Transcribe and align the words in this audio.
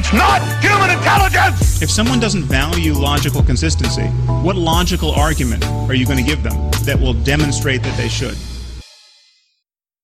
It's 0.00 0.12
not 0.12 0.40
human 0.62 0.96
intelligence! 0.96 1.82
If 1.82 1.90
someone 1.90 2.20
doesn't 2.20 2.44
value 2.44 2.92
logical 2.92 3.42
consistency, 3.42 4.04
what 4.44 4.54
logical 4.54 5.10
argument 5.10 5.66
are 5.66 5.94
you 5.94 6.06
going 6.06 6.18
to 6.18 6.22
give 6.22 6.44
them 6.44 6.70
that 6.84 7.00
will 7.00 7.14
demonstrate 7.14 7.82
that 7.82 7.96
they 7.96 8.06
should? 8.06 8.36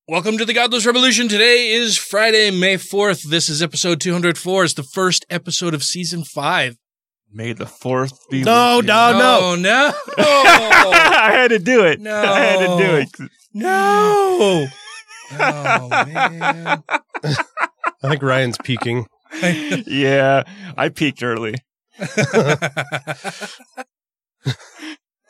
Welcome 0.08 0.36
to 0.38 0.44
the 0.44 0.52
Godless 0.52 0.84
Revolution. 0.84 1.28
Today 1.28 1.70
is 1.70 1.96
Friday, 1.96 2.50
May 2.50 2.74
4th. 2.74 3.22
This 3.30 3.48
is 3.48 3.62
episode 3.62 4.00
204. 4.00 4.64
It's 4.64 4.74
the 4.74 4.82
first 4.82 5.24
episode 5.30 5.74
of 5.74 5.84
season 5.84 6.24
5. 6.24 6.76
May 7.32 7.52
the 7.52 7.66
fourth 7.66 8.18
be. 8.28 8.42
No, 8.42 8.78
with 8.78 8.86
you. 8.86 8.88
no, 8.88 9.12
no. 9.12 9.54
no. 9.54 9.60
No. 9.60 9.94
I 10.18 11.30
had 11.34 11.50
to 11.50 11.60
do 11.60 11.84
it. 11.84 12.00
No. 12.00 12.20
I 12.20 12.40
had 12.40 12.58
to 12.58 12.84
do 12.84 12.96
it. 12.96 13.30
no. 13.54 14.66
Oh, 15.38 15.88
man. 15.88 16.82
I 17.22 18.08
think 18.08 18.22
Ryan's 18.22 18.58
peeking. 18.58 19.06
Yeah, 19.86 20.44
I 20.76 20.88
peaked 20.88 21.22
early. 21.22 21.54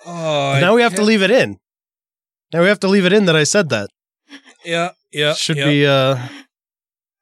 oh, 0.06 0.58
now 0.60 0.74
we 0.74 0.82
have 0.82 0.94
to 0.94 1.02
leave 1.02 1.22
it 1.22 1.30
in. 1.30 1.58
Now 2.52 2.62
we 2.62 2.68
have 2.68 2.80
to 2.80 2.88
leave 2.88 3.04
it 3.04 3.12
in 3.12 3.26
that 3.26 3.36
I 3.36 3.44
said 3.44 3.68
that. 3.70 3.90
Yeah, 4.64 4.90
yeah. 5.12 5.34
should 5.34 5.56
yeah. 5.56 5.66
be 5.66 5.86
uh 5.86 6.28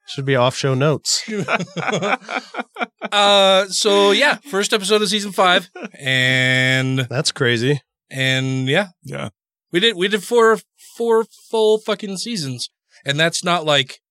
should 0.06 0.26
be 0.26 0.36
off 0.36 0.54
show 0.54 0.74
notes. 0.74 1.28
uh, 3.12 3.66
so 3.68 4.10
yeah, 4.10 4.36
first 4.50 4.72
episode 4.72 5.00
of 5.02 5.08
season 5.08 5.32
five, 5.32 5.70
and 5.98 7.00
That's 7.10 7.32
crazy. 7.32 7.80
and 8.10 8.68
yeah, 8.68 8.88
Yeah. 9.02 9.30
we 9.72 9.80
did 9.80 9.96
we 9.96 10.08
did 10.08 10.22
four 10.22 10.58
four 10.96 11.24
full 11.50 11.78
fucking 11.78 12.18
seasons, 12.18 12.68
and 13.06 13.18
that's 13.18 13.42
not 13.42 13.64
like 13.64 14.01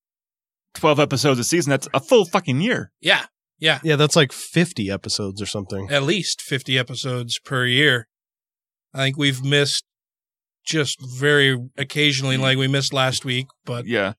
Twelve 0.74 1.00
episodes 1.00 1.40
a 1.40 1.44
season. 1.44 1.70
That's 1.72 1.88
a 1.94 2.00
full 2.00 2.26
fucking 2.26 2.62
year. 2.62 2.92
yeah, 3.02 3.26
yeah, 3.60 3.80
Yeah, 3.84 3.96
that's 3.98 4.16
like 4.16 4.32
50 4.32 4.90
episodes 4.90 5.42
or 5.42 5.46
something. 5.46 5.90
at 5.92 6.04
least 6.04 6.42
fifty 6.42 6.78
episodes 6.78 7.40
per 7.40 7.66
year. 7.66 8.08
I 8.94 8.98
think 9.00 9.18
we've 9.18 9.44
missed 9.44 9.86
just 10.66 11.00
very 11.20 11.58
occasionally, 11.78 12.38
like 12.38 12.58
we 12.58 12.68
missed 12.68 12.94
last 12.94 13.26
week, 13.26 13.48
but 13.66 13.86
Yeah. 13.86 14.14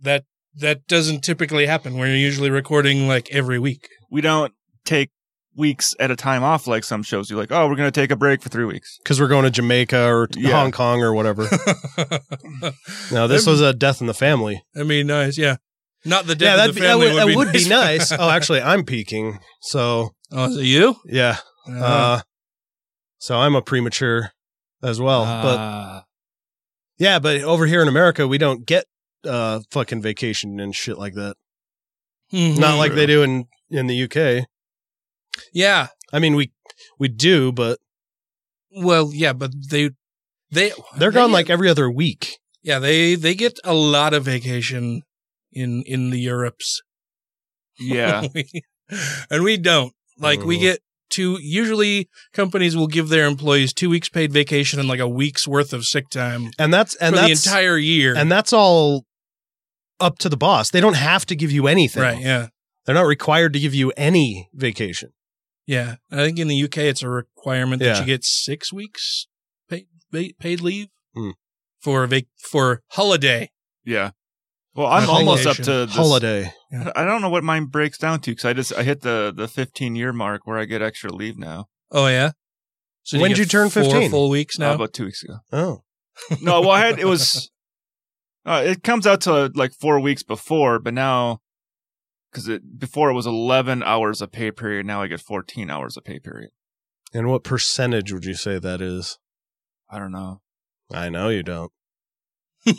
that 0.00 0.24
that 0.54 0.86
doesn't 0.86 1.22
typically 1.22 1.66
happen. 1.66 1.96
We're 1.96 2.14
usually 2.16 2.50
recording 2.50 3.06
like 3.08 3.30
every 3.30 3.58
week. 3.58 3.88
We 4.10 4.20
don't 4.20 4.52
take 4.84 5.10
weeks 5.56 5.94
at 6.00 6.10
a 6.10 6.16
time 6.16 6.42
off 6.42 6.66
like 6.66 6.84
some 6.84 7.02
shows 7.02 7.28
do. 7.28 7.36
Like, 7.36 7.52
oh, 7.52 7.68
we're 7.68 7.76
gonna 7.76 7.90
take 7.90 8.10
a 8.10 8.16
break 8.16 8.42
for 8.42 8.48
three 8.48 8.64
weeks. 8.64 8.98
Cuz 9.04 9.20
we're 9.20 9.28
going 9.28 9.44
to 9.44 9.50
Jamaica 9.50 10.06
or 10.06 10.28
Yeah. 10.34 10.52
Hong 10.52 10.72
Kong 10.72 11.02
or 11.02 11.12
whatever. 11.14 11.42
no, 13.12 13.28
this 13.28 13.46
was 13.46 13.60
a 13.60 13.72
death 13.72 14.00
in 14.00 14.06
the 14.06 14.14
family. 14.14 14.64
I 14.76 14.82
mean, 14.82 15.06
nice, 15.06 15.36
yeah. 15.38 15.56
Not 16.04 16.26
the 16.26 16.34
death 16.34 16.46
yeah, 16.46 16.52
of 16.54 16.58
that'd 16.58 16.74
the 16.74 16.80
be, 16.80 16.86
that 16.86 16.92
family 16.92 17.06
would, 17.08 17.16
that 17.16 17.26
would, 17.26 17.36
would 17.36 17.52
be 17.52 17.64
be 17.64 17.68
nice. 17.70 18.10
oh, 18.18 18.28
actually, 18.30 18.60
I'm 18.60 18.84
peeking. 18.84 19.38
So, 19.60 20.10
oh, 20.32 20.46
is 20.46 20.56
it 20.56 20.64
you? 20.64 20.96
yeah. 21.06 21.38
Uh, 21.68 21.84
Uh 21.84 22.20
so 23.18 23.38
I'm 23.38 23.54
a 23.54 23.62
premature 23.62 24.32
as 24.82 25.00
well. 25.00 25.24
but 25.24 25.56
Ah. 25.58 26.04
yeah, 26.98 27.20
but 27.20 27.42
over 27.42 27.66
here 27.66 27.80
in 27.82 27.86
America, 27.88 28.26
we 28.26 28.38
don't 28.38 28.66
get 28.66 28.86
uh 29.24 29.60
fucking 29.70 30.02
vacation 30.02 30.58
and 30.58 30.74
shit 30.74 30.98
like 30.98 31.14
that. 31.14 31.36
mhm. 32.32 32.58
Not 32.58 32.78
like 32.78 32.94
they 32.94 33.06
do 33.06 33.22
in 33.22 33.46
in 33.70 33.86
the 33.86 34.02
UK. 34.04 34.46
Yeah. 35.52 35.88
I 36.12 36.18
mean, 36.18 36.34
we 36.36 36.52
we 36.98 37.08
do, 37.08 37.52
but 37.52 37.78
Well, 38.74 39.10
yeah, 39.12 39.32
but 39.32 39.52
they 39.70 39.90
they 40.50 40.72
they're 40.96 41.10
they 41.10 41.14
gone 41.14 41.30
get- 41.30 41.34
like 41.34 41.50
every 41.50 41.68
other 41.68 41.90
week. 41.90 42.38
yeah 42.62 42.78
they 42.78 43.14
they 43.14 43.34
get 43.34 43.58
a 43.64 43.74
lot 43.74 44.12
of 44.14 44.24
vacation 44.24 45.02
in 45.52 45.82
in 45.86 46.10
the 46.10 46.18
Europes. 46.20 46.82
yeah. 47.78 48.26
and 49.30 49.42
we 49.42 49.56
don't. 49.56 49.92
Like 50.18 50.42
we 50.44 50.58
get 50.58 50.80
two. 51.10 51.38
Usually, 51.40 52.08
companies 52.32 52.76
will 52.76 52.86
give 52.86 53.08
their 53.08 53.26
employees 53.26 53.72
two 53.72 53.88
weeks 53.90 54.08
paid 54.08 54.32
vacation 54.32 54.78
and 54.78 54.88
like 54.88 55.00
a 55.00 55.08
week's 55.08 55.48
worth 55.48 55.72
of 55.72 55.84
sick 55.84 56.08
time 56.10 56.50
And 56.58 56.72
that's 56.72 56.94
and 56.96 57.14
for 57.16 57.22
the 57.22 57.28
that's 57.28 57.46
entire 57.46 57.76
year. 57.78 58.14
and 58.16 58.30
that's 58.30 58.52
all 58.52 59.04
up 59.98 60.18
to 60.18 60.28
the 60.28 60.36
boss. 60.36 60.70
They 60.70 60.80
don't 60.80 60.96
have 60.96 61.24
to 61.26 61.34
give 61.36 61.50
you 61.50 61.66
anything. 61.66 62.02
right? 62.02 62.20
Yeah, 62.20 62.48
They're 62.84 62.94
not 62.94 63.06
required 63.06 63.52
to 63.54 63.58
give 63.60 63.74
you 63.74 63.92
any 63.96 64.48
vacation. 64.54 65.10
Yeah. 65.66 65.96
I 66.10 66.16
think 66.16 66.38
in 66.38 66.48
the 66.48 66.62
UK 66.64 66.78
it's 66.78 67.02
a 67.02 67.08
requirement 67.08 67.80
that 67.80 67.86
Yeah. 67.96 68.00
you 68.00 68.06
get 68.06 68.24
six 68.24 68.72
weeks 68.72 69.26
paid 69.68 69.86
paid, 70.12 70.38
paid 70.38 70.60
leave 70.60 70.88
Hmm. 71.14 71.30
for 71.80 72.06
vac- 72.06 72.26
for 72.50 72.82
holiday. 72.92 73.50
Yeah. 73.84 74.10
Well, 74.74 74.86
I'm 74.86 75.06
A 75.08 75.12
almost 75.12 75.46
up 75.46 75.56
to 75.56 75.84
this, 75.86 75.94
Holiday. 75.94 76.50
I 76.96 77.04
don't 77.04 77.20
know 77.20 77.28
what 77.28 77.44
mine 77.44 77.66
breaks 77.66 77.98
down 77.98 78.20
to 78.20 78.30
because 78.30 78.46
I 78.46 78.54
just 78.54 78.72
I 78.74 78.82
hit 78.84 79.02
the 79.02 79.32
the 79.36 79.46
15 79.46 79.96
year 79.96 80.12
mark 80.14 80.46
where 80.46 80.56
I 80.58 80.64
get 80.64 80.80
extra 80.80 81.12
leave 81.12 81.36
now. 81.38 81.66
Oh 81.90 82.06
yeah. 82.06 82.30
So 83.02 83.18
When 83.18 83.30
get 83.30 83.36
did 83.36 83.42
you 83.42 83.46
turn 83.46 83.68
four 83.68 83.82
15? 83.84 84.10
Full 84.10 84.30
weeks 84.30 84.58
Uh, 84.58 84.62
now. 84.64 84.74
about 84.74 84.92
two 84.94 85.04
weeks 85.04 85.22
ago. 85.22 85.38
Oh. 85.52 85.82
No, 86.40 86.60
well, 86.62 86.70
I 86.70 86.80
had 86.86 86.98
it 86.98 87.04
was. 87.14 87.50
Uh, 88.46 88.62
it 88.64 88.82
comes 88.82 89.06
out 89.06 89.20
to 89.22 89.50
like 89.54 89.72
four 89.74 90.00
weeks 90.00 90.22
before, 90.22 90.78
but 90.78 90.94
now 90.94 91.40
because 92.32 92.48
it 92.48 92.78
before 92.78 93.10
it 93.10 93.14
was 93.14 93.26
11 93.26 93.82
hours 93.82 94.22
of 94.22 94.32
pay 94.32 94.50
period. 94.50 94.86
Now 94.86 95.02
I 95.02 95.06
get 95.06 95.20
14 95.20 95.68
hours 95.70 95.96
of 95.96 96.04
pay 96.04 96.18
period. 96.18 96.50
And 97.12 97.28
what 97.28 97.44
percentage 97.44 98.12
would 98.12 98.24
you 98.24 98.34
say 98.34 98.58
that 98.58 98.80
is? 98.80 99.18
I 99.90 99.98
don't 99.98 100.12
know. 100.12 100.40
I 100.90 101.10
know 101.10 101.28
you 101.28 101.42
don't. 101.42 101.70
that, 102.64 102.78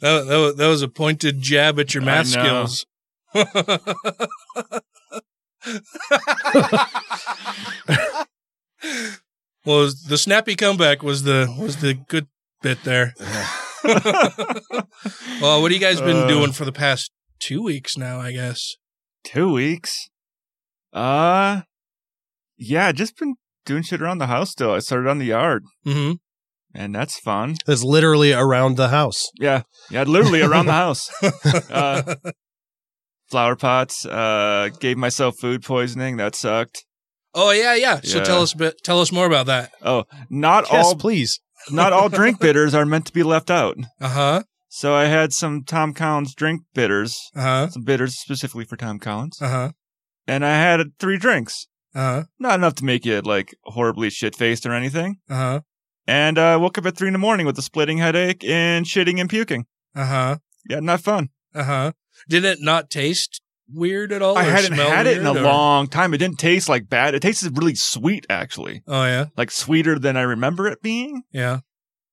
that, 0.00 0.36
was, 0.38 0.56
that 0.56 0.68
was 0.68 0.82
a 0.82 0.88
pointed 0.88 1.40
jab 1.40 1.80
at 1.80 1.94
your 1.94 2.02
math 2.02 2.26
skills. 2.28 2.86
well, 3.34 3.48
the 10.06 10.18
snappy 10.18 10.54
comeback 10.54 11.02
was 11.02 11.22
the 11.22 11.54
was 11.58 11.78
the 11.78 11.94
good 11.94 12.26
bit 12.62 12.82
there. 12.84 13.14
well, 15.40 15.60
what 15.60 15.70
have 15.70 15.72
you 15.72 15.78
guys 15.78 16.00
been 16.00 16.16
Uh. 16.24 16.26
doing 16.28 16.52
for 16.52 16.64
the 16.64 16.72
past 16.72 17.10
two 17.40 17.62
weeks 17.62 17.96
now? 17.96 18.20
I 18.20 18.32
guess. 18.32 18.76
Two 19.24 19.52
weeks. 19.52 20.08
Uh, 20.92 21.62
yeah, 22.56 22.92
just 22.92 23.16
been 23.18 23.34
doing 23.64 23.82
shit 23.82 24.02
around 24.02 24.18
the 24.18 24.26
house. 24.26 24.50
Still, 24.50 24.72
I 24.72 24.78
started 24.80 25.08
on 25.08 25.18
the 25.18 25.26
yard, 25.26 25.64
Mm-hmm. 25.86 26.14
and 26.74 26.94
that's 26.94 27.18
fun. 27.18 27.56
It's 27.66 27.82
literally 27.82 28.32
around 28.32 28.76
the 28.76 28.88
house. 28.88 29.28
Yeah, 29.40 29.62
yeah, 29.90 30.02
literally 30.04 30.42
around 30.42 30.66
the 30.66 30.72
house. 30.72 31.10
Uh, 31.70 32.14
flower 33.30 33.56
pots. 33.56 34.04
Uh, 34.04 34.68
gave 34.80 34.98
myself 34.98 35.38
food 35.38 35.62
poisoning. 35.64 36.18
That 36.18 36.34
sucked. 36.34 36.84
oh 37.34 37.50
yeah, 37.52 37.74
yeah. 37.74 38.00
So 38.02 38.18
Yeah. 38.18 38.24
tell 38.24 38.42
us 38.42 38.52
a 38.52 38.56
bit. 38.58 38.82
Tell 38.84 39.00
us 39.00 39.10
more 39.10 39.26
about 39.26 39.46
that. 39.46 39.72
Oh, 39.82 40.04
not 40.28 40.66
Yes, 40.70 40.84
all 40.86 40.94
please. 40.96 41.40
Not 41.70 41.92
all 41.92 42.08
drink 42.08 42.40
bitters 42.40 42.74
are 42.74 42.86
meant 42.86 43.06
to 43.06 43.12
be 43.12 43.22
left 43.22 43.50
out. 43.50 43.76
Uh 44.00 44.08
huh. 44.08 44.42
So 44.68 44.94
I 44.94 45.04
had 45.04 45.32
some 45.32 45.64
Tom 45.64 45.92
Collins 45.92 46.34
drink 46.34 46.62
bitters, 46.74 47.30
Uh 47.34 47.40
huh. 47.42 47.68
some 47.70 47.82
bitters 47.84 48.16
specifically 48.18 48.64
for 48.64 48.76
Tom 48.76 48.98
Collins, 48.98 49.40
Uh 49.40 49.48
huh. 49.48 49.72
and 50.26 50.44
I 50.44 50.54
had 50.54 50.80
three 50.98 51.18
drinks. 51.18 51.66
Uh 51.94 52.00
huh. 52.00 52.22
Not 52.38 52.54
enough 52.54 52.74
to 52.76 52.84
make 52.84 53.04
you 53.04 53.20
like 53.20 53.54
horribly 53.64 54.08
shit 54.10 54.34
faced 54.34 54.64
or 54.66 54.72
anything. 54.72 55.16
Uh 55.28 55.34
huh. 55.34 55.60
And 56.06 56.38
I 56.38 56.56
woke 56.56 56.78
up 56.78 56.86
at 56.86 56.96
three 56.96 57.08
in 57.08 57.12
the 57.12 57.18
morning 57.18 57.46
with 57.46 57.58
a 57.58 57.62
splitting 57.62 57.98
headache 57.98 58.42
and 58.44 58.86
shitting 58.86 59.20
and 59.20 59.28
puking. 59.30 59.66
Uh 59.94 60.06
huh. 60.06 60.36
Yeah, 60.68 60.80
not 60.80 61.00
fun. 61.00 61.28
Uh 61.54 61.64
huh. 61.64 61.92
Did 62.28 62.44
it 62.44 62.58
not 62.60 62.88
taste 62.90 63.40
weird 63.74 64.12
at 64.12 64.22
all? 64.22 64.36
I 64.38 64.44
hadn't 64.44 64.72
had 64.72 65.06
it 65.06 65.18
in 65.18 65.26
a 65.26 65.32
or- 65.32 65.40
long 65.40 65.86
time. 65.88 66.14
It 66.14 66.18
didn't 66.18 66.38
taste 66.38 66.68
like 66.68 66.88
bad. 66.88 67.14
It 67.14 67.20
tasted 67.20 67.56
really 67.56 67.74
sweet, 67.74 68.26
actually, 68.30 68.82
Oh 68.86 69.04
yeah, 69.04 69.26
like 69.36 69.50
sweeter 69.50 69.98
than 69.98 70.16
I 70.16 70.22
remember 70.22 70.66
it 70.68 70.82
being. 70.82 71.22
yeah. 71.32 71.60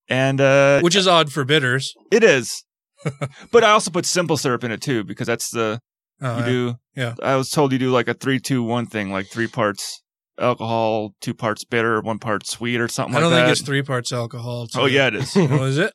And 0.08 0.40
uh, 0.40 0.80
Which 0.80 0.96
is 0.96 1.06
odd 1.06 1.30
for 1.32 1.44
bitters. 1.44 1.94
it 2.10 2.24
is. 2.24 2.64
but 3.52 3.62
I 3.64 3.70
also 3.70 3.90
put 3.90 4.04
simple 4.06 4.36
syrup 4.36 4.64
in 4.64 4.72
it 4.72 4.82
too 4.82 5.04
because 5.04 5.26
that's 5.28 5.50
the 5.50 5.80
Oh, 6.22 6.38
you 6.40 6.44
do. 6.44 6.74
yeah. 6.96 7.14
I 7.22 7.36
was 7.36 7.48
told 7.48 7.72
you 7.72 7.78
do 7.78 7.90
like 7.90 8.08
a 8.08 8.14
three, 8.14 8.38
two, 8.40 8.62
one 8.62 8.86
thing, 8.86 9.10
like 9.10 9.28
three 9.28 9.46
parts 9.46 10.02
alcohol, 10.38 11.14
two 11.20 11.32
parts 11.32 11.64
bitter, 11.64 12.00
one 12.00 12.18
part 12.18 12.46
sweet, 12.46 12.80
or 12.80 12.88
something 12.88 13.14
like 13.14 13.20
that. 13.22 13.26
I 13.26 13.30
don't 13.30 13.32
like 13.32 13.38
think 13.40 13.46
that. 13.56 13.60
it's 13.60 13.66
three 13.66 13.82
parts 13.82 14.12
alcohol. 14.12 14.66
oh 14.74 14.86
yeah, 14.86 15.06
it 15.06 15.14
is. 15.14 15.32
oh, 15.36 15.64
is 15.64 15.78
it? 15.78 15.92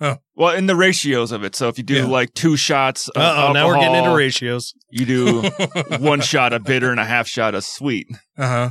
Well, 0.00 0.54
in 0.54 0.66
the 0.66 0.76
ratios 0.76 1.32
of 1.32 1.42
it. 1.44 1.56
So 1.56 1.68
if 1.68 1.76
you 1.78 1.84
do 1.84 1.94
Yeah. 1.94 2.06
like 2.06 2.32
two 2.34 2.56
shots, 2.56 3.08
of 3.08 3.20
Uh 3.20 3.46
oh, 3.48 3.52
now 3.52 3.66
we're 3.66 3.78
getting 3.80 3.96
into 3.96 4.14
ratios. 4.14 4.72
You 4.90 5.04
do 5.06 5.42
one 5.98 6.20
shot 6.20 6.52
of 6.52 6.62
bitter 6.64 6.90
and 6.90 7.00
a 7.00 7.04
half 7.04 7.26
shot 7.26 7.54
of 7.54 7.64
sweet. 7.64 8.06
Uh 8.36 8.46
huh. 8.46 8.70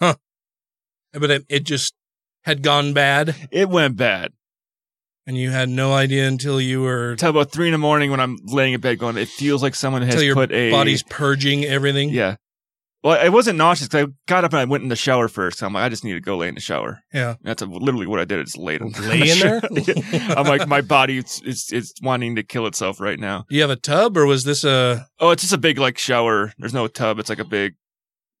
Huh. 0.00 0.14
But 1.12 1.30
it, 1.30 1.44
it 1.48 1.64
just 1.64 1.94
had 2.44 2.62
gone 2.62 2.92
bad, 2.92 3.36
It 3.52 3.68
went 3.68 3.96
bad. 3.96 4.32
and 5.28 5.38
you 5.38 5.50
had 5.50 5.68
no 5.68 5.92
idea 5.94 6.26
until 6.26 6.60
you 6.60 6.80
were 6.82 7.12
Until 7.12 7.30
about 7.30 7.52
three 7.52 7.68
in 7.68 7.72
the 7.72 7.78
morning 7.78 8.10
when 8.10 8.18
I'm 8.18 8.36
laying 8.44 8.72
in 8.72 8.80
bed, 8.80 8.98
going, 8.98 9.16
it 9.16 9.28
feels 9.28 9.62
like 9.62 9.76
someone 9.76 10.02
has 10.02 10.14
until 10.14 10.26
your 10.26 10.34
put 10.34 10.50
a 10.50 10.72
body's 10.72 11.04
purging 11.04 11.64
everything. 11.64 12.08
Yeah. 12.08 12.36
Well, 13.02 13.18
I 13.20 13.30
wasn't 13.30 13.58
nauseous 13.58 13.88
because 13.88 14.06
I 14.06 14.12
got 14.26 14.44
up 14.44 14.52
and 14.52 14.60
I 14.60 14.64
went 14.64 14.84
in 14.84 14.88
the 14.88 14.96
shower 14.96 15.26
first. 15.26 15.62
I'm 15.62 15.72
like, 15.72 15.82
I 15.82 15.88
just 15.88 16.04
need 16.04 16.12
to 16.12 16.20
go 16.20 16.36
lay 16.36 16.48
in 16.48 16.54
the 16.54 16.60
shower. 16.60 17.00
Yeah. 17.12 17.34
That's 17.42 17.62
literally 17.62 18.06
what 18.06 18.20
I 18.20 18.24
did. 18.24 18.38
I 18.38 18.42
just 18.44 18.58
laid 18.58 18.80
in, 18.80 18.92
Lay 18.92 19.30
in 19.30 19.38
there? 19.40 19.60
Yeah. 19.72 20.34
I'm 20.36 20.46
like, 20.46 20.68
my 20.68 20.82
body 20.82 21.18
is, 21.18 21.42
is, 21.44 21.72
is 21.72 21.94
wanting 22.00 22.36
to 22.36 22.44
kill 22.44 22.66
itself 22.66 23.00
right 23.00 23.18
now. 23.18 23.44
Do 23.48 23.56
you 23.56 23.62
have 23.62 23.70
a 23.70 23.76
tub, 23.76 24.16
or 24.16 24.26
was 24.26 24.44
this 24.44 24.62
a 24.62 25.08
Oh, 25.18 25.30
it's 25.30 25.42
just 25.42 25.52
a 25.52 25.58
big 25.58 25.78
like 25.78 25.98
shower. 25.98 26.52
There's 26.58 26.74
no 26.74 26.86
tub. 26.86 27.18
It's 27.18 27.28
like 27.28 27.40
a 27.40 27.44
big 27.44 27.74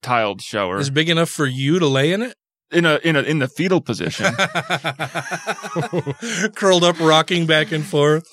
tiled 0.02 0.42
shower 0.42 0.80
is 0.80 0.90
big 0.90 1.08
enough 1.08 1.30
for 1.30 1.46
you 1.46 1.78
to 1.78 1.86
lay 1.86 2.12
in 2.12 2.22
it? 2.22 2.34
in 2.72 2.86
a 2.86 2.98
in 3.04 3.16
a 3.16 3.22
in 3.22 3.38
the 3.38 3.48
fetal 3.48 3.80
position. 3.80 4.34
Curled 6.54 6.84
up, 6.84 6.98
rocking 6.98 7.46
back 7.46 7.70
and 7.70 7.84
forth. 7.84 8.26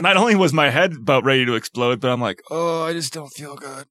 Not 0.00 0.16
only 0.16 0.34
was 0.34 0.52
my 0.52 0.70
head 0.70 0.94
about 0.94 1.24
ready 1.24 1.46
to 1.46 1.54
explode, 1.54 2.00
but 2.00 2.10
I'm 2.10 2.20
like, 2.20 2.42
oh, 2.50 2.82
I 2.82 2.92
just 2.92 3.12
don't 3.12 3.30
feel 3.30 3.56
good. 3.56 3.86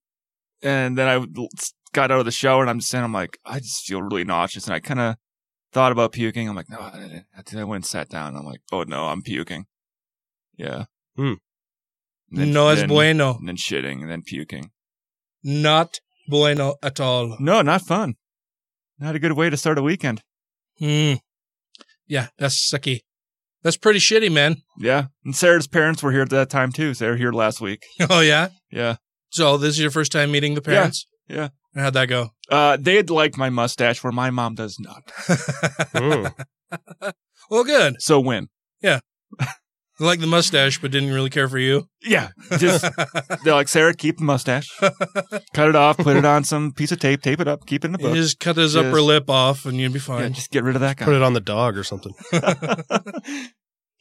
And 0.66 0.98
then 0.98 1.08
I 1.08 1.26
got 1.94 2.12
out 2.12 2.20
of 2.20 2.26
the 2.26 2.32
shower 2.32 2.62
and 2.62 2.70
I'm 2.70 2.80
just 2.80 2.90
saying, 2.92 3.04
I'm 3.04 3.14
like, 3.14 3.38
I 3.46 3.60
just 3.60 3.86
feel 3.86 4.02
really 4.02 4.24
nauseous. 4.24 4.66
And 4.66 4.74
I 4.74 4.80
kind 4.80 5.00
of 5.00 5.16
thought 5.72 5.92
about 5.92 6.12
puking. 6.12 6.50
I'm 6.50 6.56
like, 6.56 6.70
no, 6.70 6.80
I 6.80 7.00
didn't. 7.00 7.26
I 7.60 7.64
went 7.64 7.84
and 7.84 7.86
sat 7.86 8.10
down. 8.10 8.36
I'm 8.36 8.46
like, 8.46 8.62
oh 8.72 8.84
no, 8.84 9.06
I'm 9.06 9.22
puking. 9.22 9.66
Yeah. 10.58 10.86
Hmm. 11.16 11.34
Then- 12.32 12.52
no 12.52 12.70
es 12.70 12.84
bueno. 12.84 13.36
And 13.38 13.48
then 13.48 13.58
shitting 13.58 14.02
and 14.02 14.10
then 14.10 14.24
puking. 14.24 14.72
Not 15.44 16.00
bueno 16.28 16.76
at 16.82 17.00
all. 17.00 17.38
No, 17.40 17.62
not 17.62 17.84
fun. 17.84 18.16
Not 18.98 19.16
a 19.16 19.20
good 19.20 19.34
way 19.34 19.50
to 19.50 19.58
start 19.58 19.78
a 19.78 19.84
weekend. 19.84 20.22
Hmm. 20.80 21.14
Yeah, 22.08 22.28
that's 22.38 22.56
sucky. 22.72 23.02
That's 23.62 23.78
pretty 23.78 24.00
shitty, 24.00 24.32
man. 24.32 24.58
Yeah. 24.78 25.06
And 25.24 25.36
Sarah's 25.36 25.68
parents 25.68 26.02
were 26.04 26.12
here 26.12 26.22
at 26.22 26.30
that 26.30 26.50
time 26.50 26.72
too. 26.72 26.94
So 26.94 27.06
they 27.06 27.12
were 27.12 27.18
here 27.18 27.32
last 27.32 27.62
week. 27.62 27.84
Oh 28.10 28.22
yeah. 28.22 28.50
Yeah. 28.72 28.96
So 29.36 29.58
this 29.58 29.72
is 29.72 29.80
your 29.82 29.92
first 29.92 30.14
time 30.14 30.32
meeting 30.32 30.54
the 30.56 30.62
parents? 30.62 31.08
Yeah. 31.28 31.50
And 31.74 31.84
how'd 31.84 31.94
that 31.96 32.06
go? 32.08 32.30
Uh, 32.50 32.78
they'd 32.80 33.10
like 33.10 33.38
my 33.38 33.50
mustache 33.50 34.02
where 34.02 34.14
my 34.14 34.30
mom 34.30 34.56
does 34.56 34.78
not. 34.80 35.12
Well, 37.50 37.64
good. 37.64 38.02
So 38.02 38.20
win. 38.20 38.48
Yeah. 38.82 39.02
They 39.40 40.06
like 40.06 40.20
the 40.20 40.26
mustache, 40.28 40.80
but 40.82 40.90
didn't 40.92 41.12
really 41.14 41.30
care 41.30 41.48
for 41.48 41.58
you. 41.60 41.88
Yeah. 42.02 42.30
Just 42.58 42.84
They're 43.44 43.54
like, 43.54 43.68
Sarah, 43.68 43.94
keep 43.94 44.18
the 44.18 44.24
mustache. 44.24 44.68
Cut 45.54 45.70
it 45.70 45.76
off, 45.76 45.98
put 45.98 46.18
it 46.18 46.26
on 46.26 46.44
some 46.44 46.72
piece 46.74 46.92
of 46.92 47.00
tape, 47.00 47.22
tape 47.22 47.40
it 47.40 47.48
up, 47.48 47.66
keep 47.68 47.84
it 47.84 47.88
in 47.88 47.92
the 47.92 48.00
You 48.00 48.08
book. 48.08 48.16
just 48.16 48.40
cut 48.40 48.56
his 48.58 48.74
Just- 48.74 48.86
upper 48.86 49.00
lip 49.02 49.30
off, 49.30 49.66
and 49.66 49.78
you'd 49.78 49.94
be 49.94 50.00
Yeah, 50.00 50.06
fine. 50.06 50.34
just 50.34 50.50
get 50.50 50.64
rid 50.64 50.76
of 50.76 50.82
that 50.82 50.98
guy. 50.98 51.06
Put 51.06 51.14
it 51.16 51.22
on 51.22 51.34
the 51.34 51.40
dog 51.42 51.78
or 51.78 51.84
something. 51.84 52.14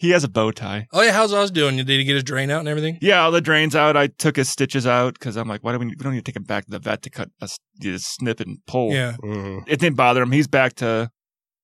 he 0.05 0.11
has 0.11 0.23
a 0.25 0.29
bow 0.29 0.51
tie. 0.51 0.87
oh 0.93 1.03
yeah, 1.03 1.13
how's 1.13 1.33
Oz 1.33 1.51
doing? 1.51 1.77
Did 1.77 1.89
he 1.89 2.05
get 2.05 2.15
his 2.15 2.25
drain 2.25 2.51
out 2.51 2.61
and 2.61 2.69
everything? 2.69 2.99
Yeah, 3.01 3.23
all 3.23 3.31
the 3.31 3.41
drains 3.41 3.75
out. 3.75 3.97
I 3.97 4.07
took 4.09 4.37
his 4.37 4.49
stitches 4.49 4.87
out 4.87 5.15
because 5.15 5.37
I'm 5.37 5.49
like, 5.49 5.65
why 5.65 5.73
do 5.73 5.79
we, 5.79 5.87
we 5.87 5.95
don't 5.97 6.13
need 6.13 6.25
to 6.25 6.31
take 6.31 6.37
him 6.37 6.45
back 6.45 6.65
to 6.67 6.71
the 6.71 6.79
vet 6.79 7.03
to 7.03 7.11
cut 7.11 7.31
a 7.41 7.45
s- 7.45 7.59
just 7.81 8.15
snip 8.15 8.41
and 8.41 8.59
pull. 8.67 8.93
Yeah. 8.93 9.17
Mhm. 9.25 9.65
It 9.67 9.81
didn't 9.81 9.97
bother 9.97 10.23
him. 10.23 10.33
He's 10.33 10.47
back 10.49 10.75
to 10.77 11.11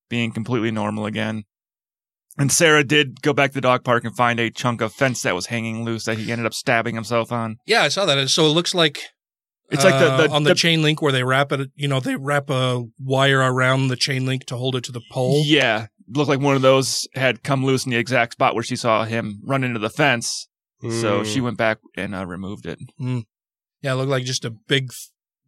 being 0.08 0.32
completely 0.32 0.70
normal 0.70 1.06
again. 1.06 1.44
And 2.38 2.50
Sarah 2.50 2.84
did 2.84 3.20
go 3.22 3.32
back 3.32 3.50
to 3.50 3.54
the 3.54 3.60
dog 3.60 3.84
park 3.84 4.04
and 4.04 4.16
find 4.16 4.40
a 4.40 4.50
chunk 4.50 4.80
of 4.80 4.92
fence 4.94 5.22
that 5.22 5.34
was 5.34 5.46
hanging 5.46 5.84
loose 5.84 6.04
that 6.04 6.16
he 6.16 6.32
ended 6.32 6.46
up 6.46 6.54
stabbing 6.54 6.94
himself 6.94 7.30
on. 7.32 7.56
Yeah, 7.66 7.82
I 7.82 7.88
saw 7.88 8.06
that. 8.06 8.28
So 8.30 8.46
it 8.46 8.50
looks 8.50 8.74
like 8.74 9.00
It's 9.70 9.84
like 9.84 9.98
the, 9.98 10.10
uh, 10.12 10.16
the 10.26 10.30
on 10.30 10.44
the, 10.44 10.50
the- 10.50 10.54
chain 10.54 10.80
link 10.82 11.02
where 11.02 11.12
they 11.12 11.22
wrap 11.24 11.52
it. 11.52 11.70
You 11.74 11.88
know, 11.88 12.00
they 12.00 12.16
wrap 12.16 12.48
a 12.48 12.84
wire 12.98 13.40
around 13.40 13.88
the 13.88 13.96
chain 13.96 14.24
link 14.26 14.46
to 14.46 14.56
hold 14.56 14.74
it 14.76 14.84
to 14.84 14.92
the 14.92 15.02
pole. 15.12 15.42
Yeah, 15.44 15.88
looked 16.12 16.28
like 16.28 16.40
one 16.40 16.56
of 16.56 16.62
those 16.62 17.06
had 17.14 17.42
come 17.42 17.64
loose 17.64 17.84
in 17.84 17.90
the 17.90 17.96
exact 17.98 18.32
spot 18.34 18.54
where 18.54 18.64
she 18.64 18.76
saw 18.76 19.04
him 19.04 19.40
run 19.44 19.64
into 19.64 19.78
the 19.78 19.90
fence. 19.90 20.48
So 20.82 21.20
Mm. 21.20 21.24
she 21.26 21.40
went 21.40 21.58
back 21.58 21.78
and 21.96 22.14
uh, 22.14 22.26
removed 22.26 22.66
it. 22.66 22.78
Yeah, 22.98 23.92
it 23.92 23.94
looked 23.96 24.10
like 24.10 24.24
just 24.24 24.44
a 24.44 24.50
big, 24.50 24.90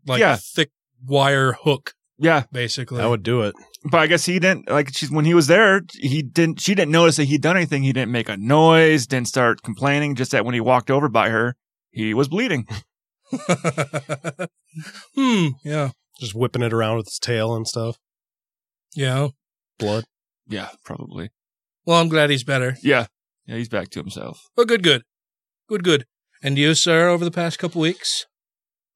like 0.06 0.20
Yeah. 0.20 0.37
thick 0.37 0.70
wire 1.06 1.53
hook, 1.55 1.94
Yeah, 2.19 2.44
basically. 2.53 2.99
That 2.99 3.09
would 3.09 3.23
do 3.23 3.41
it. 3.43 3.55
but 3.91 3.99
I 4.00 4.06
guess 4.06 4.26
he 4.26 4.38
didn't 4.38 4.70
like. 4.70 4.94
She's 4.94 5.11
when 5.11 5.25
he 5.25 5.35
was 5.35 5.47
there, 5.47 5.81
he 5.94 6.23
didn't. 6.23 6.61
She 6.61 6.75
didn't 6.75 6.93
notice 6.93 7.17
that 7.17 7.25
he'd 7.25 7.41
done 7.43 7.56
anything. 7.56 7.82
He 7.82 7.93
didn't 7.93 8.12
make 8.12 8.29
a 8.29 8.37
noise. 8.37 9.06
Didn't 9.06 9.29
start 9.29 9.62
complaining. 9.62 10.15
Just 10.15 10.31
that 10.32 10.44
when 10.44 10.55
he 10.55 10.61
walked 10.61 10.91
over 10.91 11.08
by 11.08 11.31
her, 11.31 11.56
he 11.91 12.12
was 12.15 12.29
bleeding. 12.29 12.67
hmm. 15.15 15.49
Yeah. 15.65 15.91
Just 16.20 16.35
whipping 16.35 16.62
it 16.62 16.73
around 16.73 16.99
with 16.99 17.06
his 17.06 17.19
tail 17.19 17.55
and 17.55 17.67
stuff. 17.67 17.97
Yeah. 18.94 19.29
Blood. 19.79 20.05
Yeah, 20.53 20.69
probably. 20.85 21.31
Well, 21.87 22.01
I'm 22.01 22.09
glad 22.09 22.31
he's 22.31 22.45
better. 22.45 22.77
Yeah, 22.83 23.07
yeah, 23.47 23.57
he's 23.57 23.69
back 23.69 23.89
to 23.91 24.01
himself. 24.01 24.41
Oh, 24.57 24.65
good, 24.65 24.83
good, 24.83 25.03
good, 25.69 25.83
good. 25.83 26.07
And 26.43 26.59
you, 26.59 26.75
sir, 26.75 27.09
over 27.09 27.25
the 27.25 27.31
past 27.31 27.59
couple 27.59 27.81
weeks? 27.81 28.27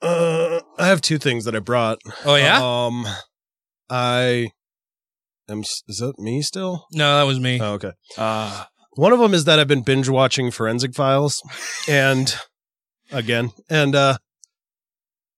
Uh, 0.03 0.61
I 0.79 0.87
have 0.87 1.01
two 1.01 1.19
things 1.19 1.45
that 1.47 1.57
I 1.57 1.61
brought. 1.61 1.99
Oh 2.25 2.35
yeah. 2.37 2.61
Um, 2.63 3.07
I 3.89 4.51
am. 5.49 5.61
Is 5.61 5.99
that 5.99 6.19
me 6.19 6.43
still? 6.43 6.87
no, 6.93 7.17
that 7.19 7.27
was 7.27 7.41
me. 7.41 7.59
Oh, 7.61 7.73
okay. 7.75 7.93
Uh 8.19 8.65
One 8.93 9.13
of 9.13 9.19
them 9.19 9.33
is 9.33 9.45
that 9.45 9.59
I've 9.59 9.69
been 9.69 9.83
binge 9.83 10.09
watching 10.09 10.51
Forensic 10.51 10.95
Files, 10.95 11.43
and 11.89 12.35
again, 13.11 13.53
and 13.71 13.95
uh, 13.95 14.19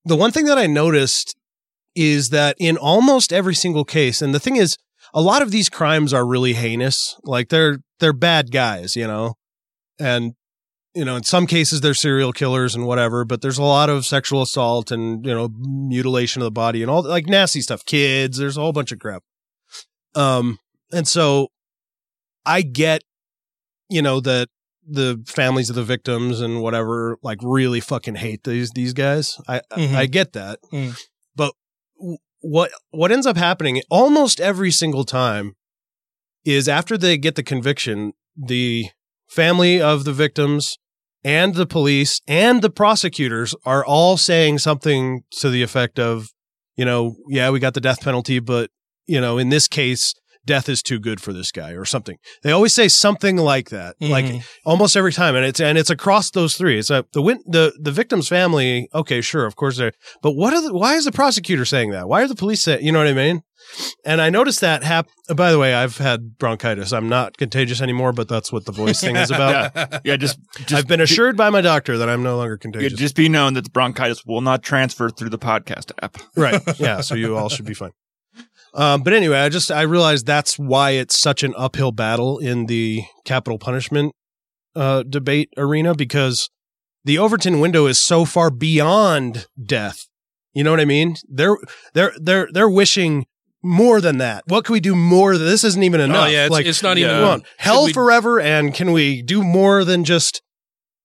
the 0.05 0.17
one 0.17 0.33
thing 0.33 0.47
that 0.47 0.59
I 0.59 0.67
noticed 0.67 1.37
is 1.95 2.31
that 2.31 2.57
in 2.59 2.77
almost 2.77 3.33
every 3.33 3.55
single 3.55 3.85
case, 3.85 4.21
and 4.23 4.35
the 4.35 4.41
thing 4.41 4.57
is, 4.57 4.77
a 5.15 5.21
lot 5.21 5.43
of 5.43 5.51
these 5.51 5.69
crimes 5.69 6.13
are 6.13 6.27
really 6.27 6.53
heinous. 6.55 7.17
Like 7.25 7.49
they're 7.49 7.79
they're 8.01 8.13
bad 8.13 8.51
guys, 8.53 8.97
you 8.97 9.07
know, 9.07 9.35
and 9.99 10.35
you 10.95 11.05
know, 11.05 11.17
in 11.17 11.23
some 11.23 11.47
cases 11.47 11.81
they're 11.81 11.95
serial 11.95 12.33
killers 12.33 12.75
and 12.75 12.87
whatever. 12.87 13.25
But 13.25 13.41
there's 13.43 13.59
a 13.59 13.63
lot 13.63 13.89
of 13.91 14.05
sexual 14.07 14.43
assault 14.43 14.91
and 14.91 15.25
you 15.25 15.35
know 15.35 15.49
mutilation 15.59 16.43
of 16.43 16.47
the 16.47 16.51
body 16.51 16.83
and 16.83 16.91
all 16.91 17.03
like 17.03 17.27
nasty 17.27 17.61
stuff. 17.61 17.85
Kids, 17.85 18.39
there's 18.39 18.57
a 18.57 18.61
whole 18.61 18.73
bunch 18.73 18.93
of 18.93 18.99
crap. 18.99 19.23
Um, 20.15 20.59
and 20.93 21.07
so 21.07 21.49
I 22.45 22.63
get 22.63 23.03
you 23.91 24.03
know 24.03 24.21
that 24.21 24.49
the 24.91 25.23
families 25.27 25.69
of 25.69 25.77
the 25.77 25.85
victims 25.85 26.41
and 26.41 26.63
whatever 26.63 27.19
like 27.23 27.39
really 27.43 27.81
fucking 27.81 28.15
hate 28.17 28.45
these 28.45 28.71
these 28.71 28.95
guys. 28.95 29.37
I 29.47 29.61
Mhm. 29.73 29.95
I 29.95 30.07
get 30.07 30.33
that, 30.33 30.59
Mm. 30.73 30.99
but 31.37 31.53
w- 31.99 32.17
what 32.41 32.71
what 32.91 33.13
ends 33.13 33.27
up 33.27 33.37
happening 33.37 33.83
almost 33.91 34.41
every 34.41 34.71
single 34.71 35.05
time 35.05 35.55
is 36.45 36.69
after 36.69 36.97
they 36.97 37.17
get 37.17 37.35
the 37.35 37.43
conviction, 37.43 38.13
the 38.37 38.87
family 39.29 39.81
of 39.81 40.05
the 40.05 40.13
victims 40.13 40.79
and 41.25 41.55
the 41.55 41.67
police 41.67 42.21
and 42.27 42.63
the 42.63 42.71
prosecutors 42.71 43.55
are 43.65 43.85
all 43.85 44.17
saying 44.17 44.59
something 44.59 45.23
to 45.33 45.51
the 45.51 45.63
effect 45.63 45.99
of, 45.99 46.29
you 46.77 46.85
know, 46.85 47.17
yeah, 47.29 47.51
we 47.51 47.59
got 47.59 47.75
the 47.75 47.81
death 47.81 48.01
penalty, 48.01 48.39
but 48.39 48.71
you 49.07 49.21
know, 49.21 49.39
in 49.39 49.49
this 49.49 49.69
case, 49.69 50.15
death 50.49 50.69
is 50.69 50.83
too 50.83 50.99
good 50.99 51.21
for 51.21 51.33
this 51.33 51.53
guy 51.53 51.73
or 51.73 51.85
something. 51.85 52.17
They 52.43 52.51
always 52.51 52.75
say 52.75 52.89
something 52.89 53.37
like 53.37 53.69
that, 53.71 53.95
like 54.01 54.25
Mhm. 54.25 54.43
almost 54.65 54.97
every 54.97 55.13
time, 55.13 55.37
and 55.37 55.45
it's 55.45 55.61
and 55.61 55.79
it's 55.79 55.91
across 55.91 56.31
those 56.33 56.57
three. 56.57 56.79
It's 56.81 56.91
a, 56.91 57.05
the 57.13 57.23
win, 57.23 57.39
the 57.47 57.73
the 57.81 57.93
victim's 57.93 58.27
family. 58.29 58.89
Okay, 58.93 59.21
sure, 59.21 59.47
of 59.47 59.55
course 59.55 59.77
they're, 59.77 59.93
but 60.23 60.33
what 60.33 60.53
are 60.55 60.63
the, 60.63 60.73
why 60.75 60.95
is 60.97 61.05
the 61.05 61.13
prosecutor 61.13 61.65
saying 61.65 61.91
that? 61.93 62.09
Why 62.09 62.23
are 62.23 62.29
the 62.29 62.35
police 62.35 62.63
saying? 62.63 62.85
You 62.85 62.91
know 62.93 62.99
what 62.99 63.09
I 63.09 63.13
mean? 63.13 63.43
And 64.07 64.21
I 64.23 64.31
noticed 64.31 64.61
that 64.63 64.83
hap. 64.83 65.09
By 65.37 65.51
the 65.53 65.59
way, 65.59 65.75
I've 65.75 65.99
had 65.99 66.39
bronchitis. 66.39 66.93
I'm 66.93 67.09
not 67.09 67.37
contagious 67.37 67.83
anymore, 67.83 68.13
but 68.13 68.27
that's 68.29 68.51
what 68.51 68.65
the 68.65 68.73
voice 68.73 69.01
thing 69.01 69.17
is 69.17 69.31
about. 69.31 69.73
yeah, 69.77 69.99
yeah. 70.05 70.17
Just, 70.17 70.39
just 70.61 70.73
I've 70.73 70.87
been 70.87 71.01
assured 71.03 71.37
by 71.37 71.51
my 71.51 71.61
doctor 71.61 71.99
that 71.99 72.09
I'm 72.09 72.23
no 72.23 72.37
longer 72.39 72.55
Yeah, 72.55 72.63
contagious. 72.63 72.99
just 72.99 73.17
be 73.17 73.29
known 73.29 73.55
that 73.55 73.65
the 73.65 73.71
bronchitis 73.71 74.25
will 74.25 74.41
not 74.41 74.63
transfer 74.63 75.11
through 75.11 75.31
the 75.31 75.39
podcast 75.39 75.91
app. 76.01 76.17
right. 76.37 76.63
Yeah. 76.79 77.01
So 77.03 77.15
you 77.15 77.37
all 77.37 77.49
should 77.51 77.67
be 77.67 77.75
fine. 77.75 77.91
Um, 78.75 79.03
but 79.03 79.13
anyway, 79.13 79.39
I 79.39 79.49
just 79.49 79.71
I 79.71 79.83
realized 79.83 80.27
that's 80.27 80.59
why 80.59 80.91
it's 80.91 81.19
such 81.19 81.43
an 81.43 81.55
uphill 81.57 81.93
battle 81.93 82.39
in 82.39 82.67
the 82.67 83.05
capital 83.25 83.59
punishment 83.59 84.15
uh, 84.77 85.03
debate 85.03 85.51
arena 85.57 85.95
because 85.95 86.51
the 87.05 87.19
Overton 87.19 87.61
window 87.61 87.87
is 87.87 88.01
so 88.01 88.25
far 88.25 88.51
beyond 88.51 89.47
death. 89.63 90.07
You 90.55 90.65
know 90.65 90.71
what 90.71 90.81
I 90.81 90.85
mean? 90.85 91.17
They're 91.29 91.57
they're 91.95 92.13
they're 92.21 92.49
they're 92.53 92.69
wishing 92.69 93.27
more 93.63 94.01
than 94.01 94.19
that. 94.19 94.45
What 94.47 94.65
can 94.65 94.73
we 94.73 94.81
do 94.81 94.95
more? 94.95 95.37
This 95.37 95.65
isn't 95.65 95.83
even 95.83 96.01
enough. 96.01 96.27
Oh 96.27 96.31
yeah, 96.31 96.45
it's, 96.47 96.53
like 96.53 96.67
it's 96.67 96.83
not 96.83 96.99
even. 96.99 97.11
come 97.11 97.25
on, 97.25 97.43
hell 97.57 97.87
we- 97.87 97.93
forever, 97.93 98.41
and 98.41 98.75
can 98.75 98.93
we 98.93 99.23
do 99.23 99.43
more 99.43 99.85
than 99.85 100.05
just? 100.05 100.43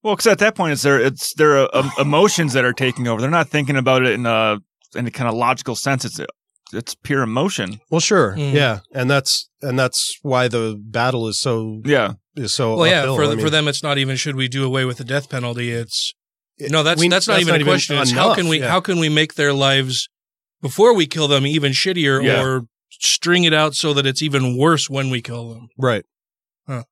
Well, 0.02 0.16
because 0.16 0.28
at 0.28 0.40
that 0.40 0.56
point, 0.56 0.74
it's 0.74 0.82
their 0.82 1.00
it's 1.00 1.34
their 1.36 1.58
uh, 1.58 1.68
um, 1.74 1.92
emotions 2.00 2.54
that 2.54 2.66
are 2.66 2.74
taking 2.74 3.08
over. 3.08 3.22
They're 3.22 3.30
not 3.30 3.50
thinking 3.50 3.78
about 3.78 4.04
it 4.06 4.14
in 4.14 4.26
a 4.26 4.60
in 4.96 5.08
a 5.08 5.12
kind 5.12 5.30
of 5.30 5.36
logical 5.36 5.76
sense. 5.76 6.04
It's 6.04 6.20
it's 6.74 6.96
pure 6.96 7.22
emotion. 7.22 7.80
Well, 7.90 8.00
sure, 8.02 8.36
Mm. 8.38 8.54
yeah, 8.54 8.80
and 8.94 9.10
that's 9.10 9.50
and 9.62 9.78
that's 9.80 10.18
why 10.22 10.48
the 10.48 10.78
battle 10.84 11.28
is 11.28 11.40
so 11.40 11.82
Yeah. 11.86 12.14
is 12.36 12.54
so. 12.54 12.76
Well, 12.78 12.88
yeah, 12.88 13.00
uphill. 13.00 13.16
for 13.16 13.24
I 13.24 13.28
the, 13.28 13.36
mean, 13.36 13.46
for 13.46 13.50
them, 13.50 13.68
it's 13.68 13.84
not 13.84 13.98
even 13.98 14.16
should 14.18 14.36
we 14.36 14.48
do 14.48 14.64
away 14.66 14.86
with 14.86 14.98
the 14.98 15.04
death 15.04 15.30
penalty. 15.30 15.72
It's 15.72 16.14
no, 16.60 16.84
that's 16.84 17.00
we- 17.02 17.08
that's 17.10 17.28
not 17.28 17.40
even 17.42 17.60
a 17.62 17.64
question. 17.64 17.98
It's 17.98 18.12
how 18.12 18.34
can 18.36 18.48
we 18.48 18.60
yeah. 18.60 18.70
how 18.70 18.80
can 18.82 19.00
we 19.00 19.10
make 19.10 19.36
their 19.36 19.54
lives 19.54 20.10
before 20.62 20.94
we 20.96 21.06
kill 21.08 21.28
them 21.28 21.46
even 21.46 21.72
shittier, 21.72 22.24
Yeah. 22.24 22.42
or 22.44 22.62
string 22.90 23.44
it 23.44 23.54
out 23.54 23.76
so 23.76 23.94
that 23.94 24.06
it's 24.06 24.22
even 24.22 24.58
worse 24.58 24.90
when 24.90 25.10
we 25.10 25.22
kill 25.22 25.50
them. 25.54 25.68
right? 25.78 26.06
Huh. 26.68 26.84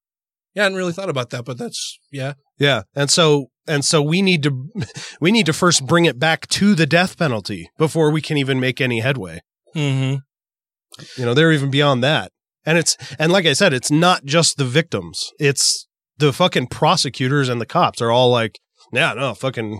Yeah, 0.55 0.63
I 0.63 0.65
hadn't 0.65 0.77
really 0.77 0.91
thought 0.93 1.09
about 1.09 1.29
that, 1.29 1.45
but 1.45 1.57
that's 1.57 1.97
yeah. 2.11 2.33
Yeah, 2.59 2.81
and 2.95 3.09
so 3.09 3.47
and 3.67 3.85
so 3.85 4.01
we 4.01 4.21
need 4.21 4.43
to 4.43 4.69
we 5.21 5.31
need 5.31 5.45
to 5.45 5.53
first 5.53 5.85
bring 5.85 6.05
it 6.05 6.19
back 6.19 6.47
to 6.49 6.75
the 6.75 6.85
death 6.85 7.17
penalty 7.17 7.69
before 7.77 8.11
we 8.11 8.21
can 8.21 8.37
even 8.37 8.59
make 8.59 8.81
any 8.81 8.99
headway. 8.99 9.41
Mm-hmm. 9.75 10.15
You 11.17 11.25
know, 11.25 11.33
they're 11.33 11.51
even 11.51 11.69
beyond 11.71 12.03
that. 12.03 12.31
And 12.65 12.77
it's 12.77 12.95
and 13.17 13.31
like 13.31 13.45
I 13.45 13.53
said, 13.53 13.73
it's 13.73 13.89
not 13.91 14.25
just 14.25 14.57
the 14.57 14.65
victims. 14.65 15.31
It's 15.39 15.87
the 16.17 16.31
fucking 16.31 16.67
prosecutors 16.67 17.49
and 17.49 17.59
the 17.59 17.65
cops 17.65 18.01
are 18.01 18.11
all 18.11 18.29
like, 18.29 18.59
yeah, 18.93 19.13
no, 19.13 19.33
fucking 19.33 19.79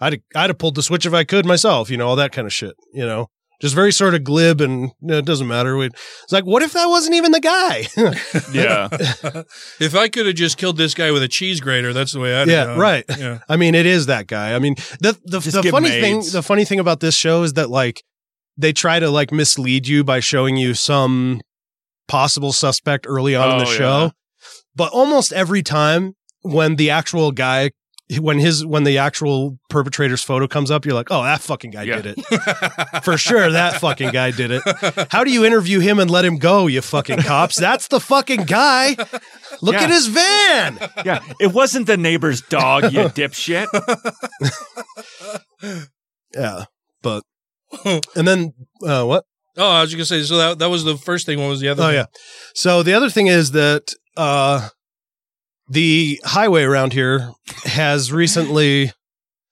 I'd 0.00 0.22
I'd 0.34 0.50
have 0.50 0.58
pulled 0.58 0.74
the 0.76 0.82
switch 0.82 1.04
if 1.06 1.12
I 1.12 1.24
could 1.24 1.44
myself, 1.44 1.90
you 1.90 1.96
know, 1.96 2.08
all 2.08 2.16
that 2.16 2.32
kind 2.32 2.46
of 2.46 2.52
shit, 2.52 2.74
you 2.94 3.04
know. 3.04 3.28
Just 3.60 3.76
very 3.76 3.92
sort 3.92 4.14
of 4.14 4.24
glib 4.24 4.60
and 4.60 4.82
you 4.82 4.90
know, 5.02 5.18
it 5.18 5.24
doesn't 5.24 5.46
matter. 5.46 5.76
We- 5.76 5.86
It's 5.86 6.32
like, 6.32 6.44
what 6.44 6.62
if 6.64 6.72
that 6.72 6.86
wasn't 6.86 7.14
even 7.14 7.30
the 7.30 7.38
guy? 7.40 7.86
Yeah. 8.52 8.88
if 9.80 9.94
I 9.94 10.08
could 10.08 10.26
have 10.26 10.34
just 10.34 10.56
killed 10.58 10.76
this 10.78 10.94
guy 10.94 11.12
with 11.12 11.22
a 11.22 11.28
cheese 11.28 11.60
grater, 11.60 11.92
that's 11.92 12.12
the 12.12 12.18
way 12.18 12.34
I'd. 12.34 12.48
Yeah, 12.48 12.66
have 12.70 12.76
right. 12.78 13.04
Yeah. 13.16 13.38
I 13.48 13.56
mean, 13.56 13.74
it 13.76 13.86
is 13.86 14.06
that 14.06 14.26
guy. 14.26 14.54
I 14.54 14.58
mean, 14.58 14.74
the 15.00 15.16
the, 15.24 15.38
the 15.38 15.62
funny 15.70 15.90
him 15.90 16.02
thing 16.22 16.32
the 16.32 16.42
funny 16.42 16.64
thing 16.64 16.80
about 16.80 16.98
this 17.00 17.14
show 17.14 17.42
is 17.44 17.52
that 17.52 17.70
like 17.70 18.02
they 18.56 18.72
try 18.72 18.98
to 19.00 19.10
like 19.10 19.32
mislead 19.32 19.86
you 19.88 20.04
by 20.04 20.20
showing 20.20 20.56
you 20.56 20.74
some 20.74 21.40
possible 22.08 22.52
suspect 22.52 23.06
early 23.08 23.34
on 23.34 23.52
in 23.52 23.58
the 23.58 23.64
Oh, 23.70 23.74
show. 23.74 24.00
yeah. 24.04 24.10
But 24.74 24.92
almost 24.92 25.32
every 25.32 25.62
time 25.62 26.14
when 26.42 26.76
the 26.76 26.90
actual 26.90 27.32
guy 27.32 27.70
when 28.18 28.38
his 28.38 28.66
when 28.66 28.84
the 28.84 28.98
actual 28.98 29.58
perpetrator's 29.70 30.22
photo 30.22 30.46
comes 30.46 30.70
up, 30.70 30.84
you're 30.84 30.94
like, 30.94 31.06
"Oh, 31.10 31.22
that 31.22 31.40
fucking 31.40 31.70
guy 31.70 31.84
Yeah. 31.84 32.02
did 32.02 32.18
it." 32.18 32.24
For 33.04 33.16
sure 33.16 33.50
that 33.50 33.80
fucking 33.80 34.10
guy 34.10 34.32
did 34.32 34.50
it. 34.50 34.62
How 35.10 35.24
do 35.24 35.30
you 35.30 35.46
interview 35.46 35.78
him 35.80 35.98
and 35.98 36.10
let 36.10 36.22
him 36.24 36.36
go, 36.36 36.66
you 36.66 36.82
fucking 36.82 37.20
cops? 37.22 37.56
That's 37.56 37.88
the 37.88 38.00
fucking 38.00 38.44
guy. 38.44 38.96
Look 39.62 39.74
Yeah. 39.76 39.84
at 39.84 39.90
his 39.90 40.08
van. 40.08 40.78
Yeah. 41.06 41.20
It 41.40 41.52
wasn't 41.54 41.86
the 41.86 41.96
neighbor's 41.96 42.42
dog, 42.42 42.92
you 42.92 43.00
dipshit. 43.08 43.68
Yeah. 46.34 46.64
But 47.02 47.22
and 47.84 48.28
then 48.28 48.52
uh 48.86 49.04
what? 49.04 49.24
Oh, 49.56 49.68
I 49.68 49.80
was 49.82 49.90
just 49.92 50.10
gonna 50.10 50.22
say. 50.22 50.26
So 50.26 50.36
that 50.38 50.58
that 50.58 50.70
was 50.70 50.84
the 50.84 50.96
first 50.96 51.26
thing. 51.26 51.40
What 51.40 51.48
was 51.48 51.60
the 51.60 51.68
other? 51.68 51.82
Oh 51.82 51.86
thing? 51.86 51.94
yeah. 51.96 52.06
So 52.54 52.82
the 52.82 52.94
other 52.94 53.10
thing 53.10 53.26
is 53.26 53.52
that 53.52 53.94
uh 54.16 54.68
the 55.68 56.20
highway 56.24 56.62
around 56.62 56.92
here 56.92 57.30
has 57.64 58.12
recently 58.12 58.92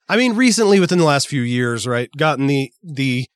I 0.08 0.16
mean 0.16 0.34
recently 0.34 0.80
within 0.80 0.98
the 0.98 1.04
last 1.04 1.28
few 1.28 1.42
years, 1.42 1.86
right, 1.86 2.10
gotten 2.16 2.46
the 2.46 2.72
the 2.82 3.26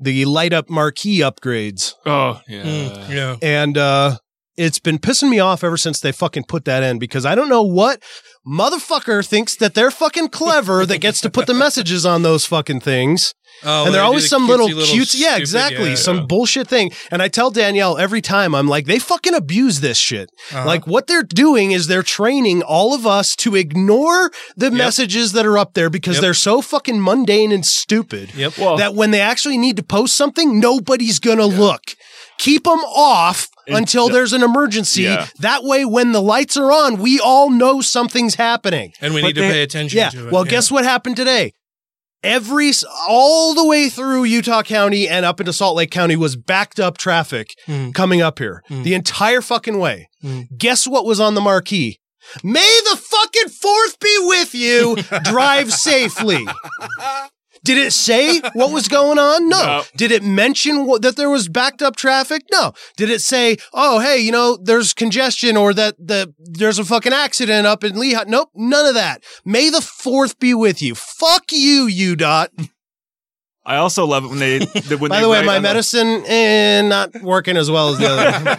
the 0.00 0.24
light 0.24 0.52
up 0.52 0.68
marquee 0.68 1.20
upgrades. 1.20 1.94
Oh, 2.04 2.40
yeah. 2.48 2.62
Mm, 2.62 3.08
yeah. 3.08 3.36
And 3.40 3.78
uh 3.78 4.18
it's 4.56 4.78
been 4.78 4.98
pissing 4.98 5.30
me 5.30 5.38
off 5.40 5.64
ever 5.64 5.76
since 5.76 6.00
they 6.00 6.12
fucking 6.12 6.44
put 6.44 6.64
that 6.64 6.82
in 6.82 6.98
because 6.98 7.24
I 7.24 7.34
don't 7.34 7.48
know 7.48 7.62
what 7.62 8.02
motherfucker 8.46 9.26
thinks 9.26 9.56
that 9.56 9.74
they're 9.74 9.90
fucking 9.90 10.28
clever 10.28 10.84
that 10.86 10.98
gets 10.98 11.20
to 11.22 11.30
put 11.30 11.46
the 11.46 11.54
messages 11.54 12.04
on 12.04 12.22
those 12.22 12.44
fucking 12.44 12.80
things 12.80 13.34
Oh, 13.64 13.84
and 13.84 13.88
they 13.88 13.98
they're 13.98 14.04
always 14.04 14.28
some 14.28 14.48
little 14.48 14.66
cute, 14.66 15.14
yeah, 15.14 15.36
exactly, 15.36 15.90
yeah. 15.90 15.94
some 15.94 16.26
bullshit 16.26 16.66
thing. 16.66 16.90
And 17.12 17.22
I 17.22 17.28
tell 17.28 17.50
Danielle 17.50 17.96
every 17.96 18.20
time, 18.20 18.54
I'm 18.54 18.66
like, 18.66 18.86
they 18.86 18.98
fucking 18.98 19.34
abuse 19.34 19.80
this 19.80 19.98
shit. 19.98 20.30
Uh-huh. 20.52 20.66
Like 20.66 20.86
what 20.86 21.06
they're 21.06 21.22
doing 21.22 21.70
is 21.70 21.86
they're 21.86 22.02
training 22.02 22.62
all 22.62 22.94
of 22.94 23.06
us 23.06 23.36
to 23.36 23.54
ignore 23.54 24.32
the 24.56 24.70
messages 24.70 25.32
that 25.32 25.46
are 25.46 25.58
up 25.58 25.74
there 25.74 25.90
because 25.90 26.16
Yep. 26.16 26.22
they're 26.22 26.34
so 26.34 26.60
fucking 26.60 27.02
mundane 27.02 27.52
and 27.52 27.64
stupid 27.64 28.34
Yep. 28.34 28.58
Well, 28.58 28.76
that 28.78 28.94
when 28.94 29.12
they 29.12 29.20
actually 29.20 29.58
need 29.58 29.76
to 29.76 29.82
post 29.84 30.16
something, 30.16 30.58
nobody's 30.58 31.18
gonna 31.20 31.46
look. 31.46 31.82
Keep 32.38 32.64
them 32.64 32.80
off 32.80 33.48
until 33.68 34.08
the- 34.08 34.14
there's 34.14 34.32
an 34.32 34.42
emergency. 34.42 35.02
Yeah. 35.02 35.26
That 35.40 35.64
way, 35.64 35.84
when 35.84 36.12
the 36.12 36.22
lights 36.22 36.56
are 36.56 36.70
on, 36.72 36.96
we 36.98 37.18
all 37.20 37.50
know 37.50 37.80
something's 37.80 38.34
happening. 38.36 38.92
and 39.00 39.14
we 39.14 39.20
But 39.20 39.28
need 39.28 39.34
to 39.36 39.40
pay 39.42 39.62
attention 39.62 39.98
Yeah. 39.98 40.10
to 40.10 40.26
it. 40.28 40.32
Well, 40.32 40.44
yeah. 40.44 40.50
guess 40.52 40.70
what 40.70 40.84
happened 40.84 41.16
today? 41.16 41.52
Every 42.24 42.70
all 43.08 43.52
the 43.52 43.64
way 43.66 43.88
through 43.88 44.22
Utah 44.24 44.62
County 44.62 45.08
and 45.08 45.24
up 45.26 45.40
into 45.40 45.52
Salt 45.52 45.76
Lake 45.76 45.90
County 45.90 46.14
was 46.14 46.36
backed 46.36 46.78
up 46.78 46.96
traffic 46.96 47.48
Mm. 47.66 47.92
coming 47.94 48.22
up 48.22 48.38
here 48.38 48.62
Mm. 48.70 48.84
the 48.84 48.94
entire 48.94 49.40
fucking 49.42 49.78
way. 49.78 50.08
Mm. 50.24 50.46
Guess 50.56 50.86
what 50.86 51.04
was 51.04 51.18
on 51.18 51.34
the 51.34 51.40
marquee? 51.40 51.98
May 52.44 52.80
the 52.90 52.96
fucking 52.96 53.48
fourth 53.48 53.98
be 53.98 54.16
with 54.20 54.54
you. 54.54 54.96
Drive 55.24 55.72
safely. 55.72 56.46
Did 57.64 57.78
it 57.78 57.92
say 57.92 58.40
what 58.54 58.72
was 58.72 58.88
going 58.88 59.18
on? 59.18 59.48
No. 59.48 59.62
No. 59.62 59.82
Did 59.96 60.10
it 60.10 60.22
mention 60.24 60.84
what, 60.84 61.02
that 61.02 61.16
there 61.16 61.30
was 61.30 61.48
backed 61.48 61.80
up 61.80 61.94
traffic? 61.96 62.42
No. 62.50 62.72
Did 62.96 63.08
it 63.08 63.20
say, 63.20 63.56
"Oh, 63.72 64.00
hey, 64.00 64.18
you 64.18 64.32
know, 64.32 64.58
there's 64.60 64.92
congestion 64.92 65.56
or 65.56 65.72
that 65.74 65.94
the 65.98 66.34
there's 66.38 66.78
a 66.80 66.84
fucking 66.84 67.12
accident 67.12 67.66
up 67.66 67.84
in 67.84 67.92
Lehi"? 67.92 68.26
Nope, 68.26 68.50
none 68.54 68.86
of 68.86 68.94
that. 68.94 69.22
May 69.44 69.70
the 69.70 69.80
fourth 69.80 70.38
be 70.40 70.54
with 70.54 70.82
you. 70.82 70.94
Fuck 70.96 71.52
you, 71.52 71.86
you 71.86 72.16
dot. 72.16 72.50
I 73.64 73.76
also 73.76 74.06
love 74.06 74.24
it 74.24 74.28
when 74.28 74.40
they. 74.40 74.58
the- 74.64 74.98
When 74.98 75.10
By 75.10 75.18
they 75.18 75.22
the 75.22 75.28
way, 75.28 75.44
my 75.46 75.60
medicine 75.60 76.24
eh, 76.26 76.82
not 76.82 77.14
working 77.22 77.56
as 77.56 77.70
well 77.70 77.90
as 77.90 77.98
the 77.98 78.08
other. 78.08 78.58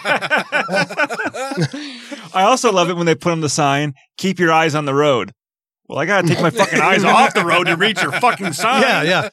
I 2.33 2.43
also 2.43 2.71
love 2.71 2.89
it 2.89 2.95
when 2.95 3.05
they 3.05 3.15
put 3.15 3.31
on 3.33 3.41
the 3.41 3.49
sign, 3.49 3.93
keep 4.17 4.39
your 4.39 4.51
eyes 4.53 4.75
on 4.75 4.85
the 4.85 4.93
road. 4.93 5.33
Well, 5.93 6.01
I 6.01 6.07
gotta 6.07 6.27
take 6.27 6.41
my 6.41 6.49
fucking 6.49 6.81
eyes 6.81 7.03
off 7.03 7.35
the 7.35 7.45
road 7.45 7.65
to 7.65 7.75
reach 7.77 8.01
your 8.01 8.13
fucking 8.13 8.53
sign. 8.53 8.81
yeah, 8.81 9.03
yeah. 9.03 9.29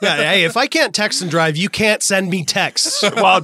Yeah, 0.00 0.16
hey, 0.16 0.44
if 0.44 0.56
I 0.56 0.68
can't 0.68 0.94
text 0.94 1.22
and 1.22 1.28
drive, 1.28 1.56
you 1.56 1.68
can't 1.68 2.04
send 2.04 2.30
me 2.30 2.44
texts. 2.44 3.02
While 3.14 3.42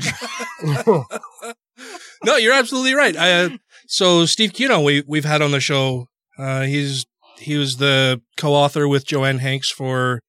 No, 2.25 2.37
you're 2.37 2.53
absolutely 2.53 2.95
right. 2.95 3.17
I, 3.17 3.33
uh, 3.33 3.49
so 3.89 4.25
Steve 4.25 4.53
Cuno, 4.53 4.81
we 4.81 5.03
we've 5.05 5.25
had 5.25 5.43
on 5.43 5.51
the 5.51 5.59
show. 5.59 6.07
Uh, 6.39 6.63
he's 6.63 7.07
he 7.39 7.57
was 7.57 7.79
the 7.79 8.23
co-author 8.37 8.87
with 8.87 9.05
Joanne 9.05 9.39
Hanks 9.39 9.73
for. 9.73 10.21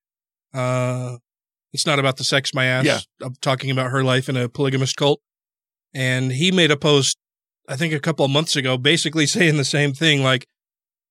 Uh, 0.52 1.18
it's 1.74 1.86
not 1.86 2.00
about 2.00 2.18
the 2.18 2.24
sex 2.24 2.56
my 2.56 2.66
ass. 2.66 2.86
Yeah. 2.86 3.00
I'm 3.22 3.36
talking 3.40 3.70
about 3.70 3.92
her 3.92 4.04
life 4.04 4.30
in 4.30 4.36
a 4.36 4.50
polygamous 4.50 4.94
cult, 4.94 5.22
and 5.94 6.32
he 6.32 6.52
made 6.52 6.72
a 6.72 6.78
post, 6.78 7.18
I 7.70 7.76
think 7.76 7.94
a 7.94 8.00
couple 8.00 8.26
of 8.26 8.32
months 8.32 8.56
ago, 8.56 8.80
basically 8.80 9.28
saying 9.28 9.58
the 9.58 9.64
same 9.64 9.94
thing. 9.94 10.24
Like, 10.24 10.48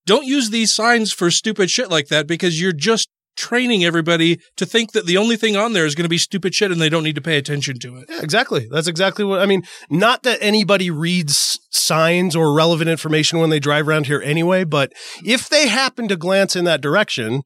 don't 0.05 0.25
use 0.25 0.49
these 0.49 0.73
signs 0.73 1.11
for 1.11 1.31
stupid 1.31 1.69
shit 1.69 1.89
like 1.89 2.07
that 2.07 2.27
because 2.27 2.61
you're 2.61 2.73
just 2.73 3.09
training 3.35 3.83
everybody 3.83 4.39
to 4.55 4.65
think 4.65 4.93
that 4.93 5.05
the 5.05 5.17
only 5.17 5.35
thing 5.35 5.57
on 5.57 5.73
there 5.73 5.85
is 5.85 5.95
going 5.95 6.05
to 6.05 6.09
be 6.09 6.17
stupid 6.17 6.55
shit 6.55 6.71
and 6.71 6.79
they 6.79 6.89
don't 6.89 7.03
need 7.03 7.15
to 7.15 7.21
pay 7.21 7.37
attention 7.37 7.77
to 7.79 7.97
it. 7.97 8.05
Yeah, 8.09 8.21
exactly. 8.21 8.67
That's 8.71 8.87
exactly 8.87 9.25
what 9.25 9.41
I 9.41 9.45
mean. 9.45 9.63
Not 9.89 10.23
that 10.23 10.39
anybody 10.41 10.89
reads 10.89 11.59
signs 11.69 12.35
or 12.35 12.53
relevant 12.53 12.89
information 12.89 13.39
when 13.39 13.49
they 13.49 13.59
drive 13.59 13.87
around 13.87 14.07
here 14.07 14.21
anyway, 14.21 14.63
but 14.63 14.93
if 15.23 15.49
they 15.49 15.67
happen 15.67 16.07
to 16.07 16.15
glance 16.15 16.55
in 16.55 16.65
that 16.65 16.81
direction, 16.81 17.41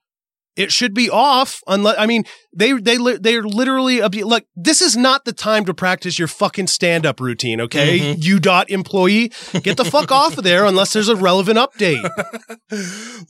it 0.55 0.71
should 0.73 0.93
be 0.93 1.09
off 1.09 1.61
unless 1.67 1.95
I 1.97 2.05
mean 2.05 2.23
they 2.53 2.73
they 2.73 2.97
they're 3.17 3.43
literally 3.43 4.01
abu- 4.01 4.25
like 4.25 4.45
this 4.55 4.81
is 4.81 4.97
not 4.97 5.23
the 5.25 5.31
time 5.31 5.63
to 5.65 5.73
practice 5.73 6.19
your 6.19 6.27
fucking 6.27 6.67
stand 6.67 7.05
up 7.05 7.19
routine, 7.19 7.61
okay? 7.61 7.99
Mm-hmm. 7.99 8.21
You 8.21 8.39
dot 8.39 8.69
employee, 8.69 9.31
get 9.63 9.77
the 9.77 9.85
fuck 9.85 10.11
off 10.11 10.37
of 10.37 10.43
there 10.43 10.65
unless 10.65 10.91
there's 10.93 11.07
a 11.09 11.15
relevant 11.15 11.57
update. 11.57 12.07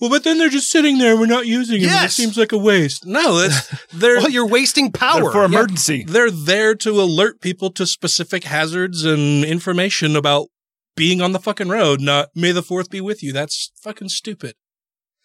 Well, 0.01 0.09
but 0.09 0.23
then 0.23 0.37
they're 0.37 0.49
just 0.49 0.69
sitting 0.71 0.97
there. 0.97 1.15
We're 1.17 1.25
not 1.25 1.45
using 1.47 1.81
them. 1.81 1.89
It 1.89 1.93
Yes. 1.93 2.13
seems 2.15 2.37
like 2.37 2.51
a 2.51 2.57
waste. 2.57 3.05
No, 3.05 3.37
that's 3.37 3.67
they're 3.93 4.17
well, 4.17 4.29
you're 4.29 4.47
wasting 4.47 4.91
power. 4.91 5.31
for 5.31 5.43
emergency. 5.43 6.03
they're 6.07 6.31
there 6.31 6.75
to 6.75 6.91
alert 7.01 7.41
people 7.41 7.69
to 7.71 7.85
specific 7.85 8.43
hazards 8.45 9.03
and 9.05 9.43
information 9.43 10.15
about 10.15 10.47
being 10.95 11.21
on 11.21 11.31
the 11.31 11.39
fucking 11.39 11.69
road. 11.69 12.01
Not 12.01 12.29
May 12.35 12.51
the 12.51 12.61
Fourth 12.63 12.89
be 12.89 13.01
with 13.01 13.21
you. 13.23 13.31
That's 13.33 13.71
fucking 13.81 14.09
stupid. 14.09 14.55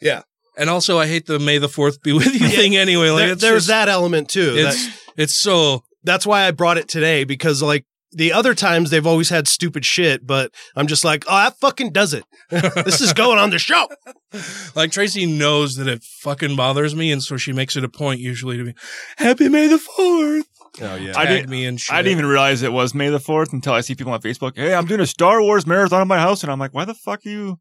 Yeah. 0.00 0.22
And 0.56 0.70
also, 0.70 0.98
I 0.98 1.06
hate 1.06 1.26
the 1.26 1.38
May 1.38 1.58
the 1.58 1.68
Fourth 1.68 2.02
be 2.02 2.12
with 2.18 2.26
you 2.40 2.48
thing 2.48 2.76
anyway. 2.76 3.10
Like 3.10 3.26
There- 3.26 3.34
there's 3.34 3.54
just- 3.62 3.68
that 3.68 3.88
element 3.88 4.28
too. 4.28 4.54
that- 4.62 4.74
It's 4.74 4.88
it's 5.16 5.34
so 5.36 5.84
that's 6.02 6.26
why 6.26 6.46
I 6.46 6.50
brought 6.50 6.78
it 6.78 6.88
today 6.88 7.24
because 7.24 7.62
like 7.62 7.84
the 8.12 8.32
other 8.32 8.54
times 8.54 8.90
they've 8.90 9.06
always 9.06 9.28
had 9.30 9.48
stupid 9.48 9.84
shit, 9.84 10.24
but 10.24 10.52
I'm 10.76 10.86
just 10.86 11.04
like, 11.04 11.24
oh, 11.28 11.34
that 11.36 11.58
fucking 11.58 11.90
does 11.90 12.14
it. 12.14 12.24
this 12.50 13.00
is 13.00 13.12
going 13.12 13.38
on 13.38 13.50
the 13.50 13.58
show. 13.58 13.88
like 14.76 14.92
Tracy 14.92 15.26
knows 15.26 15.74
that 15.76 15.88
it 15.88 16.04
fucking 16.04 16.54
bothers 16.56 16.94
me, 16.94 17.10
and 17.10 17.22
so 17.22 17.36
she 17.36 17.52
makes 17.52 17.74
it 17.76 17.82
a 17.84 17.88
point 17.88 18.20
usually 18.20 18.56
to 18.56 18.64
be 18.64 18.74
Happy 19.16 19.48
May 19.48 19.66
the 19.66 19.78
Fourth. 19.78 20.46
Oh 20.82 20.94
yeah. 20.96 21.12
I 21.16 21.26
didn't- 21.26 21.48
me 21.50 21.64
and 21.66 21.80
shit. 21.80 21.94
I 21.94 22.02
didn't 22.02 22.18
even 22.18 22.26
realize 22.26 22.62
it 22.62 22.72
was 22.72 22.94
May 22.94 23.08
the 23.08 23.18
4th 23.18 23.52
until 23.52 23.72
I 23.72 23.80
see 23.80 23.94
people 23.94 24.12
on 24.12 24.20
Facebook. 24.20 24.52
Hey, 24.56 24.74
I'm 24.74 24.86
doing 24.86 25.00
a 25.00 25.06
Star 25.06 25.40
Wars 25.40 25.66
marathon 25.66 26.02
in 26.02 26.08
my 26.08 26.18
house. 26.18 26.42
And 26.42 26.50
I'm 26.52 26.58
like, 26.58 26.74
why 26.74 26.84
the 26.84 26.94
fuck 26.94 27.24
are 27.26 27.28
you? 27.28 27.58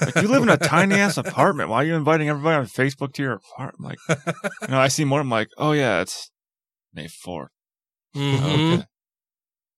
Like, 0.00 0.16
you 0.16 0.28
live 0.28 0.42
in 0.42 0.48
a 0.48 0.56
tiny 0.56 0.96
ass 0.96 1.16
apartment. 1.16 1.70
Why 1.70 1.78
are 1.82 1.84
you 1.84 1.94
inviting 1.94 2.28
everybody 2.28 2.56
on 2.56 2.66
Facebook 2.66 3.12
to 3.14 3.22
your 3.22 3.32
apartment? 3.34 3.96
Like, 4.08 4.18
you 4.62 4.68
know, 4.68 4.78
I 4.78 4.88
see 4.88 5.04
more. 5.04 5.20
I'm 5.20 5.30
like, 5.30 5.48
oh, 5.56 5.72
yeah, 5.72 6.00
it's 6.02 6.30
May 6.94 7.06
4th. 7.06 7.48
Mhm. 8.16 8.86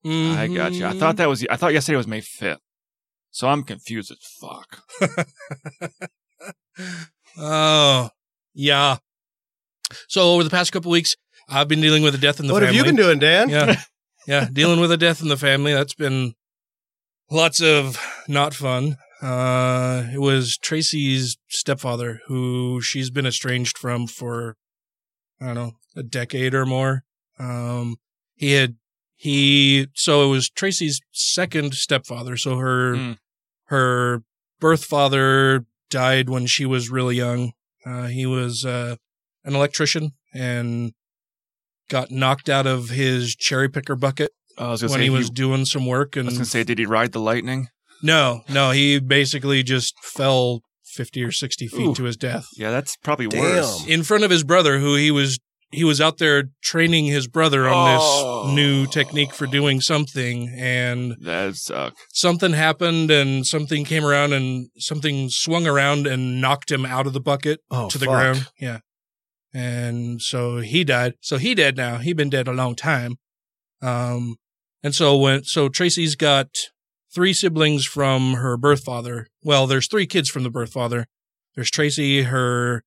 Okay. 0.06 0.37
I 0.40 0.47
got 0.47 0.73
you. 0.73 0.87
I 0.87 0.92
thought 0.92 1.16
that 1.16 1.28
was. 1.28 1.44
I 1.50 1.56
thought 1.56 1.73
yesterday 1.73 1.97
was 1.97 2.06
May 2.06 2.20
fifth. 2.20 2.61
So 3.32 3.49
I'm 3.49 3.62
confused 3.64 4.11
as 4.12 4.18
fuck. 4.40 4.82
Oh, 7.37 8.11
yeah. 8.54 8.97
So 10.08 10.32
over 10.35 10.44
the 10.44 10.50
past 10.50 10.73
couple 10.73 10.90
weeks, 10.90 11.16
I've 11.49 11.68
been 11.68 11.80
dealing 11.80 12.02
with 12.02 12.14
a 12.14 12.18
death 12.18 12.40
in 12.40 12.47
the 12.47 12.52
what 12.52 12.62
family. 12.62 12.76
What 12.78 12.87
have 12.87 12.87
you 12.87 12.92
been 12.92 13.04
doing, 13.04 13.18
Dan? 13.18 13.49
Yeah, 13.49 13.80
yeah, 14.26 14.49
dealing 14.52 14.80
with 14.80 14.92
a 14.92 14.97
death 14.97 15.20
in 15.23 15.28
the 15.28 15.37
family. 15.37 15.73
That's 15.73 15.94
been 15.94 16.35
lots 17.30 17.61
of 17.61 17.99
not 18.28 18.54
fun. 18.54 18.97
Uh, 19.21 20.05
it 20.13 20.21
was 20.21 20.57
Tracy's 20.59 21.37
stepfather, 21.49 22.21
who 22.27 22.81
she's 22.81 23.11
been 23.11 23.27
estranged 23.27 23.77
from 23.77 24.07
for 24.07 24.57
I 25.41 25.47
don't 25.47 25.55
know 25.55 25.73
a 25.97 26.03
decade 26.03 26.55
or 26.55 26.65
more. 26.67 27.05
Um, 27.39 27.97
he 28.35 28.53
had 28.53 28.77
he 29.17 29.89
so 29.95 30.25
it 30.25 30.31
was 30.31 30.49
Tracy's 30.49 31.01
second 31.13 31.75
stepfather. 31.75 32.37
So 32.37 32.57
her 32.59 32.95
Hmm. 32.97 33.13
her 33.65 34.23
birth 34.61 34.85
father 34.85 35.65
died 35.91 36.29
when 36.31 36.47
she 36.47 36.65
was 36.65 36.91
really 36.91 37.17
young. 37.17 37.53
Uh, 37.85 38.07
he 38.07 38.27
was 38.27 38.65
uh, 38.65 38.97
an 39.45 39.55
electrician 39.55 40.13
and 40.35 40.93
got 41.89 42.11
knocked 42.11 42.49
out 42.49 42.67
of 42.67 42.91
his 42.91 43.35
cherry 43.35 43.69
picker 43.69 43.97
bucket 43.97 44.31
I 44.59 44.69
was 44.71 44.83
when 44.83 44.91
say 44.91 45.03
he 45.05 45.11
was 45.11 45.29
he- 45.29 45.35
doing 45.35 45.65
some 45.65 45.87
work. 45.87 46.15
And 46.17 46.27
I 46.29 46.31
was 46.31 46.39
gonna 46.39 46.45
say, 46.45 46.63
did 46.65 46.79
he 46.79 46.87
ride 46.87 47.13
the 47.13 47.21
lightning? 47.21 47.69
No, 48.02 48.43
no, 48.49 48.71
he 48.71 48.99
basically 49.00 49.62
just 49.62 49.95
fell 50.02 50.61
fifty 50.85 51.23
or 51.23 51.31
sixty 51.33 51.69
feet 51.69 51.88
Ooh. 51.88 51.95
to 51.95 52.05
his 52.05 52.17
death 52.17 52.47
Yeah, 52.57 52.71
that's 52.71 52.97
probably 52.97 53.28
Damn. 53.28 53.40
worse. 53.40 53.87
in 53.87 54.02
front 54.02 54.25
of 54.25 54.31
his 54.31 54.43
brother, 54.45 54.78
who 54.78 54.95
he 54.97 55.11
was 55.11 55.38
he 55.71 55.85
was 55.85 56.00
out 56.00 56.17
there 56.17 56.45
training 56.62 57.05
his 57.07 57.26
brother 57.28 57.69
on 57.69 57.99
Oh. 58.00 58.47
this 58.47 58.55
new 58.55 58.87
technique 58.87 59.35
for 59.35 59.47
doing 59.47 59.83
something, 59.83 60.49
and 60.59 61.14
That 61.21 61.57
suck. 61.57 61.95
something 62.11 62.55
happened, 62.55 63.11
and 63.11 63.47
something 63.47 63.85
came 63.85 64.02
around, 64.07 64.33
and 64.33 64.71
something 64.78 65.28
swung 65.28 65.67
around 65.67 66.07
and 66.07 66.40
knocked 66.40 66.73
him 66.73 66.87
out 66.87 67.07
of 67.07 67.12
the 67.12 67.21
bucket 67.21 67.61
Oh, 67.71 67.90
to 67.90 67.99
the 67.99 68.07
fuck. 68.07 68.14
ground. 68.14 68.47
Yeah. 68.59 68.78
And 69.52 70.21
so 70.23 70.59
he 70.59 70.85
died. 70.85 71.14
So 71.21 71.37
he 71.37 71.55
dead 71.55 71.76
now. 71.76 71.99
He 71.99 72.12
been 72.14 72.31
dead 72.31 72.49
a 72.49 72.52
long 72.52 72.75
time. 72.75 73.17
Um, 73.83 74.37
and 74.83 74.95
so 74.95 75.17
when, 75.17 75.45
so 75.45 75.69
Tracy's 75.69 76.17
got 76.17 76.49
three 77.12 77.33
siblings 77.33 77.87
from 77.87 78.35
her 78.35 78.57
birth 78.57 78.85
father. 78.85 79.27
Well, 79.43 79.67
there's 79.67 79.88
three 79.88 80.07
kids 80.07 80.29
from 80.29 80.43
the 80.43 80.50
birth 80.50 80.73
father. 80.73 81.07
There's 81.55 81.71
Tracy, 81.71 82.23
her 82.23 82.85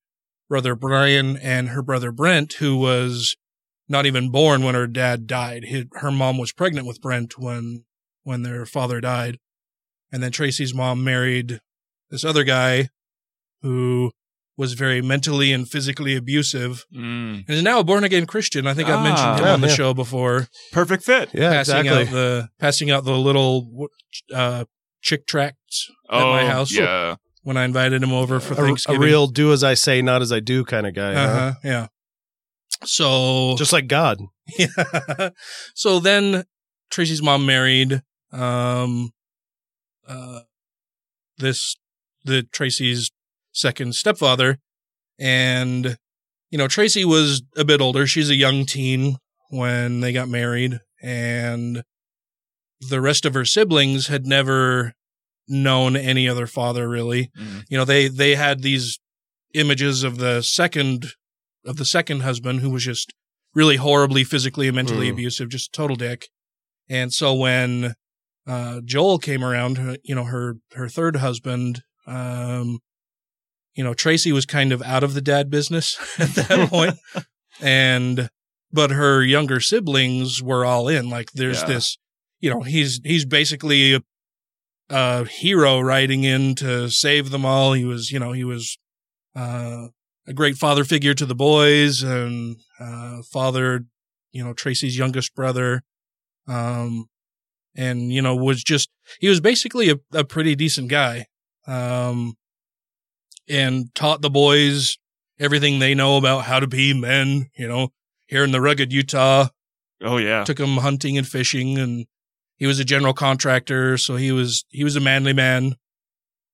brother 0.48 0.74
Brian, 0.74 1.36
and 1.36 1.70
her 1.70 1.82
brother 1.82 2.12
Brent, 2.12 2.54
who 2.54 2.76
was 2.76 3.36
not 3.88 4.06
even 4.06 4.30
born 4.30 4.62
when 4.62 4.74
her 4.74 4.86
dad 4.86 5.26
died. 5.26 5.66
Her 5.94 6.10
mom 6.10 6.38
was 6.38 6.52
pregnant 6.52 6.86
with 6.86 7.00
Brent 7.00 7.38
when, 7.38 7.84
when 8.22 8.42
their 8.42 8.64
father 8.64 9.00
died. 9.00 9.38
And 10.10 10.22
then 10.22 10.32
Tracy's 10.32 10.74
mom 10.74 11.02
married 11.02 11.60
this 12.10 12.24
other 12.24 12.44
guy 12.44 12.88
who 13.62 14.12
was 14.62 14.72
very 14.84 15.00
mentally 15.02 15.52
and 15.56 15.68
physically 15.74 16.14
abusive 16.22 16.84
Mm. 16.94 17.44
and 17.46 17.50
is 17.58 17.62
now 17.62 17.78
a 17.80 17.84
born 17.90 18.04
again 18.04 18.26
Christian. 18.26 18.66
I 18.70 18.74
think 18.74 18.88
I've 18.88 19.02
mentioned 19.10 19.38
him 19.40 19.46
Ah. 19.46 19.54
on 19.56 19.60
the 19.60 19.68
Yeah. 19.72 19.74
show 19.80 19.90
before. 20.04 20.48
Perfect 20.80 21.02
fit. 21.04 21.26
Yeah, 21.34 21.50
passing 21.58 21.78
exactly. 21.86 22.02
out 22.06 22.10
the 22.18 22.48
passing 22.64 22.88
out 22.92 23.04
the 23.04 23.18
little 23.28 23.88
uh, 24.42 24.64
chick 25.06 25.26
tracts 25.26 25.76
at 26.10 26.22
oh, 26.22 26.30
my 26.36 26.44
house 26.54 26.70
Yeah. 26.72 27.16
when 27.42 27.56
I 27.56 27.64
invited 27.64 28.02
him 28.02 28.12
over 28.12 28.38
for 28.40 28.54
a, 28.54 28.76
a 28.94 28.98
real 28.98 29.26
do 29.40 29.52
as 29.52 29.62
I 29.64 29.74
say, 29.74 30.00
not 30.02 30.22
as 30.22 30.30
I 30.32 30.40
do 30.40 30.64
kind 30.64 30.86
of 30.86 30.94
guy. 30.94 31.12
huh? 31.14 31.20
uh-huh, 31.20 31.52
yeah. 31.64 31.86
So 32.84 33.54
Just 33.58 33.72
like 33.72 33.86
God. 33.88 34.18
Yeah. 34.58 35.30
so 35.74 36.00
then 36.00 36.44
Tracy's 36.90 37.22
mom 37.22 37.46
married 37.46 38.02
um 38.32 39.10
uh 40.06 40.40
this 41.38 41.76
the 42.24 42.42
Tracy's 42.56 43.10
second 43.52 43.94
stepfather. 43.94 44.58
And 45.18 45.96
you 46.50 46.58
know 46.58 46.68
Tracy 46.68 47.04
was 47.04 47.42
a 47.56 47.64
bit 47.64 47.80
older. 47.80 48.06
She's 48.06 48.30
a 48.30 48.34
young 48.36 48.66
teen 48.66 49.16
when 49.50 50.00
they 50.00 50.12
got 50.12 50.28
married. 50.28 50.78
And 51.02 51.82
the 52.80 53.00
rest 53.00 53.24
of 53.24 53.34
her 53.34 53.44
siblings 53.44 54.08
had 54.08 54.26
never 54.26 54.92
known 55.48 55.96
any 55.96 56.28
other 56.28 56.46
father 56.46 56.88
really. 56.88 57.30
Mhm. 57.38 57.64
you 57.68 57.76
know 57.76 57.84
they 57.84 58.08
they 58.08 58.34
had 58.34 58.62
these 58.62 58.98
images 59.54 60.02
of 60.02 60.18
the 60.18 60.40
second 60.42 61.06
of 61.64 61.76
the 61.76 61.84
second 61.84 62.20
husband 62.20 62.60
who 62.60 62.70
was 62.70 62.84
just 62.84 63.12
really 63.54 63.76
horribly 63.76 64.24
physically 64.24 64.66
and 64.68 64.76
mentally 64.76 65.08
Mm. 65.08 65.12
abusive 65.12 65.48
just 65.50 65.68
a 65.68 65.76
total 65.76 65.96
dick. 65.96 66.28
And 66.88 67.12
so 67.12 67.34
when 67.34 67.94
uh 68.46 68.80
joel 68.84 69.18
came 69.18 69.44
around 69.44 69.98
you 70.04 70.14
know 70.14 70.24
her 70.24 70.56
her 70.72 70.88
third 70.88 71.16
husband 71.16 71.82
um 72.06 72.78
you 73.74 73.82
know 73.84 73.94
tracy 73.94 74.32
was 74.32 74.46
kind 74.46 74.72
of 74.72 74.82
out 74.82 75.02
of 75.04 75.14
the 75.14 75.20
dad 75.20 75.50
business 75.50 75.96
at 76.18 76.28
that 76.34 76.68
point. 76.70 76.96
And 77.60 78.28
but 78.72 78.90
her 78.90 79.22
younger 79.22 79.60
siblings 79.60 80.42
were 80.42 80.64
all 80.64 80.88
in. 80.88 81.10
Like 81.10 81.32
there's 81.32 81.60
Yeah. 81.62 81.66
this 81.68 81.98
you 82.40 82.50
know 82.50 82.60
he's 82.62 83.00
he's 83.04 83.24
basically 83.24 83.94
a, 83.94 84.02
a 84.90 85.24
hero 85.26 85.80
riding 85.80 86.24
in 86.24 86.54
to 86.56 86.88
save 86.90 87.30
them 87.30 87.44
all. 87.44 87.72
He 87.74 87.84
was 87.84 88.10
you 88.10 88.18
know 88.18 88.32
he 88.32 88.44
was 88.44 88.78
uh 89.36 89.88
a 90.26 90.32
great 90.32 90.56
father 90.56 90.84
figure 90.84 91.14
to 91.14 91.26
the 91.26 91.34
boys 91.34 92.02
and 92.02 92.56
uh 92.80 93.22
fathered 93.32 93.88
you 94.32 94.42
know 94.44 94.52
tracy's 94.52 94.96
youngest 94.98 95.34
brother. 95.34 95.82
Um 96.48 97.06
and 97.76 98.12
you 98.12 98.20
know 98.22 98.34
was 98.36 98.62
just 98.62 98.90
he 99.20 99.28
was 99.28 99.40
basically 99.40 99.90
a, 99.90 99.96
a 100.12 100.24
pretty 100.24 100.54
decent 100.54 100.88
guy. 100.88 101.26
Um 101.66 102.34
and 103.52 103.94
taught 103.94 104.22
the 104.22 104.30
boys 104.30 104.96
everything 105.38 105.78
they 105.78 105.94
know 105.94 106.16
about 106.16 106.44
how 106.44 106.58
to 106.58 106.66
be 106.66 106.92
men 106.94 107.46
you 107.56 107.68
know 107.68 107.88
here 108.26 108.44
in 108.44 108.52
the 108.52 108.60
rugged 108.60 108.92
utah 108.92 109.46
Oh 110.04 110.16
yeah. 110.16 110.42
took 110.44 110.58
him 110.58 110.78
hunting 110.78 111.16
and 111.18 111.26
fishing 111.26 111.78
and 111.78 112.06
he 112.56 112.66
was 112.66 112.78
a 112.80 112.84
general 112.84 113.12
contractor 113.14 113.96
so 113.98 114.16
he 114.16 114.32
was 114.32 114.64
he 114.70 114.82
was 114.84 114.96
a 114.96 115.00
manly 115.00 115.32
man 115.32 115.74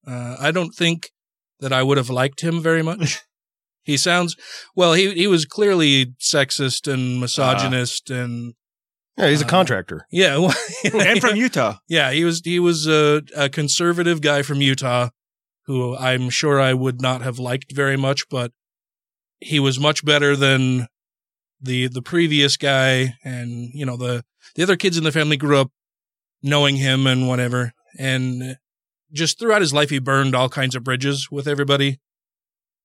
uh, 0.06 0.36
i 0.40 0.50
don't 0.50 0.74
think 0.74 1.10
that 1.60 1.72
i 1.72 1.82
would 1.82 1.96
have 1.98 2.10
liked 2.10 2.40
him 2.42 2.60
very 2.62 2.82
much 2.82 3.20
he 3.84 3.96
sounds 3.96 4.36
well 4.76 4.92
he 4.94 5.12
he 5.14 5.26
was 5.26 5.44
clearly 5.44 6.14
sexist 6.20 6.92
and 6.92 7.20
misogynist 7.20 8.10
and 8.10 8.54
Yeah, 9.16 9.28
he's 9.30 9.42
a 9.42 9.46
Uh, 9.46 9.48
contractor. 9.48 10.06
yeah 10.10 10.36
well, 10.42 10.54
and 10.84 11.20
from 11.20 11.36
Utah. 11.36 11.78
yeah 11.88 12.10
he 12.12 12.24
was 12.24 12.40
he 12.44 12.58
was 12.60 12.86
a, 12.86 13.22
a 13.36 13.48
conservative 13.48 14.20
guy 14.20 14.42
from 14.42 14.60
utah 14.60 15.08
who 15.68 15.96
i'm 15.96 16.28
sure 16.28 16.60
i 16.60 16.74
would 16.74 17.00
not 17.00 17.22
have 17.22 17.38
liked 17.38 17.72
very 17.72 17.96
much 17.96 18.28
but 18.28 18.50
he 19.40 19.60
was 19.60 19.78
much 19.78 20.04
better 20.04 20.34
than 20.34 20.88
the 21.60 21.88
the 21.88 22.02
previous 22.02 22.56
guy. 22.56 23.14
And 23.24 23.70
you 23.72 23.86
know 23.86 23.96
the 23.96 24.24
the 24.54 24.62
other 24.62 24.76
kids 24.76 24.96
in 24.96 25.04
the 25.04 25.12
family 25.12 25.36
grew 25.36 25.58
up 25.58 25.70
knowing 26.42 26.76
him 26.76 27.06
and 27.06 27.28
whatever. 27.28 27.72
And 27.98 28.56
just 29.12 29.38
throughout 29.38 29.62
his 29.62 29.72
life 29.72 29.90
he 29.90 29.98
burned 29.98 30.34
all 30.34 30.48
kinds 30.48 30.74
of 30.74 30.84
bridges 30.84 31.30
with 31.30 31.48
everybody. 31.48 32.00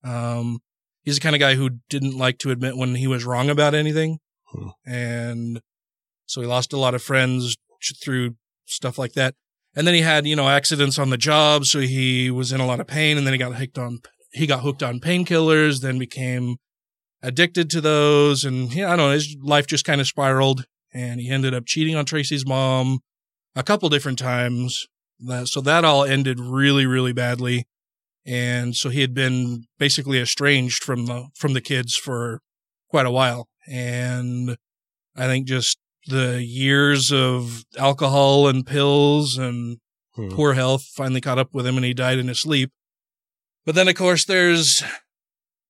Um 0.03 0.59
he's 1.03 1.15
the 1.15 1.21
kind 1.21 1.35
of 1.35 1.39
guy 1.39 1.55
who 1.55 1.79
didn't 1.89 2.17
like 2.17 2.37
to 2.39 2.51
admit 2.51 2.77
when 2.77 2.95
he 2.95 3.07
was 3.07 3.25
wrong 3.25 3.49
about 3.49 3.73
anything. 3.73 4.19
Hmm. 4.45 4.69
and 4.85 5.61
so 6.27 6.39
he 6.39 6.47
lost 6.47 6.73
a 6.73 6.77
lot 6.77 6.93
of 6.93 7.01
friends 7.01 7.57
through 8.03 8.35
stuff 8.65 8.99
like 8.99 9.13
that 9.13 9.33
and 9.75 9.87
then 9.87 9.93
he 9.93 10.01
had 10.01 10.25
you 10.25 10.35
know 10.35 10.49
accidents 10.49 10.99
on 10.99 11.09
the 11.09 11.17
job 11.17 11.65
so 11.65 11.79
he 11.79 12.29
was 12.29 12.51
in 12.51 12.61
a 12.61 12.65
lot 12.65 12.79
of 12.79 12.87
pain 12.87 13.17
and 13.17 13.25
then 13.25 13.33
he 13.33 13.37
got 13.37 13.55
hooked 13.55 13.77
on 13.77 13.99
he 14.31 14.47
got 14.47 14.61
hooked 14.61 14.83
on 14.83 14.99
painkillers 14.99 15.81
then 15.81 15.97
became 15.97 16.57
addicted 17.21 17.69
to 17.69 17.81
those 17.81 18.43
and 18.43 18.71
i 18.71 18.75
don't 18.75 18.97
know 18.97 19.11
his 19.11 19.35
life 19.41 19.67
just 19.67 19.85
kind 19.85 20.01
of 20.01 20.07
spiraled 20.07 20.65
and 20.93 21.19
he 21.19 21.29
ended 21.29 21.53
up 21.53 21.65
cheating 21.65 21.95
on 21.95 22.05
tracy's 22.05 22.45
mom 22.45 22.99
a 23.55 23.63
couple 23.63 23.89
different 23.89 24.17
times. 24.17 24.87
So 25.45 25.61
that 25.61 25.85
all 25.85 26.03
ended 26.03 26.39
really 26.39 26.85
really 26.85 27.13
badly 27.13 27.65
and 28.25 28.75
so 28.75 28.89
he 28.89 29.01
had 29.01 29.13
been 29.13 29.65
basically 29.77 30.19
estranged 30.19 30.83
from 30.83 31.05
the 31.05 31.27
from 31.35 31.53
the 31.53 31.61
kids 31.61 31.95
for 31.95 32.41
quite 32.89 33.05
a 33.05 33.11
while 33.11 33.47
and 33.67 34.57
i 35.15 35.25
think 35.27 35.47
just 35.47 35.77
the 36.07 36.43
years 36.43 37.11
of 37.11 37.63
alcohol 37.77 38.47
and 38.47 38.65
pills 38.65 39.37
and 39.37 39.77
Hmm. 40.15 40.29
poor 40.29 40.53
health 40.53 40.83
finally 40.95 41.21
caught 41.21 41.39
up 41.39 41.55
with 41.55 41.65
him 41.65 41.75
and 41.75 41.83
he 41.83 41.93
died 41.95 42.19
in 42.19 42.27
his 42.27 42.39
sleep. 42.39 42.71
But 43.65 43.73
then 43.73 43.87
of 43.87 43.95
course 43.95 44.25
there's 44.25 44.83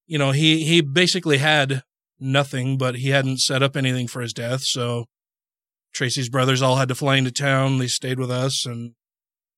you 0.06 0.18
know 0.18 0.32
he 0.32 0.66
he 0.66 0.82
basically 0.82 1.38
had 1.38 1.84
nothing 2.20 2.78
but 2.78 2.96
he 2.96 3.10
hadn't 3.10 3.40
set 3.40 3.64
up 3.64 3.78
anything 3.78 4.06
for 4.10 4.22
his 4.22 4.34
death. 4.34 4.64
So 4.64 5.06
tracy's 5.94 6.28
brothers 6.28 6.62
all 6.62 6.76
had 6.76 6.90
to 6.90 6.96
fly 6.96 7.16
into 7.16 7.32
town. 7.32 7.78
They 7.78 7.88
stayed 7.88 8.20
with 8.20 8.30
us 8.32 8.66
and 8.66 8.96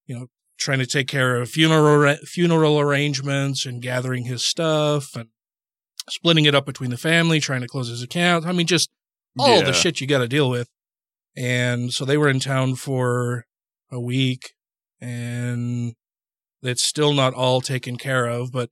you 0.05 0.15
know 0.19 0.27
trying 0.59 0.79
to 0.79 0.85
take 0.85 1.07
care 1.07 1.38
of 1.38 1.49
funeral 1.49 2.15
funeral 2.25 2.79
arrangements 2.79 3.65
and 3.65 3.81
gathering 3.81 4.25
his 4.25 4.45
stuff 4.45 5.15
and 5.15 5.29
splitting 6.11 6.45
it 6.45 6.53
up 6.53 6.67
between 6.67 6.91
the 6.91 6.97
family 6.97 7.39
trying 7.39 7.61
to 7.61 7.67
close 7.67 7.88
his 7.89 8.03
account. 8.03 8.45
I 8.45 8.51
mean 8.51 8.67
just 8.67 8.91
all 9.38 9.60
Yeah. 9.60 9.65
the 9.65 9.74
shit 9.74 10.02
you 10.02 10.08
got 10.08 10.19
to 10.19 10.28
deal 10.28 10.50
with. 10.50 10.69
And 11.36 11.93
so 11.93 12.06
they 12.06 12.17
were 12.17 12.30
in 12.30 12.39
town 12.39 12.76
for 12.76 13.45
a 13.91 14.00
week 14.00 14.54
and 15.02 15.93
it's 16.62 16.84
still 16.84 17.13
not 17.13 17.34
all 17.34 17.62
taken 17.62 17.98
care 17.98 18.26
of, 18.26 18.52
but 18.52 18.69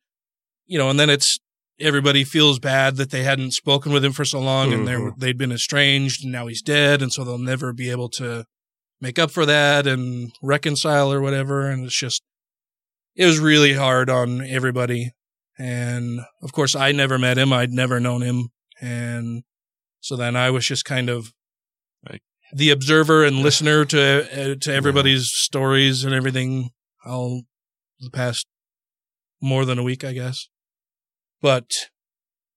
you 0.65 0.78
know, 0.78 0.89
and 0.89 0.99
then 0.99 1.10
it's 1.10 1.39
everybody 1.80 2.23
feels 2.23 2.60
bad 2.60 2.95
that 2.95 3.12
they 3.12 3.23
hadn't 3.23 3.52
spoken 3.52 3.91
with 3.91 4.06
him 4.06 4.13
for 4.13 4.23
so 4.23 4.39
long 4.39 4.71
and 4.71 4.88
they 4.88 4.93
mm-hmm. 4.93 5.19
they'd 5.19 5.38
been 5.38 5.52
estranged 5.52 6.23
and 6.23 6.32
now 6.32 6.47
he's 6.47 6.62
dead 6.62 7.02
and 7.02 7.12
so 7.12 7.23
they'll 7.23 7.38
never 7.38 7.73
be 7.73 7.89
able 7.89 8.08
to 8.08 8.45
make 9.02 9.19
up 9.19 9.32
for 9.32 9.45
that 9.45 9.86
and 9.86 10.32
reconcile 10.41 11.12
or 11.12 11.19
whatever 11.19 11.69
and 11.69 11.86
it's 11.86 11.97
just 11.97 12.23
it 13.15 13.26
was 13.26 13.39
really 13.39 13.73
hard 13.73 14.10
on 14.10 14.41
everybody. 14.41 15.12
And 15.58 16.21
of 16.41 16.52
course 16.52 16.76
I 16.76 16.91
never 16.91 17.19
met 17.19 17.38
him. 17.38 17.54
I'd 17.54 17.71
never 17.71 17.99
known 17.99 18.21
him. 18.21 18.49
And 18.82 19.43
so 20.03 20.15
then 20.15 20.35
I 20.35 20.49
was 20.49 20.65
just 20.67 20.85
kind 20.85 21.09
of 21.09 21.33
Like- 22.07 22.23
the 22.53 22.69
observer 22.69 23.23
and 23.23 23.37
listener 23.37 23.85
to 23.85 24.01
uh, 24.51 24.55
to 24.61 24.73
everybody's 24.73 25.31
stories 25.31 26.03
and 26.03 26.13
everything 26.13 26.71
all 27.05 27.43
the 27.99 28.11
past 28.11 28.45
more 29.41 29.65
than 29.65 29.79
a 29.79 29.83
week 29.83 30.03
I 30.03 30.13
guess. 30.13 30.47
But 31.41 31.69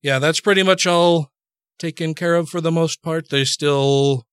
yeah 0.02 0.18
that's 0.18 0.40
pretty 0.40 0.62
much 0.62 0.86
all 0.86 1.30
taken 1.78 2.14
care 2.14 2.34
of 2.34 2.48
for 2.48 2.60
the 2.60 2.72
most 2.72 3.02
part. 3.02 3.30
They 3.30 3.44
still 3.44 4.26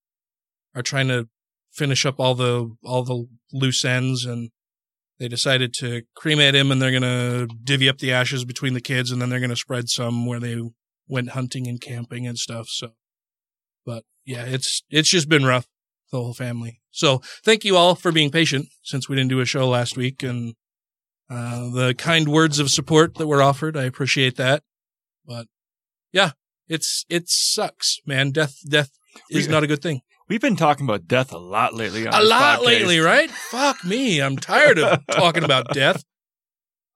are 0.75 0.81
trying 0.81 1.07
to 1.09 1.27
finish 1.71 2.05
up 2.05 2.19
all 2.19 2.35
the 2.35 2.75
all 2.83 3.03
the 3.03 3.25
loose 3.51 3.85
ends 3.85 4.25
and 4.25 4.49
they 5.19 5.27
decided 5.27 5.73
to 5.75 6.01
cremate 6.15 6.55
him 6.55 6.71
and 6.71 6.81
they're 6.81 6.99
going 6.99 7.03
to 7.03 7.47
divvy 7.63 7.87
up 7.87 7.99
the 7.99 8.11
ashes 8.11 8.43
between 8.45 8.73
the 8.73 8.81
kids 8.81 9.11
and 9.11 9.21
then 9.21 9.29
they're 9.29 9.39
going 9.39 9.49
to 9.49 9.55
spread 9.55 9.87
some 9.87 10.25
where 10.25 10.39
they 10.39 10.57
went 11.07 11.29
hunting 11.29 11.67
and 11.67 11.79
camping 11.79 12.25
and 12.27 12.37
stuff 12.37 12.67
so 12.67 12.93
but 13.85 14.03
yeah 14.25 14.43
it's 14.45 14.83
it's 14.89 15.09
just 15.09 15.29
been 15.29 15.45
rough 15.45 15.67
the 16.11 16.17
whole 16.17 16.33
family 16.33 16.81
so 16.91 17.21
thank 17.43 17.63
you 17.65 17.75
all 17.75 17.95
for 17.95 18.11
being 18.11 18.29
patient 18.29 18.67
since 18.83 19.07
we 19.09 19.15
didn't 19.15 19.29
do 19.29 19.39
a 19.39 19.45
show 19.45 19.67
last 19.67 19.97
week 19.97 20.21
and 20.23 20.53
uh, 21.29 21.69
the 21.71 21.95
kind 21.97 22.27
words 22.29 22.59
of 22.59 22.69
support 22.69 23.15
that 23.15 23.27
were 23.27 23.41
offered 23.41 23.75
i 23.77 23.83
appreciate 23.83 24.35
that 24.37 24.63
but 25.25 25.47
yeah 26.11 26.31
it's 26.67 27.05
it 27.09 27.27
sucks 27.29 27.99
man 28.05 28.31
death 28.31 28.57
death 28.69 28.91
is 29.29 29.47
not 29.47 29.63
a 29.63 29.67
good 29.67 29.81
thing 29.81 30.01
We've 30.29 30.39
been 30.41 30.55
talking 30.55 30.85
about 30.85 31.05
death 31.05 31.33
a 31.33 31.37
lot 31.37 31.73
lately. 31.73 32.05
A 32.05 32.11
lot 32.23 32.59
podcast. 32.61 32.65
lately, 32.65 32.99
right? 32.99 33.29
Fuck 33.29 33.83
me. 33.83 34.19
I'm 34.21 34.37
tired 34.37 34.79
of 34.79 35.05
talking 35.11 35.43
about 35.43 35.67
death. 35.73 36.01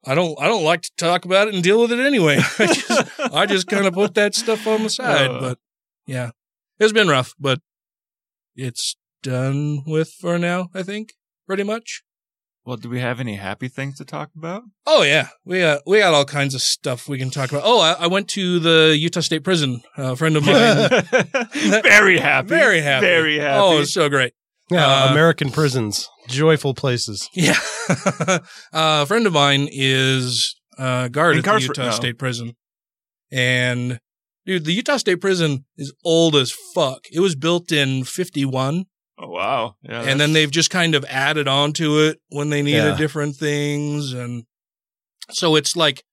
I 0.05 0.15
don't 0.15 0.41
I 0.41 0.47
don't 0.47 0.63
like 0.63 0.83
to 0.83 0.91
talk 0.97 1.25
about 1.25 1.49
it 1.49 1.53
and 1.53 1.61
deal 1.61 1.81
with 1.81 1.91
it 1.91 1.99
anyway. 1.99 2.37
I 2.59 2.65
just 2.67 3.19
I 3.19 3.45
just 3.45 3.67
kind 3.67 3.85
of 3.85 3.93
put 3.93 4.15
that 4.15 4.33
stuff 4.33 4.65
on 4.65 4.81
the 4.83 4.89
side, 4.89 5.29
Uh. 5.29 5.39
but 5.41 5.59
yeah. 6.07 6.31
It's 6.79 6.93
been 6.93 7.07
rough, 7.07 7.33
but 7.39 7.59
it's 8.55 8.95
done 9.23 9.83
with 9.85 10.11
for 10.11 10.37
now, 10.37 10.69
I 10.73 10.83
think, 10.83 11.13
pretty 11.47 11.63
much. 11.63 12.03
Well, 12.65 12.75
do 12.77 12.89
we 12.89 12.99
have 12.99 13.21
any 13.21 13.35
happy 13.35 13.69
things 13.69 13.97
to 13.97 14.05
talk 14.05 14.29
about? 14.35 14.63
Oh 14.85 15.01
yeah, 15.01 15.29
we 15.45 15.61
got 15.61 15.83
we 15.87 15.99
got 15.99 16.13
all 16.13 16.25
kinds 16.25 16.53
of 16.53 16.61
stuff 16.61 17.07
we 17.07 17.17
can 17.17 17.29
talk 17.29 17.49
about. 17.49 17.63
Oh, 17.65 17.79
I, 17.79 17.93
I 17.93 18.07
went 18.07 18.27
to 18.29 18.59
the 18.59 18.97
Utah 18.99 19.21
State 19.21 19.45
Prison. 19.45 19.81
a 19.95 20.17
friend 20.17 20.35
of 20.35 20.45
mine, 20.45 20.53
very 21.83 22.19
happy. 22.19 22.47
very 22.49 22.81
happy, 22.81 23.05
Very 23.05 23.39
happy. 23.39 23.59
Oh, 23.59 23.77
it 23.77 23.79
was 23.79 23.93
so 23.93 24.09
great. 24.09 24.33
Yeah, 24.69 24.85
Uh, 24.85 25.11
American 25.11 25.49
prisons, 25.49 26.09
joyful 26.27 26.73
places. 26.73 27.29
Yeah. 27.33 27.57
uh, 27.89 28.39
a 28.73 29.05
friend 29.05 29.25
of 29.25 29.31
mine 29.31 29.69
is 29.71 30.59
a 30.77 31.07
guard 31.09 31.37
at 31.37 31.45
the 31.45 31.59
Utah 31.59 31.85
no. 31.85 31.91
State 31.91 32.19
Prison. 32.19 32.53
And 33.31 33.99
dude, 34.47 34.65
the 34.65 34.73
Utah 34.73 34.97
State 34.97 35.21
Prison 35.21 35.65
is 35.77 35.93
old 36.03 36.35
as 36.35 36.51
fuck. 36.73 37.01
It 37.11 37.19
was 37.19 37.35
built 37.35 37.71
in 37.71 38.03
51 38.03 38.85
oh, 39.19 39.27
wow. 39.27 39.75
Yeah, 39.83 40.01
and 40.01 40.19
then 40.19 40.33
they've 40.33 40.49
just 40.49 40.71
kind 40.71 40.95
of 40.95 41.05
added 41.05 41.47
on 41.47 41.73
to 41.73 41.99
it 41.99 42.19
when 42.29 42.49
they 42.49 42.63
needed 42.63 42.83
Yeah. 42.83 42.97
different 42.97 43.35
things 43.35 44.13
and 44.13 44.45
so 45.29 45.55
it's 45.55 45.75
like 45.75 46.03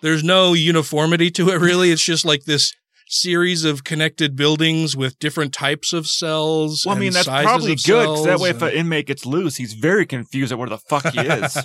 there's 0.00 0.24
no 0.24 0.54
uniformity 0.54 1.30
to 1.32 1.50
it 1.50 1.60
really. 1.60 1.90
It's 1.90 2.04
just 2.04 2.24
like 2.24 2.44
this 2.44 2.72
series 3.08 3.64
of 3.64 3.84
connected 3.84 4.34
buildings 4.34 4.96
with 4.96 5.18
different 5.18 5.52
types 5.52 5.92
of 5.92 6.06
cells. 6.06 6.84
Well, 6.84 6.96
I 6.96 6.98
mean, 6.98 7.12
that's 7.12 7.26
sizes 7.26 7.46
probably 7.46 7.74
good 7.76 8.02
because 8.02 8.24
that 8.24 8.30
cells 8.30 8.42
way, 8.42 8.50
if 8.50 8.62
an 8.62 8.72
inmate 8.72 9.06
gets 9.06 9.26
loose, 9.26 9.56
he's 9.56 9.74
very 9.74 10.06
confused 10.06 10.52
at 10.52 10.58
where 10.58 10.68
the 10.68 10.78
fuck 10.78 11.06
he 11.06 11.20
is. 11.20 11.58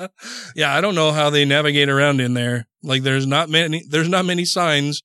yeah, 0.56 0.74
I 0.74 0.80
don't 0.80 0.94
know 0.94 1.12
how 1.12 1.30
they 1.30 1.44
navigate 1.44 1.88
around 1.88 2.20
in 2.20 2.34
there. 2.34 2.66
Like 2.82 3.02
there's 3.02 3.26
not 3.26 3.48
many 3.48 3.84
there's 3.88 4.08
not 4.08 4.24
many 4.24 4.44
signs. 4.44 5.02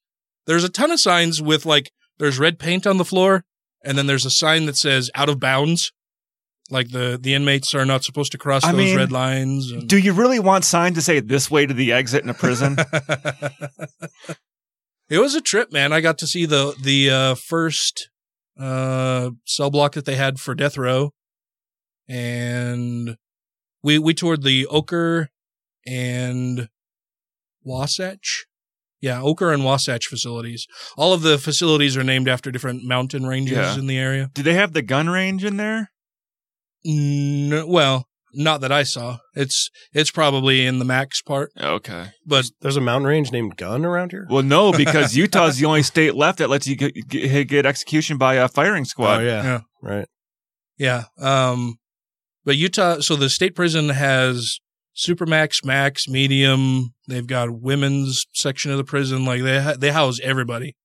There's 0.47 0.63
a 0.63 0.69
ton 0.69 0.91
of 0.91 0.99
signs 0.99 1.41
with 1.41 1.65
like 1.65 1.91
there's 2.17 2.39
red 2.39 2.57
paint 2.57 2.87
on 2.87 2.97
the 2.97 3.05
floor 3.05 3.43
and 3.83 3.97
then 3.97 4.07
there's 4.07 4.25
a 4.25 4.31
sign 4.31 4.65
that 4.65 4.77
says 4.77 5.11
out 5.13 5.29
of 5.29 5.39
bounds. 5.39 5.91
Like 6.69 6.89
the 6.91 7.17
the 7.21 7.33
inmates 7.33 7.73
are 7.75 7.85
not 7.85 8.03
supposed 8.03 8.31
to 8.33 8.37
cross 8.37 8.63
I 8.65 8.71
those 8.71 8.77
mean, 8.79 8.97
red 8.97 9.11
lines. 9.11 9.71
and- 9.71 9.87
Do 9.87 9.97
you 9.97 10.11
really 10.13 10.39
want 10.39 10.65
signs 10.65 10.95
to 10.95 11.01
say 11.01 11.19
this 11.21 11.49
way 11.51 11.65
to 11.65 11.73
the 11.73 11.91
exit 11.93 12.23
in 12.23 12.29
a 12.29 12.33
prison? 12.33 12.75
it 15.09 15.19
was 15.19 15.33
a 15.35 15.41
trip, 15.41 15.71
man. 15.71 15.93
I 15.93 16.01
got 16.01 16.17
to 16.19 16.27
see 16.27 16.45
the 16.45 16.75
the 16.81 17.09
uh, 17.09 17.35
first 17.35 18.09
uh, 18.59 19.29
cell 19.45 19.69
block 19.69 19.93
that 19.93 20.03
they 20.05 20.15
had 20.15 20.39
for 20.41 20.53
death 20.55 20.77
row, 20.77 21.13
and 22.09 23.15
we 23.81 23.97
we 23.99 24.13
toured 24.13 24.43
the 24.43 24.67
Oquirrh 24.69 25.27
and 25.85 26.67
Wasatch. 27.63 28.45
Yeah, 28.99 29.19
Oquirrh 29.19 29.53
and 29.53 29.63
Wasatch 29.63 30.07
facilities. 30.07 30.65
All 30.97 31.13
of 31.13 31.21
the 31.21 31.37
facilities 31.37 31.95
are 31.95 32.03
named 32.03 32.27
after 32.27 32.51
different 32.51 32.83
mountain 32.83 33.25
ranges 33.27 33.55
Yeah. 33.57 33.77
in 33.77 33.87
the 33.87 33.97
area. 33.97 34.29
Do 34.33 34.41
they 34.43 34.55
have 34.55 34.73
the 34.73 34.81
gun 34.81 35.09
range 35.09 35.43
in 35.43 35.57
there? 35.57 35.91
No, 36.83 37.65
well, 37.67 38.07
not 38.33 38.61
that 38.61 38.71
I 38.71 38.83
saw. 38.83 39.17
It's 39.35 39.69
it's 39.93 40.11
probably 40.11 40.65
in 40.65 40.79
the 40.79 40.85
max 40.85 41.21
part, 41.21 41.51
Okay. 41.59 42.11
but 42.25 42.45
There's 42.61 42.77
a 42.77 42.81
mountain 42.81 43.07
range 43.07 43.31
named 43.31 43.57
Gun 43.57 43.83
around 43.85 44.11
here. 44.11 44.27
Well, 44.29 44.43
no, 44.43 44.71
because 44.71 45.15
Utah's 45.17 45.57
the 45.57 45.65
only 45.65 45.83
state 45.83 46.15
left 46.15 46.37
that 46.39 46.49
lets 46.49 46.67
you 46.67 46.75
get, 46.75 46.93
get, 47.07 47.47
get 47.47 47.65
execution 47.65 48.17
by 48.17 48.35
a 48.35 48.47
firing 48.47 48.85
squad. 48.85 49.21
oh 49.21 49.23
yeah, 49.25 49.43
Yeah. 49.43 49.59
right. 49.81 50.07
Yeah. 50.77 51.03
Um, 51.19 51.77
but 52.45 52.55
Utah, 52.57 52.99
so 52.99 53.15
the 53.15 53.29
state 53.29 53.55
prison 53.55 53.89
has 53.89 54.59
supermax, 54.97 55.63
max, 55.63 56.07
medium. 56.07 56.93
They've 57.07 57.27
got 57.27 57.61
women's 57.61 58.25
section 58.33 58.71
of 58.71 58.77
the 58.77 58.83
prison. 58.83 59.25
Like 59.25 59.43
they 59.43 59.61
ha- 59.61 59.75
they 59.77 59.91
house 59.91 60.19
everybody. 60.21 60.75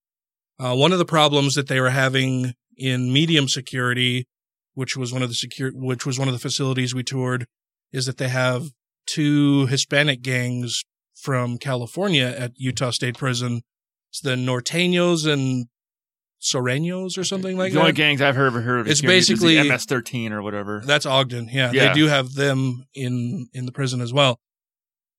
Uh, 0.58 0.74
one 0.74 0.92
of 0.92 0.98
the 0.98 1.04
problems 1.04 1.54
that 1.54 1.68
they 1.68 1.80
were 1.80 1.90
having 1.90 2.54
in 2.76 3.12
medium 3.12 3.48
security, 3.48 4.26
which 4.74 4.96
was 4.96 5.12
one 5.12 5.22
of 5.22 5.28
the 5.28 5.34
secure, 5.34 5.70
which 5.74 6.06
was 6.06 6.18
one 6.18 6.28
of 6.28 6.34
the 6.34 6.40
facilities 6.40 6.94
we 6.94 7.02
toured, 7.02 7.46
is 7.92 8.06
that 8.06 8.18
they 8.18 8.28
have 8.28 8.70
two 9.06 9.66
Hispanic 9.66 10.22
gangs 10.22 10.82
from 11.14 11.58
California 11.58 12.34
at 12.36 12.52
Utah 12.56 12.90
State 12.90 13.18
Prison. 13.18 13.62
It's 14.10 14.20
the 14.20 14.36
Norteños 14.36 15.30
and 15.30 15.66
Sureños 16.42 17.16
or 17.16 17.24
something 17.24 17.56
like 17.56 17.72
the 17.72 17.76
that. 17.76 17.80
only 17.82 17.92
gangs 17.92 18.20
I've 18.20 18.34
heard, 18.36 18.46
ever 18.48 18.60
heard 18.62 18.80
of 18.80 18.88
It's 18.88 19.00
the 19.00 19.06
basically- 19.06 19.56
MS-13 19.58 20.32
or 20.32 20.42
whatever. 20.42 20.82
That's 20.84 21.06
Ogden. 21.06 21.48
Yeah, 21.52 21.70
Yeah. 21.72 21.88
they 21.88 21.94
do 21.94 22.06
have 22.08 22.34
them 22.34 22.84
in 22.94 23.46
in 23.52 23.66
the 23.66 23.72
prison 23.72 24.00
as 24.00 24.12
well. 24.12 24.40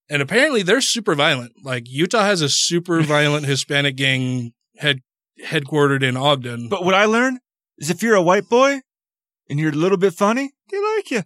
And 0.10 0.22
apparently 0.22 0.64
they're 0.64 0.82
super 0.82 1.16
violent. 1.16 1.54
Like 1.64 1.84
Utah 1.88 2.24
has 2.26 2.42
a 2.42 2.50
super 2.50 3.02
violent 3.16 3.46
Hispanic 3.46 3.96
gang 3.96 4.52
head 4.78 5.00
headquartered 5.42 6.04
in 6.04 6.18
Ogden. 6.18 6.68
But 6.70 6.84
what 6.84 6.94
I 6.94 7.06
learned 7.06 7.40
is 7.78 7.90
if 7.90 8.04
you're 8.04 8.16
a 8.16 8.22
white 8.22 8.50
boy 8.50 8.82
and 9.50 9.60
you're 9.60 9.72
a 9.72 9.76
little 9.76 9.98
bit 9.98 10.14
funny, 10.14 10.52
they 10.72 10.82
like 10.96 11.10
you. 11.10 11.24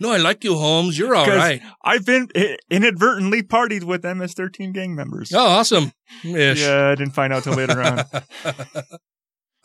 No, 0.00 0.12
I 0.12 0.18
like 0.18 0.44
you, 0.44 0.56
Holmes. 0.56 0.98
You're 0.98 1.14
all 1.14 1.26
right. 1.26 1.62
I've 1.82 2.04
been 2.04 2.28
inadvertently 2.70 3.42
partied 3.42 3.84
with 3.84 4.04
MS-13 4.04 4.72
gang 4.72 4.94
members. 4.94 5.32
Oh, 5.32 5.46
awesome. 5.46 5.92
Ish. 6.24 6.60
Yeah, 6.60 6.88
I 6.88 6.94
didn't 6.94 7.14
find 7.14 7.32
out 7.32 7.44
till 7.44 7.54
later 7.54 7.80
on. 7.80 8.04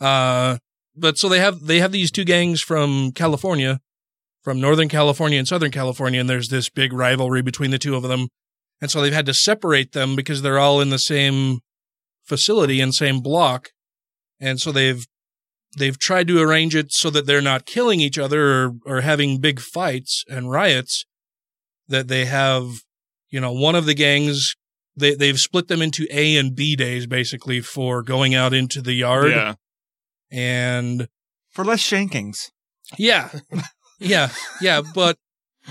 uh, 0.00 0.58
but 0.96 1.18
so 1.18 1.28
they 1.28 1.40
have 1.40 1.60
they 1.60 1.80
have 1.80 1.92
these 1.92 2.10
two 2.10 2.24
gangs 2.24 2.60
from 2.60 3.12
California, 3.12 3.80
from 4.42 4.60
Northern 4.60 4.88
California 4.88 5.38
and 5.38 5.48
Southern 5.48 5.70
California, 5.70 6.20
and 6.20 6.28
there's 6.28 6.48
this 6.48 6.68
big 6.68 6.92
rivalry 6.92 7.42
between 7.42 7.70
the 7.70 7.78
two 7.78 7.94
of 7.94 8.02
them, 8.02 8.28
and 8.80 8.90
so 8.90 9.00
they've 9.00 9.12
had 9.12 9.26
to 9.26 9.34
separate 9.34 9.92
them 9.92 10.16
because 10.16 10.42
they're 10.42 10.58
all 10.58 10.80
in 10.80 10.90
the 10.90 10.98
same 10.98 11.60
facility 12.24 12.80
and 12.80 12.94
same 12.94 13.20
block, 13.20 13.70
and 14.40 14.60
so 14.60 14.72
they've 14.72 15.06
they've 15.76 15.98
tried 15.98 16.28
to 16.28 16.40
arrange 16.40 16.74
it 16.74 16.92
so 16.92 17.10
that 17.10 17.26
they're 17.26 17.40
not 17.40 17.66
killing 17.66 18.00
each 18.00 18.18
other 18.18 18.64
or, 18.64 18.72
or 18.86 19.00
having 19.00 19.40
big 19.40 19.60
fights 19.60 20.24
and 20.28 20.50
riots. 20.50 21.04
That 21.88 22.08
they 22.08 22.26
have, 22.26 22.82
you 23.30 23.40
know, 23.40 23.52
one 23.52 23.74
of 23.74 23.86
the 23.86 23.94
gangs 23.94 24.54
they 24.98 25.14
they've 25.14 25.40
split 25.40 25.68
them 25.68 25.80
into 25.80 26.06
A 26.10 26.36
and 26.36 26.54
B 26.54 26.76
days 26.76 27.06
basically 27.06 27.60
for 27.60 28.02
going 28.02 28.34
out 28.34 28.52
into 28.52 28.82
the 28.82 28.92
yard 28.92 29.30
yeah. 29.30 29.54
and 30.30 31.08
For 31.50 31.64
less 31.64 31.80
shankings. 31.80 32.50
yeah, 32.98 33.30
yeah, 33.98 34.30
yeah. 34.60 34.82
But 34.94 35.18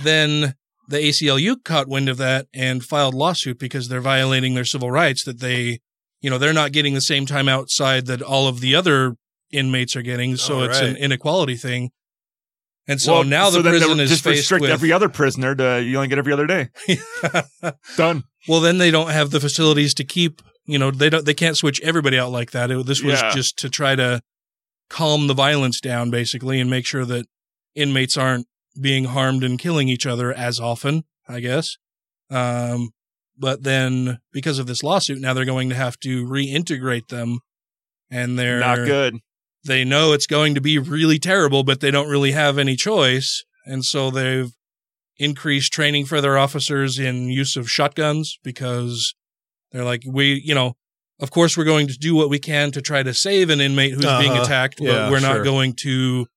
then 0.02 0.56
the 0.88 0.98
ACLU 0.98 1.64
caught 1.64 1.88
wind 1.88 2.10
of 2.10 2.18
that 2.18 2.48
and 2.54 2.84
filed 2.84 3.14
lawsuit 3.14 3.60
because 3.60 3.90
they're 3.90 4.02
violating 4.02 4.54
their 4.56 4.66
civil 4.66 4.92
rights. 4.92 5.24
That 5.24 5.40
they, 5.40 5.80
you 6.22 6.30
know, 6.30 6.38
they're 6.38 6.54
not 6.54 6.72
getting 6.72 6.94
the 6.94 7.02
same 7.02 7.26
time 7.26 7.50
outside 7.50 8.06
that 8.08 8.22
all 8.22 8.48
of 8.48 8.62
the 8.62 8.76
other 8.76 9.16
inmates 9.52 9.96
are 9.96 10.02
getting. 10.02 10.36
So 10.38 10.64
it's 10.64 10.80
an 10.80 10.96
inequality 10.98 11.56
thing. 11.56 11.92
And 12.90 13.02
so 13.02 13.16
Well, 13.16 13.24
now 13.26 13.50
the 13.50 13.62
then 13.62 13.74
they 13.74 13.80
prison 13.80 14.00
is 14.00 14.10
just 14.10 14.24
faced 14.24 14.38
restrict 14.40 14.62
with 14.62 14.72
every 14.72 14.94
other 14.94 15.10
prisoner 15.10 15.54
to 15.56 15.84
you 15.84 15.98
only 15.98 16.08
get 16.08 16.18
every 16.20 16.32
other 16.32 16.48
day. 16.48 16.70
Done. 17.98 18.24
well, 18.48 18.62
then 18.62 18.78
they 18.78 18.92
don't 18.92 19.10
have 19.10 19.32
the 19.32 19.40
facilities 19.40 19.94
to 19.96 20.04
keep. 20.06 20.42
You 20.66 20.80
know, 20.80 20.92
they 20.92 21.10
don't. 21.10 21.26
They 21.26 21.34
can't 21.34 21.58
switch 21.58 21.82
everybody 21.82 22.18
out 22.18 22.32
like 22.32 22.52
that. 22.52 22.72
It, 22.72 22.86
this 22.86 23.02
was 23.04 23.22
Yeah. 23.22 23.32
just 23.34 23.58
to 23.60 23.70
try 23.70 23.96
to 23.96 24.22
calm 24.90 25.28
the 25.28 25.34
violence 25.34 25.82
down, 25.82 26.12
basically, 26.12 26.60
and 26.62 26.70
make 26.70 26.86
sure 26.86 27.04
that 27.06 27.26
inmates 27.76 28.16
aren't 28.18 28.48
being 28.80 29.06
harmed 29.06 29.44
and 29.44 29.60
killing 29.60 29.90
each 29.90 30.06
other 30.06 30.34
as 30.34 30.60
often. 30.60 31.04
I 31.28 31.42
guess. 31.42 31.76
Um, 32.30 32.92
but 33.38 33.64
then 33.64 34.20
because 34.32 34.60
of 34.60 34.68
this 34.68 34.82
lawsuit, 34.82 35.20
now 35.20 35.34
they're 35.34 35.46
going 35.46 35.70
to 35.70 35.76
have 35.76 36.00
to 36.00 36.26
reintegrate 36.26 37.08
them, 37.08 37.40
and 38.10 38.40
they're 38.40 38.60
Not 38.60 38.78
good. 38.78 39.18
They 39.67 39.84
know 39.86 40.13
it's 40.13 40.25
going 40.27 40.56
to 40.56 40.62
be 40.62 40.80
really 40.80 41.19
terrible, 41.19 41.63
but 41.63 41.80
they 41.80 41.91
don't 41.91 42.10
really 42.10 42.32
have 42.32 42.58
any 42.58 42.75
choice. 42.75 43.43
And 43.65 43.86
so 43.86 44.10
they've 44.10 44.51
increased 45.17 45.71
training 45.73 46.06
for 46.06 46.21
their 46.21 46.38
officers 46.38 46.99
in 46.99 47.30
use 47.30 47.56
of 47.56 47.69
shotguns 47.69 48.39
because 48.43 49.13
they're 49.71 49.84
like, 49.86 50.03
we, 50.08 50.41
you 50.43 50.56
know, 50.56 50.75
of 51.19 51.32
course 51.32 51.58
we're 51.58 51.63
going 51.63 51.88
to 51.88 51.97
do 51.97 52.15
what 52.15 52.30
we 52.30 52.39
can 52.39 52.71
to 52.71 52.82
try 52.82 53.03
to 53.03 53.13
save 53.13 53.49
an 53.49 53.60
inmate 53.62 53.93
who's 53.93 54.06
being 54.06 54.32
Uh-huh. 54.32 54.43
attacked, 54.43 54.77
but 54.80 54.86
Yeah, 54.86 55.10
we're 55.10 55.19
not 55.19 55.36
sure. 55.38 55.43
going 55.43 55.73
to 55.77 56.27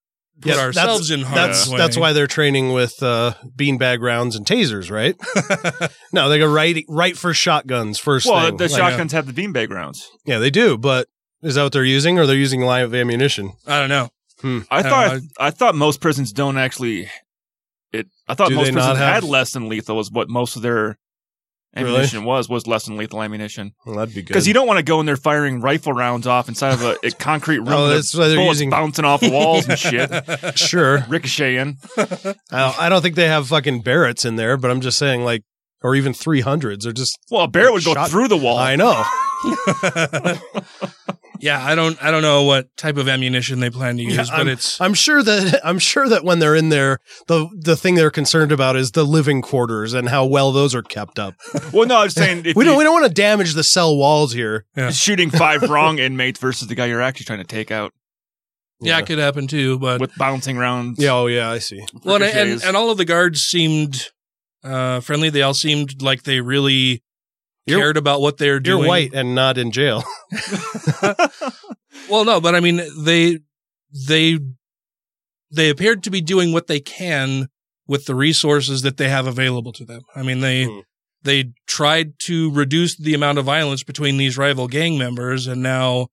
put 0.40 0.54
Yeah, 0.56 0.60
ourselves 0.60 1.08
that's, 1.08 1.20
in 1.20 1.26
harm's 1.26 1.34
That's 1.58 1.68
way. 1.68 1.76
that's 1.78 1.96
why 1.98 2.12
they're 2.14 2.26
training 2.26 2.72
with 2.72 3.02
uh, 3.02 3.34
beanbag 3.54 4.00
rounds 4.00 4.34
and 4.36 4.46
tasers, 4.46 4.90
right? 4.90 5.14
no, 6.14 6.30
they 6.30 6.38
go 6.38 6.50
right 6.50 6.82
right 6.88 7.16
for 7.16 7.34
shotguns 7.34 7.98
first. 7.98 8.26
Well, 8.26 8.46
thing. 8.48 8.56
the 8.56 8.68
Like, 8.68 8.78
shotguns 8.78 9.12
have 9.12 9.26
the 9.32 9.34
beanbag 9.34 9.68
rounds. 9.70 10.08
yeah, 10.24 10.38
they 10.38 10.50
do. 10.50 10.78
But 10.78 11.08
is 11.42 11.54
that 11.54 11.62
what 11.62 11.72
they're 11.72 11.84
using, 11.84 12.18
or 12.18 12.26
they're 12.26 12.36
using 12.36 12.60
live 12.62 12.94
ammunition? 12.94 13.52
I 13.66 13.80
don't 13.80 13.88
know. 13.88 14.08
Hmm. 14.40 14.60
I 14.70 14.78
I 14.78 14.82
thought 14.82 15.10
don't 15.10 15.22
I, 15.38 15.50
thought 15.50 15.74
most 15.74 16.00
prisons 16.00 16.32
don't 16.32 16.56
actually. 16.58 17.10
It. 17.92 18.06
I 18.28 18.34
thought 18.34 18.48
Do 18.48 18.54
most 18.56 18.72
prisons 18.72 18.96
have- 18.96 19.22
had 19.22 19.24
less 19.24 19.52
than 19.52 19.68
lethal. 19.68 19.96
Was 19.96 20.10
what 20.10 20.28
most 20.28 20.56
of 20.56 20.62
their 20.62 20.96
Really? 21.76 21.88
ammunition 21.88 22.24
was 22.24 22.48
was 22.48 22.66
less 22.66 22.86
than 22.86 22.96
lethal 22.96 23.22
ammunition. 23.22 23.72
Well, 23.86 23.96
that'd 23.96 24.12
be 24.14 24.22
good. 24.22 24.28
Because 24.28 24.48
you 24.48 24.54
don't 24.54 24.66
want 24.66 24.78
to 24.78 24.82
go 24.82 24.98
in 25.00 25.06
there 25.06 25.16
firing 25.16 25.60
rifle 25.60 25.92
rounds 25.92 26.26
off 26.26 26.48
inside 26.48 26.72
of 26.74 26.82
a, 26.82 26.96
a 27.04 27.10
concrete 27.18 27.58
oh, 27.58 27.64
room. 27.64 27.72
Oh, 27.72 27.88
that's 27.88 28.12
why 28.14 28.26
they're 28.28 28.44
using- 28.44 28.70
bouncing 28.70 29.04
off 29.04 29.20
the 29.20 29.30
walls 29.30 29.68
and 29.68 29.78
shit, 29.78 30.10
sure. 30.58 31.04
ricocheting. 31.08 31.78
I 32.50 32.88
don't, 32.88 33.02
think 33.02 33.14
they 33.14 33.28
have 33.28 33.46
fucking 33.48 33.82
Barretts 33.84 34.24
in 34.26 34.34
there, 34.36 34.56
but 34.56 34.70
I'm 34.70 34.80
just 34.80 34.98
saying, 34.98 35.22
like, 35.22 35.44
or 35.82 35.94
even 35.94 36.12
300s, 36.12 36.86
or 36.86 36.92
just. 36.92 37.18
Well, 37.30 37.42
a 37.44 37.48
Barrett 37.48 37.72
would 37.74 37.84
go 37.84 37.94
Shot- 37.94 38.10
through 38.10 38.28
the 38.28 38.36
wall. 38.36 38.58
I 38.58 38.74
know. 38.76 39.04
yeah, 41.40 41.64
I 41.64 41.74
don't, 41.74 42.02
I 42.02 42.10
don't 42.10 42.22
know 42.22 42.44
what 42.44 42.76
type 42.76 42.96
of 42.96 43.08
ammunition 43.08 43.60
they 43.60 43.70
plan 43.70 43.96
to 43.96 44.02
use, 44.02 44.30
but 44.30 44.40
I'm, 44.40 44.48
it's, 44.48 44.80
I'm 44.80 44.94
sure 44.94 45.22
that 45.22 45.60
I'm 45.64 45.78
sure 45.78 46.08
that 46.08 46.24
when 46.24 46.38
they're 46.38 46.54
in 46.54 46.68
there, 46.68 46.98
the 47.26 47.48
the 47.58 47.76
thing 47.76 47.94
they're 47.94 48.10
concerned 48.10 48.52
about 48.52 48.76
is 48.76 48.92
the 48.92 49.04
living 49.04 49.42
quarters 49.42 49.94
and 49.94 50.08
how 50.08 50.24
well 50.26 50.52
those 50.52 50.74
are 50.74 50.82
kept 50.82 51.18
up. 51.18 51.34
Well, 51.72 51.86
no, 51.86 51.96
I 51.98 52.04
was 52.04 52.14
saying 52.14 52.42
if 52.46 52.56
we 52.56 52.64
don't 52.64 52.74
you- 52.74 52.78
we 52.78 52.84
don't 52.84 52.94
want 52.94 53.06
to 53.06 53.12
damage 53.12 53.54
the 53.54 53.64
cell 53.64 53.96
walls 53.96 54.32
here. 54.32 54.66
Yeah. 54.76 54.90
shooting 54.90 55.30
five 55.30 55.62
wrong 55.62 55.98
inmates 55.98 56.38
versus 56.40 56.68
the 56.68 56.74
guy 56.74 56.86
you're 56.86 57.00
actually 57.02 57.26
trying 57.26 57.38
to 57.40 57.44
take 57.44 57.70
out 57.70 57.92
yeah, 58.80 58.98
it 58.98 59.06
could 59.06 59.18
happen 59.18 59.46
too, 59.46 59.78
but 59.78 60.00
with 60.00 60.14
bouncing 60.16 60.56
rounds. 60.56 60.98
Yeah, 60.98 61.12
oh 61.14 61.26
yeah, 61.26 61.50
I 61.50 61.58
see. 61.58 61.84
Well, 62.02 62.16
and, 62.16 62.24
and, 62.24 62.64
and 62.64 62.76
all 62.76 62.90
of 62.90 62.96
the 62.96 63.04
guards 63.04 63.42
seemed 63.42 64.08
uh, 64.64 65.00
friendly. 65.00 65.28
They 65.30 65.42
all 65.42 65.54
seemed 65.54 66.00
like 66.02 66.22
they 66.22 66.40
really 66.40 67.02
You're- 67.66 67.80
cared 67.82 67.96
about 67.96 68.20
what 68.20 68.38
they're 68.38 68.60
doing. 68.60 68.80
You're 68.82 68.88
white 68.88 69.12
and 69.14 69.34
not 69.34 69.58
in 69.58 69.70
jail. 69.70 70.02
Well, 72.08 72.24
no, 72.24 72.40
but 72.40 72.54
I 72.54 72.60
mean, 72.60 72.80
they 73.04 73.38
they 74.08 74.38
they 75.52 75.70
appeared 75.70 76.02
to 76.04 76.10
be 76.10 76.20
doing 76.20 76.52
what 76.52 76.66
they 76.66 76.80
can 76.80 77.48
with 77.86 78.06
the 78.06 78.14
resources 78.14 78.82
that 78.82 78.96
they 78.96 79.08
have 79.08 79.26
available 79.26 79.72
to 79.72 79.84
them. 79.84 80.02
I 80.14 80.22
mean, 80.22 80.40
they 80.40 80.64
Hmm. 80.64 80.80
they 81.22 81.52
tried 81.66 82.18
to 82.26 82.50
reduce 82.52 82.96
the 82.96 83.14
amount 83.14 83.38
of 83.38 83.44
violence 83.44 83.82
between 83.84 84.16
these 84.16 84.38
rival 84.38 84.66
gang 84.68 84.98
members, 84.98 85.46
and 85.46 85.62
now 85.62 86.08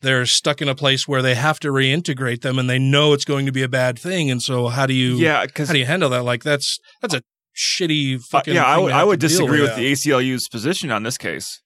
they're 0.00 0.26
stuck 0.26 0.60
in 0.62 0.68
a 0.68 0.74
place 0.74 1.06
where 1.06 1.22
they 1.22 1.34
have 1.34 1.60
to 1.60 1.68
reintegrate 1.68 2.42
them, 2.42 2.58
and 2.58 2.68
they 2.68 2.78
know 2.78 3.12
it's 3.12 3.24
going 3.24 3.46
to 3.46 3.52
be 3.52 3.62
a 3.62 3.68
bad 3.68 3.98
thing. 3.98 4.30
And 4.30 4.42
so, 4.42 4.68
how 4.68 4.86
do 4.86 4.94
you 4.94 5.16
yeah, 5.16 5.46
because 5.46 5.68
how 5.68 5.74
do 5.74 5.78
you 5.78 5.86
handle 5.86 6.10
that? 6.10 6.24
Like 6.24 6.42
that's 6.42 6.78
that's 7.02 7.14
a 7.14 7.22
shitty 7.56 8.22
fucking. 8.22 8.54
yeah, 8.54 8.64
I 8.64 8.78
would 8.78 8.92
I 8.92 9.02
would 9.04 9.20
disagree 9.20 9.60
with 9.62 9.70
with. 9.70 9.76
the 9.76 9.92
ACLU's 9.92 10.48
position 10.48 10.90
on 10.90 11.02
this 11.02 11.16
case. 11.18 11.62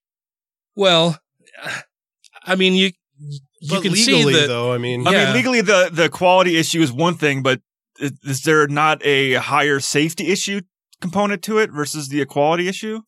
Well, 0.76 1.18
I 2.44 2.54
mean, 2.54 2.74
you 2.74 2.92
you 3.18 3.38
But 3.68 3.82
can 3.82 3.92
legally, 3.92 4.32
see 4.34 4.40
that. 4.40 4.46
though, 4.48 4.72
I 4.72 4.78
mean, 4.78 5.06
I 5.06 5.10
Yeah. 5.12 5.24
mean, 5.26 5.34
legally, 5.34 5.60
the 5.60 5.90
the 5.92 6.08
quality 6.08 6.56
issue 6.56 6.80
is 6.80 6.92
one 6.92 7.16
thing, 7.16 7.42
but 7.42 7.60
is, 7.98 8.12
is 8.24 8.42
there 8.42 8.66
not 8.68 9.04
a 9.04 9.34
higher 9.34 9.80
safety 9.80 10.28
issue 10.28 10.60
component 11.00 11.42
to 11.44 11.58
it 11.58 11.70
versus 11.70 12.08
the 12.08 12.20
equality 12.22 12.68
issue? 12.68 13.00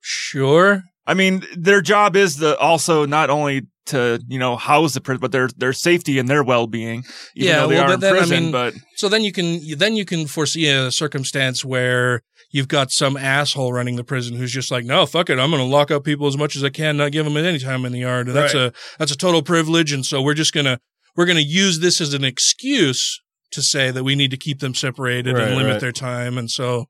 Sure. 0.00 0.84
I 1.06 1.14
mean, 1.14 1.42
their 1.56 1.80
job 1.80 2.14
is 2.14 2.36
the 2.36 2.56
also 2.58 3.04
not 3.06 3.30
only 3.30 3.66
to 3.90 4.20
you 4.28 4.38
know 4.38 4.56
house 4.56 4.94
the 4.94 5.00
prison, 5.00 5.20
but 5.20 5.32
their 5.32 5.48
their 5.56 5.72
safety 5.72 6.18
and 6.18 6.28
their 6.28 6.42
well 6.42 6.66
being. 6.66 7.04
Yeah, 7.34 7.60
though 7.60 7.68
they 7.68 7.74
well, 7.76 7.90
are 7.90 7.94
in 7.94 8.00
then, 8.00 8.14
I 8.14 8.18
prison, 8.18 8.42
mean, 8.44 8.52
but 8.52 8.74
So 8.96 9.08
then 9.08 9.22
you 9.22 9.32
can 9.32 9.60
then 9.78 9.94
you 9.96 10.04
can 10.04 10.26
foresee 10.26 10.68
a 10.68 10.90
circumstance 10.90 11.64
where 11.64 12.22
you've 12.50 12.68
got 12.68 12.90
some 12.90 13.16
asshole 13.16 13.72
running 13.72 13.96
the 13.96 14.04
prison 14.04 14.36
who's 14.36 14.52
just 14.52 14.70
like, 14.70 14.84
no, 14.84 15.06
fuck 15.06 15.30
it, 15.30 15.38
I'm 15.38 15.50
going 15.50 15.62
to 15.62 15.68
lock 15.68 15.90
up 15.92 16.02
people 16.02 16.26
as 16.26 16.36
much 16.36 16.56
as 16.56 16.64
I 16.64 16.70
can, 16.70 16.96
not 16.96 17.12
give 17.12 17.24
them 17.24 17.36
any 17.36 17.58
time 17.60 17.84
in 17.84 17.92
the 17.92 18.00
yard, 18.00 18.26
and 18.26 18.36
that's 18.36 18.54
a 18.54 18.72
that's 18.98 19.12
a 19.12 19.16
total 19.16 19.42
privilege, 19.42 19.92
and 19.92 20.04
so 20.04 20.20
we're 20.20 20.34
just 20.34 20.52
gonna 20.52 20.80
we're 21.16 21.26
gonna 21.26 21.40
use 21.40 21.80
this 21.80 22.00
as 22.00 22.14
an 22.14 22.24
excuse 22.24 23.20
to 23.52 23.62
say 23.62 23.90
that 23.90 24.04
we 24.04 24.14
need 24.14 24.30
to 24.30 24.36
keep 24.36 24.60
them 24.60 24.74
separated 24.74 25.34
Right, 25.34 25.48
and 25.48 25.56
limit 25.56 25.72
right. 25.72 25.80
their 25.80 25.92
time, 25.92 26.38
and 26.38 26.50
so 26.50 26.86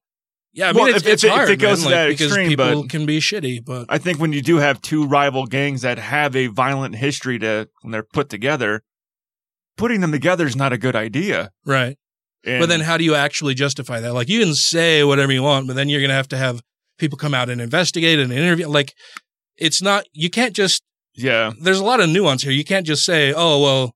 yeah, 0.53 0.69
I 0.69 0.73
mean 0.73 0.83
Well, 0.85 0.95
it's, 0.95 1.05
if- 1.07 1.13
it's 1.13 1.25
it- 1.25 1.29
if 1.29 1.33
hard 1.33 1.51
it 1.51 1.57
goes 1.57 1.79
man, 1.79 1.79
to 1.79 1.85
like, 1.85 1.95
that 1.95 2.09
because 2.09 2.27
extreme, 2.29 2.49
people 2.49 2.89
can 2.89 3.07
be 3.07 3.19
shitty, 3.21 3.65
but 3.65 3.87
I 3.89 3.99
think 3.99 4.19
when 4.19 4.33
you 4.33 4.43
do 4.43 4.57
have 4.57 4.81
two 4.83 5.07
rival 5.07 5.47
gangs 5.47 5.83
that 5.83 5.99
have 5.99 6.35
a 6.37 6.49
violent 6.49 6.97
history 6.97 7.39
to 7.41 7.69
when 7.83 7.93
they're 7.93 8.03
put 8.03 8.29
together, 8.29 8.83
putting 9.77 10.01
them 10.01 10.13
together 10.13 10.47
is 10.47 10.57
not 10.57 10.73
a 10.73 10.79
good 10.79 10.97
idea. 10.97 11.51
right. 11.65 11.97
And 12.43 12.59
But 12.61 12.71
then 12.71 12.81
how 12.81 12.97
do 12.97 13.05
you 13.05 13.15
actually 13.15 13.53
justify 13.53 14.01
that? 14.01 14.15
Like 14.15 14.31
you 14.31 14.43
can 14.43 14.55
say 14.55 15.05
whatever 15.05 15.31
you 15.31 15.43
want, 15.43 15.67
but 15.67 15.77
then 15.77 15.91
you're 15.91 16.01
going 16.01 16.09
to 16.09 16.15
have 16.15 16.29
to 16.29 16.39
have 16.39 16.63
people 16.99 17.19
come 17.19 17.35
out 17.35 17.51
and 17.51 17.61
investigate 17.61 18.19
and 18.19 18.33
interview. 18.33 18.67
Like 18.67 18.95
it's 19.59 19.83
not, 19.83 20.07
you 20.15 20.31
can't 20.31 20.57
just, 20.57 20.83
yeah, 21.15 21.53
there's 21.61 21.81
a 21.81 21.85
lot 21.85 22.01
of 22.01 22.09
nuance 22.09 22.43
here. 22.43 22.51
You 22.53 22.65
can't 22.65 22.87
just 22.87 23.05
say, 23.05 23.35
oh, 23.37 23.61
well, 23.61 23.93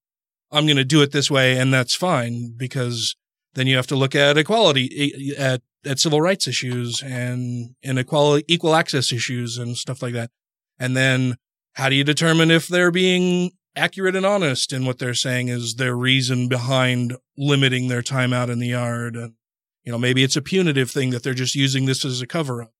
I'm 0.52 0.66
going 0.66 0.76
to 0.76 0.84
do 0.84 1.00
it 1.00 1.10
this 1.10 1.30
way 1.30 1.56
and 1.56 1.72
that's 1.72 1.94
fine 1.94 2.52
because 2.54 3.16
then 3.54 3.66
you 3.66 3.76
have 3.76 3.86
to 3.86 3.96
look 3.96 4.14
at 4.14 4.36
equality, 4.36 5.32
at, 5.38 5.62
at 5.87 5.99
civil 5.99 6.20
rights 6.20 6.47
issues 6.47 7.03
and 7.03 7.75
inequality, 7.83 8.44
equal 8.49 8.75
access 8.75 9.12
issues 9.12 9.59
and 9.59 9.77
stuff 9.77 10.03
like 10.03 10.14
that. 10.14 10.31
And 10.79 10.97
then 10.97 11.37
how 11.75 11.88
do 11.88 11.94
you 11.94 12.05
determine 12.05 12.51
if 12.51 12.68
they're 12.68 12.90
being 12.90 13.53
accurate 13.77 14.16
and 14.16 14.27
honest 14.27 14.73
in 14.73 14.87
what 14.87 14.99
they're 14.99 15.14
saying 15.14 15.49
is 15.49 15.75
their 15.75 15.97
reason 15.97 16.49
behind 16.49 17.16
limiting 17.37 17.88
their 17.88 18.03
time 18.03 18.33
out 18.33 18.51
in 18.51 18.59
the 18.59 18.68
yard? 18.68 19.16
And, 19.16 19.35
you 19.83 19.92
know, 19.92 19.99
maybe 19.99 20.23
it's 20.23 20.37
a 20.37 20.42
punitive 20.42 20.90
thing 20.90 21.11
that 21.11 21.23
they're 21.23 21.35
just 21.35 21.55
using 21.55 21.87
this 21.87 22.05
as 22.05 22.20
a 22.20 22.27
cover 22.27 22.62
up. 22.62 22.73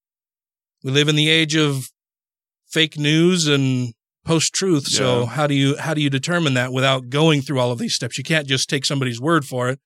We 0.83 0.91
live 0.91 1.09
in 1.09 1.17
the 1.17 1.29
age 1.29 1.57
of 1.57 1.91
fake 2.67 2.99
news 2.99 3.49
and 3.49 3.95
post 4.25 4.55
truth. 4.55 4.87
So 4.87 5.27
how 5.27 5.47
do 5.47 5.55
you, 5.55 5.77
how 5.77 5.95
do 5.95 6.01
you 6.01 6.11
determine 6.11 6.55
that 6.55 6.73
without 6.73 7.11
going 7.11 7.43
through 7.43 7.61
all 7.61 7.73
of 7.73 7.79
these 7.79 7.95
steps? 7.95 8.17
You 8.17 8.25
can't 8.25 8.47
just 8.47 8.71
take 8.71 8.85
somebody's 8.85 9.21
word 9.21 9.45
for 9.45 9.69
it. 9.69 9.81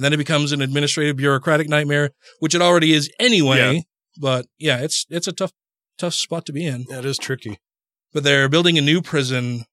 And 0.00 0.04
then 0.06 0.14
it 0.14 0.16
becomes 0.16 0.50
an 0.50 0.62
administrative 0.62 1.18
bureaucratic 1.18 1.68
nightmare, 1.68 2.12
which 2.38 2.54
it 2.54 2.62
already 2.62 2.94
is 2.94 3.10
anyway. 3.20 3.74
Yeah. 3.74 3.80
But 4.18 4.46
yeah, 4.58 4.78
it's, 4.78 5.04
it's 5.10 5.28
a 5.28 5.32
tough, 5.32 5.52
tough 5.98 6.14
spot 6.14 6.46
to 6.46 6.54
be 6.54 6.64
in. 6.64 6.86
that 6.88 7.04
is 7.04 7.18
tricky. 7.18 7.58
But 8.14 8.24
they're 8.24 8.48
building 8.48 8.78
a 8.78 8.80
new 8.80 9.02
prison 9.02 9.66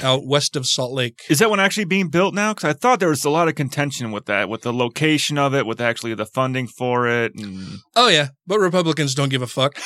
out 0.00 0.24
west 0.24 0.56
of 0.56 0.66
Salt 0.66 0.92
Lake. 0.92 1.20
is 1.28 1.38
that 1.40 1.50
one 1.50 1.60
actually 1.60 1.84
being 1.84 2.08
built 2.08 2.34
now? 2.34 2.54
Because 2.54 2.70
I 2.70 2.72
thought 2.72 2.98
there 2.98 3.10
was 3.10 3.26
a 3.26 3.30
lot 3.30 3.46
of 3.48 3.54
contention 3.54 4.10
with 4.10 4.24
that, 4.24 4.48
with 4.48 4.62
the 4.62 4.72
location 4.72 5.36
of 5.36 5.54
it, 5.54 5.66
with 5.66 5.82
actually 5.82 6.14
the 6.14 6.24
funding 6.24 6.66
for 6.66 7.06
it, 7.06 7.34
and 7.34 7.80
Oh 7.94 8.08
yeah, 8.08 8.28
but 8.46 8.58
Republicans 8.58 9.14
don't 9.14 9.28
give 9.28 9.42
a 9.42 9.46
fuck. 9.46 9.78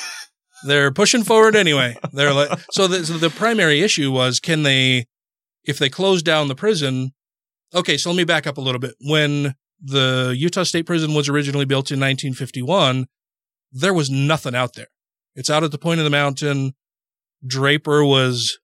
They're 0.64 0.92
pushing 0.92 1.24
forward 1.24 1.56
anyway. 1.56 1.96
They're 2.12 2.32
like 2.32 2.56
so. 2.70 2.86
The, 2.86 3.04
so 3.04 3.18
the 3.18 3.30
primary 3.30 3.80
issue 3.80 4.12
was 4.12 4.38
can 4.38 4.62
they, 4.62 5.06
if 5.64 5.76
they 5.80 5.88
close 5.88 6.22
down 6.22 6.46
the 6.46 6.54
prison. 6.54 7.10
Okay, 7.74 7.96
so 7.96 8.10
let 8.10 8.16
me 8.16 8.24
back 8.24 8.46
up 8.46 8.58
a 8.58 8.60
little 8.60 8.78
bit. 8.78 8.94
When 9.00 9.54
the 9.82 10.34
Utah 10.36 10.62
State 10.62 10.86
Prison 10.86 11.14
was 11.14 11.28
originally 11.28 11.64
built 11.64 11.90
in 11.90 11.98
1951, 12.00 13.06
there 13.72 13.92
was 13.94 14.08
nothing 14.08 14.54
out 14.54 14.74
there. 14.74 14.86
It's 15.34 15.50
out 15.50 15.64
at 15.64 15.70
the 15.72 15.78
point 15.78 16.00
of 16.00 16.04
the 16.04 16.10
mountain. 16.10 16.72
Draper 17.46 18.04
was 18.04 18.58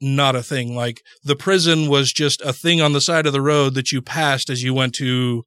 not 0.00 0.36
a 0.36 0.42
thing. 0.42 0.76
Like 0.76 1.02
the 1.24 1.34
prison 1.34 1.88
was 1.88 2.12
just 2.12 2.40
a 2.42 2.52
thing 2.52 2.80
on 2.80 2.92
the 2.92 3.00
side 3.00 3.26
of 3.26 3.32
the 3.32 3.40
road 3.40 3.74
that 3.74 3.90
you 3.92 4.02
passed 4.02 4.50
as 4.50 4.62
you 4.62 4.72
went 4.74 4.94
to 4.96 5.44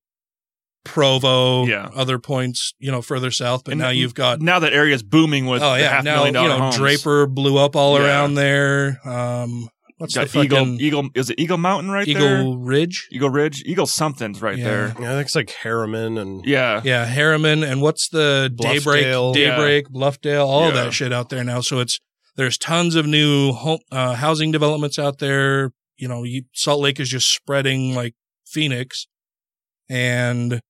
Provo, 0.86 1.66
Yeah. 1.66 1.90
other 1.94 2.18
points, 2.20 2.74
you 2.80 2.90
know, 2.90 3.02
further 3.02 3.32
south. 3.32 3.64
But 3.66 3.74
And 3.74 3.82
now 3.82 3.90
you've 3.90 4.16
got 4.16 4.42
now 4.42 4.60
that 4.60 4.74
area's 4.74 5.04
booming 5.04 5.46
with 5.46 5.62
oh 5.62 5.76
yeah, 5.76 5.90
half 5.90 6.04
now 6.04 6.24
million 6.24 6.36
you 6.42 6.48
know 6.50 6.58
homes. 6.58 6.78
Draper 6.78 7.28
blew 7.28 7.58
up 7.58 7.76
all 7.76 8.00
Yeah. 8.00 8.06
around 8.06 8.34
there. 8.36 9.00
Um, 9.08 9.70
what's 10.00 10.16
the 10.16 10.22
Got 10.22 10.30
fucking 10.30 10.46
Eagle, 10.80 10.82
Eagle, 11.04 11.10
is 11.14 11.30
it 11.30 11.40
Eagle 11.40 11.58
Mountain 11.58 11.92
right 11.92 12.08
there? 12.08 12.16
Eagle 12.18 12.58
there? 12.58 12.66
Ridge? 12.68 13.08
Eagle 13.12 13.30
Ridge, 13.30 13.64
Eagle 13.66 13.86
something's 13.86 14.42
right 14.42 14.58
Yeah. 14.58 14.64
there. 14.64 14.88
Yeah, 15.00 15.12
I 15.12 15.16
think 15.16 15.26
it's 15.28 15.36
like 15.36 15.56
Herriman 15.64 16.20
and 16.20 16.44
Yeah, 16.46 16.82
Yeah, 16.84 17.06
Herriman 17.08 17.64
and 17.70 17.82
what's 17.82 18.10
the 18.10 18.52
Daybreak, 18.54 19.06
Bluffdale. 19.06 19.34
Daybreak, 19.34 19.88
Bluffdale, 19.90 20.46
all 20.48 20.68
of 20.68 20.74
Yeah. 20.76 20.86
that 20.86 20.94
shit 20.94 21.14
out 21.14 21.30
there 21.30 21.44
now. 21.44 21.62
So 21.62 21.80
it's 21.80 22.00
there's 22.36 22.58
tons 22.58 22.96
of 22.96 23.06
new 23.06 23.52
home, 23.52 23.80
uh, 23.92 24.16
housing 24.16 24.52
developments 24.52 24.98
out 24.98 25.20
there. 25.20 25.72
You 25.98 26.08
know, 26.08 26.24
you, 26.24 26.44
Salt 26.54 26.80
Lake 26.82 27.00
is 27.00 27.10
just 27.10 27.34
spreading 27.34 27.94
like 27.94 28.16
Phoenix, 28.48 29.06
and 29.90 30.62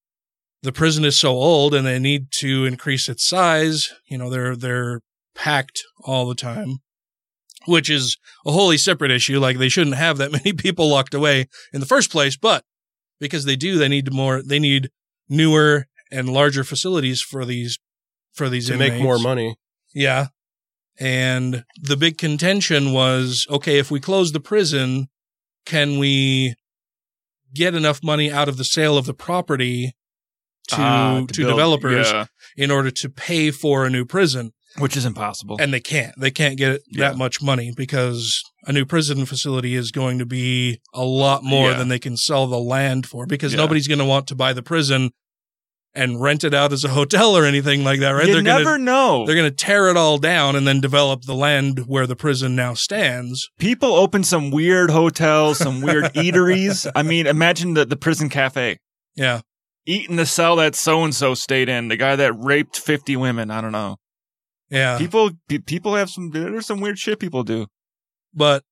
the 0.64 0.72
prison 0.72 1.06
is 1.06 1.20
so 1.20 1.30
old, 1.30 1.74
and 1.74 1.86
they 1.86 2.00
need 2.00 2.32
to 2.40 2.66
increase 2.66 3.08
its 3.08 3.28
size. 3.28 3.94
You 4.10 4.18
know, 4.18 4.30
they're 4.30 4.56
they're 4.56 5.02
packed 5.36 5.84
all 6.04 6.28
the 6.28 6.36
time, 6.36 6.78
which 7.66 7.90
is 7.90 8.18
a 8.46 8.52
wholly 8.52 8.78
separate 8.78 9.12
issue. 9.12 9.40
Like 9.40 9.58
they 9.58 9.70
shouldn't 9.70 9.96
have 9.96 10.18
that 10.18 10.32
many 10.44 10.54
people 10.54 10.90
locked 10.90 11.14
away 11.14 11.48
in 11.74 11.80
the 11.80 11.86
first 11.86 12.12
place, 12.12 12.36
but 12.38 12.64
because 13.20 13.46
they 13.46 13.56
do, 13.56 13.78
they 13.78 13.88
need 13.90 14.12
more. 14.14 14.42
They 14.42 14.60
need 14.60 14.90
newer 15.28 15.88
and 16.12 16.30
larger 16.30 16.64
facilities 16.64 17.22
for 17.22 17.46
these 17.46 17.78
for 18.34 18.50
these 18.50 18.68
to 18.68 18.78
make 18.78 19.02
more 19.02 19.20
money. 19.20 19.56
Yeah. 19.94 20.28
And 21.00 21.64
the 21.82 21.96
big 21.96 22.18
contention 22.18 22.92
was 22.92 23.48
okay, 23.50 23.78
if 23.80 23.90
we 23.90 24.00
close 24.00 24.32
the 24.32 24.40
prison, 24.40 25.08
can 25.66 25.98
we 25.98 26.56
get 27.54 27.74
enough 27.74 28.04
money 28.04 28.32
out 28.32 28.50
of 28.50 28.58
the 28.58 28.64
sale 28.66 28.98
of 28.98 29.06
the 29.06 29.14
property 29.14 29.94
to 30.70 30.76
Ah, 30.78 31.20
to, 31.28 31.42
build- 31.42 31.50
developers 31.52 32.12
yeah, 32.12 32.26
in 32.58 32.70
order 32.70 32.92
to 32.92 33.10
pay 33.10 33.50
for 33.52 33.86
a 33.86 33.90
new 33.90 34.06
prison? 34.06 34.52
Which 34.78 34.96
is 34.96 35.06
impossible. 35.06 35.58
And 35.60 35.74
they 35.74 35.80
can't. 35.80 36.14
They 36.20 36.32
can't 36.32 36.58
get 36.58 36.82
Yeah. 36.92 37.10
that 37.10 37.18
much 37.18 37.42
money 37.42 37.74
because 37.76 38.42
a 38.66 38.72
new 38.72 38.86
prison 38.86 39.26
facility 39.26 39.76
is 39.76 39.92
going 39.92 40.20
to 40.20 40.26
be 40.26 40.80
a 40.94 41.04
lot 41.04 41.44
more 41.44 41.72
Yeah. 41.72 41.78
than 41.78 41.88
they 41.88 42.00
can 42.00 42.16
sell 42.18 42.46
the 42.48 42.60
land 42.60 43.08
for 43.08 43.26
because 43.26 43.54
Yeah. 43.54 43.58
nobody's 43.58 43.88
going 43.88 44.00
to 44.00 44.06
want 44.06 44.28
to 44.28 44.36
buy 44.36 44.54
the 44.54 44.62
prison 44.62 45.10
and 45.96 46.22
rent 46.22 46.44
it 46.44 46.54
out 46.54 46.72
as 46.72 46.84
a 46.84 46.90
hotel 46.90 47.36
or 47.36 47.46
anything 47.46 47.84
like 47.84 48.00
that, 48.00 48.12
right? 48.12 48.28
you 48.28 48.34
they're 48.36 48.44
never 48.44 48.64
gonna 48.64 48.84
know. 48.84 49.26
they're 49.26 49.36
going 49.36 49.50
to 49.50 49.56
tear 49.56 49.90
it 49.90 49.98
all 49.98 50.20
down 50.20 50.56
and 50.56 50.68
then 50.68 50.80
develop 50.80 51.24
the 51.24 51.34
land 51.34 51.86
where 51.88 52.06
the 52.06 52.16
prison 52.16 52.56
now 52.56 52.76
stands. 52.76 53.50
People 53.58 53.96
open 53.96 54.24
some 54.24 54.52
weird 54.52 54.92
hotels, 54.92 55.58
some 55.58 55.82
weird 55.82 56.04
eateries. 56.14 56.90
I 56.96 57.02
mean, 57.02 57.26
imagine 57.26 57.74
the, 57.74 57.86
the 57.86 57.98
prison 57.98 58.30
cafe. 58.30 58.78
Yeah. 59.16 59.42
Eat 59.88 60.08
in 60.12 60.16
the 60.18 60.28
cell 60.28 60.58
that 60.58 60.76
so 60.76 61.04
and 61.04 61.16
so 61.16 61.34
stayed 61.34 61.68
in, 61.70 61.88
the 61.88 61.98
guy 61.98 62.16
that 62.16 62.34
raped 62.38 62.78
50 62.80 63.16
women. 63.16 63.50
I 63.50 63.60
don't 63.60 63.72
know. 63.72 63.96
Yeah. 64.70 64.98
People, 64.98 65.32
pe- 65.48 65.60
people 65.60 65.96
have 65.96 66.10
some, 66.10 66.30
there's 66.32 66.66
some 66.66 66.80
weird 66.80 67.00
shit 67.00 67.20
people 67.20 67.44
do. 67.44 67.68
But 68.34 68.64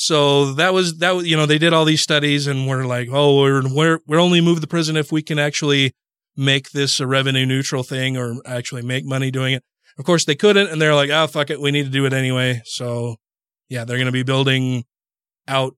so 0.00 0.54
that 0.54 0.72
was 0.72 0.98
that 0.98 1.10
was 1.10 1.26
you 1.26 1.36
know 1.36 1.44
they 1.44 1.58
did 1.58 1.74
all 1.74 1.84
these 1.84 2.00
studies 2.00 2.46
and 2.46 2.66
we're 2.66 2.86
like 2.86 3.08
oh 3.12 3.38
we're 3.38 3.62
we're 3.68 3.98
we're 4.06 4.18
only 4.18 4.40
move 4.40 4.62
the 4.62 4.66
prison 4.66 4.96
if 4.96 5.12
we 5.12 5.20
can 5.20 5.38
actually 5.38 5.92
make 6.36 6.70
this 6.70 7.00
a 7.00 7.06
revenue 7.06 7.44
neutral 7.44 7.82
thing 7.82 8.16
or 8.16 8.36
actually 8.46 8.80
make 8.80 9.04
money 9.04 9.30
doing 9.30 9.52
it. 9.52 9.62
Of 9.98 10.06
course 10.06 10.24
they 10.24 10.34
couldn't 10.34 10.68
and 10.68 10.80
they're 10.80 10.94
like 10.94 11.10
oh 11.10 11.26
fuck 11.26 11.50
it 11.50 11.60
we 11.60 11.70
need 11.70 11.84
to 11.84 11.90
do 11.90 12.06
it 12.06 12.14
anyway. 12.14 12.62
So 12.64 13.16
yeah 13.68 13.84
they're 13.84 13.98
going 13.98 14.06
to 14.06 14.12
be 14.12 14.22
building 14.22 14.84
out 15.46 15.76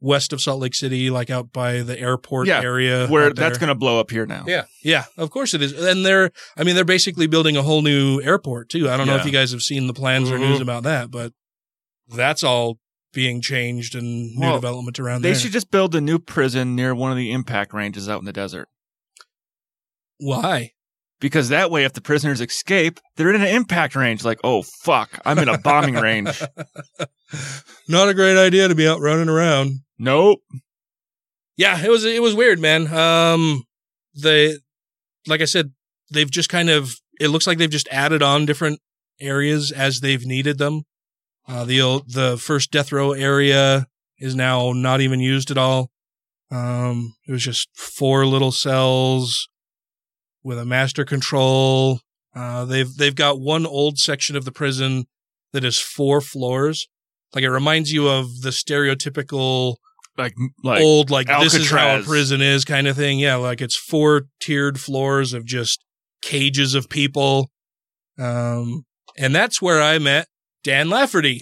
west 0.00 0.32
of 0.32 0.40
Salt 0.40 0.60
Lake 0.60 0.74
City 0.74 1.10
like 1.10 1.28
out 1.30 1.52
by 1.52 1.82
the 1.82 1.98
airport 1.98 2.46
Yeah, 2.48 2.60
area 2.62 3.06
Where 3.06 3.32
that's 3.32 3.58
going 3.58 3.68
to 3.68 3.74
blow 3.74 4.00
up 4.00 4.10
here 4.10 4.24
now. 4.26 4.44
Yeah, 4.46 4.64
yeah, 4.82 5.04
of 5.16 5.30
course 5.30 5.52
it 5.54 5.60
is. 5.62 5.72
And 5.72 6.04
they're, 6.06 6.30
I 6.56 6.64
mean, 6.64 6.74
they're 6.74 6.84
basically 6.84 7.26
building 7.26 7.56
a 7.56 7.62
whole 7.62 7.82
new 7.82 8.20
airport 8.22 8.68
too. 8.70 8.88
I 8.88 8.96
don't 8.96 9.06
know 9.06 9.16
if 9.16 9.26
you 9.26 9.30
guys 9.32 9.52
have 9.52 9.62
seen 9.62 9.86
the 9.86 9.92
plans 9.94 10.30
or 10.30 10.36
Mhm. 10.38 10.48
news 10.50 10.60
about 10.60 10.82
that, 10.84 11.10
but 11.10 11.32
that's 12.08 12.42
all 12.42 12.78
being 13.12 13.40
changed 13.42 13.94
and 13.94 14.34
new 14.36 14.46
Well, 14.46 14.54
development 14.54 14.98
around 14.98 15.22
They 15.22 15.28
there. 15.30 15.34
They 15.34 15.40
should 15.42 15.52
just 15.52 15.70
build 15.70 15.94
a 15.94 16.00
new 16.00 16.18
prison 16.18 16.74
near 16.76 16.94
one 16.94 17.10
of 17.10 17.16
the 17.16 17.32
impact 17.32 17.74
ranges 17.74 18.08
out 18.08 18.20
in 18.20 18.24
the 18.24 18.32
desert. 18.32 18.68
Why? 20.18 20.72
Because 21.20 21.50
that 21.50 21.70
way, 21.70 21.84
if 21.84 21.92
the 21.92 22.00
prisoners 22.00 22.40
escape, 22.40 22.98
they're 23.16 23.32
in 23.32 23.40
an 23.40 23.46
impact 23.46 23.94
range. 23.94 24.24
Like, 24.24 24.40
oh, 24.42 24.62
fuck, 24.62 25.20
I'm 25.24 25.38
in 25.38 25.48
a 25.48 25.58
bombing 25.58 25.94
range. 25.96 26.42
Not 27.88 28.08
a 28.08 28.14
great 28.14 28.38
idea 28.38 28.68
to 28.68 28.74
be 28.74 28.88
out 28.88 29.00
running 29.00 29.28
around. 29.28 29.80
Nope. 29.98 30.40
Yeah, 31.56 31.84
it 31.84 31.90
was 31.90 32.04
it 32.06 32.22
was 32.22 32.34
weird, 32.34 32.58
man. 32.58 32.86
Um, 32.92 33.64
they, 34.14 34.56
like 35.26 35.42
I 35.42 35.44
said, 35.44 35.72
they've 36.10 36.30
just 36.30 36.48
kind 36.48 36.70
of. 36.70 36.94
It 37.20 37.28
looks 37.28 37.46
like 37.46 37.58
they've 37.58 37.68
just 37.68 37.88
added 37.88 38.22
on 38.22 38.46
different 38.46 38.80
areas 39.20 39.70
as 39.70 40.00
they've 40.00 40.24
needed 40.24 40.56
them. 40.56 40.84
Uh, 41.46 41.64
the 41.64 41.82
old, 41.82 42.10
the 42.10 42.38
first 42.38 42.70
death 42.70 42.92
row 42.92 43.12
area 43.12 43.86
is 44.18 44.34
now 44.34 44.72
not 44.72 45.02
even 45.02 45.20
used 45.20 45.50
at 45.50 45.58
all. 45.58 45.90
Um, 46.50 47.14
it 47.28 47.32
was 47.32 47.44
just 47.44 47.68
four 47.74 48.24
little 48.24 48.52
cells 48.52 49.48
with 50.42 50.58
a 50.58 50.64
master 50.64 51.04
control. 51.04 52.00
Uh, 52.34 52.64
they've 52.64 52.94
they've 52.96 53.14
got 53.14 53.40
one 53.40 53.66
old 53.66 53.98
section 53.98 54.36
of 54.36 54.44
the 54.44 54.52
prison 54.52 55.04
that 55.52 55.64
is 55.64 55.78
four 55.78 56.20
floors. 56.20 56.88
Like 57.34 57.44
it 57.44 57.50
reminds 57.50 57.92
you 57.92 58.08
of 58.08 58.40
the 58.42 58.50
stereotypical 58.50 59.76
Like, 60.16 60.34
like 60.62 60.82
old 60.82 61.10
like 61.10 61.26
this 61.26 61.54
is 61.54 61.70
how 61.70 61.98
a 61.98 62.02
prison 62.02 62.40
is 62.40 62.64
kind 62.64 62.86
of 62.86 62.96
thing. 62.96 63.18
Yeah, 63.18 63.36
like 63.36 63.60
it's 63.60 63.76
four 63.76 64.22
tiered 64.40 64.80
floors 64.80 65.32
of 65.32 65.44
just 65.44 65.84
cages 66.22 66.74
of 66.74 66.88
people. 66.88 67.50
Um 68.18 68.84
and 69.18 69.34
that's 69.34 69.60
where 69.60 69.82
I 69.82 69.98
met 69.98 70.28
Dan 70.62 70.88
Lafferty. 70.88 71.40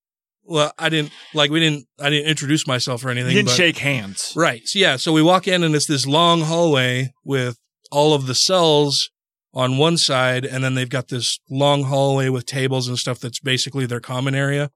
well, 0.44 0.72
I 0.78 0.88
didn't 0.88 1.12
like 1.34 1.50
we 1.50 1.60
didn't 1.60 1.86
I 1.98 2.08
didn't 2.10 2.28
introduce 2.28 2.66
myself 2.66 3.04
or 3.04 3.10
anything. 3.10 3.30
you 3.30 3.36
didn't 3.36 3.48
but- 3.48 3.56
shake 3.56 3.78
hands. 3.78 4.32
Right. 4.36 4.62
So 4.64 4.78
yeah, 4.78 4.96
so 4.96 5.12
we 5.12 5.22
walk 5.22 5.46
in 5.48 5.62
and 5.64 5.74
it's 5.74 5.86
this 5.86 6.06
long 6.06 6.42
hallway 6.42 7.12
with 7.24 7.58
all 7.90 8.14
of 8.14 8.26
the 8.26 8.34
cells 8.34 9.10
on 9.52 9.78
one 9.78 9.96
side 9.96 10.44
and 10.44 10.62
then 10.62 10.74
they've 10.74 10.88
got 10.88 11.08
this 11.08 11.40
long 11.50 11.84
hallway 11.84 12.28
with 12.28 12.46
tables 12.46 12.86
and 12.86 12.98
stuff 12.98 13.18
that's 13.18 13.40
basically 13.40 13.86
their 13.86 14.00
common 14.00 14.34
area. 14.34 14.70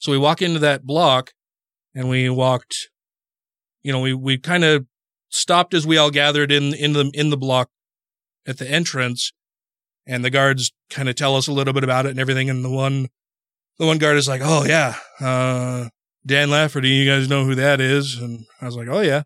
So 0.00 0.10
we 0.10 0.18
walk 0.18 0.42
into 0.42 0.58
that 0.60 0.84
block 0.84 1.32
and 1.94 2.08
we 2.08 2.28
walked 2.28 2.88
you 3.82 3.92
know, 3.92 4.00
we 4.00 4.14
we 4.14 4.38
kind 4.38 4.64
of 4.64 4.86
stopped 5.28 5.74
as 5.74 5.86
we 5.86 5.96
all 5.96 6.10
gathered 6.10 6.52
in 6.52 6.74
in 6.74 6.92
the 6.92 7.10
in 7.14 7.30
the 7.30 7.36
block 7.36 7.70
at 8.46 8.58
the 8.58 8.68
entrance 8.68 9.32
and 10.06 10.24
the 10.24 10.30
guards 10.30 10.72
kind 10.90 11.08
of 11.08 11.14
tell 11.14 11.36
us 11.36 11.48
a 11.48 11.52
little 11.52 11.72
bit 11.72 11.84
about 11.84 12.06
it 12.06 12.10
and 12.10 12.20
everything 12.20 12.50
and 12.50 12.64
the 12.64 12.70
one 12.70 13.08
the 13.78 13.86
one 13.86 13.98
guard 13.98 14.16
is 14.16 14.28
like, 14.28 14.42
"Oh 14.44 14.64
yeah, 14.64 14.96
uh 15.20 15.88
Dan 16.24 16.50
Lafferty, 16.50 16.90
you 16.90 17.10
guys 17.10 17.28
know 17.28 17.44
who 17.44 17.54
that 17.56 17.80
is?" 17.80 18.16
And 18.18 18.44
I 18.60 18.66
was 18.66 18.76
like, 18.76 18.88
"Oh 18.88 19.00
yeah." 19.00 19.22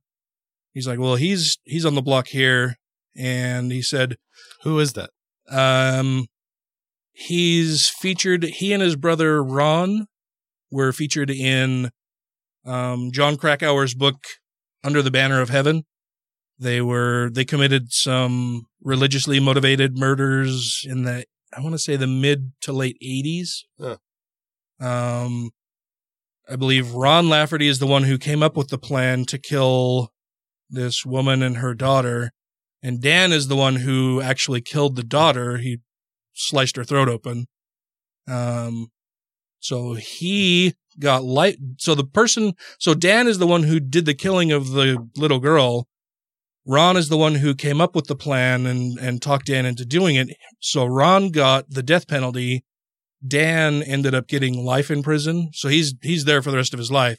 He's 0.77 0.87
like, 0.87 0.99
"Well, 0.99 1.15
he's 1.15 1.57
he's 1.65 1.87
on 1.87 1.95
the 1.95 2.03
block 2.03 2.29
here." 2.29 2.77
And 3.17 3.73
he 3.73 3.81
said, 3.81 4.17
Who 4.62 4.79
is 4.79 4.93
that? 4.93 5.09
um 5.51 6.27
he's 7.12 7.89
featured 7.89 8.43
he 8.43 8.75
and 8.75 8.83
his 8.83 8.95
brother 8.97 9.43
Ron 9.43 10.07
were 10.71 10.93
featured 10.93 11.31
in 11.31 11.91
um 12.67 13.11
Jon 13.11 13.39
Krakauer's 13.39 13.95
book 13.95 14.17
Under 14.85 15.01
the 15.01 15.11
Banner 15.11 15.41
of 15.41 15.49
Heaven. 15.49 15.85
They 16.59 16.83
were 16.83 17.31
they 17.33 17.47
committed 17.47 17.91
some 17.91 18.67
religiously 18.83 19.41
motivated 19.41 19.97
murders 19.97 20.85
in 20.87 21.05
the 21.05 21.25
I 21.57 21.61
want 21.61 21.73
to 21.73 21.79
say 21.79 21.97
the 21.97 22.07
mid 22.07 22.53
to 22.62 22.73
late 22.75 22.99
80s. 23.03 23.61
Huh. 23.81 23.97
Um 24.79 25.53
I 26.51 26.57
believe 26.57 26.93
Ron 26.93 27.31
Lafferty 27.31 27.67
is 27.67 27.79
the 27.79 27.87
one 27.87 28.03
who 28.03 28.19
came 28.19 28.43
up 28.43 28.59
with 28.59 28.69
the 28.69 28.79
plan 28.79 29.25
to 29.27 29.39
kill 29.39 30.12
this 30.69 31.05
woman 31.05 31.43
and 31.43 31.59
her 31.59 31.75
daughter. 31.75 32.33
And 32.83 33.01
Dan 33.01 33.33
is 33.33 33.49
the 33.49 33.57
one 33.57 33.77
who 33.77 34.21
actually 34.21 34.61
killed 34.61 34.97
the 34.97 35.03
daughter. 35.03 35.59
He 35.59 35.79
sliced 36.35 36.77
her 36.77 36.85
throat 36.85 37.09
open. 37.09 37.47
Um, 38.29 38.89
so 39.59 39.95
he 39.95 40.75
got 40.99 41.25
light. 41.25 41.57
So 41.79 41.95
the 41.95 42.05
person, 42.05 42.55
so 42.79 42.95
Dan 42.95 43.27
is 43.27 43.39
the 43.39 43.47
one 43.47 43.65
who 43.65 43.81
did 43.81 44.07
the 44.07 44.14
killing 44.14 44.53
of 44.53 44.71
the 44.71 45.09
little 45.17 45.41
girl. 45.41 45.89
Ron 46.67 46.97
is 46.97 47.09
the 47.09 47.17
one 47.17 47.37
who 47.37 47.55
came 47.55 47.81
up 47.81 47.95
with 47.95 48.07
the 48.07 48.17
plan 48.17 48.67
and, 48.67 48.99
and 48.99 49.23
talked 49.23 49.47
Dan 49.47 49.67
into 49.67 49.85
doing 49.85 50.17
it. 50.17 50.37
So 50.61 50.85
Ron 50.85 51.31
got 51.31 51.71
the 51.71 51.83
death 51.83 52.09
penalty. 52.09 52.64
Dan 53.27 53.83
ended 53.83 54.14
up 54.14 54.27
getting 54.27 54.64
life 54.64 54.91
in 54.91 55.03
prison. 55.03 55.51
So 55.53 55.69
he's, 55.69 55.95
he's 56.03 56.25
there 56.25 56.43
for 56.43 56.51
the 56.51 56.57
rest 56.57 56.73
of 56.73 56.79
his 56.79 56.91
life. 56.91 57.19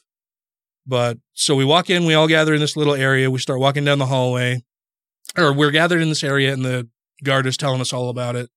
But 0.88 1.18
so 1.34 1.56
we 1.56 1.66
walk 1.66 1.90
in, 1.90 2.06
we 2.06 2.14
all 2.14 2.28
gather 2.28 2.54
in 2.54 2.62
this 2.62 2.78
little 2.78 2.96
area. 2.96 3.30
We 3.30 3.40
start 3.40 3.60
walking 3.60 3.84
down 3.84 4.00
the 4.00 4.06
hallway 4.06 4.64
or 5.38 5.52
we're 5.52 5.72
gathered 5.72 6.02
in 6.02 6.10
this 6.10 6.24
area 6.24 6.54
and 6.54 6.64
the 6.64 6.88
guard 7.24 7.46
is 7.46 7.58
telling 7.58 7.82
us 7.82 7.92
all 7.92 8.10
about 8.10 8.36
it 8.36 8.50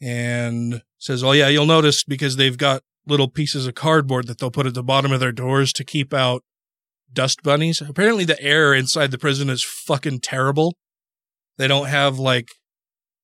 and 0.00 0.82
says, 0.98 1.22
Oh 1.22 1.32
yeah, 1.32 1.48
you'll 1.48 1.66
notice 1.66 2.02
because 2.02 2.36
they've 2.36 2.58
got 2.58 2.82
little 3.06 3.28
pieces 3.28 3.66
of 3.66 3.74
cardboard 3.74 4.26
that 4.26 4.38
they'll 4.38 4.50
put 4.50 4.66
at 4.66 4.74
the 4.74 4.82
bottom 4.82 5.12
of 5.12 5.20
their 5.20 5.32
doors 5.32 5.72
to 5.74 5.84
keep 5.84 6.12
out 6.12 6.42
dust 7.12 7.42
bunnies. 7.42 7.80
Apparently 7.80 8.24
the 8.24 8.40
air 8.42 8.74
inside 8.74 9.10
the 9.12 9.18
prison 9.18 9.48
is 9.48 9.62
fucking 9.62 10.20
terrible. 10.20 10.76
They 11.56 11.68
don't 11.68 11.88
have 11.88 12.18
like 12.18 12.48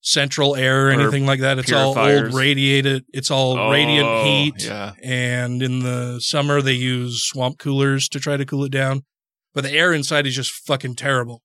central 0.06 0.54
air 0.54 0.84
or 0.84 0.88
Or 0.88 0.92
anything 0.92 1.26
like 1.26 1.40
that. 1.40 1.58
It's 1.58 1.72
all 1.72 1.98
old 1.98 2.32
radiated. 2.32 3.04
It's 3.12 3.30
all 3.30 3.70
radiant 3.70 4.06
Oh, 4.08 4.24
heat. 4.24 4.64
Yeah. 4.64 4.92
And 5.02 5.62
in 5.62 5.80
the 5.80 6.20
summer, 6.20 6.62
they 6.62 6.74
use 6.74 7.24
swamp 7.24 7.58
coolers 7.58 8.08
to 8.10 8.20
try 8.20 8.36
to 8.36 8.46
cool 8.46 8.64
it 8.64 8.70
down. 8.70 9.04
But 9.52 9.64
the 9.64 9.72
air 9.72 9.92
inside 9.92 10.26
is 10.26 10.36
just 10.36 10.52
fucking 10.52 10.94
terrible. 10.94 11.42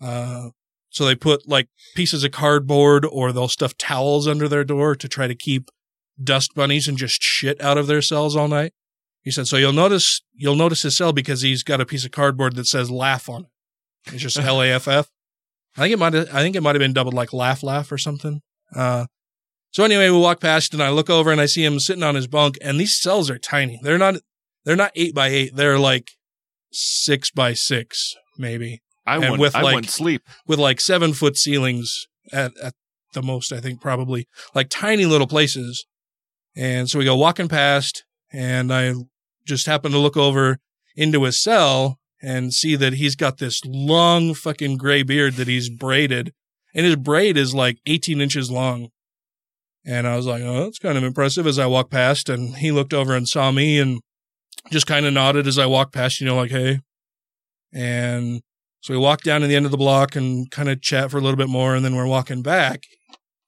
Uh, 0.00 0.48
so 0.88 1.04
they 1.04 1.14
put 1.14 1.48
like 1.48 1.68
pieces 1.94 2.24
of 2.24 2.32
cardboard 2.32 3.04
or 3.04 3.32
they'll 3.32 3.46
stuff 3.48 3.76
towels 3.78 4.26
under 4.26 4.48
their 4.48 4.64
door 4.64 4.96
to 4.96 5.08
try 5.08 5.28
to 5.28 5.34
keep 5.36 5.70
dust 6.22 6.54
bunnies 6.54 6.88
and 6.88 6.98
just 6.98 7.22
shit 7.22 7.60
out 7.60 7.78
of 7.78 7.86
their 7.86 8.02
cells 8.02 8.34
all 8.34 8.48
night. 8.48 8.72
He 9.22 9.30
said, 9.30 9.46
so 9.46 9.56
you'll 9.56 9.72
notice, 9.72 10.20
you'll 10.34 10.56
notice 10.56 10.82
his 10.82 10.96
cell 10.96 11.12
because 11.12 11.42
he's 11.42 11.62
got 11.62 11.80
a 11.80 11.86
piece 11.86 12.04
of 12.04 12.10
cardboard 12.10 12.56
that 12.56 12.66
says 12.66 12.90
laugh 12.90 13.28
on 13.28 13.42
it. 13.42 14.12
It's 14.14 14.22
just 14.22 14.38
L 14.40 14.60
A 14.62 14.68
F 14.68 14.88
F. 14.88 15.10
I 15.80 15.84
think 15.84 15.94
it 15.94 15.98
might 15.98 16.12
have, 16.14 16.28
I 16.34 16.42
think 16.42 16.56
it 16.56 16.62
might 16.62 16.74
have 16.74 16.80
been 16.80 16.92
doubled 16.92 17.14
like 17.14 17.32
laugh 17.32 17.62
laugh 17.62 17.90
or 17.90 17.98
something. 17.98 18.40
Uh, 18.74 19.06
so 19.70 19.84
anyway, 19.84 20.10
we 20.10 20.18
walk 20.18 20.40
past 20.40 20.74
and 20.74 20.82
I 20.82 20.90
look 20.90 21.08
over 21.08 21.30
and 21.32 21.40
I 21.40 21.46
see 21.46 21.64
him 21.64 21.78
sitting 21.80 22.02
on 22.02 22.14
his 22.16 22.26
bunk 22.26 22.56
and 22.60 22.78
these 22.78 22.98
cells 22.98 23.30
are 23.30 23.38
tiny. 23.38 23.80
They're 23.82 23.98
not, 23.98 24.16
they're 24.64 24.76
not 24.76 24.92
eight 24.94 25.14
by 25.14 25.28
eight. 25.28 25.54
They're 25.56 25.78
like 25.78 26.10
six 26.72 27.30
by 27.30 27.54
six, 27.54 28.14
maybe 28.36 28.82
I 29.06 29.14
And 29.14 29.22
wouldn't, 29.22 29.40
with, 29.40 29.54
I 29.56 29.62
like- 29.62 29.84
sleep. 29.88 30.22
with 30.46 30.58
like 30.58 30.80
seven 30.80 31.12
foot 31.12 31.36
ceilings 31.36 32.06
at, 32.32 32.52
at 32.62 32.74
the 33.14 33.22
most, 33.22 33.52
I 33.52 33.60
think 33.60 33.80
probably 33.80 34.28
like 34.54 34.68
tiny 34.68 35.06
little 35.06 35.26
places. 35.26 35.86
And 36.56 36.90
so 36.90 36.98
we 36.98 37.04
go 37.04 37.16
walking 37.16 37.48
past 37.48 38.04
and 38.32 38.72
I 38.72 38.92
just 39.46 39.66
happen 39.66 39.92
to 39.92 39.98
look 39.98 40.16
over 40.16 40.58
into 40.96 41.22
his 41.22 41.40
cell 41.40 41.98
and 42.22 42.52
see 42.52 42.76
that 42.76 42.94
he's 42.94 43.16
got 43.16 43.38
this 43.38 43.62
long 43.64 44.34
fucking 44.34 44.76
gray 44.76 45.02
beard 45.02 45.34
that 45.34 45.48
he's 45.48 45.70
braided 45.70 46.32
and 46.74 46.86
his 46.86 46.96
braid 46.96 47.36
is 47.36 47.54
like 47.54 47.78
18 47.86 48.20
inches 48.20 48.50
long. 48.50 48.88
And 49.84 50.06
I 50.06 50.16
was 50.16 50.26
like, 50.26 50.42
oh, 50.42 50.64
that's 50.64 50.78
kind 50.78 50.98
of 50.98 51.04
impressive 51.04 51.46
as 51.46 51.58
I 51.58 51.66
walked 51.66 51.90
past. 51.90 52.28
And 52.28 52.56
he 52.56 52.70
looked 52.70 52.92
over 52.94 53.14
and 53.14 53.28
saw 53.28 53.50
me 53.50 53.78
and 53.78 54.00
just 54.70 54.86
kind 54.86 55.06
of 55.06 55.12
nodded 55.12 55.46
as 55.46 55.58
I 55.58 55.66
walked 55.66 55.94
past, 55.94 56.20
you 56.20 56.26
know, 56.26 56.36
like, 56.36 56.50
hey. 56.50 56.80
And 57.72 58.42
so 58.80 58.92
we 58.92 58.98
walked 58.98 59.24
down 59.24 59.40
to 59.40 59.46
the 59.46 59.56
end 59.56 59.64
of 59.64 59.72
the 59.72 59.78
block 59.78 60.16
and 60.16 60.50
kind 60.50 60.68
of 60.68 60.82
chat 60.82 61.10
for 61.10 61.18
a 61.18 61.20
little 61.20 61.36
bit 61.36 61.48
more. 61.48 61.74
And 61.74 61.84
then 61.84 61.96
we're 61.96 62.06
walking 62.06 62.42
back. 62.42 62.84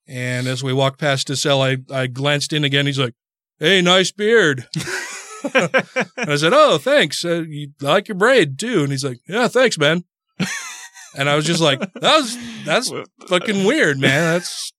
And 0.07 0.47
as 0.47 0.63
we 0.63 0.73
walked 0.73 0.99
past 0.99 1.27
his 1.27 1.41
cell, 1.41 1.61
I, 1.61 1.77
I 1.91 2.07
glanced 2.07 2.51
in 2.51 2.63
again. 2.63 2.87
He's 2.87 2.99
like, 2.99 3.13
hey, 3.59 3.81
nice 3.81 4.11
beard. 4.11 4.67
and 5.43 6.29
I 6.31 6.35
said, 6.35 6.53
oh, 6.53 6.77
thanks. 6.77 7.23
Uh, 7.23 7.43
you 7.47 7.71
I 7.81 7.85
like 7.85 8.07
your 8.07 8.15
braid 8.15 8.57
too. 8.59 8.83
And 8.83 8.91
he's 8.91 9.03
like, 9.03 9.19
yeah, 9.27 9.47
thanks, 9.47 9.77
man. 9.77 10.03
and 11.17 11.29
I 11.29 11.35
was 11.35 11.45
just 11.45 11.61
like, 11.61 11.79
that 11.79 12.17
was, 12.17 12.37
that's 12.65 12.91
fucking 13.27 13.65
weird, 13.65 13.99
man. 13.99 14.33
That's 14.33 14.71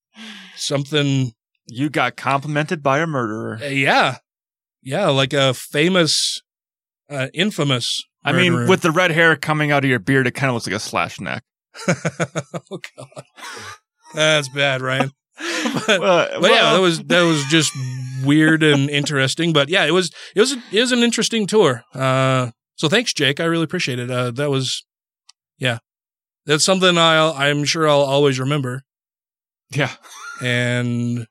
something 0.56 1.32
You 1.66 1.90
got 1.90 2.16
complimented 2.16 2.82
by 2.82 3.00
a 3.00 3.06
murderer. 3.06 3.58
uh, 3.62 3.66
yeah. 3.66 4.18
Yeah. 4.82 5.08
Like 5.08 5.32
a 5.32 5.54
famous, 5.54 6.42
uh, 7.10 7.28
infamous. 7.34 8.02
I 8.24 8.32
mean, 8.32 8.68
with 8.68 8.80
the 8.80 8.90
red 8.90 9.10
hair 9.10 9.36
coming 9.36 9.70
out 9.70 9.84
of 9.84 9.90
your 9.90 9.98
beard, 9.98 10.26
it 10.26 10.32
kind 10.32 10.48
of 10.48 10.54
looks 10.54 10.66
like 10.66 10.76
a 10.76 10.80
slash 10.80 11.20
neck. 11.20 11.44
oh, 11.88 12.78
God. 12.96 13.24
That's 14.14 14.48
bad, 14.48 14.80
Ryan. 14.80 15.10
but, 15.87 16.01
Well, 16.01 16.41
but 16.41 16.51
yeah, 16.51 16.72
that 16.72 16.80
was, 16.80 17.03
that 17.05 17.22
was 17.22 17.45
just 17.47 17.72
weird 18.24 18.62
and 18.62 18.89
interesting. 19.01 19.53
But 19.53 19.68
yeah, 19.68 19.85
it 19.85 19.93
was, 19.93 20.12
it 20.35 20.41
was, 20.41 20.57
it 20.72 20.80
was 20.80 20.93
an 20.93 21.01
interesting 21.01 21.47
tour. 21.47 21.85
Uh, 21.95 22.51
so 22.76 22.89
thanks, 22.89 23.12
Jake. 23.12 23.41
I 23.41 23.45
really 23.45 23.64
appreciate 23.64 23.99
it. 23.99 24.11
Uh, 24.11 24.30
that 24.32 24.51
was, 24.51 24.85
yeah, 25.59 25.78
that's 26.47 26.64
something 26.64 26.99
I'll, 26.99 27.32
I'm 27.32 27.64
sure 27.64 27.89
I'll 27.89 28.01
always 28.01 28.39
remember. 28.39 28.82
Yeah. 29.70 29.93
And 30.43 31.26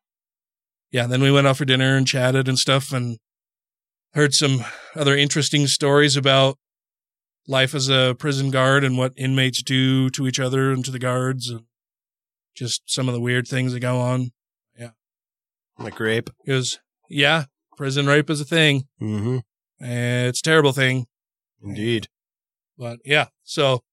yeah, 0.91 1.08
then 1.08 1.22
we 1.22 1.32
went 1.32 1.47
out 1.47 1.58
for 1.58 1.66
dinner 1.66 1.95
and 1.95 2.08
chatted 2.08 2.47
and 2.47 2.58
stuff 2.58 2.93
and 2.93 3.18
heard 4.14 4.34
some 4.34 4.64
other 4.95 5.18
interesting 5.18 5.68
stories 5.68 6.16
about 6.16 6.58
life 7.47 7.76
as 7.76 7.89
a 7.89 8.16
prison 8.18 8.51
guard 8.51 8.84
and 8.84 8.97
what 8.97 9.14
inmates 9.18 9.62
do 9.62 10.10
to 10.12 10.28
each 10.28 10.39
other 10.39 10.72
and 10.72 10.86
to 10.86 10.91
the 10.91 10.99
guards 10.99 11.49
and 11.49 11.62
just 12.56 12.84
some 12.86 13.08
of 13.08 13.14
the 13.14 13.22
weird 13.22 13.47
things 13.47 13.74
that 13.74 13.80
go 13.80 13.99
on. 13.99 14.32
Yeah. 14.78 14.91
Like 15.78 15.99
rape. 15.99 16.30
It 16.45 16.54
was, 16.54 16.80
yeah, 17.10 17.45
prison 17.78 18.08
rape 18.08 18.30
is 18.30 18.41
a 18.41 18.45
thing. 18.45 18.88
Mm-hmm. 19.01 19.39
and 19.84 20.28
It's 20.28 20.39
a 20.39 20.43
terrible 20.43 20.72
thing. 20.72 21.08
Indeed. 21.64 22.08
But 22.78 22.99
yeah, 23.06 23.28
so 23.43 23.84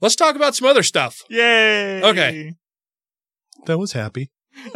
let's 0.00 0.16
talk 0.16 0.36
about 0.36 0.54
some 0.56 0.68
other 0.68 0.82
stuff. 0.82 1.22
Yay. 1.28 2.02
Okay. 2.02 2.54
That 3.66 3.78
was 3.78 3.92
happy. 3.92 4.30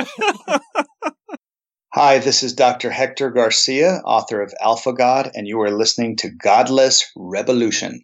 Hi, 1.94 2.20
this 2.20 2.42
is 2.42 2.54
Dr. 2.54 2.90
Hector 2.90 3.30
Garcia, 3.30 4.00
author 4.04 4.40
of 4.40 4.54
Alpha 4.62 4.94
God, 4.94 5.30
and 5.34 5.46
you 5.46 5.60
are 5.60 5.70
listening 5.70 6.16
to 6.16 6.30
Godless 6.30 7.04
Revolution. 7.14 8.02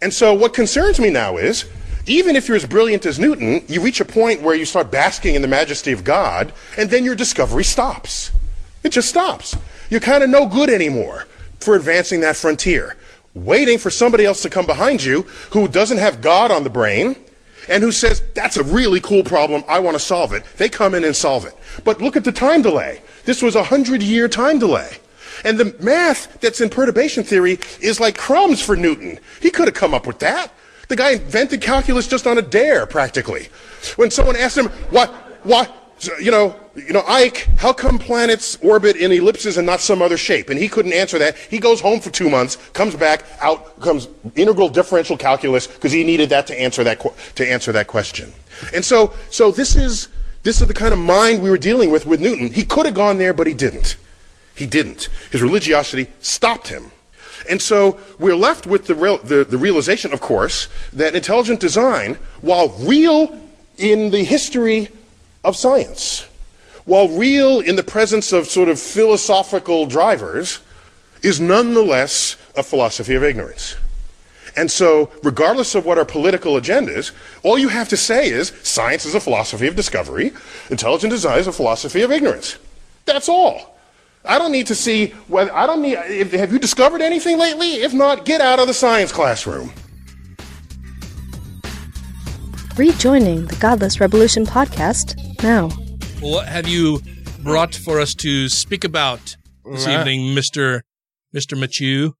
And 0.00 0.12
so 0.12 0.32
what 0.32 0.54
concerns 0.54 0.98
me 0.98 1.10
now 1.10 1.36
is, 1.36 1.66
even 2.06 2.36
if 2.36 2.48
you're 2.48 2.56
as 2.56 2.66
brilliant 2.66 3.06
as 3.06 3.18
Newton, 3.18 3.64
you 3.68 3.80
reach 3.80 4.00
a 4.00 4.04
point 4.04 4.42
where 4.42 4.54
you 4.54 4.64
start 4.64 4.90
basking 4.90 5.34
in 5.34 5.42
the 5.42 5.48
majesty 5.48 5.92
of 5.92 6.04
God, 6.04 6.52
and 6.76 6.90
then 6.90 7.04
your 7.04 7.14
discovery 7.14 7.64
stops. 7.64 8.30
It 8.82 8.90
just 8.90 9.08
stops. 9.08 9.56
You're 9.90 10.00
kind 10.00 10.24
of 10.24 10.30
no 10.30 10.46
good 10.46 10.70
anymore 10.70 11.26
for 11.60 11.76
advancing 11.76 12.20
that 12.20 12.36
frontier. 12.36 12.96
Waiting 13.34 13.78
for 13.78 13.90
somebody 13.90 14.24
else 14.24 14.42
to 14.42 14.50
come 14.50 14.66
behind 14.66 15.02
you 15.02 15.22
who 15.50 15.68
doesn't 15.68 15.98
have 15.98 16.20
God 16.20 16.50
on 16.50 16.64
the 16.64 16.70
brain 16.70 17.16
and 17.68 17.82
who 17.82 17.92
says, 17.92 18.22
that's 18.34 18.56
a 18.56 18.64
really 18.64 19.00
cool 19.00 19.22
problem, 19.22 19.62
I 19.68 19.78
want 19.78 19.94
to 19.94 20.00
solve 20.00 20.32
it. 20.32 20.44
They 20.56 20.68
come 20.68 20.94
in 20.94 21.04
and 21.04 21.14
solve 21.14 21.46
it. 21.46 21.54
But 21.84 22.02
look 22.02 22.16
at 22.16 22.24
the 22.24 22.32
time 22.32 22.62
delay. 22.62 23.00
This 23.24 23.40
was 23.40 23.54
a 23.54 23.62
hundred 23.62 24.02
year 24.02 24.28
time 24.28 24.58
delay. 24.58 24.96
And 25.44 25.58
the 25.58 25.74
math 25.80 26.40
that's 26.40 26.60
in 26.60 26.68
perturbation 26.68 27.24
theory 27.24 27.58
is 27.80 28.00
like 28.00 28.18
crumbs 28.18 28.60
for 28.60 28.76
Newton. 28.76 29.18
He 29.40 29.50
could 29.50 29.68
have 29.68 29.74
come 29.74 29.94
up 29.94 30.06
with 30.06 30.18
that. 30.18 30.52
The 30.88 30.96
guy 30.96 31.12
invented 31.12 31.60
calculus 31.60 32.06
just 32.06 32.26
on 32.26 32.38
a 32.38 32.42
dare, 32.42 32.86
practically. 32.86 33.48
When 33.96 34.10
someone 34.10 34.36
asked 34.36 34.58
him, 34.58 34.66
what, 34.90 35.10
what, 35.44 35.72
you 36.20 36.30
know, 36.30 36.56
you 36.74 36.92
know, 36.92 37.02
Ike, 37.06 37.48
how 37.58 37.72
come 37.72 37.98
planets 37.98 38.56
orbit 38.62 38.96
in 38.96 39.12
ellipses 39.12 39.58
and 39.58 39.66
not 39.66 39.80
some 39.80 40.00
other 40.00 40.16
shape? 40.16 40.48
And 40.48 40.58
he 40.58 40.68
couldn't 40.68 40.92
answer 40.92 41.18
that. 41.18 41.36
He 41.36 41.58
goes 41.58 41.80
home 41.80 42.00
for 42.00 42.10
two 42.10 42.30
months, 42.30 42.56
comes 42.72 42.94
back, 42.94 43.24
out 43.40 43.78
comes 43.80 44.08
integral 44.34 44.68
differential 44.68 45.16
calculus 45.16 45.66
because 45.66 45.92
he 45.92 46.02
needed 46.02 46.30
that 46.30 46.46
to 46.46 46.60
answer 46.60 46.82
that 46.84 47.00
to 47.36 47.50
answer 47.50 47.72
that 47.72 47.88
question. 47.88 48.32
And 48.74 48.84
so, 48.84 49.12
so 49.30 49.50
this 49.50 49.76
is 49.76 50.08
this 50.42 50.60
is 50.60 50.66
the 50.66 50.74
kind 50.74 50.92
of 50.92 50.98
mind 50.98 51.42
we 51.42 51.50
were 51.50 51.58
dealing 51.58 51.90
with 51.90 52.06
with 52.06 52.20
Newton. 52.20 52.52
He 52.52 52.64
could 52.64 52.86
have 52.86 52.94
gone 52.94 53.18
there, 53.18 53.34
but 53.34 53.46
he 53.46 53.54
didn't. 53.54 53.96
He 54.54 54.66
didn't. 54.66 55.08
His 55.30 55.42
religiosity 55.42 56.08
stopped 56.20 56.68
him. 56.68 56.90
And 57.48 57.60
so 57.60 57.98
we're 58.18 58.36
left 58.36 58.66
with 58.66 58.86
the, 58.86 58.94
real, 58.94 59.18
the, 59.18 59.44
the 59.44 59.58
realization, 59.58 60.12
of 60.12 60.20
course, 60.20 60.68
that 60.92 61.14
intelligent 61.14 61.60
design, 61.60 62.14
while 62.40 62.68
real 62.80 63.38
in 63.78 64.10
the 64.10 64.24
history 64.24 64.88
of 65.44 65.56
science, 65.56 66.26
while 66.84 67.08
real 67.08 67.60
in 67.60 67.76
the 67.76 67.82
presence 67.82 68.32
of 68.32 68.46
sort 68.46 68.68
of 68.68 68.80
philosophical 68.80 69.86
drivers, 69.86 70.60
is 71.22 71.40
nonetheless 71.40 72.36
a 72.56 72.62
philosophy 72.62 73.14
of 73.14 73.22
ignorance. 73.22 73.76
And 74.56 74.70
so, 74.70 75.10
regardless 75.22 75.74
of 75.74 75.86
what 75.86 75.96
our 75.96 76.04
political 76.04 76.56
agenda 76.56 76.92
is, 76.92 77.12
all 77.42 77.58
you 77.58 77.68
have 77.68 77.88
to 77.88 77.96
say 77.96 78.28
is 78.28 78.52
science 78.62 79.06
is 79.06 79.14
a 79.14 79.20
philosophy 79.20 79.66
of 79.66 79.76
discovery, 79.76 80.32
intelligent 80.68 81.10
design 81.10 81.38
is 81.38 81.46
a 81.46 81.52
philosophy 81.52 82.02
of 82.02 82.12
ignorance. 82.12 82.58
That's 83.06 83.28
all. 83.28 83.71
I 84.24 84.38
don't 84.38 84.52
need 84.52 84.68
to 84.68 84.74
see 84.74 85.08
whether, 85.28 85.52
I 85.54 85.66
don't 85.66 85.82
need, 85.82 85.98
if, 86.06 86.32
have 86.32 86.52
you 86.52 86.58
discovered 86.58 87.00
anything 87.02 87.38
lately? 87.38 87.74
If 87.82 87.92
not, 87.92 88.24
get 88.24 88.40
out 88.40 88.58
of 88.60 88.66
the 88.68 88.74
science 88.74 89.10
classroom. 89.12 89.72
Rejoining 92.76 93.46
the 93.46 93.56
Godless 93.56 94.00
Revolution 94.00 94.46
podcast 94.46 95.16
now. 95.42 95.68
What 96.20 96.48
have 96.48 96.68
you 96.68 97.00
brought 97.40 97.74
for 97.74 98.00
us 98.00 98.14
to 98.16 98.48
speak 98.48 98.84
about 98.84 99.36
this 99.64 99.86
Yeah. 99.86 100.00
evening, 100.00 100.34
Mister 100.34 100.82
Mister 101.32 101.54
Machu? 101.56 102.12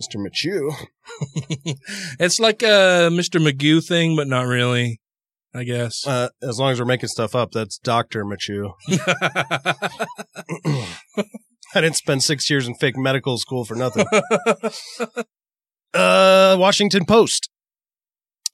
Mr. 0.00 0.16
Machu. 0.16 0.72
it's 2.18 2.40
like 2.40 2.62
a 2.62 3.10
Mister 3.12 3.38
Magoo 3.38 3.84
thing, 3.86 4.16
but 4.16 4.26
not 4.26 4.46
really. 4.46 5.00
I 5.54 5.64
guess. 5.64 6.06
Uh, 6.06 6.28
as 6.42 6.58
long 6.58 6.72
as 6.72 6.78
we're 6.78 6.86
making 6.86 7.08
stuff 7.08 7.34
up, 7.34 7.50
that's 7.52 7.78
Dr. 7.78 8.24
Machu. 8.24 8.72
I 11.74 11.80
didn't 11.80 11.96
spend 11.96 12.22
six 12.22 12.48
years 12.50 12.66
in 12.66 12.74
fake 12.74 12.96
medical 12.96 13.38
school 13.38 13.64
for 13.64 13.74
nothing. 13.74 14.06
uh, 15.94 16.56
Washington 16.58 17.04
Post. 17.04 17.48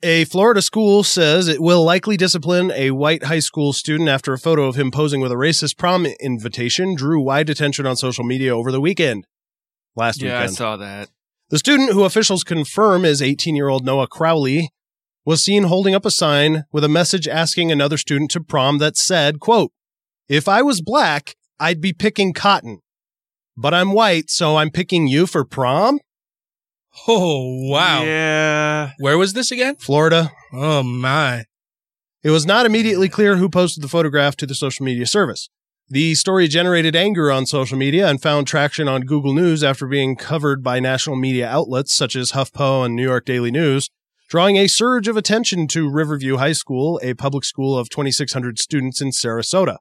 A 0.02 0.24
Florida 0.26 0.60
school 0.60 1.02
says 1.02 1.48
it 1.48 1.60
will 1.60 1.82
likely 1.82 2.18
discipline 2.18 2.70
a 2.74 2.90
white 2.90 3.24
high 3.24 3.38
school 3.38 3.72
student 3.72 4.10
after 4.10 4.34
a 4.34 4.38
photo 4.38 4.66
of 4.66 4.76
him 4.76 4.90
posing 4.90 5.22
with 5.22 5.32
a 5.32 5.36
racist 5.36 5.78
prom 5.78 6.04
invitation 6.20 6.94
drew 6.94 7.22
wide 7.22 7.48
attention 7.48 7.86
on 7.86 7.96
social 7.96 8.22
media 8.22 8.54
over 8.54 8.70
the 8.70 8.80
weekend. 8.80 9.26
Last 9.94 10.22
weekend. 10.22 10.38
Yeah, 10.38 10.42
I 10.42 10.46
saw 10.46 10.76
that. 10.76 11.08
The 11.48 11.58
student 11.58 11.92
who 11.92 12.04
officials 12.04 12.44
confirm 12.44 13.06
is 13.06 13.22
18 13.22 13.56
year 13.56 13.68
old 13.68 13.86
Noah 13.86 14.06
Crowley 14.06 14.70
was 15.26 15.42
seen 15.42 15.64
holding 15.64 15.94
up 15.94 16.06
a 16.06 16.10
sign 16.10 16.64
with 16.72 16.84
a 16.84 16.88
message 16.88 17.26
asking 17.26 17.72
another 17.72 17.98
student 17.98 18.30
to 18.30 18.40
prom 18.40 18.78
that 18.78 18.96
said, 18.96 19.40
quote, 19.40 19.72
if 20.28 20.48
I 20.48 20.62
was 20.62 20.80
black, 20.80 21.34
I'd 21.58 21.80
be 21.80 21.92
picking 21.92 22.32
cotton, 22.32 22.78
but 23.56 23.74
I'm 23.74 23.92
white, 23.92 24.30
so 24.30 24.56
I'm 24.56 24.70
picking 24.70 25.06
you 25.08 25.26
for 25.26 25.44
prom? 25.44 25.98
Oh, 27.06 27.68
wow. 27.68 28.04
Yeah. 28.04 28.92
Where 28.98 29.18
was 29.18 29.34
this 29.34 29.52
again? 29.52 29.76
Florida. 29.76 30.32
Oh, 30.50 30.82
my. 30.82 31.44
It 32.22 32.30
was 32.30 32.46
not 32.46 32.64
immediately 32.64 33.10
clear 33.10 33.36
who 33.36 33.50
posted 33.50 33.84
the 33.84 33.88
photograph 33.88 34.34
to 34.36 34.46
the 34.46 34.54
social 34.54 34.86
media 34.86 35.04
service. 35.04 35.50
The 35.90 36.14
story 36.14 36.48
generated 36.48 36.96
anger 36.96 37.30
on 37.30 37.44
social 37.44 37.76
media 37.76 38.08
and 38.08 38.22
found 38.22 38.46
traction 38.46 38.88
on 38.88 39.02
Google 39.02 39.34
News 39.34 39.62
after 39.62 39.86
being 39.86 40.16
covered 40.16 40.62
by 40.62 40.80
national 40.80 41.16
media 41.16 41.46
outlets 41.46 41.94
such 41.94 42.16
as 42.16 42.32
HuffPo 42.32 42.86
and 42.86 42.96
New 42.96 43.02
York 43.04 43.26
Daily 43.26 43.50
News, 43.50 43.90
drawing 44.28 44.56
a 44.56 44.66
surge 44.66 45.08
of 45.08 45.16
attention 45.16 45.66
to 45.68 45.90
Riverview 45.90 46.36
High 46.36 46.52
School, 46.52 47.00
a 47.02 47.14
public 47.14 47.44
school 47.44 47.78
of 47.78 47.88
2,600 47.88 48.58
students 48.58 49.00
in 49.00 49.10
Sarasota. 49.10 49.78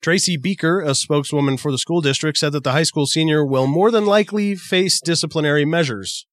Tracy 0.00 0.36
Beaker, 0.36 0.80
a 0.80 0.94
spokeswoman 0.94 1.56
for 1.56 1.70
the 1.70 1.78
school 1.78 2.00
district, 2.00 2.38
said 2.38 2.52
that 2.52 2.64
the 2.64 2.72
high 2.72 2.82
school 2.82 3.06
senior 3.06 3.44
will 3.44 3.68
more 3.68 3.90
than 3.90 4.04
likely 4.04 4.56
face 4.56 5.00
disciplinary 5.00 5.64
measures. 5.64 6.26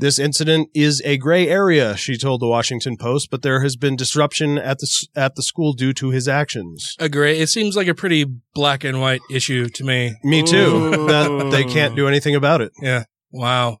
This 0.00 0.18
incident 0.18 0.70
is 0.72 1.02
a 1.04 1.18
gray 1.18 1.46
area, 1.46 1.94
she 1.94 2.16
told 2.16 2.40
the 2.40 2.46
Washington 2.46 2.96
Post, 2.96 3.28
but 3.30 3.42
there 3.42 3.60
has 3.60 3.76
been 3.76 3.96
disruption 3.96 4.56
at 4.56 4.78
the 4.78 5.06
at 5.14 5.34
the 5.34 5.42
school 5.42 5.74
due 5.74 5.92
to 5.92 6.08
his 6.08 6.26
actions. 6.26 6.96
Agree. 6.98 7.38
It 7.38 7.48
seems 7.48 7.76
like 7.76 7.86
a 7.86 7.94
pretty 7.94 8.24
black 8.54 8.82
and 8.82 9.02
white 9.02 9.20
issue 9.30 9.68
to 9.68 9.84
me. 9.84 10.16
Me 10.24 10.42
too. 10.42 10.90
That 11.06 11.50
they 11.50 11.64
can't 11.64 11.94
do 11.96 12.08
anything 12.08 12.34
about 12.34 12.62
it. 12.62 12.72
Yeah. 12.80 13.04
Wow. 13.30 13.80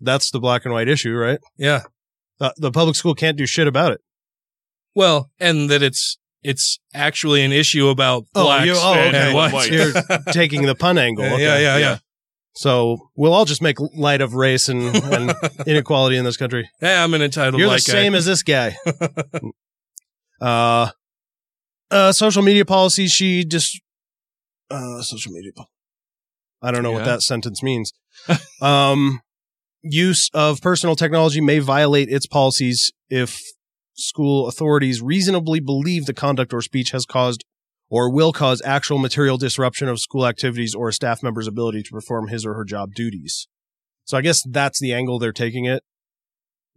That's 0.00 0.30
the 0.30 0.40
black 0.40 0.64
and 0.64 0.72
white 0.74 0.88
issue, 0.88 1.12
right? 1.14 1.38
Yeah. 1.56 1.82
The, 2.38 2.54
the 2.56 2.70
public 2.70 2.96
school 2.96 3.14
can't 3.14 3.36
do 3.36 3.46
shit 3.46 3.66
about 3.66 3.92
it. 3.92 4.00
Well, 4.94 5.30
and 5.38 5.68
that 5.70 5.82
it's 5.82 6.18
it's 6.42 6.80
actually 6.94 7.42
an 7.42 7.52
issue 7.52 7.88
about 7.88 8.24
blacks 8.32 8.66
you, 8.66 8.74
oh, 8.76 8.94
and 8.94 9.14
okay. 9.14 9.34
whites. 9.34 9.68
You're 9.68 9.92
taking 10.32 10.62
the 10.66 10.74
pun 10.74 10.96
angle. 10.98 11.24
Yeah, 11.24 11.34
Okay. 11.34 11.42
yeah, 11.42 11.58
yeah, 11.58 11.78
yeah. 11.78 11.98
So 12.54 13.10
we'll 13.14 13.32
all 13.32 13.44
just 13.44 13.62
make 13.62 13.76
light 13.94 14.20
of 14.20 14.34
race 14.34 14.68
and, 14.68 14.96
and 14.96 15.34
inequality 15.66 16.16
in 16.16 16.24
this 16.24 16.36
country. 16.36 16.68
Yeah, 16.82 17.04
I'm 17.04 17.14
an 17.14 17.22
entitled 17.22 17.60
You're 17.60 17.68
the 17.68 17.74
white 17.74 17.84
guy. 17.86 17.92
same 17.92 18.14
as 18.14 18.24
this 18.26 18.42
guy. 18.42 18.76
uh, 20.40 20.88
uh, 21.90 22.12
social 22.12 22.42
media 22.42 22.64
policy. 22.64 23.06
She 23.06 23.44
just, 23.44 23.80
uh, 24.70 25.00
social 25.02 25.32
media. 25.32 25.52
I 26.62 26.70
don't 26.72 26.82
know 26.82 26.92
what 26.92 27.04
that 27.04 27.22
sentence 27.22 27.62
means. 27.62 27.92
um, 28.60 29.20
use 29.82 30.30
of 30.34 30.60
personal 30.60 30.96
technology 30.96 31.40
may 31.40 31.58
violate 31.58 32.08
its 32.08 32.26
policies 32.26 32.92
if 33.08 33.40
school 33.94 34.48
authorities 34.48 35.02
reasonably 35.02 35.60
believe 35.60 36.06
the 36.06 36.14
conduct 36.14 36.52
or 36.52 36.62
speech 36.62 36.90
has 36.90 37.04
caused 37.04 37.44
or 37.88 38.10
will 38.10 38.32
cause 38.32 38.62
actual 38.64 38.98
material 38.98 39.36
disruption 39.36 39.88
of 39.88 39.98
school 39.98 40.26
activities 40.26 40.74
or 40.74 40.88
a 40.88 40.92
staff 40.92 41.22
member's 41.22 41.48
ability 41.48 41.82
to 41.82 41.90
perform 41.90 42.28
his 42.28 42.46
or 42.46 42.54
her 42.54 42.64
job 42.64 42.94
duties. 42.94 43.48
So 44.04 44.16
I 44.16 44.22
guess 44.22 44.42
that's 44.48 44.80
the 44.80 44.92
angle 44.92 45.18
they're 45.18 45.32
taking 45.32 45.64
it. 45.64 45.82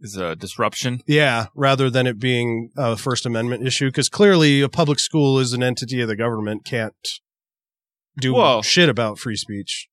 Is 0.00 0.16
a 0.16 0.34
disruption. 0.34 1.00
Yeah, 1.06 1.46
rather 1.54 1.88
than 1.88 2.06
it 2.06 2.18
being 2.18 2.70
a 2.76 2.96
First 2.96 3.24
Amendment 3.24 3.66
issue, 3.66 3.86
because 3.86 4.08
clearly 4.08 4.60
a 4.60 4.68
public 4.68 4.98
school 4.98 5.38
is 5.38 5.52
an 5.52 5.62
entity 5.62 6.00
of 6.00 6.08
the 6.08 6.16
government, 6.16 6.64
can't 6.64 6.94
do 8.20 8.60
shit 8.62 8.88
about 8.88 9.18
free 9.18 9.36
speech. 9.36 9.88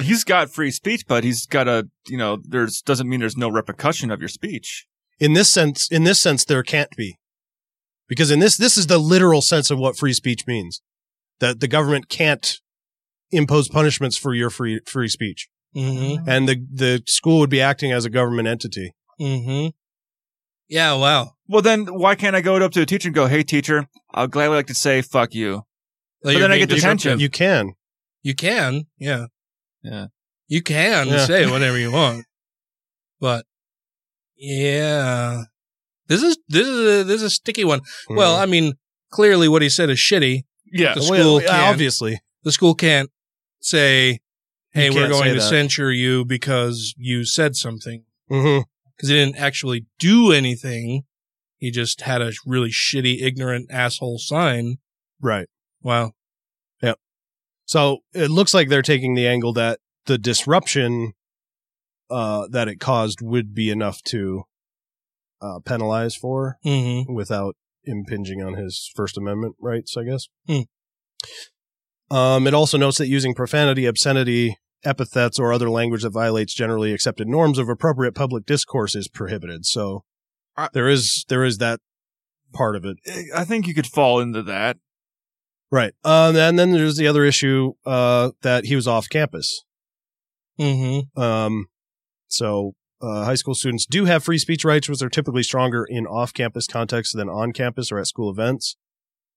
He's 0.00 0.24
got 0.24 0.50
free 0.50 0.70
speech, 0.70 1.04
but 1.06 1.24
he's 1.24 1.46
got 1.46 1.68
a, 1.68 1.88
you 2.06 2.16
know, 2.16 2.38
there's, 2.42 2.80
doesn't 2.82 3.08
mean 3.08 3.20
there's 3.20 3.36
no 3.36 3.48
repercussion 3.50 4.10
of 4.10 4.20
your 4.20 4.28
speech. 4.28 4.86
In 5.18 5.32
this 5.32 5.50
sense, 5.50 5.90
in 5.90 6.04
this 6.04 6.20
sense, 6.20 6.44
there 6.44 6.62
can't 6.62 6.90
be, 6.96 7.18
because 8.08 8.30
in 8.30 8.38
this, 8.38 8.56
this 8.56 8.76
is 8.76 8.86
the 8.86 8.98
literal 8.98 9.42
sense 9.42 9.70
of 9.70 9.78
what 9.78 9.98
free 9.98 10.12
speech 10.12 10.46
means. 10.46 10.80
That 11.40 11.60
the 11.60 11.68
government 11.68 12.08
can't 12.08 12.58
impose 13.30 13.68
punishments 13.68 14.16
for 14.16 14.34
your 14.34 14.50
free 14.50 14.80
free 14.86 15.08
speech, 15.08 15.48
Mm-hmm. 15.76 16.28
and 16.28 16.48
the 16.48 16.66
the 16.72 17.02
school 17.06 17.38
would 17.40 17.50
be 17.50 17.60
acting 17.60 17.92
as 17.92 18.04
a 18.04 18.10
government 18.10 18.48
entity. 18.48 18.94
Mm-hmm. 19.20 19.68
Yeah, 20.68 20.94
wow. 20.94 21.32
Well, 21.46 21.62
then 21.62 21.86
why 21.86 22.14
can't 22.14 22.34
I 22.36 22.40
go 22.40 22.56
up 22.56 22.72
to 22.72 22.82
a 22.82 22.86
teacher 22.86 23.08
and 23.08 23.14
go, 23.14 23.26
hey, 23.26 23.42
teacher, 23.42 23.86
I'll 24.12 24.26
gladly 24.26 24.56
like 24.56 24.66
to 24.66 24.74
say 24.74 25.02
fuck 25.02 25.34
you. 25.34 25.62
Like 26.22 26.34
But 26.34 26.38
then 26.40 26.52
I 26.52 26.58
get 26.58 26.68
detention. 26.68 27.20
You 27.20 27.30
can. 27.30 27.74
You 28.22 28.34
can, 28.34 28.86
yeah. 28.98 29.26
Yeah. 29.82 30.06
You 30.46 30.62
can 30.62 31.08
Yeah. 31.08 31.26
say 31.26 31.50
whatever 31.50 31.78
you 31.78 31.92
want. 31.92 32.24
But 33.20 33.44
yeah. 34.36 35.44
This 36.06 36.22
is 36.22 36.38
this 36.48 36.66
is 36.66 36.78
a, 37.00 37.04
this 37.04 37.16
is 37.16 37.22
a 37.22 37.30
sticky 37.30 37.64
one. 37.64 37.80
Well, 38.08 38.34
Mm-hmm. 38.34 38.42
I 38.42 38.46
mean, 38.46 38.72
clearly 39.10 39.48
what 39.48 39.62
he 39.62 39.68
said 39.68 39.90
is 39.90 39.98
shitty. 39.98 40.44
Yeah. 40.72 40.94
The 40.94 41.02
school 41.02 41.40
can't, 41.40 41.50
obviously. 41.52 42.20
the 42.44 42.52
school 42.52 42.74
can't 42.74 43.10
say, 43.60 44.20
"Hey, 44.72 44.90
we're 44.90 45.08
going 45.08 45.34
to 45.34 45.40
that. 45.40 45.48
censure 45.48 45.90
you 45.92 46.24
because 46.24 46.94
you 46.96 47.24
said 47.24 47.56
something." 47.56 48.04
Because 48.28 48.64
he 49.08 49.14
didn't 49.14 49.36
actually 49.36 49.86
do 49.98 50.32
anything. 50.32 51.04
He 51.56 51.70
just 51.70 52.02
had 52.02 52.20
a 52.22 52.32
really 52.46 52.70
shitty, 52.70 53.22
ignorant 53.22 53.70
asshole 53.70 54.18
sign. 54.18 54.76
Right. 55.20 55.48
Wow. 55.82 56.12
So 57.68 57.98
it 58.14 58.30
looks 58.30 58.54
like 58.54 58.68
they're 58.70 58.80
taking 58.80 59.14
the 59.14 59.28
angle 59.28 59.52
that 59.52 59.78
the 60.06 60.16
disruption 60.16 61.12
uh, 62.10 62.48
that 62.50 62.66
it 62.66 62.80
caused 62.80 63.20
would 63.20 63.54
be 63.54 63.68
enough 63.68 64.00
to 64.04 64.44
uh, 65.42 65.60
penalize 65.64 66.16
for 66.16 66.56
Mm-hmm. 66.64 67.12
without 67.12 67.56
impinging 67.84 68.42
on 68.42 68.54
his 68.54 68.90
First 68.96 69.18
Amendment 69.18 69.56
rights, 69.60 69.96
I 69.98 70.04
guess. 70.04 70.28
Hmm. 70.46 72.14
Um, 72.14 72.46
it 72.46 72.54
also 72.54 72.78
notes 72.78 72.96
that 72.98 73.08
using 73.08 73.34
profanity, 73.34 73.84
obscenity, 73.84 74.56
epithets, 74.82 75.38
or 75.38 75.52
other 75.52 75.68
language 75.68 76.02
that 76.04 76.10
violates 76.10 76.54
generally 76.54 76.94
accepted 76.94 77.28
norms 77.28 77.58
of 77.58 77.68
appropriate 77.68 78.14
public 78.14 78.46
discourse 78.46 78.94
is 78.96 79.08
prohibited. 79.08 79.66
So 79.66 80.04
I- 80.56 80.70
there 80.72 80.88
is 80.88 81.26
there 81.28 81.44
is 81.44 81.58
that 81.58 81.80
part 82.54 82.76
of 82.76 82.86
it. 82.86 82.96
I 83.34 83.44
think 83.44 83.66
you 83.66 83.74
could 83.74 83.86
fall 83.86 84.20
into 84.20 84.42
that. 84.44 84.78
Right. 85.70 85.92
Um, 86.04 86.36
and 86.36 86.58
then 86.58 86.72
there's 86.72 86.96
the 86.96 87.08
other 87.08 87.24
issue 87.24 87.74
uh, 87.84 88.30
that 88.42 88.64
he 88.64 88.74
was 88.74 88.88
off 88.88 89.08
campus. 89.08 89.64
Mm-hmm. 90.58 91.20
Um, 91.20 91.66
so 92.28 92.74
uh, 93.00 93.24
high 93.24 93.34
school 93.34 93.54
students 93.54 93.86
do 93.86 94.06
have 94.06 94.24
free 94.24 94.38
speech 94.38 94.64
rights, 94.64 94.88
which 94.88 95.02
are 95.02 95.08
typically 95.08 95.42
stronger 95.42 95.84
in 95.84 96.06
off-campus 96.06 96.66
contexts 96.66 97.14
than 97.14 97.28
on-campus 97.28 97.92
or 97.92 97.98
at 97.98 98.06
school 98.06 98.30
events. 98.30 98.76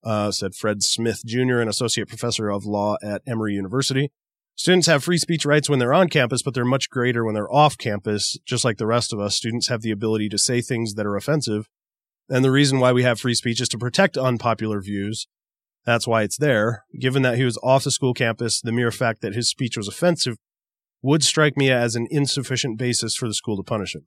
Uh, 0.04 0.32
said 0.32 0.56
Fred 0.56 0.82
Smith 0.82 1.22
Jr., 1.26 1.60
an 1.60 1.68
associate 1.68 2.08
professor 2.08 2.50
of 2.50 2.66
law 2.66 2.96
at 3.04 3.22
Emory 3.28 3.54
University. 3.54 4.12
Students 4.56 4.88
have 4.88 5.04
free 5.04 5.18
speech 5.18 5.46
rights 5.46 5.70
when 5.70 5.80
they're 5.80 5.94
on 5.94 6.10
campus, 6.10 6.42
but 6.42 6.54
they're 6.54 6.66
much 6.66 6.90
greater 6.90 7.24
when 7.24 7.36
they're 7.36 7.54
off 7.54 7.78
campus. 7.78 8.38
Just 8.46 8.66
like 8.66 8.78
the 8.78 8.88
rest 8.88 9.14
of 9.14 9.20
us, 9.20 9.36
students 9.36 9.68
have 9.68 9.82
the 9.82 9.92
ability 9.92 10.28
to 10.30 10.38
say 10.38 10.62
things 10.62 10.96
that 10.96 11.06
are 11.06 11.16
offensive. 11.16 11.70
And 12.30 12.44
the 12.44 12.52
reason 12.52 12.80
why 12.80 12.92
we 12.92 13.04
have 13.04 13.20
free 13.20 13.36
speech 13.36 13.62
is 13.62 13.70
to 13.70 13.78
protect 13.78 14.18
unpopular 14.18 14.82
views. 14.82 15.28
That's 15.86 16.08
why 16.08 16.22
it's 16.24 16.38
there. 16.38 16.84
Given 17.00 17.22
that 17.24 17.38
he 17.38 17.44
was 17.44 17.58
off 17.64 17.84
the 17.84 17.92
school 17.92 18.14
campus, 18.14 18.62
the 18.62 18.72
mere 18.72 18.92
fact 18.92 19.22
that 19.22 19.34
his 19.34 19.50
speech 19.50 19.78
was 19.78 19.88
offensive 19.88 20.38
would 21.02 21.24
strike 21.24 21.58
me 21.58 21.72
as 21.72 21.96
an 21.96 22.08
insufficient 22.12 22.78
basis 22.78 23.16
for 23.16 23.28
the 23.28 23.34
school 23.34 23.58
to 23.58 23.64
punish 23.64 23.96
him. 23.96 24.06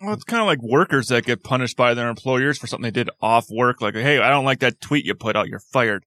Well, 0.00 0.12
it's 0.12 0.24
kind 0.24 0.40
of 0.42 0.46
like 0.46 0.60
workers 0.60 1.08
that 1.08 1.24
get 1.24 1.42
punished 1.42 1.76
by 1.76 1.94
their 1.94 2.08
employers 2.10 2.58
for 2.58 2.66
something 2.66 2.82
they 2.82 2.90
did 2.90 3.08
off 3.22 3.46
work. 3.50 3.80
Like, 3.80 3.94
hey, 3.94 4.18
I 4.18 4.28
don't 4.28 4.44
like 4.44 4.58
that 4.60 4.80
tweet 4.80 5.06
you 5.06 5.14
put 5.14 5.36
out. 5.36 5.48
You're 5.48 5.60
fired. 5.72 6.04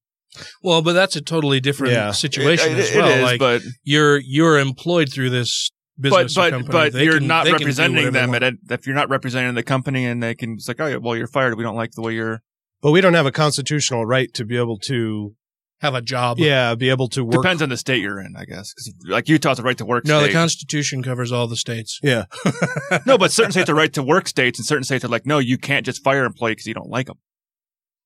Well, 0.61 0.81
but 0.83 0.93
that's 0.93 1.15
a 1.15 1.21
totally 1.21 1.59
different 1.59 1.93
Yeah. 1.93 2.11
situation 2.11 2.73
It- 2.73 2.79
as 2.79 2.95
well. 2.95 3.07
is, 3.09 3.23
like 3.23 3.39
but 3.39 3.61
you're 3.83 4.17
you're 4.19 4.59
employed 4.59 5.11
through 5.11 5.29
this 5.31 5.71
business 5.99 6.37
or 6.37 6.41
but 6.41 6.49
company. 6.51 6.71
but 6.71 6.93
They 6.93 7.05
you're 7.05 7.17
can- 7.17 7.27
not 7.27 7.45
they 7.45 7.51
can 7.51 7.59
do 7.59 7.65
representing 7.65 8.11
them. 8.11 8.35
At 8.35 8.41
want. 8.43 8.59
if 8.69 8.85
you're 8.85 8.95
not 8.95 9.09
representing 9.09 9.55
the 9.55 9.63
company, 9.63 10.05
and 10.05 10.21
they 10.21 10.35
can 10.35 10.53
it's 10.55 10.67
like, 10.67 10.79
oh, 10.81 10.85
yeah, 10.85 10.97
well, 10.97 11.15
you're 11.15 11.25
fired. 11.25 11.57
We 11.57 11.63
don't 11.63 11.77
like 11.77 11.91
the 11.93 12.01
way 12.01 12.13
you're. 12.13 12.43
But 12.81 12.91
we 12.91 13.01
don't 13.01 13.13
have 13.15 13.25
a 13.25 13.31
constitutional 13.31 14.05
right 14.05 14.33
to 14.35 14.45
be 14.45 14.55
able 14.57 14.77
to, 14.79 15.35
have 15.81 15.93
a 15.93 16.01
job. 16.01 16.39
yeah, 16.39 16.73
be 16.73 16.89
able 16.89 17.07
to 17.09 17.23
work. 17.23 17.33
Depends 17.43 17.61
on 17.61 17.69
the 17.69 17.77
state 17.77 18.01
you're 18.01 18.19
in, 18.19 18.35
I 18.35 18.45
guess. 18.45 18.73
'Cause, 18.73 18.91
like 19.05 19.29
Utah's 19.29 19.59
a 19.59 19.63
right 19.63 19.77
to 19.77 19.85
work. 19.85 20.05
State. 20.05 20.13
No, 20.13 20.25
the. 20.25 20.31
Constitution 20.33 21.03
covers 21.03 21.31
all 21.31 21.47
the 21.47 21.55
states. 21.55 21.99
Yeah. 22.01 22.25
no, 23.05 23.17
but 23.17 23.31
certain 23.31 23.51
states 23.51 23.69
are 23.69 23.75
right 23.75 23.93
to 23.93 24.01
work 24.01 24.27
states, 24.27 24.57
and 24.57 24.65
certain 24.65 24.83
states 24.83 25.05
are 25.05 25.07
like, 25.07 25.25
no, 25.27 25.37
you 25.39 25.57
can't 25.57 25.85
just 25.85 26.03
fire 26.03 26.21
an 26.21 26.25
employee 26.25 26.53
because 26.53 26.65
you 26.65 26.73
don't 26.73 26.89
like 26.89 27.05
them. 27.07 27.17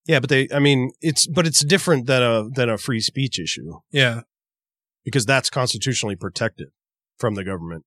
Yeah, 0.06 0.20
but 0.20 0.30
they, 0.30 0.50
I 0.54 0.60
mean, 0.60 0.92
it's, 1.00 1.28
but 1.28 1.46
it's 1.48 1.64
different 1.64 2.08
than 2.08 2.22
a, 2.24 2.50
than 2.50 2.68
a 2.70 2.78
free 2.78 3.00
speech 3.00 3.40
issue 3.40 3.80
Yeah. 3.92 4.22
because 5.06 5.26
that's 5.26 5.50
constitutionally 5.50 6.16
protected 6.18 6.70
from 7.20 7.36
the 7.36 7.44
government 7.44 7.86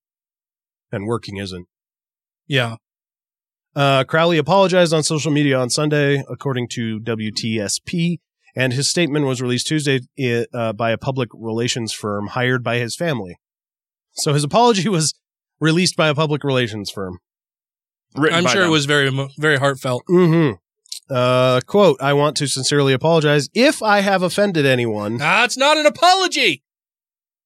and 0.91 1.05
working 1.05 1.37
isn't. 1.37 1.67
Yeah. 2.47 2.77
Uh, 3.75 4.03
Crowley 4.05 4.37
apologized 4.37 4.93
on 4.93 5.03
social 5.03 5.31
media 5.31 5.59
on 5.59 5.69
Sunday, 5.69 6.23
according 6.29 6.69
to 6.69 6.99
WTSP, 7.01 8.19
and 8.55 8.71
his 8.71 8.89
statement 8.89 9.25
was 9.25 9.41
released 9.41 9.67
Tuesday 9.67 9.99
uh, 10.53 10.71
by 10.73 10.91
a 10.91 10.97
public 10.97 11.29
relations 11.33 11.91
firm 11.91 12.27
hired 12.27 12.63
by 12.63 12.77
his 12.77 12.95
family. 12.95 13.37
So 14.13 14.33
his 14.33 14.43
apology 14.45 14.87
was 14.97 15.13
released 15.59 15.97
by 15.97 16.07
a 16.07 16.15
public 16.15 16.43
relations 16.43 16.89
firm. 16.89 17.19
Written 18.15 18.37
I'm 18.37 18.47
sure 18.47 18.61
them. 18.61 18.69
it 18.69 18.71
was 18.71 18.85
very 18.85 19.11
very 19.37 19.57
heartfelt. 19.57 20.03
Mm-hmm. 20.09 20.55
Uh, 21.13 21.59
quote, 21.67 22.01
I 22.01 22.13
want 22.13 22.37
to 22.37 22.47
sincerely 22.47 22.93
apologize 22.93 23.49
if 23.53 23.83
I 23.83 23.99
have 23.99 24.23
offended 24.23 24.65
anyone 24.65 25.17
That's 25.17 25.57
not 25.57 25.77
an 25.77 25.85
apology. 25.85 26.63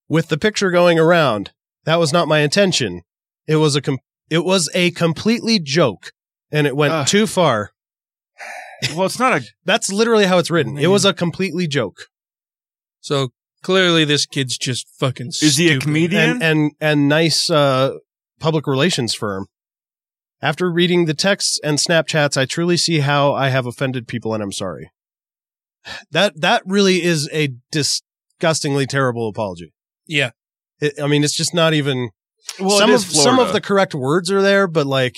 with 0.08 0.30
the 0.30 0.38
picture 0.38 0.70
going 0.70 0.98
around. 1.00 1.52
That 1.86 2.00
was 2.00 2.14
not 2.14 2.28
my 2.28 2.40
intention. 2.40 3.02
It 3.48 3.56
was 3.56 3.76
a 3.76 3.82
com- 3.82 3.98
it 4.30 4.46
was 4.46 4.70
a 4.76 4.92
completely 4.92 5.60
joke 5.60 6.12
and 6.52 6.68
it 6.68 6.76
went 6.76 6.94
Ugh. 6.94 7.08
too 7.08 7.28
far. 7.28 7.72
Well, 8.96 9.08
it's 9.08 9.20
not 9.20 9.34
a. 9.34 9.46
That's 9.66 9.92
literally 9.92 10.26
how 10.26 10.38
it's 10.38 10.50
written. 10.50 10.78
It 10.78 10.88
was 10.88 11.04
a 11.04 11.14
completely 11.14 11.68
joke. 11.68 12.04
So 13.02 13.34
clearly, 13.62 14.06
this 14.06 14.26
kid's 14.26 14.58
just 14.58 14.88
fucking. 14.98 15.34
Is 15.42 15.58
he 15.58 15.70
a 15.70 15.80
comedian? 15.80 16.42
and 16.42 16.44
and 16.44 16.72
and 16.80 17.10
nice 17.10 17.50
uh, 17.50 17.96
public 18.40 18.68
relations 18.68 19.14
firm. 19.14 19.48
After 20.42 20.72
reading 20.72 21.06
the 21.06 21.14
texts 21.14 21.60
and 21.62 21.78
Snapchats, 21.78 22.38
I 22.38 22.46
truly 22.46 22.78
see 22.78 23.00
how 23.00 23.34
I 23.34 23.50
have 23.50 23.66
offended 23.66 24.08
people, 24.08 24.34
and 24.34 24.42
I'm 24.42 24.54
sorry. 24.54 24.92
That 26.12 26.40
that 26.40 26.62
really 26.66 27.04
is 27.04 27.30
a 27.34 27.50
disgustingly 27.72 28.86
terrible 28.86 29.28
apology. 29.28 29.74
Yeah. 30.08 30.32
It, 30.80 30.94
I 31.02 31.08
mean, 31.08 31.24
it's 31.24 31.36
just 31.36 31.54
not 31.54 31.74
even. 31.74 32.10
Well, 32.60 32.78
some 32.78 32.90
of 32.90 32.96
is 32.96 33.24
some 33.24 33.40
of 33.40 33.54
the 33.54 33.62
correct 33.62 33.94
words 33.94 34.32
are 34.32 34.42
there, 34.42 34.68
but 34.68 34.88
like, 34.88 35.16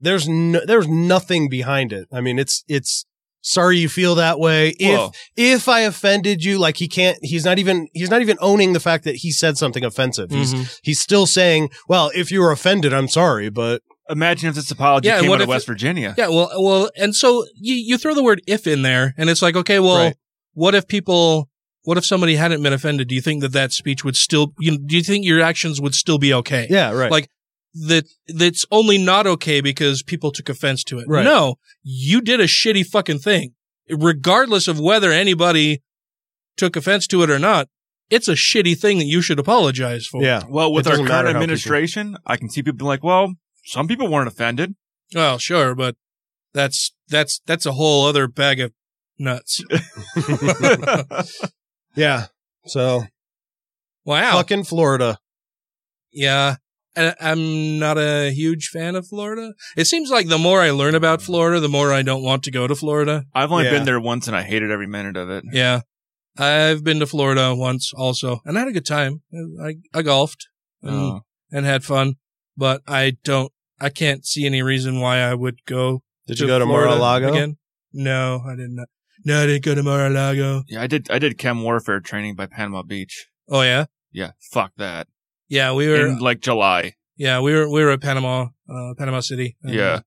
there's 0.00 0.28
no, 0.28 0.60
there's 0.64 0.88
nothing 0.88 1.48
behind 1.48 1.92
it. 1.92 2.08
I 2.12 2.20
mean, 2.20 2.38
it's 2.38 2.64
it's 2.68 3.04
sorry 3.40 3.78
you 3.78 3.88
feel 3.88 4.14
that 4.16 4.38
way. 4.38 4.74
If 4.78 5.10
if 5.36 5.68
I 5.68 5.80
offended 5.80 6.44
you, 6.44 6.58
like 6.58 6.76
he 6.78 6.88
can't, 6.88 7.18
he's 7.22 7.44
not 7.44 7.58
even 7.58 7.88
he's 7.94 8.10
not 8.10 8.20
even 8.20 8.36
owning 8.40 8.72
the 8.72 8.80
fact 8.80 9.04
that 9.04 9.16
he 9.16 9.30
said 9.30 9.56
something 9.56 9.84
offensive. 9.84 10.30
He's 10.30 10.54
Mhm. 10.54 10.78
he's 10.82 11.00
still 11.00 11.26
saying, 11.26 11.70
well, 11.88 12.10
if 12.14 12.30
you 12.30 12.40
were 12.40 12.52
offended, 12.52 12.92
I'm 12.92 13.08
sorry, 13.08 13.48
but 13.50 13.82
Imagine 14.10 14.48
if 14.48 14.54
this 14.54 14.70
apology 14.70 15.06
Yeah, 15.06 15.20
came 15.20 15.30
out 15.30 15.42
of 15.42 15.48
West 15.48 15.64
it- 15.64 15.72
Virginia. 15.72 16.14
Yeah, 16.16 16.28
well, 16.28 16.50
well, 16.56 16.90
and 16.96 17.14
so 17.14 17.44
you 17.60 17.74
you 17.74 17.98
throw 17.98 18.14
the 18.14 18.22
word 18.22 18.40
if 18.46 18.66
in 18.66 18.80
there, 18.80 19.12
and 19.18 19.28
it's 19.28 19.42
like, 19.42 19.54
okay, 19.54 19.78
well, 19.80 19.98
Right. 19.98 20.16
what 20.54 20.74
if 20.74 20.88
people, 20.88 21.50
what 21.82 21.98
if 21.98 22.06
somebody 22.06 22.36
hadn't 22.36 22.62
been 22.62 22.72
offended? 22.72 23.08
Do 23.08 23.14
you 23.14 23.20
think 23.20 23.42
that 23.42 23.52
that 23.52 23.70
speech 23.72 24.04
would 24.04 24.16
still, 24.16 24.54
you 24.58 24.70
know, 24.70 24.78
do 24.78 24.96
you 24.96 25.02
think 25.02 25.26
your 25.26 25.42
actions 25.42 25.78
would 25.78 25.94
still 25.94 26.16
be 26.16 26.32
okay? 26.32 26.66
yeah, 26.70 26.90
right. 26.90 27.10
Like 27.10 27.28
that, 27.86 28.04
that's 28.28 28.66
only 28.70 28.98
not 28.98 29.26
okay 29.26 29.60
because 29.60 30.02
people 30.02 30.30
took 30.32 30.48
offense 30.48 30.82
to 30.84 30.98
it. 30.98 31.06
Right. 31.08 31.24
No, 31.24 31.56
you 31.82 32.20
did 32.20 32.40
a 32.40 32.46
shitty 32.46 32.84
fucking 32.86 33.18
thing, 33.20 33.54
regardless 33.90 34.66
of 34.68 34.80
whether 34.80 35.12
anybody 35.12 35.82
took 36.56 36.76
offense 36.76 37.06
to 37.08 37.22
it 37.22 37.30
or 37.30 37.38
not. 37.38 37.68
It's 38.10 38.26
a 38.28 38.32
shitty 38.32 38.78
thing 38.78 38.98
that 38.98 39.04
you 39.04 39.20
should 39.20 39.38
apologize 39.38 40.06
for. 40.06 40.22
yeah. 40.22 40.42
Well, 40.48 40.72
with 40.72 40.86
our 40.86 40.96
current 40.96 41.08
how 41.10 41.20
people- 41.22 41.42
administration, 41.42 42.16
I 42.26 42.36
can 42.38 42.48
see 42.48 42.62
people 42.62 42.78
being 42.78 42.88
like, 42.88 43.04
well, 43.04 43.34
some 43.64 43.86
people 43.86 44.08
weren't 44.08 44.28
offended. 44.28 44.74
Well, 45.14 45.36
sure, 45.38 45.74
but 45.74 45.94
that's 46.54 46.92
that's 47.08 47.40
that's 47.46 47.66
a 47.66 47.72
whole 47.72 48.06
other 48.06 48.26
bag 48.26 48.60
of 48.60 48.72
nuts. 49.18 49.62
Yeah. 51.94 52.26
So 52.66 53.04
Wow. 54.04 54.36
fucking 54.36 54.64
Florida. 54.64 55.18
Yeah. 56.12 56.56
I- 56.98 57.30
I'm 57.32 57.78
not 57.78 57.96
a 57.98 58.30
huge 58.32 58.68
fan 58.68 58.96
of 58.96 59.06
Florida. 59.06 59.52
It 59.76 59.86
seems 59.86 60.10
like 60.10 60.28
the 60.28 60.38
more 60.38 60.60
I 60.60 60.70
learn 60.70 60.94
about 60.94 61.22
Florida, 61.22 61.60
the 61.60 61.68
more 61.68 61.92
I 61.92 62.02
don't 62.02 62.22
want 62.22 62.42
to 62.44 62.50
go 62.50 62.66
to 62.66 62.74
Florida. 62.74 63.24
I've 63.34 63.52
only 63.52 63.64
Yeah. 63.64 63.70
been 63.72 63.84
there 63.84 64.00
once 64.00 64.26
and 64.26 64.36
I 64.36 64.42
hated 64.42 64.70
every 64.70 64.86
minute 64.86 65.16
of 65.16 65.30
it. 65.30 65.44
Yeah. 65.52 65.80
I've 66.38 66.84
been 66.84 67.00
to 67.00 67.06
Florida 67.06 67.54
once 67.54 67.92
also, 67.92 68.40
and 68.44 68.56
I 68.56 68.60
had 68.60 68.68
a 68.68 68.72
good 68.72 68.86
time. 68.86 69.22
I, 69.62 69.76
I 69.92 70.02
golfed 70.02 70.46
and, 70.82 70.94
Oh. 70.94 71.20
and 71.50 71.66
had 71.66 71.82
fun, 71.84 72.14
but 72.56 72.82
I 72.86 73.16
don't, 73.24 73.50
I 73.80 73.88
can't 73.90 74.24
see 74.24 74.46
any 74.46 74.62
reason 74.62 75.00
why 75.00 75.18
I 75.18 75.34
would 75.34 75.64
go. 75.66 76.02
Did 76.28 76.38
you 76.40 76.46
go 76.46 76.58
to 76.58 76.64
Florida 76.64 76.90
Mar-a-Lago? 76.90 77.32
again? 77.32 77.56
No, 77.92 78.42
I 78.46 78.54
did 78.54 78.70
not. 78.70 78.88
No, 79.24 79.42
I 79.42 79.46
didn't 79.46 79.64
go 79.64 79.74
to 79.74 79.82
Mar-a-Lago. 79.82 80.62
Yeah, 80.68 80.80
I 80.82 80.86
did. 80.86 81.10
I 81.10 81.18
did 81.18 81.38
chem 81.38 81.62
warfare 81.62 81.98
training 82.00 82.36
by 82.36 82.46
Panama 82.46 82.82
Beach. 82.82 83.26
Oh 83.48 83.62
yeah, 83.62 83.86
Yeah, 84.12 84.32
fuck 84.52 84.72
that. 84.76 85.08
Yeah. 85.48 85.72
We 85.72 85.88
were, 85.88 86.06
In 86.06 86.18
like 86.18 86.40
July. 86.40 86.94
yeah, 87.16 87.40
we 87.40 87.52
were, 87.54 87.68
we 87.70 87.82
were 87.82 87.90
at 87.90 88.00
Panama, 88.00 88.46
uh, 88.68 88.94
Panama 88.98 89.20
City. 89.20 89.56
and, 89.62 89.74
Yeah. 89.74 89.84
uh, 89.94 90.00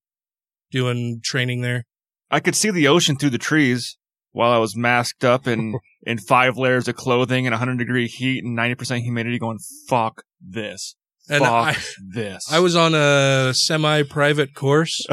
doing 0.72 1.20
training 1.24 1.62
there. 1.62 1.86
I 2.30 2.40
could 2.40 2.56
see 2.56 2.72
the 2.72 2.88
ocean 2.88 3.18
through 3.18 3.32
the 3.32 3.38
trees 3.38 3.98
while 4.32 4.52
I 4.52 4.58
was 4.58 4.76
masked 4.76 5.26
up 5.26 5.48
in 5.48 5.78
in 6.04 6.18
five 6.18 6.58
layers 6.58 6.88
of 6.88 6.96
clothing 6.96 7.46
and 7.46 7.54
100 7.54 7.78
degree 7.78 8.08
heat 8.08 8.44
and 8.44 8.58
90% 8.58 9.02
humidity. 9.02 9.38
Going 9.38 9.60
fuck 9.90 10.24
this. 10.40 10.96
And 11.30 11.44
fuck 11.44 11.76
I- 11.78 11.78
this. 12.14 12.46
I 12.52 12.60
was 12.60 12.76
on 12.76 12.94
a 12.96 13.54
semi-private 13.54 14.54
course 14.56 15.06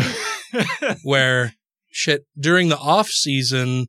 where 1.03 1.53
shit 1.91 2.23
during 2.39 2.69
the 2.69 2.79
off 2.79 3.09
season 3.09 3.87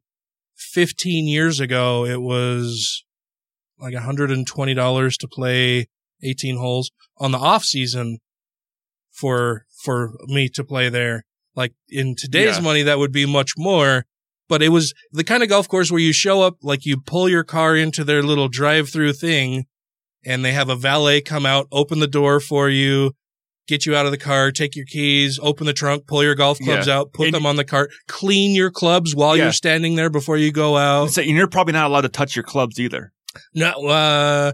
15 0.55 1.27
years 1.27 1.59
ago 1.59 2.05
it 2.05 2.21
was 2.21 3.03
like 3.79 3.93
$120 3.93 5.17
to 5.17 5.27
play 5.27 5.87
18 6.23 6.57
holes 6.57 6.91
on 7.17 7.31
the 7.31 7.37
off 7.37 7.63
season 7.63 8.19
for 9.11 9.65
for 9.83 10.13
me 10.27 10.49
to 10.49 10.63
play 10.63 10.89
there 10.89 11.23
like 11.55 11.73
in 11.89 12.15
today's 12.15 12.57
Yeah. 12.57 12.61
money 12.63 12.83
that 12.83 12.99
would 12.99 13.11
be 13.11 13.25
much 13.25 13.51
more 13.57 14.05
but 14.47 14.61
it 14.63 14.69
was 14.69 14.93
the 15.11 15.23
kind 15.23 15.43
of 15.43 15.49
golf 15.49 15.67
course 15.67 15.91
where 15.91 15.99
you 15.99 16.13
show 16.13 16.41
up 16.41 16.55
like 16.61 16.85
you 16.85 16.97
pull 16.99 17.27
your 17.29 17.43
car 17.43 17.75
into 17.75 18.03
their 18.03 18.23
little 18.23 18.47
drive-through 18.47 19.13
thing 19.13 19.65
and 20.25 20.43
they 20.43 20.51
have 20.51 20.69
a 20.69 20.75
valet 20.75 21.21
come 21.21 21.45
out 21.45 21.67
open 21.71 21.99
the 21.99 22.07
door 22.07 22.39
for 22.39 22.69
you 22.69 23.11
get 23.67 23.85
you 23.85 23.95
out 23.95 24.07
of 24.07 24.11
the 24.11 24.17
car, 24.17 24.51
take 24.51 24.75
your 24.75 24.83
keys, 24.87 25.37
open 25.43 25.67
the 25.67 25.73
trunk, 25.73 26.07
pull 26.07 26.23
your 26.23 26.33
golf 26.33 26.57
clubs 26.57 26.87
Yeah. 26.87 26.97
out, 26.97 27.13
put 27.13 27.27
And- 27.27 27.35
them 27.35 27.45
on 27.45 27.55
the 27.55 27.63
cart, 27.63 27.91
clean 28.07 28.55
your 28.55 28.71
clubs 28.71 29.13
while 29.13 29.37
Yeah. 29.37 29.43
you're 29.43 29.53
standing 29.53 29.93
there 29.93 30.09
before 30.09 30.37
you 30.37 30.51
go 30.51 30.75
out. 30.75 31.11
So 31.11 31.21
you're 31.21 31.45
probably 31.45 31.73
not 31.73 31.85
allowed 31.85 32.01
to 32.01 32.09
touch 32.09 32.35
your 32.35 32.41
clubs 32.41 32.79
either. 32.79 33.11
No, 33.53 33.69
uh, 33.85 34.53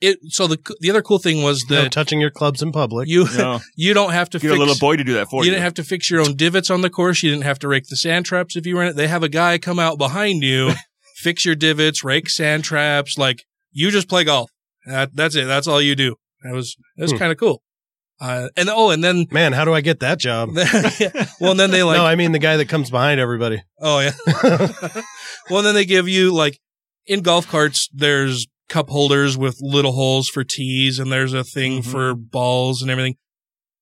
it. 0.00 0.18
So 0.28 0.46
the 0.46 0.58
the 0.80 0.90
other 0.90 1.02
cool 1.02 1.18
thing 1.18 1.42
was 1.42 1.64
No 1.68 1.82
that 1.82 1.92
touching 1.92 2.20
your 2.20 2.30
clubs 2.30 2.62
in 2.62 2.72
public. 2.72 3.08
you 3.08 3.26
No. 3.36 3.60
you 3.76 3.94
don't 3.94 4.12
have 4.12 4.30
to 4.30 4.38
Get 4.38 4.48
fix 4.48 4.56
a 4.56 4.58
little 4.58 4.76
boy 4.78 4.96
to 4.96 5.04
do 5.04 5.14
that 5.14 5.28
for 5.28 5.42
you 5.42 5.46
you. 5.46 5.50
didn't 5.52 5.64
have 5.64 5.74
to 5.74 5.84
fix 5.84 6.10
your 6.10 6.20
own 6.20 6.36
divots 6.36 6.70
on 6.70 6.80
the 6.82 6.90
course. 6.90 7.22
You 7.22 7.30
didn't 7.30 7.44
have 7.44 7.58
to 7.60 7.68
rake 7.68 7.84
the 7.88 7.96
sand 7.96 8.26
traps 8.26 8.56
if 8.56 8.66
you 8.66 8.76
were 8.76 8.82
in 8.82 8.88
it. 8.90 8.96
They 8.96 9.08
have 9.08 9.22
a 9.22 9.28
guy 9.28 9.58
come 9.58 9.78
out 9.78 9.98
behind 9.98 10.42
you, 10.42 10.72
fix 11.16 11.44
your 11.44 11.54
divots, 11.54 12.04
rake 12.04 12.28
sand 12.30 12.64
traps. 12.64 13.18
Like 13.18 13.44
you 13.72 13.90
just 13.90 14.08
play 14.08 14.24
golf. 14.24 14.50
That, 14.86 15.10
that's 15.14 15.34
it. 15.36 15.44
That's 15.46 15.66
all 15.68 15.82
you 15.82 15.94
do. 15.94 16.16
That 16.42 16.54
was 16.54 16.76
that 16.96 17.02
was 17.02 17.12
Hmm. 17.12 17.18
kind 17.18 17.32
of 17.32 17.38
cool. 17.38 17.62
Uh, 18.20 18.48
and 18.56 18.68
oh, 18.68 18.90
and 18.90 19.02
then 19.04 19.26
Man, 19.30 19.52
how 19.52 19.64
do 19.64 19.72
I 19.72 19.80
get 19.80 20.00
that 20.00 20.18
job? 20.18 20.50
well, 21.40 21.52
and 21.52 21.60
then 21.60 21.70
they 21.70 21.84
like 21.84 21.98
no, 21.98 22.04
I 22.06 22.16
mean 22.16 22.32
the 22.32 22.40
guy 22.40 22.56
that 22.56 22.68
comes 22.68 22.90
behind 22.90 23.20
everybody. 23.20 23.62
Oh 23.80 24.00
yeah. 24.00 24.10
well, 25.50 25.62
then 25.62 25.74
they 25.74 25.84
give 25.84 26.08
you 26.08 26.34
like 26.34 26.58
in 27.06 27.20
golf 27.22 27.46
carts. 27.48 27.88
There's 27.92 28.46
cup 28.68 28.90
holders 28.90 29.36
with 29.38 29.58
little 29.60 29.92
holes 29.92 30.28
for 30.28 30.44
tees, 30.44 30.98
and 30.98 31.10
there's 31.10 31.32
a 31.32 31.44
thing 31.44 31.82
for 31.82 32.14
balls 32.14 32.82
and 32.82 32.90
everything. 32.90 33.16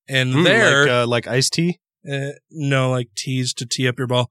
And 0.08 0.34
Mm, 0.34 0.44
there, 0.44 0.80
like, 0.82 0.90
uh, 0.90 1.06
like 1.06 1.26
iced 1.26 1.52
tea. 1.54 1.78
uh, 2.10 2.30
no, 2.50 2.90
like 2.90 3.08
tees 3.16 3.52
to 3.54 3.66
tee 3.66 3.88
up 3.88 3.98
your 3.98 4.06
ball. 4.06 4.30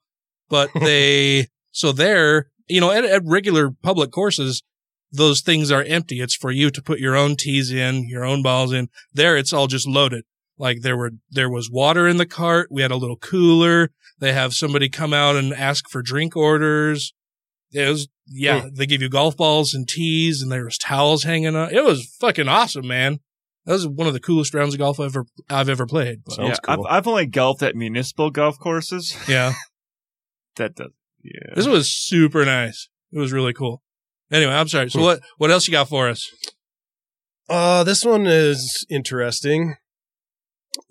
But 0.50 0.70
they, 0.74 1.48
so 1.72 1.92
there, 1.92 2.48
you 2.68 2.80
know, 2.80 2.92
at, 2.92 3.04
at 3.04 3.22
regular 3.26 3.72
public 3.72 4.12
courses, 4.12 4.64
those 5.12 5.42
things 5.42 5.72
are 5.72 5.84
empty. 5.84 6.22
It's 6.22 6.36
for 6.36 6.52
you 6.52 6.70
to 6.72 6.82
put 6.82 7.00
your 7.00 7.16
own 7.16 7.36
tees 7.36 7.72
in, 7.72 8.08
your 8.08 8.24
own 8.26 8.42
balls 8.44 8.72
in. 8.74 8.90
There, 9.14 9.36
it's 9.38 9.52
all 9.54 9.68
just 9.68 9.88
loaded. 9.88 10.24
Like 10.58 10.82
there 10.82 10.96
were, 10.98 11.12
there 11.30 11.50
was 11.50 11.70
water 11.70 12.08
in 12.08 12.18
the 12.18 12.26
cart. 12.26 12.70
We 12.72 12.82
had 12.82 12.92
a 12.92 12.96
little 12.98 13.18
cooler. 13.18 13.92
They 14.20 14.32
have 14.32 14.54
somebody 14.54 14.88
come 14.88 15.14
out 15.14 15.36
and 15.36 15.54
ask 15.54 15.90
for 15.90 16.02
drink 16.02 16.36
orders. 16.38 17.14
It 17.76 17.90
was, 17.90 18.08
yeah, 18.28 18.68
they 18.72 18.86
give 18.86 19.02
you 19.02 19.10
golf 19.10 19.36
balls 19.36 19.74
and 19.74 19.88
tees 19.88 20.42
and 20.42 20.50
there 20.50 20.64
was 20.64 20.78
towels 20.78 21.24
hanging 21.24 21.56
up. 21.56 21.72
It 21.72 21.84
was 21.84 22.06
fucking 22.22 22.48
awesome, 22.48 22.88
man. 22.88 23.20
That 23.66 23.74
was 23.74 23.88
one 23.88 24.08
of 24.08 24.14
the 24.14 24.20
coolest 24.20 24.54
rounds 24.54 24.74
of 24.74 24.80
golf 24.80 25.00
I've 25.00 25.08
ever, 25.08 25.26
I've 25.50 25.70
ever 25.70 25.86
played. 25.86 26.24
But, 26.24 26.40
yeah, 26.40 26.56
I've, 26.68 26.80
I've 26.88 27.08
only 27.08 27.26
golfed 27.26 27.64
at 27.64 27.76
municipal 27.76 28.30
golf 28.32 28.58
courses. 28.60 29.16
yeah. 29.28 29.54
That 30.58 30.76
does. 30.76 30.92
Yeah. 31.22 31.54
This 31.54 31.68
was 31.68 31.94
super 31.94 32.46
nice. 32.46 32.88
It 33.12 33.20
was 33.20 33.34
really 33.34 33.52
cool. 33.52 33.84
Anyway, 34.32 34.54
I'm 34.54 34.70
sorry. 34.70 34.90
So 34.90 35.02
what 35.02 35.20
what 35.38 35.52
else 35.52 35.68
you 35.68 35.74
got 35.74 35.90
for 35.90 36.08
us? 36.08 36.32
Uh, 37.50 37.84
this 37.84 38.06
one 38.06 38.26
is 38.26 38.86
interesting. 38.90 39.76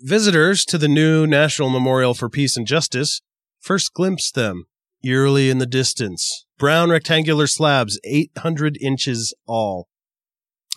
Visitors 0.01 0.65
to 0.65 0.77
the 0.77 0.87
new 0.87 1.25
National 1.25 1.71
Memorial 1.71 2.13
for 2.13 2.29
Peace 2.29 2.55
and 2.55 2.67
Justice 2.67 3.23
first 3.59 3.91
glimpse 3.95 4.29
them 4.29 4.65
eerily 5.05 5.49
in 5.49 5.59
the 5.59 5.65
distance. 5.65 6.45
Brown 6.57 6.89
rectangular 6.89 7.47
slabs, 7.47 7.99
800 8.03 8.77
inches 8.81 9.33
all. 9.45 9.87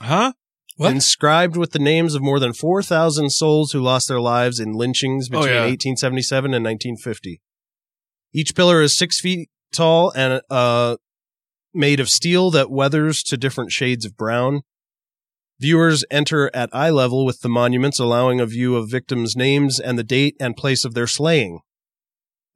Huh? 0.00 0.32
What? 0.76 0.92
Inscribed 0.92 1.56
with 1.56 1.72
the 1.72 1.78
names 1.80 2.14
of 2.14 2.22
more 2.22 2.38
than 2.38 2.52
4,000 2.52 3.30
souls 3.30 3.72
who 3.72 3.80
lost 3.80 4.06
their 4.06 4.20
lives 4.20 4.60
in 4.60 4.72
lynchings 4.72 5.28
Oh, 5.28 5.40
between 5.40 5.48
yeah. 5.54 5.60
1877 5.62 6.54
and 6.54 6.64
1950. 6.64 7.40
Each 8.32 8.54
pillar 8.54 8.80
is 8.82 8.96
six 8.96 9.20
feet 9.20 9.48
tall 9.72 10.12
and 10.14 10.40
uh, 10.50 10.96
made 11.74 11.98
of 11.98 12.08
steel 12.08 12.50
that 12.52 12.70
weathers 12.70 13.22
to 13.24 13.36
different 13.36 13.72
shades 13.72 14.04
of 14.04 14.16
brown. 14.16 14.60
Viewers 15.60 16.04
enter 16.10 16.48
at 16.54 16.70
eye 16.72 16.90
level 16.90 17.26
with 17.26 17.40
the 17.40 17.48
monuments, 17.48 17.98
allowing 17.98 18.38
a 18.38 18.46
view 18.46 18.76
of 18.76 18.88
victims' 18.90 19.34
names 19.34 19.80
and 19.80 19.98
the 19.98 20.04
date 20.04 20.36
and 20.38 20.56
place 20.56 20.84
of 20.84 20.94
their 20.94 21.08
slaying. 21.08 21.58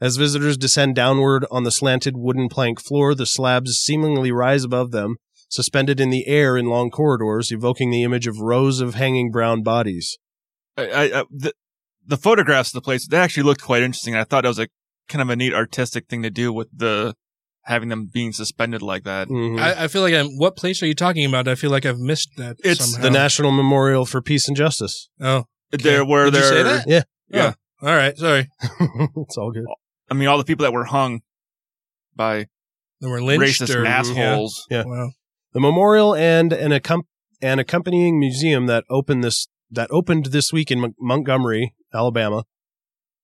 As 0.03 0.17
visitors 0.17 0.57
descend 0.57 0.97
downward 0.97 1.47
on 1.49 1.63
the 1.63 1.71
slanted 1.71 2.17
wooden 2.17 2.49
plank 2.49 2.81
floor, 2.81 3.15
the 3.15 3.25
slabs 3.25 3.77
seemingly 3.77 4.33
rise 4.33 4.65
above 4.65 4.91
them, 4.91 5.15
suspended 5.49 6.01
in 6.01 6.11
the 6.11 6.27
air 6.27 6.57
in 6.57 6.67
long 6.67 6.91
corridors, 6.91 7.53
evoking 7.53 7.91
the 7.93 8.03
image 8.03 8.27
of 8.27 8.41
rows 8.41 8.81
of 8.81 8.95
hanging 8.95 9.31
brown 9.31 9.63
bodies. 9.63 10.19
I, 10.77 10.89
I, 10.89 11.21
I 11.21 11.25
the, 11.31 11.53
the 12.05 12.17
photographs 12.17 12.71
of 12.71 12.75
the 12.75 12.81
place 12.85 13.07
they 13.07 13.17
actually 13.17 13.45
looked 13.45 13.63
quite 13.63 13.85
interesting. 13.85 14.17
I 14.17 14.25
thought 14.25 14.45
it 14.45 14.49
was 14.49 14.59
a 14.59 14.67
kind 15.09 15.23
of 15.23 15.31
a 15.31 15.37
neat 15.37 15.55
artistic 15.55 16.09
thing 16.09 16.25
to 16.25 16.31
do 16.31 16.53
with 16.53 16.67
the 16.77 17.15
having 17.67 17.89
them 17.89 18.11
being 18.13 18.33
suspended 18.33 18.83
like 18.83 19.05
that. 19.05 19.29
Mhm. 19.29 19.61
I, 19.61 19.85
I 19.85 19.87
feel 19.87 20.03
like 20.03 20.15
I'm. 20.15 20.37
What 20.37 20.57
place 20.57 20.83
are 20.83 20.87
you 20.87 20.97
talking 20.97 21.25
about? 21.25 21.47
I 21.47 21.55
feel 21.55 21.71
like 21.71 21.87
I've 21.87 22.01
missed 22.01 22.31
that. 22.39 22.57
It's 22.65 22.85
somehow. 22.85 23.05
The 23.05 23.11
National 23.13 23.53
Memorial 23.53 24.05
for 24.05 24.21
Peace 24.21 24.49
and 24.49 24.57
Justice. 24.57 25.11
Oh, 25.21 25.45
There 25.71 26.05
where 26.05 26.25
Did 26.25 26.35
you 26.35 26.43
say 26.43 26.63
that? 26.65 26.89
Yeah. 26.89 27.03
Yeah. 27.29 27.53
Oh, 27.81 27.87
all 27.89 27.95
right. 27.95 28.19
Sorry. 28.19 28.49
it's 29.17 29.39
all 29.39 29.53
good. 29.53 29.67
I 30.13 30.15
mean 30.15 30.29
all 30.29 30.37
the 30.37 30.45
people 30.45 30.65
that 30.65 30.73
were 30.73 30.85
hung 30.85 31.23
by 32.15 32.47
They 33.01 33.09
were 33.09 33.23
lynched 33.23 33.63
racist 33.63 33.75
or 33.75 33.87
assholes. 33.87 34.67
Yeah. 34.71 34.85
Wow. 34.85 35.13
The 35.55 35.61
memorial 35.61 36.15
and 36.15 36.53
an, 36.53 36.71
accom- 36.71 37.05
an 37.41 37.59
accompanying 37.59 38.21
museum 38.21 38.67
that 38.67 38.85
opened 38.91 39.25
this 39.25 39.49
that 39.71 39.91
opened 39.91 40.27
this 40.27 40.53
week 40.53 40.71
in 40.71 40.81
Mon- 40.81 40.95
Montgomery, 41.01 41.75
Alabama, 41.95 42.45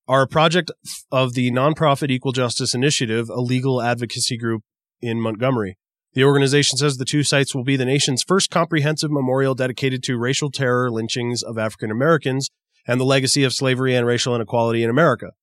are 0.07 0.23
a 0.23 0.27
project 0.27 0.71
of 1.11 1.33
the 1.33 1.51
nonprofit 1.51 2.09
Equal 2.09 2.31
Justice 2.31 2.73
Initiative, 2.73 3.29
a 3.29 3.39
legal 3.39 3.83
advocacy 3.83 4.35
group 4.35 4.63
in 4.99 5.21
Montgomery. 5.21 5.77
The 6.13 6.23
organization 6.23 6.79
says 6.79 6.97
the 6.97 7.05
two 7.05 7.21
sites 7.21 7.53
will 7.53 7.63
be 7.63 7.77
the 7.77 7.85
nation's 7.85 8.23
first 8.27 8.49
comprehensive 8.49 9.11
memorial 9.11 9.53
dedicated 9.53 10.01
to 10.03 10.17
racial 10.17 10.49
terror 10.49 10.89
lynchings 10.89 11.43
of 11.43 11.59
African 11.59 11.91
Americans 11.91 12.49
and 12.87 12.99
the 12.99 13.05
legacy 13.05 13.43
of 13.43 13.53
slavery 13.53 13.95
and 13.95 14.07
racial 14.07 14.33
inequality 14.33 14.81
in 14.81 14.89
America. 14.89 15.33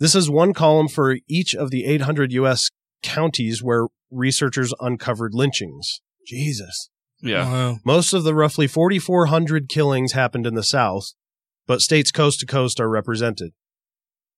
This 0.00 0.14
is 0.14 0.30
one 0.30 0.54
column 0.54 0.88
for 0.88 1.18
each 1.28 1.54
of 1.54 1.70
the 1.70 1.84
800 1.84 2.32
U.S. 2.32 2.70
counties 3.02 3.62
where 3.62 3.88
researchers 4.10 4.72
uncovered 4.80 5.34
lynchings. 5.34 6.00
Jesus. 6.26 6.88
Yeah. 7.20 7.44
Wow. 7.44 7.78
Most 7.84 8.14
of 8.14 8.24
the 8.24 8.34
roughly 8.34 8.66
4,400 8.66 9.68
killings 9.68 10.12
happened 10.12 10.46
in 10.46 10.54
the 10.54 10.62
South, 10.62 11.12
but 11.66 11.82
states 11.82 12.10
coast 12.10 12.40
to 12.40 12.46
coast 12.46 12.80
are 12.80 12.88
represented. 12.88 13.52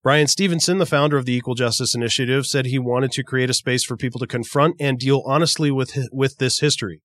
Bryan 0.03 0.27
Stevenson, 0.27 0.79
the 0.79 0.87
founder 0.87 1.17
of 1.17 1.27
the 1.27 1.35
Equal 1.35 1.55
Justice 1.55 1.95
Initiative, 1.95 2.45
said 2.45 2.67
he 2.67 2.81
wanted 2.81 3.13
to 3.13 3.23
create 3.23 3.51
a 3.51 3.55
space 3.55 3.85
for 3.85 3.97
people 3.97 4.19
to 4.19 4.27
confront 4.27 4.75
and 4.81 4.99
deal 4.99 5.23
honestly 5.25 5.71
with 5.71 5.97
with 6.11 6.39
this 6.39 6.59
history. 6.59 7.03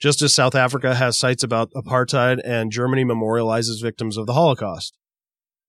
Just 0.00 0.22
as 0.22 0.32
South 0.32 0.54
Africa 0.54 0.94
has 0.94 1.18
sites 1.18 1.42
about 1.42 1.72
apartheid 1.72 2.40
and 2.44 2.70
Germany 2.70 3.04
memorializes 3.04 3.82
victims 3.82 4.16
of 4.16 4.26
the 4.26 4.34
Holocaust. 4.34 4.96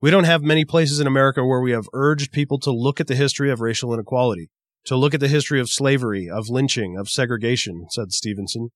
We 0.01 0.11
don't 0.11 0.23
have 0.23 0.41
many 0.41 0.63
places 0.63 0.99
in 0.99 1.07
America 1.07 1.43
where 1.45 1.59
we 1.61 1.71
have 1.71 1.87
urged 1.93 2.31
people 2.31 2.57
to 2.59 2.71
look 2.71 2.99
at 3.01 3.07
the 3.07 3.15
history 3.15 3.51
of 3.51 3.59
racial 3.59 3.93
inequality, 3.93 4.49
to 4.85 4.95
look 4.95 5.13
at 5.13 5.19
the 5.19 5.27
history 5.27 5.59
of 5.59 5.69
slavery, 5.69 6.29
of 6.29 6.47
lynching, 6.49 6.97
of 6.97 7.09
segregation, 7.09 7.85
said 7.89 8.11
Stevenson, 8.11 8.69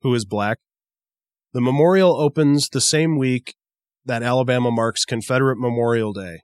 who 0.00 0.14
is 0.14 0.24
black. 0.24 0.58
The 1.52 1.60
memorial 1.60 2.18
opens 2.18 2.68
the 2.68 2.80
same 2.80 3.18
week 3.18 3.54
that 4.04 4.22
Alabama 4.22 4.70
marks 4.70 5.04
Confederate 5.04 5.58
Memorial 5.58 6.12
Day, 6.12 6.40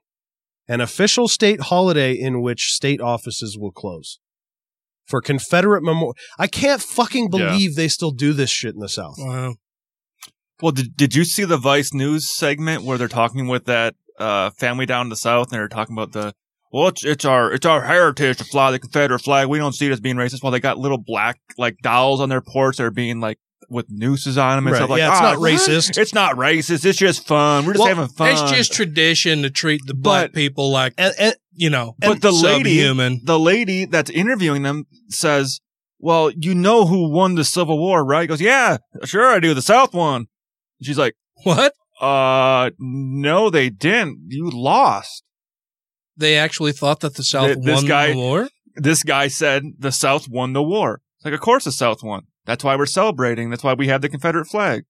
an 0.67 0.79
official 0.81 1.27
state 1.27 1.61
holiday 1.61 2.13
in 2.13 2.41
which 2.41 2.73
state 2.73 3.01
offices 3.01 3.57
will 3.59 3.71
close. 3.71 4.19
For 5.05 5.21
Confederate 5.21 5.83
Memorial, 5.83 6.15
I 6.37 6.47
can't 6.47 6.81
fucking 6.81 7.29
Yeah. 7.31 7.49
believe 7.49 7.75
they 7.75 7.87
still 7.87 8.11
do 8.11 8.31
this 8.31 8.49
shit 8.49 8.73
in 8.75 8.79
the 8.79 8.89
South. 8.89 9.15
Wow. 9.17 9.55
Well, 10.61 10.71
did 10.71 10.95
did 10.95 11.15
you 11.15 11.25
see 11.25 11.43
the 11.43 11.57
Vice 11.57 11.93
News 11.93 12.33
segment 12.33 12.83
where 12.83 12.97
they're 12.97 13.07
talking 13.07 13.47
with 13.47 13.65
that 13.65 13.95
uh, 14.19 14.49
family 14.51 14.85
down 14.85 15.05
in 15.05 15.09
the 15.09 15.15
South 15.15 15.51
and 15.51 15.59
they're 15.59 15.67
talking 15.67 15.95
about 15.95 16.11
the 16.11 16.33
well, 16.71 16.87
it's 16.87 17.03
it's 17.05 17.23
our 17.25 17.51
it's 17.51 17.65
our 17.65 17.81
heritage 17.83 18.37
to 18.37 18.43
fly 18.43 18.71
the 18.71 18.79
Confederate 18.79 19.19
flag. 19.19 19.47
We 19.47 19.59
don't 19.59 19.73
see 19.73 19.85
it 19.87 19.91
as 19.91 19.99
being 19.99 20.15
racist. 20.15 20.41
Well, 20.41 20.51
they 20.51 20.59
got 20.59 20.77
little 20.79 20.97
black 20.97 21.39
like 21.57 21.77
dolls 21.83 22.19
on 22.19 22.29
their 22.29 22.41
porch 22.41 22.77
that 22.77 22.83
are 22.85 22.91
being 22.91 23.19
like 23.19 23.37
with 23.69 23.85
nooses 23.89 24.37
on 24.37 24.57
them 24.57 24.65
and 24.67 24.73
Right. 24.73 24.79
stuff 24.79 24.89
like 24.89 24.97
Yeah, 24.99 25.11
it's 25.11 25.19
"Ah, 25.19 25.31
not 25.31 25.37
racist." 25.37 25.97
It's 25.97 26.13
not 26.13 26.35
racist. 26.35 26.83
It's 26.85 26.97
just 26.97 27.27
fun. 27.27 27.65
We're 27.65 27.73
just 27.73 27.79
Well, 27.85 27.95
having 27.95 28.13
fun. 28.13 28.31
It's 28.31 28.51
just 28.51 28.73
tradition 28.73 29.43
to 29.43 29.49
treat 29.51 29.81
the 29.85 29.93
black 29.93 30.27
But- 30.31 30.33
people 30.33 30.71
like 30.71 30.93
And, 30.97 31.13
and 31.19 31.35
you 31.55 31.69
know, 31.69 31.95
but 31.99 32.21
the 32.21 32.31
lady, 32.31 32.79
subhuman. 32.79 33.21
the 33.23 33.39
lady 33.39 33.85
that's 33.85 34.09
interviewing 34.09 34.63
them 34.63 34.85
says, 35.09 35.59
"Well, 35.99 36.31
you 36.31 36.55
know 36.55 36.87
who 36.87 37.07
won 37.09 37.35
the 37.35 37.43
Civil 37.45 37.77
War, 37.77 38.03
right?" 38.03 38.21
He 38.23 38.27
goes, 38.27 38.41
"Yeah, 38.41 38.77
sure 39.05 39.31
I 39.31 39.39
do. 39.39 39.53
The 39.53 39.61
South 39.61 39.93
won." 39.93 40.25
She's 40.81 40.97
like, 40.97 41.13
What? 41.43 41.73
"Uh, 42.03 42.71
no, 42.79 43.49
they 43.49 43.69
didn't. 43.69 44.19
You 44.27 44.49
lost." 44.49 45.23
They 46.17 46.35
actually 46.37 46.73
thought 46.73 46.99
that 46.99 47.15
the 47.15 47.23
South 47.23 47.47
Th- 47.47 47.57
this 47.63 47.75
won 47.81 47.85
guy- 47.87 48.11
the 48.11 48.17
war. 48.17 48.49
This 48.75 49.03
guy 49.03 49.27
said 49.27 49.63
the 49.79 49.91
South 49.91 50.27
won 50.29 50.53
the 50.53 50.63
war. 50.63 51.01
It's 51.17 51.25
like, 51.25 51.33
of 51.33 51.39
course 51.41 51.63
the 51.65 51.71
South 51.71 52.03
won. 52.03 52.23
That's 52.45 52.63
why 52.63 52.75
we're 52.75 52.85
celebrating. 52.87 53.49
That's 53.49 53.63
why 53.63 53.73
we 53.73 53.87
have 53.87 54.01
the 54.01 54.09
Confederate 54.09 54.45
flag. 54.47 54.83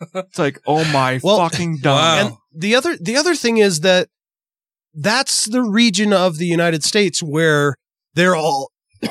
it's 0.14 0.38
like, 0.38 0.60
oh 0.66 0.84
my 0.92 1.20
Well, 1.22 1.38
fucking 1.38 1.78
dumb. 1.78 1.96
wow. 1.96 2.26
And 2.26 2.36
the 2.54 2.74
other 2.74 2.96
the 3.00 3.16
other 3.16 3.34
thing 3.34 3.58
is 3.58 3.80
that 3.80 4.08
that's 4.94 5.46
the 5.48 5.62
region 5.62 6.12
of 6.12 6.38
the 6.38 6.46
United 6.46 6.82
States 6.84 7.22
where 7.22 7.76
they're 8.14 8.36
all 8.36 8.72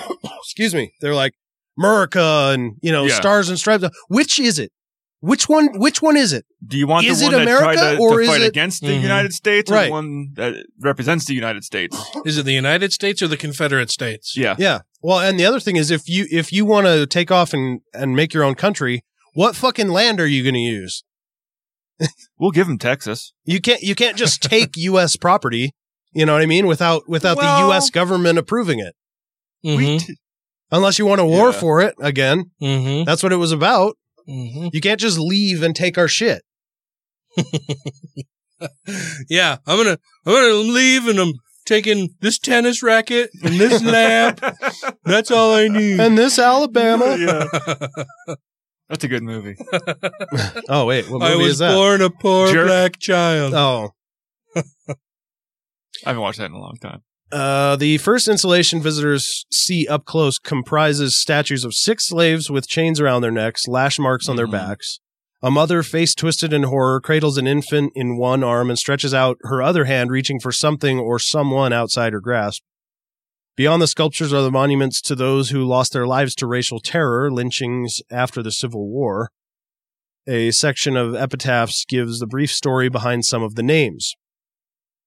excuse 0.42 0.74
me, 0.76 0.94
they're 1.02 1.16
like 1.16 1.34
America 1.78 2.52
and 2.54 2.76
you 2.82 2.92
know 2.92 3.06
Yeah. 3.06 3.16
stars 3.16 3.50
and 3.50 3.58
stripes. 3.58 3.86
Which 4.08 4.40
is 4.40 4.60
it? 4.60 4.72
Which 5.20 5.50
one? 5.50 5.80
Which 5.80 6.02
one 6.02 6.16
is 6.16 6.32
it? 6.32 6.46
Do 6.66 6.78
you 6.78 6.86
want 6.86 7.06
Is 7.08 7.20
the 7.20 7.26
it 7.26 7.34
one 7.34 7.46
that 7.46 7.58
tried 7.58 7.76
America 7.78 7.96
to, 7.98 8.02
or 8.02 8.12
to 8.18 8.20
is 8.20 8.30
fight 8.30 8.42
it- 8.42 8.48
against 8.48 8.82
the 8.82 8.90
Mhm. 8.90 9.02
United 9.02 9.34
States, 9.34 9.72
or 9.72 9.74
Right. 9.76 9.86
the 9.86 9.92
one 9.92 10.28
that 10.36 10.54
represents 10.80 11.26
the 11.26 11.34
United 11.34 11.64
States? 11.64 11.98
Is 12.26 12.38
it 12.38 12.44
the 12.44 12.54
United 12.54 12.94
States 12.94 13.22
or 13.22 13.28
the 13.28 13.38
Confederate 13.38 13.90
States? 13.90 14.38
Yeah. 14.38 14.56
Yeah. 14.60 14.80
Well, 15.02 15.20
and 15.20 15.40
the 15.40 15.46
other 15.46 15.60
thing 15.60 15.76
is 15.76 15.90
if 15.90 16.08
you 16.08 16.28
if 16.32 16.52
you 16.54 16.66
want 16.66 16.86
to 16.88 17.06
take 17.08 17.32
off 17.32 17.52
and 17.54 17.82
and 17.94 18.16
make 18.16 18.34
your 18.34 18.44
own 18.44 18.54
country, 18.56 19.04
what 19.34 19.56
fucking 19.56 19.90
land 19.90 20.20
are 20.20 20.28
you 20.28 20.44
going 20.44 20.54
to 20.56 20.60
use? 20.60 21.04
We'll 22.40 22.52
give 22.52 22.68
them 22.68 22.78
Texas. 22.78 23.34
You 23.44 23.60
can't 23.60 23.82
you 23.82 23.96
can't 23.96 24.16
just 24.18 24.42
take 24.44 24.72
U.S. 24.78 25.16
property. 25.16 25.72
You 26.14 26.26
know 26.26 26.34
what 26.34 26.42
I 26.44 26.46
mean? 26.46 26.68
Without 26.68 27.10
without 27.10 27.38
Well- 27.38 27.62
the 27.62 27.68
U.S. 27.74 27.90
government 27.90 28.38
approving 28.38 28.80
it, 28.80 28.94
Mm-hmm. 29.66 29.78
We 29.78 30.00
t- 30.00 30.16
unless 30.72 31.00
you 31.00 31.08
want 31.08 31.22
a 31.22 31.26
war 31.26 31.50
Yeah. 31.52 31.60
for 31.60 31.82
it. 31.82 31.96
Again, 32.00 32.52
mm-hmm. 32.62 33.04
that's 33.06 33.24
what 33.24 33.32
it 33.34 33.38
was 33.38 33.52
about. 33.52 33.98
Mm-hmm. 34.30 34.68
You 34.74 34.82
can't 34.82 35.00
just 35.00 35.18
leave 35.18 35.64
and 35.64 35.76
take 35.76 35.98
our 35.98 36.08
shit. 36.08 36.42
Yeah, 39.30 39.58
I'm 39.68 39.78
gonna 39.78 40.00
I'm 40.26 40.34
gonna 40.34 40.54
leave 40.56 41.08
and 41.08 41.20
I'm 41.20 41.34
taking 41.66 42.10
this 42.22 42.40
tennis 42.40 42.82
racket 42.82 43.30
and 43.44 43.60
this 43.60 43.84
lamp. 43.84 44.42
That's 45.04 45.30
all 45.30 45.54
I 45.54 45.68
need. 45.68 46.00
And 46.00 46.18
this 46.18 46.40
Alabama. 46.40 47.16
yeah. 47.20 48.36
That's 48.90 49.04
a 49.04 49.08
good 49.08 49.22
movie. 49.22 49.58
Oh 50.70 50.86
wait, 50.88 51.08
what 51.10 51.20
movie 51.22 51.34
I 51.34 51.36
was 51.36 51.60
born 51.60 52.02
a 52.02 52.10
poor 52.10 52.52
Jerk. 52.52 52.66
black 52.68 52.98
child. 53.00 53.54
Oh, 53.54 53.92
I 54.56 54.62
haven't 56.06 56.22
watched 56.24 56.40
that 56.40 56.46
in 56.46 56.54
a 56.54 56.60
long 56.60 56.78
time. 56.82 57.04
Uh, 57.32 57.76
the 57.76 57.98
first 57.98 58.28
installation 58.28 58.82
visitors 58.82 59.46
see 59.52 59.88
up 59.88 60.06
close 60.06 60.38
comprises 60.40 61.18
statues 61.18 61.64
of 61.64 61.74
six 61.74 62.08
slaves 62.08 62.50
with 62.50 62.68
chains 62.68 63.00
around 63.00 63.22
their 63.22 63.32
necks, 63.32 63.68
lash 63.68 64.00
marks 64.00 64.30
on 64.30 64.36
their 64.36 64.48
Mhm. 64.48 64.52
backs. 64.52 65.00
A 65.44 65.52
mother, 65.52 65.84
face 65.84 66.16
twisted 66.16 66.52
in 66.52 66.64
horror, 66.64 67.00
cradles 67.00 67.38
an 67.38 67.46
infant 67.48 67.92
in 67.96 68.18
one 68.18 68.44
arm 68.44 68.70
and 68.70 68.80
stretches 68.80 69.14
out 69.14 69.38
her 69.44 69.62
other 69.62 69.86
hand, 69.86 70.10
reaching 70.10 70.40
for 70.40 70.52
something 70.52 71.00
or 71.00 71.20
someone 71.20 71.72
outside 71.74 72.14
her 72.14 72.20
grasp. 72.22 72.64
Beyond 73.56 73.82
the 73.82 73.88
sculptures 73.88 74.32
are 74.34 74.42
the 74.44 74.52
monuments 74.52 75.02
to 75.02 75.16
those 75.16 75.50
who 75.50 75.66
lost 75.66 75.92
their 75.94 76.08
lives 76.08 76.36
to 76.36 76.48
racial 76.48 76.80
terror, 76.80 77.32
lynchings 77.32 78.02
after 78.12 78.44
the 78.44 78.52
Civil 78.52 78.88
War. 78.88 79.32
A 80.28 80.52
section 80.52 80.96
of 80.96 81.16
epitaphs 81.16 81.84
gives 81.86 82.20
the 82.20 82.28
brief 82.28 82.52
story 82.52 82.88
behind 82.90 83.26
some 83.26 83.42
of 83.42 83.56
the 83.56 83.64
names. 83.64 84.14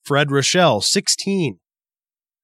Fred 0.03 0.33
Rochelle, 0.33 0.81
16, 0.81 1.60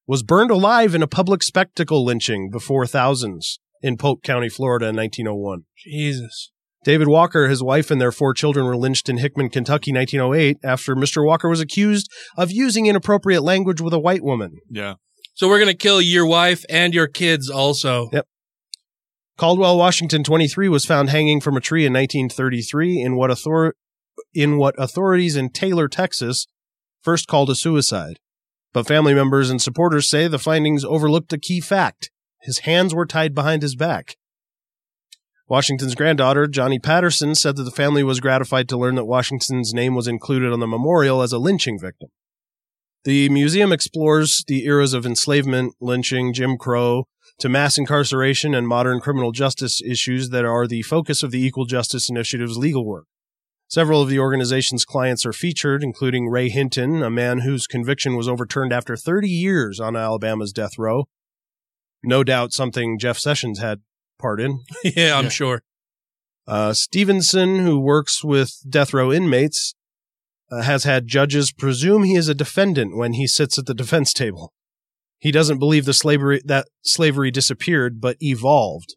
was 0.07 0.23
burned 0.23 0.51
alive 0.51 0.95
in 0.95 1.03
a 1.03 1.07
public 1.07 1.43
spectacle 1.43 2.05
lynching 2.05 2.51
before 2.51 2.87
thousands 2.87 3.59
in 3.83 3.97
Polk 3.97 4.23
County, 4.23 4.49
Florida 4.49 4.87
in 4.87 4.97
1901. 4.97 5.65
Jesus. 5.77 6.53
David 6.85 7.09
Walker, 7.09 7.49
his 7.49 7.63
wife, 7.63 7.91
and 7.91 8.01
their 8.01 8.13
four 8.13 8.33
children 8.33 8.65
were 8.65 8.77
lynched 8.77 9.09
in 9.09 9.19
Hickman, 9.19 9.49
Kentucky, 9.49 9.93
1908, 9.93 10.59
after 10.63 10.95
Mr. 10.95 11.27
Walker 11.27 11.49
was 11.49 11.61
accused 11.61 12.09
of 12.37 12.53
using 12.53 12.87
inappropriate 12.87 13.43
language 13.43 13.81
with 13.81 13.93
a 13.93 13.99
white 13.99 14.23
woman. 14.23 14.59
Yeah. 14.71 14.95
So 15.35 15.49
we're 15.49 15.59
gonna 15.59 15.75
kill 15.75 16.01
your 16.01 16.25
wife 16.25 16.65
and 16.71 16.95
your 16.95 17.09
kids 17.09 17.51
also. 17.51 18.09
Yep. 18.13 18.27
Caldwell 19.37 19.77
Washington, 19.77 20.23
23, 20.23 20.69
was 20.69 20.87
found 20.87 21.11
hanging 21.11 21.41
from 21.41 21.57
a 21.57 21.61
tree 21.61 21.85
in 21.85 21.93
1933 21.93 23.03
in 23.03 23.17
what 23.17 23.31
author- 23.31 23.75
in 24.33 24.57
what 24.57 24.75
authorities 24.79 25.37
in 25.37 25.51
Taylor, 25.51 25.89
Texas, 25.89 26.47
first 27.03 27.27
called 27.27 27.51
a 27.51 27.55
suicide. 27.55 28.19
But 28.77 28.87
family 28.87 29.15
members 29.15 29.49
and 29.49 29.63
supporters 29.63 30.07
say 30.07 30.29
the 30.29 30.39
findings 30.39 30.85
overlooked 30.85 31.33
a 31.33 31.39
key 31.39 31.63
fact: 31.63 32.11
his 32.43 32.59
hands 32.59 32.95
were 32.95 33.07
tied 33.07 33.35
behind 33.35 33.63
his 33.63 33.75
back. 33.75 34.19
Washington's 35.49 35.95
granddaughter, 35.95 36.47
Johnny 36.47 36.79
Patterson, 36.79 37.35
said 37.35 37.57
that 37.57 37.63
the 37.63 37.71
family 37.71 38.03
was 38.03 38.21
gratified 38.21 38.69
to 38.69 38.77
learn 38.77 38.95
that 38.97 39.07
Washington's 39.07 39.73
name 39.73 39.95
was 39.95 40.07
included 40.07 40.53
on 40.53 40.61
the 40.61 40.67
memorial 40.67 41.23
as 41.23 41.33
a 41.33 41.39
lynching 41.39 41.79
victim. 41.81 42.11
The 43.05 43.31
museum 43.31 43.73
explores 43.73 44.45
the 44.47 44.67
eras 44.67 44.93
of 44.93 45.07
enslavement, 45.07 45.75
lynching, 45.81 46.35
Jim 46.35 46.59
Crow, 46.59 47.05
to 47.39 47.49
mass 47.49 47.79
incarceration 47.79 48.55
and 48.55 48.69
modern 48.69 49.01
criminal 49.01 49.33
justice 49.33 49.81
issues 49.81 50.29
that 50.29 50.45
are 50.45 50.67
the 50.67 50.83
focus 50.83 51.23
of 51.23 51.31
the 51.31 51.43
Equal 51.43 51.65
Justice 51.65 52.11
Initiative's 52.11 52.59
legal 52.59 52.85
work. 52.85 53.07
Several 53.69 54.01
of 54.01 54.09
the 54.09 54.19
organization's 54.19 54.85
clients 54.85 55.27
are 55.27 55.33
featured, 55.33 55.83
including 55.83 56.29
Ray 56.29 56.49
Hinton, 56.49 57.03
a 57.03 57.11
man 57.11 57.41
whose 57.41 57.67
conviction 57.67 58.15
was 58.17 58.29
overturned 58.29 58.73
after 58.73 58.97
30 58.97 59.29
years 59.29 59.81
on 59.81 59.97
Alabama's 59.97 60.53
death 60.53 60.79
row. 60.79 61.09
No 62.03 62.23
doubt 62.23 62.53
something 62.53 62.99
Jeff 62.99 63.19
Sessions 63.19 63.59
had 63.59 63.81
part 64.19 64.41
in. 64.41 64.61
yeah, 64.85 65.19
I'm 65.19 65.31
sure. 65.31 65.63
Uh, 66.47 66.73
Stevenson, 66.73 67.59
who 67.59 67.81
works 67.81 68.23
with 68.23 68.63
death 68.69 68.95
row 68.95 69.13
inmates, 69.13 69.75
uh, 70.51 70.63
has 70.63 70.85
had 70.85 71.09
judges 71.09 71.51
presume 71.51 72.05
he 72.05 72.15
is 72.15 72.29
a 72.29 72.35
defendant 72.35 72.97
when 72.97 73.15
he 73.15 73.27
sits 73.27 73.59
at 73.59 73.67
the 73.67 73.75
defense 73.75 74.13
table. 74.13 74.53
He 75.19 75.33
doesn't 75.33 75.59
believe 75.59 75.87
the 75.87 75.93
slavery 75.93 76.41
that 76.45 76.69
slavery 76.83 77.33
disappeared, 77.33 78.01
but 78.01 78.17
evolved. 78.21 78.95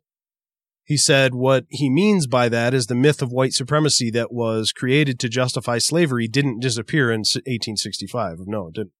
He 0.89 0.97
said 0.97 1.35
what 1.35 1.65
he 1.69 1.87
means 1.87 2.25
by 2.25 2.49
that 2.49 2.73
is 2.73 2.87
the 2.87 2.95
myth 2.95 3.21
of 3.21 3.31
white 3.31 3.53
supremacy 3.53 4.09
that 4.09 4.31
was 4.31 4.71
created 4.71 5.19
to 5.19 5.29
justify 5.29 5.77
slavery 5.77 6.27
didn't 6.27 6.61
disappear 6.61 7.11
in 7.11 7.19
1865. 7.19 8.39
No, 8.47 8.69
it 8.69 8.73
didn't. 8.73 8.93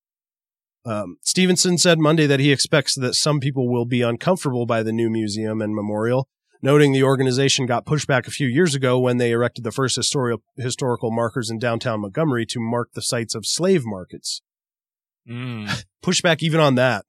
Um, 0.86 1.18
Stevenson 1.24 1.80
said 1.80 1.98
Monday 1.98 2.28
that 2.28 2.40
he 2.40 2.52
expects 2.52 2.94
that 2.94 3.16
some 3.16 3.40
people 3.40 3.68
will 3.68 3.86
be 3.86 4.04
uncomfortable 4.04 4.68
by 4.68 4.84
the 4.84 4.92
new 4.94 5.10
museum 5.10 5.64
and 5.64 5.74
memorial, 5.74 6.28
noting 6.62 6.92
the 6.92 7.02
organization 7.02 7.66
got 7.66 7.88
pushback 7.88 8.28
a 8.28 8.32
few 8.32 8.48
years 8.48 8.76
ago 8.76 9.00
when 9.00 9.18
they 9.18 9.32
erected 9.32 9.64
the 9.64 9.72
first 9.72 9.96
historical 9.96 10.44
historical 10.58 11.10
markers 11.10 11.50
in 11.50 11.58
downtown 11.58 12.02
Montgomery 12.02 12.46
to 12.46 12.60
mark 12.60 12.90
the 12.94 13.02
sites 13.02 13.34
of 13.34 13.48
slave 13.48 13.82
markets. 13.84 14.44
Mm. 15.28 15.86
Pushback 16.06 16.44
even 16.44 16.60
on 16.60 16.76
that. 16.76 17.06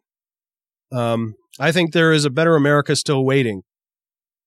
Um, 0.91 1.35
I 1.59 1.71
think 1.71 1.93
there 1.93 2.13
is 2.13 2.25
a 2.25 2.31
better 2.31 2.57
America 2.57 2.97
still 2.97 3.27
waiting. 3.27 3.63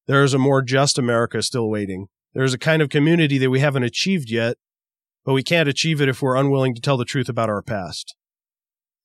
There 0.08 0.24
is 0.24 0.34
a 0.34 0.38
more 0.40 0.62
just 0.62 0.98
America 0.98 1.42
still 1.42 1.70
waiting. 1.70 2.08
There 2.34 2.44
is 2.44 2.54
a 2.54 2.58
kind 2.60 2.82
of 2.82 2.90
community 2.90 3.38
that 3.38 3.50
we 3.50 3.60
haven't 3.60 3.84
achieved 3.84 4.30
yet, 4.30 4.58
but 5.26 5.34
we 5.34 5.44
can't 5.44 5.70
achieve 5.70 6.02
it 6.02 6.10
if 6.10 6.22
we're 6.22 6.36
unwilling 6.36 6.76
to 6.76 6.82
tell 6.82 6.98
the 6.98 7.06
truth 7.06 7.30
about 7.30 7.50
our 7.50 7.62
past. 7.62 8.16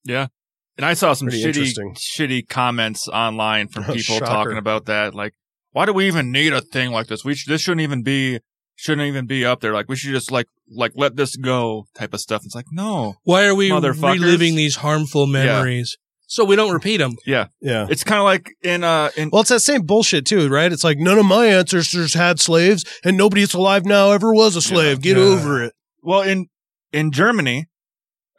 Yeah. 0.05 0.29
And 0.77 0.85
I 0.87 0.95
saw 0.95 1.13
some 1.13 1.29
Pretty 1.29 1.43
shitty, 1.45 1.75
shitty 1.97 2.49
comments 2.49 3.09
online 3.09 3.69
from 3.69 3.85
Oh, 3.89 3.95
people 3.95 4.17
shocker. 4.17 4.25
talking 4.27 4.57
about 4.59 4.87
that. 4.87 5.15
Like, 5.15 5.35
why 5.73 5.87
do 5.87 5.93
we 5.93 6.07
even 6.07 6.33
need 6.33 6.53
a 6.53 6.61
thing 6.61 6.91
like 6.91 7.09
this? 7.09 7.25
We 7.25 7.35
sh- 7.35 7.47
this 7.47 7.61
shouldn't 7.61 7.81
even 7.83 8.03
be, 8.03 8.41
shouldn't 8.77 9.07
even 9.07 9.27
be 9.27 9.45
up 9.45 9.61
there. 9.61 9.75
Like, 9.75 9.89
we 9.89 9.97
should 9.97 10.13
just 10.13 10.31
like, 10.31 10.47
like 10.71 10.93
let 10.95 11.17
this 11.17 11.37
go 11.37 11.87
type 11.95 12.15
of 12.15 12.21
stuff. 12.21 12.43
It's 12.45 12.55
like, 12.55 12.67
no. 12.73 13.17
Why 13.25 13.45
are 13.47 13.55
we 13.55 13.71
Motherfuckers. 13.71 14.21
reliving 14.21 14.55
these 14.57 14.77
harmful 14.77 15.27
memories? 15.27 15.97
So 16.31 16.45
we 16.45 16.57
don't 16.57 16.73
repeat 16.73 16.99
them. 16.99 17.17
Yeah. 17.25 17.47
Yeah. 17.63 17.87
It's 17.89 18.05
kind 18.05 18.19
of 18.19 18.25
like 18.25 18.53
in, 18.63 18.85
uh, 18.85 19.11
in, 19.17 19.31
Well, 19.33 19.41
it's 19.41 19.49
that 19.51 19.61
same 19.61 19.83
bullshit 19.83 20.27
too, 20.27 20.49
right? 20.51 20.71
It's 20.71 20.85
like 20.85 20.99
none 20.99 21.19
of 21.19 21.25
my 21.25 21.47
ancestors 21.47 22.13
had 22.13 22.39
slaves 22.39 22.85
and 23.03 23.17
nobody 23.17 23.41
that's 23.41 23.55
alive 23.55 23.87
now 23.87 24.11
ever 24.13 24.33
was 24.35 24.55
a 24.55 24.61
slave. 24.61 25.01
Get 25.01 25.17
Yeah. 25.17 25.23
over 25.23 25.63
it. 25.65 25.73
well, 26.03 26.21
in, 26.21 26.49
in 26.93 27.13
Germany, 27.13 27.67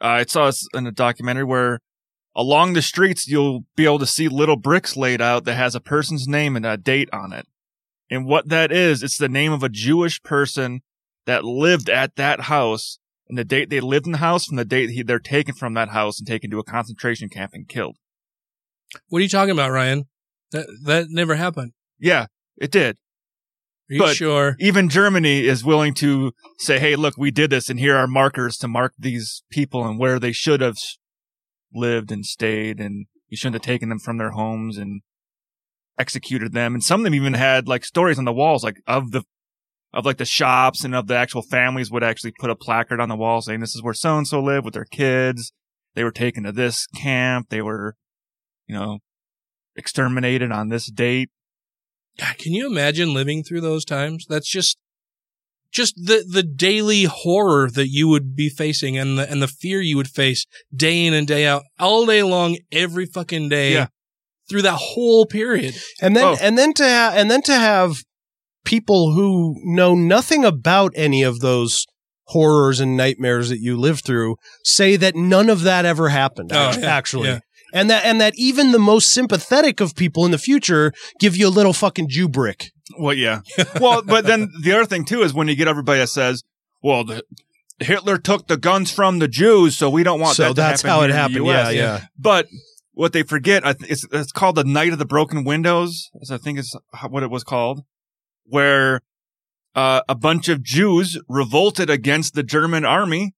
uh, 0.00 0.06
I 0.06 0.24
saw 0.24 0.46
this 0.46 0.66
in 0.72 0.86
a 0.86 0.92
documentary 0.92 1.42
where 1.44 1.80
along 2.36 2.74
the 2.74 2.80
streets, 2.82 3.26
you'll 3.26 3.64
be 3.76 3.86
able 3.86 3.98
to 3.98 4.06
see 4.06 4.28
little 4.28 4.56
bricks 4.56 4.96
laid 4.96 5.20
out 5.20 5.44
that 5.44 5.56
has 5.56 5.74
a 5.74 5.80
person's 5.80 6.28
name 6.28 6.54
and 6.54 6.64
a 6.64 6.76
date 6.76 7.08
on 7.12 7.32
it. 7.32 7.46
And 8.08 8.24
what 8.24 8.48
that 8.50 8.70
is, 8.70 9.02
it's 9.02 9.18
the 9.18 9.28
name 9.28 9.52
of 9.52 9.64
a 9.64 9.68
Jewish 9.68 10.22
person 10.22 10.82
that 11.26 11.44
lived 11.44 11.90
at 11.90 12.14
that 12.14 12.42
house 12.42 12.99
and 13.30 13.38
the 13.38 13.44
date 13.44 13.70
they 13.70 13.80
lived 13.80 14.06
in 14.06 14.12
the 14.12 14.18
house 14.18 14.44
from 14.44 14.56
the 14.56 14.64
date 14.64 14.90
he, 14.90 15.02
they're 15.02 15.18
taken 15.20 15.54
from 15.54 15.72
that 15.74 15.90
house 15.90 16.18
and 16.18 16.26
taken 16.26 16.50
to 16.50 16.58
a 16.58 16.64
concentration 16.64 17.28
camp 17.28 17.52
and 17.54 17.68
killed. 17.68 17.96
What 19.08 19.20
are 19.20 19.22
you 19.22 19.28
talking 19.28 19.52
about, 19.52 19.70
Ryan? 19.70 20.04
That 20.50 20.66
that 20.84 21.06
never 21.10 21.36
happened. 21.36 21.72
Yeah, 21.98 22.26
it 22.60 22.72
did. 22.72 22.96
Are 23.88 23.94
you 23.94 23.98
But- 24.00 24.16
sure? 24.16 24.56
Even 24.58 24.88
Germany 24.88 25.46
is 25.46 25.64
willing 25.64 25.94
to 25.94 26.32
say, 26.58 26.78
hey, 26.80 26.96
look, 26.96 27.16
we 27.16 27.30
did 27.30 27.50
this 27.50 27.70
and 27.70 27.78
here 27.78 27.96
are 27.96 28.06
markers 28.06 28.56
to 28.58 28.68
mark 28.68 28.94
these 28.98 29.42
people 29.50 29.86
and 29.86 29.98
where 29.98 30.18
they 30.18 30.32
should 30.32 30.60
have 30.60 30.76
lived 31.72 32.10
and 32.10 32.26
stayed 32.26 32.80
and 32.80 33.06
you 33.28 33.36
shouldn't 33.36 33.54
have 33.54 33.62
taken 33.62 33.88
them 33.88 34.00
from 34.00 34.18
their 34.18 34.30
homes 34.32 34.76
and 34.76 35.02
executed 35.98 36.52
them. 36.52 36.74
And 36.74 36.82
some 36.82 37.00
of 37.00 37.04
them 37.04 37.14
even 37.14 37.34
had 37.34 37.68
like 37.68 37.84
stories 37.84 38.18
on 38.18 38.24
the 38.24 38.32
walls, 38.32 38.64
like 38.64 38.80
of 38.88 39.12
the, 39.12 39.22
of 39.92 40.04
like 40.06 40.18
the 40.18 40.24
shops 40.24 40.84
and 40.84 40.94
of 40.94 41.06
the 41.08 41.16
actual 41.16 41.42
families 41.42 41.90
would 41.90 42.04
actually 42.04 42.32
put 42.38 42.50
a 42.50 42.54
placard 42.56 43.00
on 43.00 43.08
the 43.08 43.16
wall 43.16 43.42
saying 43.42 43.60
this 43.60 43.74
is 43.74 43.82
where 43.82 43.94
so 43.94 44.16
and 44.16 44.26
so 44.26 44.40
lived 44.42 44.64
with 44.64 44.74
their 44.74 44.84
kids. 44.84 45.52
They 45.94 46.04
were 46.04 46.12
taken 46.12 46.44
to 46.44 46.52
this 46.52 46.86
camp. 46.86 47.48
They 47.50 47.60
were, 47.62 47.96
you 48.66 48.74
know, 48.76 48.98
exterminated 49.76 50.52
on 50.52 50.68
this 50.68 50.90
date. 50.90 51.30
God, 52.18 52.38
can 52.38 52.52
you 52.52 52.66
imagine 52.70 53.14
living 53.14 53.42
through 53.42 53.62
those 53.62 53.84
times? 53.84 54.26
That's 54.28 54.48
just 54.48 54.76
just 55.72 55.94
the 55.96 56.24
the 56.28 56.42
daily 56.42 57.04
horror 57.04 57.70
that 57.70 57.88
you 57.88 58.08
would 58.08 58.34
be 58.34 58.48
facing 58.48 58.98
and 58.98 59.18
the 59.18 59.30
and 59.30 59.40
the 59.40 59.48
fear 59.48 59.80
you 59.80 59.96
would 59.96 60.08
face 60.08 60.46
day 60.74 61.06
in 61.06 61.14
and 61.14 61.26
day 61.26 61.46
out, 61.46 61.62
all 61.78 62.06
day 62.06 62.22
long, 62.22 62.58
every 62.72 63.06
fucking 63.06 63.48
day. 63.48 63.72
Yeah. 63.74 63.86
Through 64.48 64.62
that 64.62 64.78
whole 64.80 65.26
period. 65.26 65.76
And 66.02 66.16
then 66.16 66.24
Oh. 66.24 66.36
and 66.40 66.58
then 66.58 66.74
to 66.74 66.82
ha- 66.84 67.12
and 67.14 67.30
then 67.30 67.42
to 67.42 67.54
have 67.54 68.02
people 68.64 69.12
who 69.14 69.56
know 69.64 69.94
nothing 69.94 70.44
about 70.44 70.92
any 70.94 71.22
of 71.22 71.40
those 71.40 71.86
horrors 72.28 72.78
and 72.80 72.96
nightmares 72.96 73.48
that 73.48 73.58
you 73.58 73.76
lived 73.76 74.04
through 74.04 74.36
say 74.64 74.96
that 74.96 75.16
none 75.16 75.48
of 75.50 75.62
that 75.62 75.84
ever 75.84 76.08
happened 76.10 76.50
Oh, 76.52 76.68
act- 76.70 76.78
yeah, 76.80 76.86
actually. 76.96 77.28
yeah. 77.28 77.38
And 77.72 77.88
that 77.90 78.04
and 78.04 78.20
that 78.20 78.34
even 78.36 78.72
the 78.72 78.78
most 78.80 79.12
sympathetic 79.14 79.80
of 79.80 79.94
people 79.94 80.24
in 80.24 80.30
the 80.32 80.38
future 80.38 80.92
give 81.20 81.36
you 81.36 81.46
a 81.46 81.50
little 81.50 81.72
fucking 81.72 82.08
Jew 82.08 82.28
brick. 82.28 82.70
Well, 82.98 83.14
yeah. 83.26 83.40
well, 83.80 84.02
but 84.02 84.26
then 84.26 84.48
the 84.62 84.72
other 84.72 84.86
thing 84.86 85.04
too 85.04 85.22
is 85.22 85.32
when 85.32 85.46
you 85.46 85.54
get 85.54 85.68
everybody 85.68 86.00
that 86.00 86.08
says, 86.08 86.42
"Well, 86.82 87.04
the, 87.04 87.22
Hitler 87.78 88.18
took 88.18 88.48
the 88.48 88.56
guns 88.56 88.90
from 88.92 89.20
the 89.20 89.28
Jews, 89.28 89.78
so 89.78 89.88
we 89.88 90.02
don't 90.02 90.18
want 90.20 90.34
So 90.36 90.42
that." 90.42 90.48
to 90.48 90.54
that's 90.54 90.82
happen 90.82 90.90
how 90.98 91.04
it 91.04 91.10
happened. 91.12 91.46
US." 91.46 91.72
Yeah, 91.74 91.80
yeah. 91.80 92.00
But 92.18 92.48
what 92.92 93.12
they 93.12 93.22
forget, 93.22 93.62
it's, 93.88 94.04
it's 94.10 94.32
called 94.32 94.56
the 94.56 94.64
Night 94.64 94.92
of 94.92 94.98
the 94.98 95.06
Broken 95.06 95.44
Windows, 95.44 96.10
as 96.20 96.32
I 96.32 96.38
think 96.38 96.58
is 96.58 96.76
what 97.08 97.22
it 97.22 97.30
was 97.30 97.44
called, 97.44 97.82
where 98.50 99.00
uh, 99.74 100.02
a 100.08 100.14
bunch 100.14 100.48
of 100.48 100.62
Jews 100.62 101.18
revolted 101.28 101.88
against 101.88 102.34
the 102.34 102.42
German 102.42 102.84
army 102.84 103.32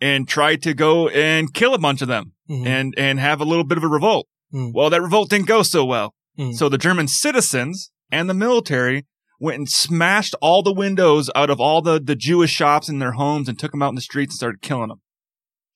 and 0.00 0.26
tried 0.26 0.62
to 0.62 0.74
go 0.74 1.08
and 1.08 1.52
kill 1.54 1.74
a 1.74 1.78
bunch 1.78 2.02
of 2.02 2.08
them 2.08 2.32
Mhm. 2.50 2.66
and 2.66 2.94
and 2.98 3.20
have 3.20 3.40
a 3.40 3.44
little 3.44 3.64
bit 3.64 3.78
of 3.78 3.84
a 3.84 3.88
revolt. 3.88 4.26
Mm. 4.52 4.72
Well, 4.74 4.90
that 4.90 5.00
revolt 5.02 5.30
didn't 5.30 5.46
go 5.46 5.62
so 5.62 5.84
well. 5.84 6.14
Mm. 6.38 6.54
So 6.54 6.68
the 6.68 6.78
German 6.78 7.08
citizens 7.08 7.90
and 8.10 8.28
the 8.28 8.34
military 8.34 9.06
went 9.40 9.58
and 9.58 9.68
smashed 9.68 10.34
all 10.40 10.62
the 10.62 10.72
windows 10.72 11.30
out 11.34 11.50
of 11.50 11.60
all 11.60 11.82
the, 11.82 12.00
the 12.00 12.16
Jewish 12.16 12.50
shops 12.50 12.88
in 12.88 12.98
their 12.98 13.12
homes 13.12 13.48
and 13.48 13.58
took 13.58 13.70
them 13.72 13.82
out 13.82 13.90
in 13.90 13.94
the 13.94 14.00
streets 14.00 14.32
and 14.34 14.36
started 14.38 14.62
killing 14.62 14.88
them. 14.88 15.00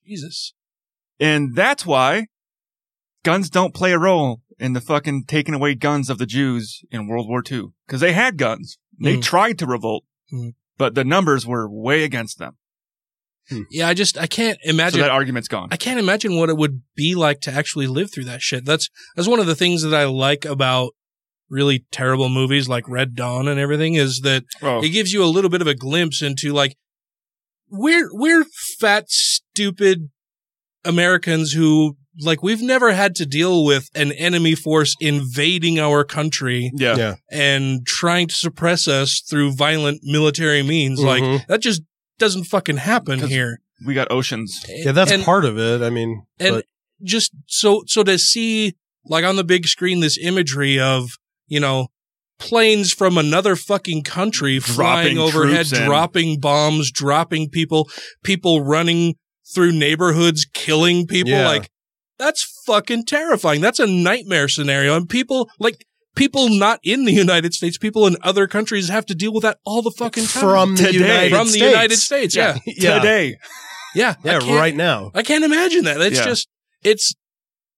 Jesus. 0.05 0.53
And 1.19 1.55
that's 1.55 1.85
why 1.85 2.27
guns 3.23 3.49
don't 3.49 3.73
play 3.73 3.91
a 3.91 3.99
role 3.99 4.41
in 4.59 4.73
the 4.73 4.81
fucking 4.81 5.23
taking 5.27 5.53
away 5.53 5.75
guns 5.75 6.09
of 6.09 6.17
the 6.17 6.25
Jews 6.25 6.81
in 6.91 7.07
World 7.07 7.27
War 7.29 7.41
II. 7.49 7.67
Cause 7.87 7.99
they 8.01 8.13
had 8.13 8.37
guns. 8.37 8.77
They 8.99 9.17
Mm. 9.17 9.21
tried 9.23 9.57
to 9.59 9.65
revolt, 9.65 10.03
Mm. 10.33 10.53
but 10.77 10.95
the 10.95 11.03
numbers 11.05 11.45
were 11.45 11.69
way 11.69 12.03
against 12.03 12.37
them. 12.39 12.57
Yeah, 13.71 13.87
I 13.87 13.95
just 13.95 14.15
I 14.15 14.27
can't 14.27 14.59
So 14.63 14.69
imagine 14.69 14.99
that 14.99 15.09
argument's 15.09 15.47
gone. 15.47 15.69
I 15.71 15.77
can't 15.77 15.99
imagine 15.99 16.35
what 16.37 16.49
it 16.49 16.57
would 16.57 16.83
be 16.95 17.15
like 17.15 17.41
to 17.41 17.51
actually 17.51 17.87
live 17.87 18.11
through 18.13 18.25
that 18.25 18.43
shit. 18.43 18.63
That's 18.63 18.89
that's 19.15 19.27
one 19.27 19.39
of 19.39 19.47
the 19.47 19.55
things 19.55 19.81
that 19.81 19.93
I 19.93 20.03
like 20.05 20.45
about 20.45 20.91
really 21.49 21.83
terrible 21.91 22.29
movies 22.29 22.69
like 22.69 22.87
Red 22.87 23.15
Dawn 23.15 23.47
and 23.47 23.59
everything 23.59 23.95
is 23.95 24.19
that 24.19 24.43
Oh. 24.61 24.83
it 24.83 24.89
gives 24.89 25.13
you 25.13 25.23
a 25.23 25.25
little 25.33 25.49
bit 25.49 25.61
of 25.61 25.67
a 25.67 25.73
glimpse 25.73 26.21
into 26.21 26.53
like 26.53 26.75
we're 27.69 28.09
we're 28.13 28.45
fat 28.79 29.05
stupid 29.09 30.11
Americans 30.85 31.53
who 31.53 31.97
like 32.21 32.43
we've 32.43 32.61
never 32.61 32.91
had 32.91 33.15
to 33.15 33.25
deal 33.25 33.63
with 33.63 33.89
an 33.95 34.11
enemy 34.13 34.55
force 34.55 34.95
invading 34.99 35.79
our 35.79 36.03
country 36.03 36.71
yeah. 36.75 36.95
Yeah. 36.97 37.15
and 37.31 37.85
trying 37.85 38.27
to 38.27 38.35
suppress 38.35 38.87
us 38.87 39.21
through 39.21 39.53
violent 39.53 40.01
military 40.03 40.63
means. 40.63 40.99
Mhm. 40.99 41.05
Like 41.05 41.47
that 41.47 41.61
just 41.61 41.81
doesn't 42.17 42.43
fucking 42.45 42.77
happen 42.77 43.27
here. 43.27 43.59
We 43.85 43.93
got 43.93 44.11
oceans. 44.11 44.65
Yeah, 44.67 44.91
that's 44.91 45.11
And- 45.11 45.23
part 45.23 45.45
of 45.45 45.57
it. 45.57 45.81
I 45.81 45.89
mean, 45.89 46.23
and 46.39 46.55
but- 46.55 46.65
just 47.03 47.31
so 47.47 47.83
so 47.87 48.03
to 48.03 48.19
see 48.19 48.73
like 49.05 49.23
on 49.23 49.37
the 49.37 49.43
big 49.45 49.67
screen 49.67 50.01
this 50.01 50.17
imagery 50.21 50.77
of 50.79 51.11
you 51.47 51.59
know 51.61 51.87
planes 52.39 52.91
from 52.93 53.17
another 53.17 53.55
fucking 53.55 54.03
country 54.03 54.59
flying 54.59 55.15
Dropping 55.15 55.17
overhead 55.19 55.65
troops 55.67 55.79
in. 55.79 55.85
dropping 55.85 56.39
bombs 56.39 56.91
dropping 56.91 57.49
people 57.49 57.89
people 58.23 58.61
running 58.63 59.15
through 59.53 59.71
neighborhoods 59.71 60.45
killing 60.53 61.05
people 61.07 61.31
Yeah. 61.31 61.47
like 61.47 61.69
that's 62.19 62.43
fucking 62.67 63.05
terrifying 63.05 63.61
that's 63.61 63.79
a 63.79 63.87
nightmare 63.87 64.47
scenario 64.47 64.95
and 64.95 65.09
people 65.09 65.49
like 65.59 65.85
people 66.15 66.49
not 66.49 66.79
in 66.83 67.05
the 67.05 67.13
United 67.13 67.53
States, 67.53 67.77
people 67.77 68.05
in 68.05 68.17
other 68.21 68.45
countries 68.45 68.89
have 68.89 69.05
to 69.05 69.15
deal 69.15 69.31
with 69.33 69.43
that 69.43 69.57
all 69.63 69.81
the 69.81 69.91
fucking 69.91 70.25
time. 70.25 70.41
From 70.41 70.75
the 70.75 70.91
United 70.93 71.29
from 71.29 71.47
States. 71.47 71.63
the 71.63 71.69
United 71.69 71.95
States. 71.97 72.35
Yeah. 72.35 72.57
Yeah. 72.65 72.95
Today. 72.99 73.37
Yeah. 73.95 74.15
Yeah, 74.23 74.39
right 74.57 74.75
now. 74.75 75.11
I 75.15 75.23
can't 75.23 75.43
imagine 75.45 75.85
that. 75.85 76.01
It's 76.01 76.17
Yeah. 76.17 76.25
just, 76.25 76.49
it's 76.83 77.15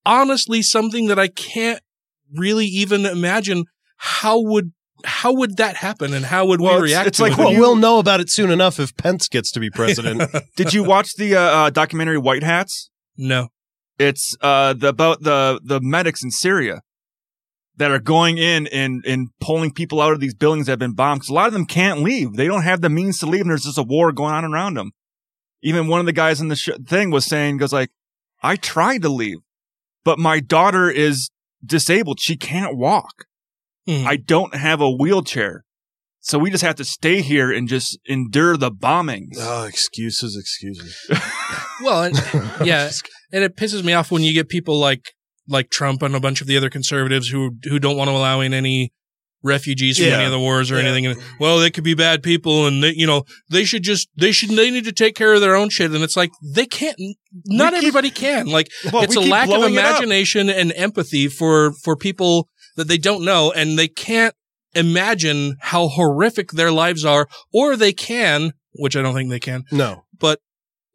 honestly 0.05 0.61
something 0.63 1.07
that 1.07 1.19
I 1.19 1.27
can't 1.27 1.81
really 2.35 2.65
even 2.65 3.05
imagine 3.05 3.65
how 3.97 4.41
would, 4.41 4.71
how 5.05 5.33
would 5.33 5.57
that 5.57 5.75
happen 5.75 6.13
and 6.13 6.25
how 6.25 6.45
would 6.47 6.61
Well, 6.61 6.77
we 6.77 6.85
react 6.89 7.07
it's 7.09 7.17
to 7.17 7.23
like 7.23 7.33
it? 7.33 7.37
when 7.37 7.47
Well, 7.53 7.59
we'll 7.59 7.75
know 7.75 7.99
about 7.99 8.19
it 8.21 8.29
soon 8.31 8.49
enough 8.49 8.79
if 8.79 8.95
Pence 8.97 9.27
gets 9.27 9.51
to 9.51 9.59
be 9.59 9.69
president. 9.69 10.23
Did 10.55 10.73
you 10.73 10.83
watch 10.83 11.15
the 11.15 11.35
uh, 11.35 11.41
uh, 11.41 11.69
documentary 11.69 12.17
White 12.17 12.43
Hats? 12.43 12.89
no. 13.17 13.49
It's 14.01 14.35
uh, 14.41 14.73
the, 14.73 14.87
about 14.89 15.21
the 15.23 15.59
the 15.63 15.79
medics 15.81 16.23
in 16.23 16.31
Syria 16.31 16.81
that 17.77 17.91
are 17.91 17.99
going 17.99 18.37
in 18.37 18.67
and 18.67 19.03
and 19.05 19.29
pulling 19.39 19.71
people 19.71 20.01
out 20.01 20.13
of 20.13 20.19
these 20.19 20.33
buildings 20.35 20.65
that 20.65 20.73
have 20.73 20.79
been 20.79 20.93
bombed. 20.93 21.21
'Cause 21.21 21.29
a 21.29 21.33
lot 21.33 21.47
of 21.47 21.53
them 21.53 21.65
can't 21.65 22.01
leave. 22.01 22.33
They 22.33 22.47
don't 22.47 22.63
have 22.63 22.81
the 22.81 22.89
means 22.89 23.19
to 23.19 23.25
leave, 23.25 23.41
and 23.41 23.49
there's 23.49 23.63
just 23.63 23.77
a 23.77 23.83
war 23.83 24.11
going 24.11 24.33
on 24.33 24.45
around 24.45 24.75
them. 24.75 24.91
Even 25.63 25.87
one 25.87 25.99
of 25.99 26.05
the 26.05 26.13
guys 26.13 26.41
in 26.41 26.47
the 26.47 26.55
sh- 26.55 26.69
thing 26.87 27.11
was 27.11 27.25
saying, 27.25 27.57
"Goes 27.57 27.73
like, 27.73 27.91
I 28.43 28.55
tried 28.55 29.01
to 29.03 29.09
leave, 29.09 29.37
but 30.03 30.17
my 30.19 30.39
daughter 30.39 30.89
is 30.89 31.29
disabled. 31.63 32.19
She 32.19 32.35
can't 32.35 32.75
walk. 32.77 33.25
Hmm. 33.87 34.05
I 34.07 34.15
don't 34.17 34.55
have 34.55 34.81
a 34.81 34.89
wheelchair." 34.89 35.63
So 36.23 36.37
we 36.37 36.51
just 36.51 36.63
have 36.63 36.75
to 36.75 36.85
stay 36.85 37.21
here 37.21 37.51
and 37.51 37.67
just 37.67 37.97
endure 38.05 38.55
the 38.55 38.71
bombings. 38.71 39.37
oh, 39.39 39.63
excuses, 39.63 40.37
excuses. 40.37 40.95
Well, 41.81 42.03
and, 42.03 42.15
yeah, 42.63 42.91
and 43.32 43.43
it 43.43 43.55
pisses 43.55 43.84
me 43.84 43.93
off 43.93 44.11
when 44.11 44.21
you 44.23 44.34
get 44.34 44.49
people 44.49 44.77
like 44.79 45.13
like 45.47 45.69
Trump 45.69 46.01
and 46.01 46.15
a 46.15 46.19
bunch 46.19 46.41
of 46.41 46.47
the 46.47 46.57
other 46.57 46.69
conservatives 46.69 47.29
who 47.29 47.51
who 47.63 47.79
don't 47.79 47.97
want 47.97 48.09
to 48.09 48.13
allow 48.15 48.41
in 48.41 48.53
any 48.53 48.91
refugees 49.43 49.97
from 49.97 50.05
Yeah. 50.07 50.17
any 50.17 50.25
of 50.25 50.32
the 50.32 50.39
wars 50.39 50.69
or 50.71 50.75
Yeah. 50.75 50.84
anything. 50.84 51.07
And 51.07 51.19
well, 51.39 51.57
they 51.57 51.71
could 51.71 51.84
be 51.84 51.95
bad 51.95 52.21
people, 52.21 52.67
and 52.67 52.84
they, 52.84 52.93
you 52.93 53.07
know 53.07 53.23
they 53.49 53.63
should 53.65 53.82
just 53.84 54.07
they 54.15 54.32
should 54.32 54.49
they 54.51 54.69
need 54.69 54.86
to 54.86 54.91
take 54.91 55.15
care 55.15 55.34
of 55.34 55.41
their 55.41 55.55
own 55.55 55.69
shit. 55.69 55.91
And 55.91 56.03
it's 56.03 56.15
like 56.15 56.29
they 56.55 56.65
can't. 56.67 56.95
Not 57.45 57.73
keep- 57.73 57.77
everybody 57.79 58.11
can. 58.11 58.45
Like 58.47 58.69
Well, 58.93 59.03
it's 59.03 59.15
a 59.15 59.19
lack 59.19 59.45
of 59.49 59.55
blowing 59.55 59.73
it 59.73 59.79
up. 59.79 59.89
imagination 60.01 60.49
and 60.49 60.71
empathy 60.75 61.27
for 61.27 61.73
for 61.84 61.95
people 61.95 62.47
that 62.75 62.88
they 62.88 62.97
don't 62.99 63.25
know, 63.25 63.51
and 63.51 63.77
they 63.79 63.88
can't 63.88 64.36
imagine 64.75 65.55
how 65.59 65.88
horrific 65.89 66.51
their 66.51 66.71
lives 66.71 67.03
are, 67.03 67.27
or 67.53 67.75
they 67.75 67.91
can, 67.93 68.53
which 68.75 68.95
I 68.95 69.01
don't 69.01 69.13
think 69.13 69.29
they 69.29 69.39
can, 69.39 69.63
No, 69.71 70.03
but 70.17 70.39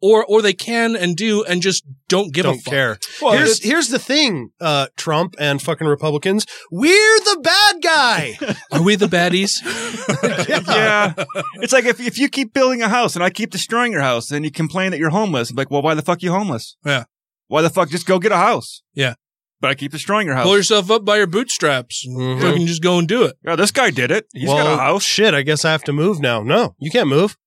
or 0.01 0.23
or 0.25 0.41
they 0.41 0.53
can 0.53 0.95
and 0.95 1.15
do 1.15 1.43
and 1.43 1.61
just 1.61 1.83
don't 2.07 2.33
give 2.33 2.45
a 2.45 2.49
don't 2.49 2.59
fuck. 2.59 2.73
care. 2.73 2.99
Well, 3.21 3.33
here's 3.33 3.63
here's 3.63 3.87
the 3.89 3.99
thing, 3.99 4.51
uh, 4.61 4.87
Trump 4.95 5.35
and 5.39 5.61
fucking 5.61 5.87
Republicans. 5.87 6.45
We're 6.71 7.19
the 7.19 7.39
bad 7.43 7.81
guy. 7.81 8.37
Are 8.71 8.81
we 8.83 8.95
the 8.95 9.07
baddies? 9.07 9.53
yeah. 10.67 11.13
It's 11.61 11.73
like 11.73 11.85
if, 11.85 11.99
if 11.99 12.17
you 12.17 12.29
keep 12.29 12.53
building 12.53 12.81
a 12.81 12.89
house 12.89 13.15
and 13.15 13.23
I 13.23 13.29
keep 13.29 13.49
destroying 13.49 13.91
your 13.91 14.01
house 14.01 14.31
and 14.31 14.45
you 14.45 14.51
complain 14.51 14.91
that 14.91 14.99
you're 14.99 15.09
homeless, 15.09 15.49
I'm 15.49 15.55
like, 15.55 15.71
well, 15.71 15.81
why 15.81 15.93
the 15.95 16.01
fuck 16.01 16.17
are 16.17 16.25
you 16.25 16.31
homeless? 16.31 16.77
Yeah. 16.85 17.05
Why 17.47 17.61
the 17.61 17.69
fuck 17.69 17.89
just 17.89 18.05
go 18.05 18.19
get 18.19 18.31
a 18.31 18.37
house? 18.37 18.81
Yeah. 18.93 19.15
But 19.59 19.71
I 19.71 19.75
keep 19.75 19.91
destroying 19.91 20.27
your 20.27 20.35
house. 20.35 20.45
Pull 20.45 20.57
yourself 20.57 20.91
up 20.91 21.03
by 21.03 21.17
your 21.17 21.25
bootstraps. 21.27 22.05
Mhm. 22.07 22.35
You 22.41 22.53
can 22.57 22.67
just 22.67 22.83
go 22.83 22.99
and 22.99 23.07
do 23.07 23.23
it. 23.23 23.37
yeah, 23.43 23.55
this 23.55 23.71
guy 23.71 23.89
did 23.89 24.11
it. 24.11 24.27
He's 24.33 24.47
well, 24.47 24.63
got 24.63 24.73
a 24.73 24.77
house. 24.77 25.03
Shit, 25.03 25.33
I 25.33 25.41
guess 25.41 25.65
I 25.65 25.71
have 25.71 25.83
to 25.85 25.93
move 25.93 26.19
now. 26.19 26.43
No, 26.43 26.75
you 26.77 26.91
can't 26.91 27.07
move. 27.09 27.37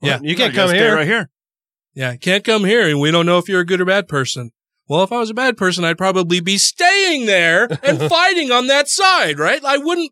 Yeah. 0.00 0.20
you 0.22 0.36
can't 0.36 0.52
You 0.52 0.56
gotta 0.56 0.56
come 0.56 0.68
stay 0.68 0.78
here. 0.78 0.94
right 0.94 1.06
here. 1.06 1.30
Yeah, 1.94 2.16
can't 2.16 2.44
come 2.44 2.64
here 2.64 2.88
and 2.88 3.00
we 3.00 3.10
don't 3.10 3.26
know 3.26 3.38
if 3.38 3.48
you're 3.48 3.60
a 3.60 3.66
good 3.66 3.80
or 3.80 3.84
bad 3.84 4.08
person. 4.08 4.50
Well, 4.88 5.02
if 5.04 5.12
I 5.12 5.18
was 5.18 5.30
a 5.30 5.34
bad 5.34 5.56
person, 5.56 5.84
I'd 5.84 5.98
probably 5.98 6.40
be 6.40 6.58
staying 6.58 7.26
there 7.26 7.68
and 7.82 7.98
fighting 8.10 8.50
on 8.50 8.66
that 8.66 8.88
side, 8.88 9.38
right? 9.38 9.64
I 9.64 9.78
wouldn't 9.78 10.10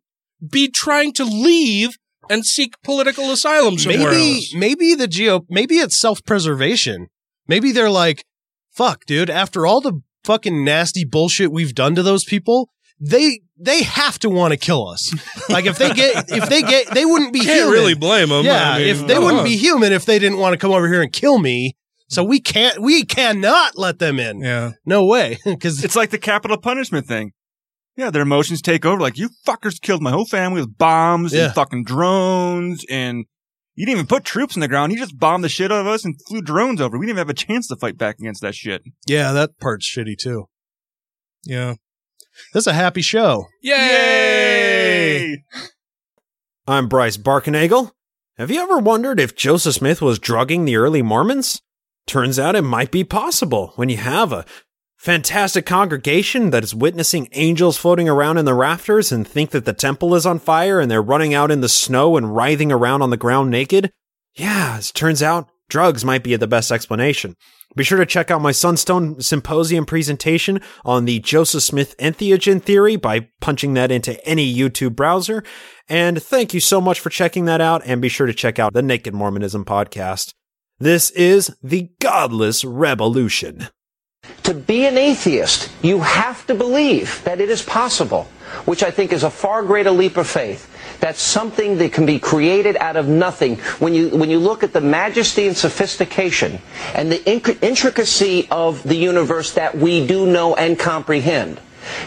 be 0.49 0.69
trying 0.69 1.13
to 1.15 1.25
leave 1.25 1.97
and 2.31 2.47
seek 2.47 2.81
political 2.83 3.31
asylum 3.33 3.77
somewhere 3.79 4.13
maybe 4.13 4.35
else. 4.37 4.55
maybe 4.55 4.95
the 4.95 5.09
geo 5.09 5.45
maybe 5.51 5.75
it's 5.77 5.99
self-preservation 5.99 7.09
maybe 7.49 7.73
they're 7.73 7.91
like 7.91 8.25
fuck 8.71 9.05
dude 9.05 9.29
after 9.29 9.67
all 9.67 9.81
the 9.81 10.01
fucking 10.25 10.65
nasty 10.65 11.05
bullshit 11.05 11.51
we've 11.51 11.75
done 11.75 11.95
to 11.95 12.03
those 12.03 12.25
people 12.25 12.71
they 13.01 13.41
they 13.63 13.83
have 13.83 14.19
to 14.21 14.31
want 14.31 14.53
to 14.53 14.57
kill 14.57 14.89
us 14.89 15.13
like 15.51 15.67
if 15.67 15.77
they 15.79 15.93
get 15.93 16.31
if 16.31 16.49
they 16.49 16.63
get 16.63 16.89
they 16.95 17.05
wouldn't 17.05 17.33
be 17.33 17.41
Can't 17.41 17.51
human. 17.61 17.73
really 17.73 17.95
blame 17.95 18.29
them. 18.31 18.45
yeah 18.45 18.73
I 18.73 18.79
mean, 18.79 18.89
if 18.89 19.07
they 19.07 19.19
wouldn't 19.19 19.45
be 19.45 19.57
human 19.57 19.93
if 19.93 20.05
they 20.07 20.19
didn't 20.19 20.39
want 20.39 20.55
to 20.55 20.59
come 20.59 20.71
over 20.73 20.89
here 20.89 21.03
and 21.03 21.13
kill 21.13 21.39
me 21.39 21.77
so 22.09 22.25
we 22.25 22.41
can't 22.41 22.81
we 22.81 23.05
cannot 23.05 23.77
let 23.77 23.99
them 23.99 24.19
in 24.19 24.41
Yeah. 24.41 24.73
no 24.87 25.05
way 25.05 25.39
because 25.45 25.85
It's 25.85 25.95
like 25.97 26.11
the 26.11 26.19
capital 26.19 26.57
punishment 26.59 27.07
thing. 27.07 27.33
Yeah, 27.97 28.09
their 28.11 28.23
emotions 28.23 28.63
take 28.63 28.87
over. 28.87 28.99
Like, 29.03 29.19
you 29.19 29.29
fuckers 29.47 29.79
killed 29.79 30.01
my 30.01 30.11
whole 30.11 30.25
family 30.25 30.63
with 30.63 30.79
bombs 30.79 31.35
Yeah. 31.35 31.47
and 31.47 31.55
fucking 31.55 31.85
drones 31.85 32.85
and 32.89 33.27
you 33.75 33.85
didn't 33.85 33.99
even 33.99 34.07
put 34.07 34.25
troops 34.25 34.55
in 34.57 34.61
the 34.61 34.69
ground. 34.69 34.93
You 34.93 34.99
just 34.99 35.19
bombed 35.19 35.45
the 35.45 35.49
shit 35.51 35.71
out 35.71 35.83
of 35.83 35.87
us 35.87 36.05
and 36.05 36.15
flew 36.27 36.41
drones 36.41 36.81
over. 36.81 36.97
We 36.97 37.05
didn't 37.07 37.17
even 37.19 37.27
have 37.27 37.31
a 37.31 37.35
chance 37.35 37.67
to 37.69 37.77
fight 37.77 37.99
back 37.99 38.19
against 38.19 38.41
that 38.43 38.55
shit. 38.55 38.83
yeah 39.07 39.33
that 39.33 39.59
part's 39.61 39.87
shitty 39.91 40.17
too 40.17 40.47
Yeah. 41.45 41.75
This 42.53 42.65
is 42.65 42.67
a 42.69 42.73
happy 42.73 43.03
show 43.03 43.47
Yay! 43.63 45.45
I'm 46.67 46.89
Bryce 46.89 47.17
Blankenagel. 47.17 47.93
Have 48.37 48.51
you 48.51 48.61
ever 48.61 48.79
wondered 48.79 49.21
if 49.21 49.37
Joseph 49.37 49.75
Smith 49.75 50.01
was 50.01 50.19
drugging 50.19 50.65
the 50.65 50.77
early 50.77 51.03
Mormons? 51.03 51.61
Turns 52.07 52.39
out 52.39 52.57
it 52.57 52.63
might 52.63 52.91
be 52.91 53.05
possible 53.05 53.73
when 53.77 53.89
you 53.89 53.99
have 53.99 54.33
a 54.33 54.45
fantastic 54.97 55.65
congregation 55.65 56.51
that 56.51 56.63
is 56.63 56.75
witnessing 56.75 57.29
angels 57.33 57.77
floating 57.77 58.09
around 58.09 58.39
in 58.39 58.45
the 58.45 58.55
rafters 58.55 59.11
and 59.11 59.27
think 59.27 59.51
that 59.51 59.65
the 59.65 59.73
temple 59.73 60.15
is 60.15 60.27
on 60.27 60.39
fire 60.39 60.81
and 60.81 60.91
they're 60.91 61.03
running 61.03 61.35
out 61.35 61.51
in 61.51 61.61
the 61.61 61.69
snow 61.69 62.17
and 62.17 62.35
writhing 62.35 62.71
around 62.71 63.03
on 63.03 63.11
the 63.11 63.17
ground 63.17 63.51
naked. 63.51 63.93
Yeah, 64.35 64.77
as 64.79 64.91
it 64.91 64.95
turns 64.95 65.23
out, 65.23 65.49
drugs 65.69 66.05
might 66.05 66.23
be 66.23 66.37
the 66.37 66.47
best 66.47 66.71
explanation. 66.71 67.37
Be 67.77 67.85
sure 67.85 67.99
to 67.99 68.07
check 68.07 68.33
out 68.33 68.43
my 68.43 68.51
Sunstone 68.51 69.21
Symposium 69.21 69.87
presentation 69.87 70.61
on 70.85 71.05
the 71.05 71.21
Joseph 71.21 71.63
Smith 71.63 71.97
entheogen 71.99 72.61
theory 72.61 72.97
by 72.97 73.29
punching 73.41 73.75
that 73.75 73.93
into 73.93 74.23
any 74.27 74.53
YouTube 74.53 74.97
browser. 74.97 75.45
And 75.89 76.21
thank 76.21 76.53
you 76.53 76.59
so 76.59 76.81
much 76.81 76.99
for 76.99 77.11
checking 77.11 77.45
that 77.45 77.61
out. 77.61 77.83
And 77.87 78.03
be 78.03 78.09
sure 78.09 78.27
to 78.27 78.35
check 78.35 78.59
out 78.59 78.73
the 78.73 78.83
Naked 78.83 79.15
Mormonism 79.15 79.65
podcast. 79.65 80.35
This 80.81 81.11
is 81.11 81.55
the 81.63 81.91
Godless 82.01 82.65
Revolution. 82.65 83.69
To 84.43 84.53
be 84.53 84.87
an 84.87 84.99
atheist, 84.99 85.71
you 85.81 86.01
have 86.01 86.45
to 86.49 86.57
believe 86.57 87.23
that 87.23 87.41
it 87.41 87.51
is 87.51 87.63
possible, 87.63 88.25
which 88.65 88.83
I 88.83 88.91
think 88.91 89.13
is 89.13 89.23
a 89.23 89.31
far 89.31 89.63
greater 89.63 89.93
leap 89.93 90.17
of 90.17 90.27
faith. 90.27 90.67
That's 91.01 91.21
something 91.23 91.79
that 91.79 91.93
can 91.93 92.05
be 92.07 92.19
created 92.19 92.77
out 92.77 92.97
of 92.97 93.09
nothing. 93.09 93.57
When 93.81 93.95
you, 93.95 94.11
when 94.11 94.29
you 94.31 94.39
look 94.39 94.63
at 94.63 94.73
the 94.73 94.81
majesty 94.81 95.47
and 95.49 95.57
sophistication 95.57 96.61
and 96.95 97.11
the 97.11 97.19
inc- 97.19 97.63
intricacy 97.63 98.47
of 98.51 98.83
the 98.83 98.97
universe 98.97 99.53
that 99.55 99.77
we 99.77 100.07
do 100.07 100.27
know 100.27 100.55
and 100.55 100.79
comprehend, 100.79 101.61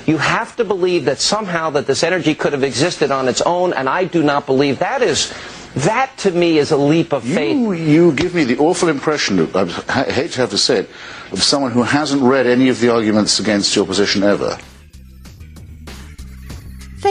you 0.06 0.18
have 0.18 0.56
to 0.58 0.64
believe 0.64 1.06
that 1.06 1.20
somehow 1.20 1.72
that 1.72 1.88
this 1.88 2.04
energy 2.04 2.36
could 2.36 2.54
have 2.54 2.64
existed 2.64 3.10
on 3.12 3.28
its 3.28 3.42
own, 3.42 3.74
and 3.74 3.90
I 3.90 4.06
do 4.06 4.22
not 4.22 4.46
believe 4.46 4.80
that 4.80 5.02
is, 5.02 5.34
that 5.76 6.16
to 6.20 6.32
me 6.32 6.60
is 6.60 6.72
a 6.72 6.78
leap 6.78 7.12
of 7.14 7.24
faith. 7.24 7.58
You, 7.58 7.74
you 7.74 8.12
give 8.14 8.36
me 8.36 8.44
the 8.44 8.58
awful 8.60 8.90
impression, 8.90 9.40
I 9.56 10.04
hate 10.04 10.32
to 10.34 10.42
have 10.42 10.52
to 10.52 10.58
say 10.58 10.82
it, 10.82 10.90
of 11.32 11.42
someone 11.42 11.72
who 11.72 11.82
hasn't 11.84 12.22
read 12.22 12.46
any 12.46 12.70
of 12.70 12.80
the 12.80 12.90
arguments 12.90 13.40
against 13.40 13.76
your 13.76 13.86
position 13.88 14.22
ever. 14.24 14.58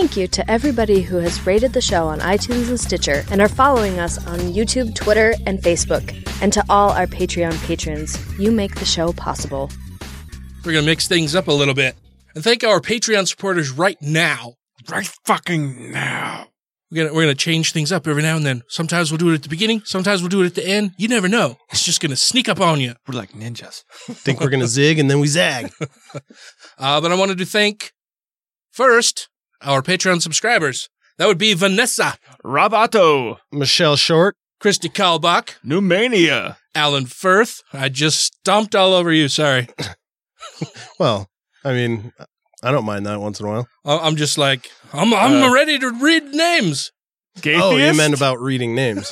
Thank 0.03 0.17
you 0.17 0.27
to 0.27 0.51
everybody 0.51 1.01
who 1.01 1.19
has 1.19 1.47
rated 1.47 1.75
the 1.75 1.81
show 1.81 2.09
on 2.09 2.19
iTunes 2.19 2.69
and 2.69 2.81
Stitcher 2.81 3.23
and 3.31 3.41
are 3.41 3.47
following 3.47 4.01
us 4.01 4.19
on 4.27 4.41
YouTube, 4.41 4.97
Twitter, 4.97 5.33
and 5.47 5.61
Facebook. 5.61 6.13
And 6.43 6.53
to 6.55 6.65
all 6.69 6.91
our 6.91 7.07
Patreon 7.07 7.57
patrons, 7.65 8.19
you 8.37 8.51
make 8.51 8.75
the 8.75 8.85
show 8.85 9.13
possible. 9.13 9.71
We're 10.65 10.73
going 10.73 10.85
to 10.85 10.91
mix 10.91 11.07
things 11.07 11.37
up 11.37 11.47
a 11.47 11.53
little 11.53 11.73
bit. 11.73 11.95
And 12.35 12.43
thank 12.43 12.65
our 12.65 12.81
Patreon 12.81 13.29
supporters 13.29 13.71
right 13.71 13.97
now. 14.03 14.55
Right 14.91 15.09
fucking 15.25 15.93
now. 15.93 16.49
We're 16.91 17.05
gonna 17.05 17.15
we're 17.15 17.23
gonna 17.23 17.35
change 17.37 17.73
things 17.73 17.93
up 17.93 18.09
every 18.09 18.23
now 18.23 18.37
and 18.37 18.45
then. 18.45 18.65
Sometimes 18.69 19.11
we'll 19.11 19.19
do 19.19 19.31
it 19.31 19.37
at 19.37 19.43
the 19.45 19.49
beginning. 19.49 19.83
Sometimes 19.85 20.21
we'll 20.21 20.29
do 20.29 20.43
it 20.43 20.47
at 20.47 20.55
the 20.57 20.67
end. 20.67 20.91
You 20.99 21.09
never 21.09 21.29
know. 21.29 21.57
It's 21.71 21.85
just 21.85 22.03
gonna 22.03 22.17
sneak 22.17 22.51
up 22.51 22.61
on 22.61 22.81
you. 22.81 22.97
We're 23.09 23.15
like 23.15 23.33
ninjas. 23.33 23.85
think 24.09 24.41
we're 24.41 24.51
gonna 24.51 24.67
zig 24.67 24.99
and 24.99 25.09
then 25.09 25.21
we 25.21 25.29
zag 25.29 25.73
Uh, 26.79 27.01
but 27.01 27.11
I 27.11 27.15
wanted 27.15 27.39
to 27.39 27.47
thank 27.47 27.93
first 28.73 29.31
our 29.63 29.83
Patreon 29.83 30.21
subscribers. 30.23 30.89
That 31.19 31.27
would 31.27 31.39
be 31.39 31.55
Vanessa, 31.55 32.17
Robato. 32.45 33.39
michelle 33.53 33.97
short 33.97 34.35
Christy 34.61 34.89
Kalbach, 34.89 35.55
Numania. 35.65 36.57
Alan 36.75 37.07
Firth. 37.07 37.61
I 37.73 37.89
just 37.89 38.19
stomped 38.21 38.75
all 38.75 38.95
over 38.95 39.13
you. 39.13 39.29
Sorry. 39.29 39.69
well 40.99 41.29
i 41.65 41.73
mean 41.73 42.13
i 42.65 42.71
don't 42.73 42.85
mind 42.85 43.07
that 43.07 43.21
once 43.21 43.39
in 43.41 43.47
a 43.47 43.49
while 43.49 43.69
I- 43.85 43.99
I'm 44.07 44.17
just 44.17 44.37
like 44.39 44.71
I'm 44.93 45.15
I'm 45.15 45.43
Uh, 45.45 45.53
ready 45.55 45.79
to 45.79 45.91
read 45.91 46.25
names. 46.35 46.91
Oh, 47.47 47.77
you 47.77 47.95
meant 47.97 48.15
about 48.15 48.41
reading 48.41 48.75
names. 48.75 49.11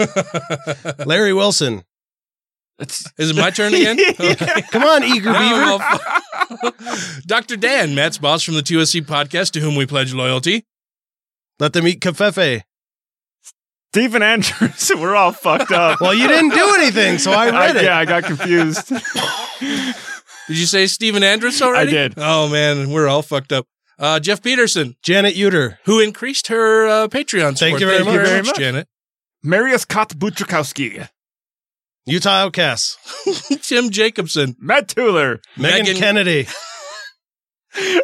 Larry 1.06 1.32
Wilson. 1.32 1.84
It's, 2.80 3.04
Is 3.18 3.30
it 3.30 3.36
my 3.36 3.50
turn 3.50 3.74
again? 3.74 3.98
Okay. 4.20 4.62
Come 4.70 4.84
on, 4.84 5.04
eager 5.04 5.32
beaver. 5.32 6.72
Dr. 7.26 7.56
Dan, 7.56 7.94
Matt's 7.94 8.18
boss 8.18 8.42
from 8.42 8.54
the 8.54 8.62
2SC 8.62 9.02
podcast, 9.02 9.52
to 9.52 9.60
whom 9.60 9.76
we 9.76 9.86
pledge 9.86 10.14
loyalty. 10.14 10.64
Let 11.58 11.72
them 11.74 11.86
eat 11.86 12.00
covfefe. 12.00 12.62
Stephen 13.92 14.22
Andrews. 14.22 14.92
We're 14.96 15.14
all 15.16 15.32
fucked 15.32 15.72
up. 15.72 16.00
Well, 16.00 16.14
you 16.14 16.26
didn't 16.28 16.50
do 16.50 16.74
anything, 16.78 17.18
so 17.18 17.32
I 17.32 17.50
read 17.50 17.76
it. 17.76 17.84
Yeah, 17.84 17.98
I 17.98 18.04
got 18.04 18.24
confused. 18.24 18.88
Did 18.88 20.58
you 20.58 20.66
say 20.66 20.86
Stephen 20.86 21.22
Andrews 21.22 21.60
already? 21.60 21.90
I 21.90 22.08
did. 22.08 22.14
Oh 22.16 22.48
man, 22.48 22.90
we're 22.90 23.08
all 23.08 23.22
fucked 23.22 23.52
up. 23.52 23.66
Uh, 23.98 24.18
Jeff 24.18 24.42
Peterson, 24.42 24.96
Janet 25.02 25.34
Uter. 25.34 25.76
who 25.84 26.00
increased 26.00 26.46
her 26.48 26.86
uh, 26.88 27.08
Patreon 27.08 27.58
support. 27.58 27.58
Thank 27.58 27.80
you 27.80 27.86
very 27.86 28.04
much. 28.04 28.14
Very 28.14 28.42
much. 28.42 28.56
Janet. 28.56 28.88
Marius 29.42 29.84
Kot 29.84 30.10
Buchakowski. 30.10 31.08
Utah 32.06 32.44
Outcasts. 32.44 32.96
Tim 33.62 33.90
Jacobson, 33.90 34.56
Matt 34.58 34.88
Tuller. 34.88 35.40
Megan, 35.56 35.86
Megan- 35.86 35.96
Kennedy. 35.96 36.46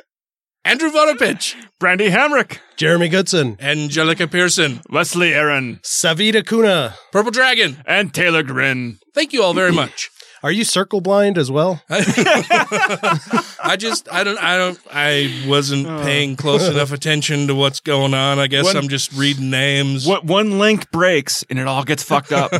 Andrew 0.64 0.90
Vonopich, 0.90 1.54
Brandy 1.78 2.10
Hamrick. 2.10 2.58
Jeremy 2.76 3.08
Goodson. 3.08 3.56
Angelica 3.60 4.26
Pearson, 4.26 4.80
Wesley 4.90 5.32
Aaron. 5.32 5.78
Savita 5.84 6.44
Kuna. 6.44 6.94
Purple 7.12 7.30
Dragon. 7.30 7.82
And 7.86 8.12
Taylor 8.12 8.42
Grin. 8.42 8.98
Thank 9.14 9.32
you 9.32 9.44
all 9.44 9.54
very 9.54 9.70
much. 9.70 10.10
Are 10.42 10.50
you 10.52 10.64
circle 10.64 11.00
blind 11.00 11.38
as 11.38 11.50
well? 11.50 11.82
I 11.90 13.76
just 13.78 14.12
I 14.12 14.22
don't 14.22 14.38
I 14.38 14.58
don't 14.58 14.78
I 14.92 15.44
wasn't 15.48 15.86
oh. 15.86 16.02
paying 16.02 16.36
close 16.36 16.68
enough 16.68 16.92
attention 16.92 17.46
to 17.46 17.54
what's 17.54 17.80
going 17.80 18.12
on. 18.12 18.38
I 18.38 18.46
guess 18.46 18.66
When- 18.66 18.76
I'm 18.76 18.88
just 18.88 19.12
reading 19.12 19.50
names. 19.50 20.06
What 20.06 20.24
one 20.24 20.58
link 20.58 20.90
breaks 20.90 21.44
and 21.48 21.58
it 21.58 21.66
all 21.66 21.84
gets 21.84 22.02
fucked 22.02 22.32
up. 22.32 22.52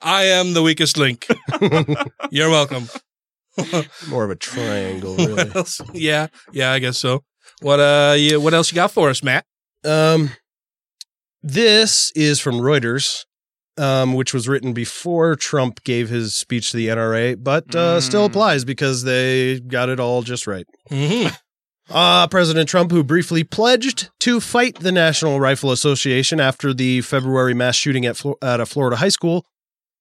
I 0.00 0.24
am 0.24 0.54
the 0.54 0.62
weakest 0.62 0.96
link. 0.96 1.26
You're 2.30 2.50
welcome. 2.50 2.88
More 4.08 4.24
of 4.24 4.30
a 4.30 4.36
triangle, 4.36 5.16
really. 5.16 5.50
Yeah, 5.92 6.28
yeah, 6.52 6.72
I 6.72 6.78
guess 6.78 6.98
so. 6.98 7.24
What 7.60 7.80
uh 7.80 8.14
yeah, 8.16 8.36
what 8.36 8.54
else 8.54 8.72
you 8.72 8.76
got 8.76 8.90
for 8.90 9.10
us, 9.10 9.22
Matt? 9.22 9.44
Um, 9.84 10.30
this 11.42 12.12
is 12.12 12.40
from 12.40 12.56
Reuters, 12.56 13.24
um, 13.76 14.14
which 14.14 14.32
was 14.32 14.48
written 14.48 14.72
before 14.72 15.36
Trump 15.36 15.82
gave 15.84 16.08
his 16.08 16.34
speech 16.34 16.70
to 16.70 16.76
the 16.76 16.88
NRA, 16.88 17.36
but 17.42 17.74
uh, 17.74 18.00
still 18.00 18.24
applies 18.24 18.64
because 18.64 19.02
they 19.02 19.60
got 19.60 19.88
it 19.88 20.00
all 20.00 20.22
just 20.22 20.46
right. 20.46 20.66
Mm-hmm. 20.90 21.34
Uh, 21.90 22.26
President 22.28 22.68
Trump, 22.68 22.90
who 22.90 23.02
briefly 23.04 23.44
pledged 23.44 24.10
to 24.20 24.40
fight 24.40 24.78
the 24.80 24.92
National 24.92 25.40
Rifle 25.40 25.72
Association 25.72 26.40
after 26.40 26.72
the 26.72 27.00
February 27.02 27.54
mass 27.54 27.76
shooting 27.76 28.06
at, 28.06 28.22
at 28.40 28.60
a 28.60 28.66
Florida 28.66 28.96
high 28.96 29.08
school, 29.08 29.44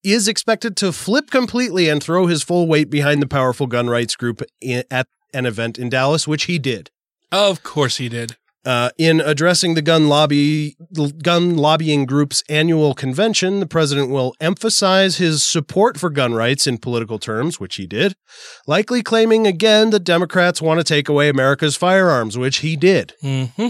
is 0.03 0.27
expected 0.27 0.75
to 0.77 0.91
flip 0.91 1.29
completely 1.29 1.89
and 1.89 2.01
throw 2.01 2.27
his 2.27 2.43
full 2.43 2.67
weight 2.67 2.89
behind 2.89 3.21
the 3.21 3.27
powerful 3.27 3.67
gun 3.67 3.87
rights 3.89 4.15
group 4.15 4.41
i- 4.63 4.83
at 4.89 5.07
an 5.33 5.45
event 5.45 5.77
in 5.77 5.89
Dallas, 5.89 6.27
which 6.27 6.43
he 6.43 6.59
did. 6.59 6.89
Of 7.31 7.63
course 7.63 7.97
he 7.97 8.09
did. 8.09 8.35
Uh, 8.63 8.91
in 8.97 9.19
addressing 9.19 9.73
the 9.73 9.81
gun 9.81 10.07
lobby, 10.07 10.75
the 10.91 11.11
gun 11.23 11.57
lobbying 11.57 12.05
group's 12.05 12.43
annual 12.47 12.93
convention, 12.93 13.59
the 13.59 13.65
president 13.65 14.11
will 14.11 14.35
emphasize 14.39 15.17
his 15.17 15.43
support 15.43 15.99
for 15.99 16.11
gun 16.11 16.35
rights 16.35 16.67
in 16.67 16.77
political 16.77 17.17
terms, 17.17 17.59
which 17.59 17.77
he 17.77 17.87
did, 17.87 18.13
likely 18.67 19.01
claiming 19.01 19.47
again 19.47 19.89
that 19.89 20.03
Democrats 20.03 20.61
want 20.61 20.79
to 20.79 20.83
take 20.83 21.09
away 21.09 21.27
America's 21.27 21.75
firearms, 21.75 22.37
which 22.37 22.57
he 22.57 22.75
did. 22.75 23.13
Mm-hmm. 23.23 23.69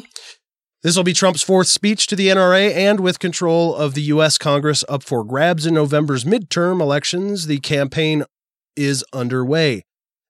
This 0.84 0.98
will 0.98 1.04
be 1.04 1.14
Trump's 1.14 1.44
fourth 1.44 1.68
speech 1.68 2.08
to 2.08 2.16
the 2.16 2.28
NRA, 2.28 2.74
and 2.74 3.00
with 3.00 3.20
control 3.20 3.74
of 3.74 3.94
the 3.94 4.02
U.S. 4.04 4.38
Congress 4.38 4.84
up 4.90 5.04
for 5.04 5.24
grabs 5.24 5.66
in 5.66 5.76
November's 5.76 6.26
midterm 6.26 6.82
elections, 6.82 7.48
the 7.48 7.60
campaign 7.60 8.26
is 8.76 9.06
underway. 9.14 9.84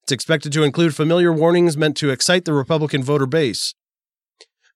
It's 0.03 0.11
expected 0.11 0.51
to 0.53 0.63
include 0.63 0.95
familiar 0.95 1.31
warnings 1.31 1.77
meant 1.77 1.95
to 1.97 2.09
excite 2.09 2.45
the 2.45 2.53
Republican 2.53 3.01
voter 3.01 3.25
base. 3.25 3.73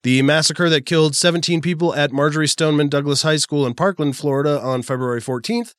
The 0.06 0.22
massacre 0.22 0.70
that 0.70 0.86
killed 0.86 1.16
17 1.16 1.60
people 1.60 1.92
at 1.92 2.12
Marjory 2.12 2.46
Stoneman 2.46 2.88
Douglas 2.88 3.22
High 3.22 3.38
School 3.38 3.66
in 3.66 3.74
Parkland, 3.74 4.16
Florida 4.16 4.60
on 4.60 4.82
February 4.82 5.20
14th 5.20 5.74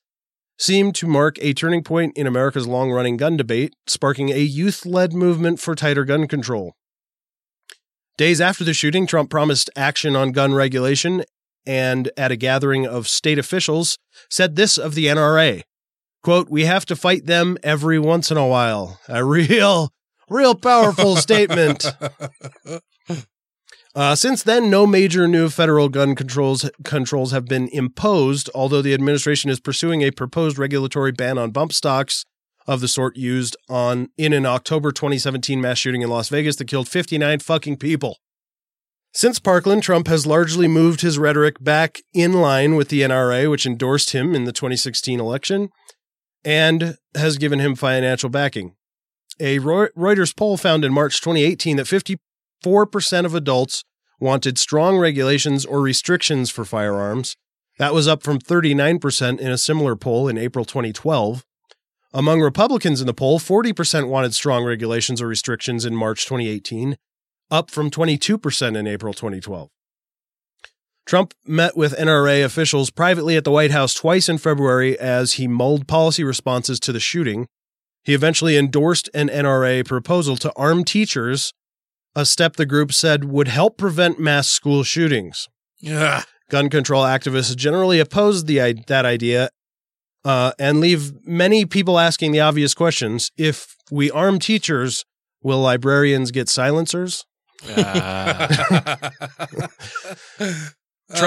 seemed 0.58 0.94
to 0.96 1.06
mark 1.06 1.38
a 1.40 1.54
turning 1.54 1.82
point 1.82 2.14
in 2.14 2.26
America's 2.26 2.66
long 2.66 2.90
running 2.90 3.16
gun 3.16 3.38
debate, 3.38 3.72
sparking 3.86 4.28
a 4.28 4.40
youth 4.40 4.84
led 4.84 5.14
movement 5.14 5.60
for 5.60 5.74
tighter 5.74 6.04
gun 6.04 6.28
control. 6.28 6.74
Days 8.18 8.38
after 8.38 8.64
the 8.64 8.74
shooting, 8.74 9.06
Trump 9.06 9.30
promised 9.30 9.70
action 9.74 10.14
on 10.14 10.32
gun 10.32 10.52
regulation 10.52 11.24
and 11.64 12.10
at 12.18 12.30
a 12.30 12.36
gathering 12.36 12.86
of 12.86 13.08
state 13.08 13.38
officials 13.38 13.96
said 14.28 14.56
this 14.56 14.76
of 14.76 14.94
the 14.94 15.06
NRA. 15.06 15.62
Quote, 16.22 16.50
we 16.50 16.66
have 16.66 16.84
to 16.84 16.96
fight 16.96 17.24
them 17.24 17.56
every 17.62 17.98
once 17.98 18.30
in 18.30 18.36
a 18.36 18.46
while. 18.46 19.00
A 19.08 19.24
real, 19.24 19.88
real 20.28 20.54
powerful 20.54 21.16
statement. 21.26 21.86
Uh, 23.94 24.14
since 24.14 24.42
then, 24.42 24.70
no 24.70 24.86
major 24.86 25.26
new 25.26 25.48
federal 25.48 25.88
gun 25.88 26.14
controls 26.14 26.68
controls 26.84 27.32
have 27.32 27.46
been 27.46 27.68
imposed. 27.68 28.50
Although 28.54 28.82
the 28.82 28.94
administration 28.94 29.50
is 29.50 29.60
pursuing 29.60 30.02
a 30.02 30.10
proposed 30.10 30.58
regulatory 30.58 31.12
ban 31.12 31.38
on 31.38 31.50
bump 31.50 31.72
stocks 31.72 32.24
of 32.66 32.80
the 32.80 32.88
sort 32.88 33.16
used 33.16 33.56
on 33.68 34.08
in 34.18 34.32
an 34.32 34.44
October 34.44 34.92
2017 34.92 35.60
mass 35.60 35.78
shooting 35.78 36.02
in 36.02 36.10
Las 36.10 36.28
Vegas 36.28 36.56
that 36.56 36.66
killed 36.66 36.86
59 36.86 37.38
fucking 37.40 37.78
people. 37.78 38.18
Since 39.14 39.38
Parkland, 39.38 39.82
Trump 39.82 40.06
has 40.06 40.26
largely 40.26 40.68
moved 40.68 41.00
his 41.00 41.18
rhetoric 41.18 41.62
back 41.64 42.00
in 42.12 42.34
line 42.34 42.76
with 42.76 42.88
the 42.88 43.00
NRA, 43.00 43.50
which 43.50 43.64
endorsed 43.64 44.12
him 44.12 44.34
in 44.34 44.44
the 44.44 44.52
2016 44.52 45.18
election 45.18 45.70
and 46.44 46.98
has 47.14 47.38
given 47.38 47.58
him 47.58 47.74
financial 47.74 48.28
backing. 48.28 48.74
A 49.40 49.58
Reuters 49.58 50.36
poll 50.36 50.56
found 50.56 50.84
in 50.84 50.92
March 50.92 51.20
2018 51.20 51.76
that 51.76 51.86
54% 52.64 53.24
of 53.24 53.34
adults 53.34 53.84
wanted 54.20 54.58
strong 54.58 54.98
regulations 54.98 55.64
or 55.64 55.80
restrictions 55.80 56.50
for 56.50 56.64
firearms. 56.64 57.36
That 57.78 57.94
was 57.94 58.08
up 58.08 58.22
from 58.22 58.38
39% 58.40 59.38
in 59.38 59.50
a 59.50 59.58
similar 59.58 59.94
poll 59.94 60.28
in 60.28 60.36
April 60.36 60.64
2012. 60.64 61.44
Among 62.12 62.40
Republicans 62.40 63.00
in 63.00 63.06
the 63.06 63.14
poll, 63.14 63.38
40% 63.38 64.08
wanted 64.08 64.34
strong 64.34 64.64
regulations 64.64 65.22
or 65.22 65.28
restrictions 65.28 65.84
in 65.84 65.94
March 65.94 66.24
2018, 66.24 66.96
up 67.50 67.70
from 67.70 67.90
22% 67.90 68.76
in 68.76 68.86
April 68.86 69.12
2012. 69.12 69.68
Trump 71.06 71.32
met 71.46 71.76
with 71.76 71.96
NRA 71.96 72.44
officials 72.44 72.90
privately 72.90 73.36
at 73.36 73.44
the 73.44 73.50
White 73.50 73.70
House 73.70 73.94
twice 73.94 74.28
in 74.28 74.36
February 74.36 74.98
as 74.98 75.34
he 75.34 75.46
mulled 75.48 75.86
policy 75.86 76.24
responses 76.24 76.80
to 76.80 76.92
the 76.92 77.00
shooting. 77.00 77.46
He 78.04 78.14
eventually 78.14 78.56
endorsed 78.56 79.08
an 79.14 79.28
NRA 79.28 79.86
proposal 79.86 80.36
to 80.36 80.52
arm 80.54 80.84
teachers, 80.84 81.52
a 82.18 82.26
step 82.26 82.56
the 82.56 82.66
group 82.66 82.92
said 82.92 83.26
would 83.26 83.46
help 83.46 83.78
prevent 83.78 84.18
mass 84.18 84.48
school 84.48 84.82
shootings. 84.82 85.48
Yeah. 85.78 86.24
Gun 86.50 86.68
control 86.68 87.04
activists 87.04 87.54
generally 87.54 88.00
oppose 88.00 88.44
the 88.44 88.82
that 88.88 89.04
idea 89.04 89.50
uh, 90.24 90.50
and 90.58 90.80
leave 90.80 91.12
many 91.24 91.64
people 91.64 91.96
asking 91.96 92.32
the 92.32 92.40
obvious 92.40 92.74
questions: 92.74 93.30
If 93.36 93.76
we 93.88 94.10
arm 94.10 94.40
teachers, 94.40 95.04
will 95.42 95.60
librarians 95.60 96.32
get 96.32 96.48
silencers? 96.48 97.24
Trump. 97.62 97.76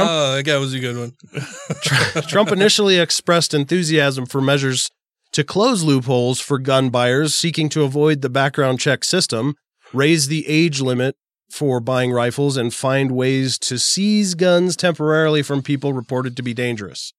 Oh, 0.09 0.35
that 0.35 0.43
guy 0.45 0.57
was 0.57 0.73
a 0.73 0.80
good 0.80 0.97
one. 0.97 2.23
Trump 2.27 2.51
initially 2.51 2.99
expressed 2.99 3.53
enthusiasm 3.53 4.26
for 4.26 4.41
measures 4.41 4.89
to 5.31 5.45
close 5.45 5.84
loopholes 5.84 6.41
for 6.41 6.59
gun 6.59 6.89
buyers 6.89 7.34
seeking 7.34 7.69
to 7.69 7.84
avoid 7.84 8.22
the 8.22 8.30
background 8.30 8.80
check 8.80 9.05
system, 9.05 9.55
raise 9.93 10.27
the 10.27 10.47
age 10.47 10.81
limit 10.81 11.15
for 11.49 11.80
buying 11.81 12.11
rifles, 12.11 12.55
and 12.57 12.73
find 12.73 13.11
ways 13.11 13.57
to 13.59 13.77
seize 13.77 14.35
guns 14.35 14.76
temporarily 14.77 15.41
from 15.43 15.61
people 15.61 15.91
reported 15.91 16.38
to 16.38 16.41
be 16.43 16.53
dangerous. 16.53 17.13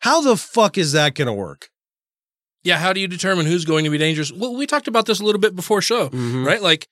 How 0.00 0.20
the 0.20 0.36
fuck 0.36 0.76
is 0.76 0.92
that 0.92 1.14
going 1.14 1.26
to 1.26 1.32
work? 1.32 1.68
yeah, 2.62 2.76
how 2.76 2.92
do 2.92 3.00
you 3.00 3.08
determine 3.08 3.46
who's 3.46 3.64
going 3.64 3.84
to 3.84 3.90
be 3.90 3.96
dangerous? 3.96 4.30
Well, 4.30 4.54
we 4.54 4.66
talked 4.66 4.86
about 4.86 5.06
this 5.06 5.18
a 5.18 5.24
little 5.24 5.40
bit 5.40 5.56
before 5.56 5.80
show, 5.80 6.10
Mhm. 6.10 6.44
right? 6.44 6.60
Like 6.60 6.86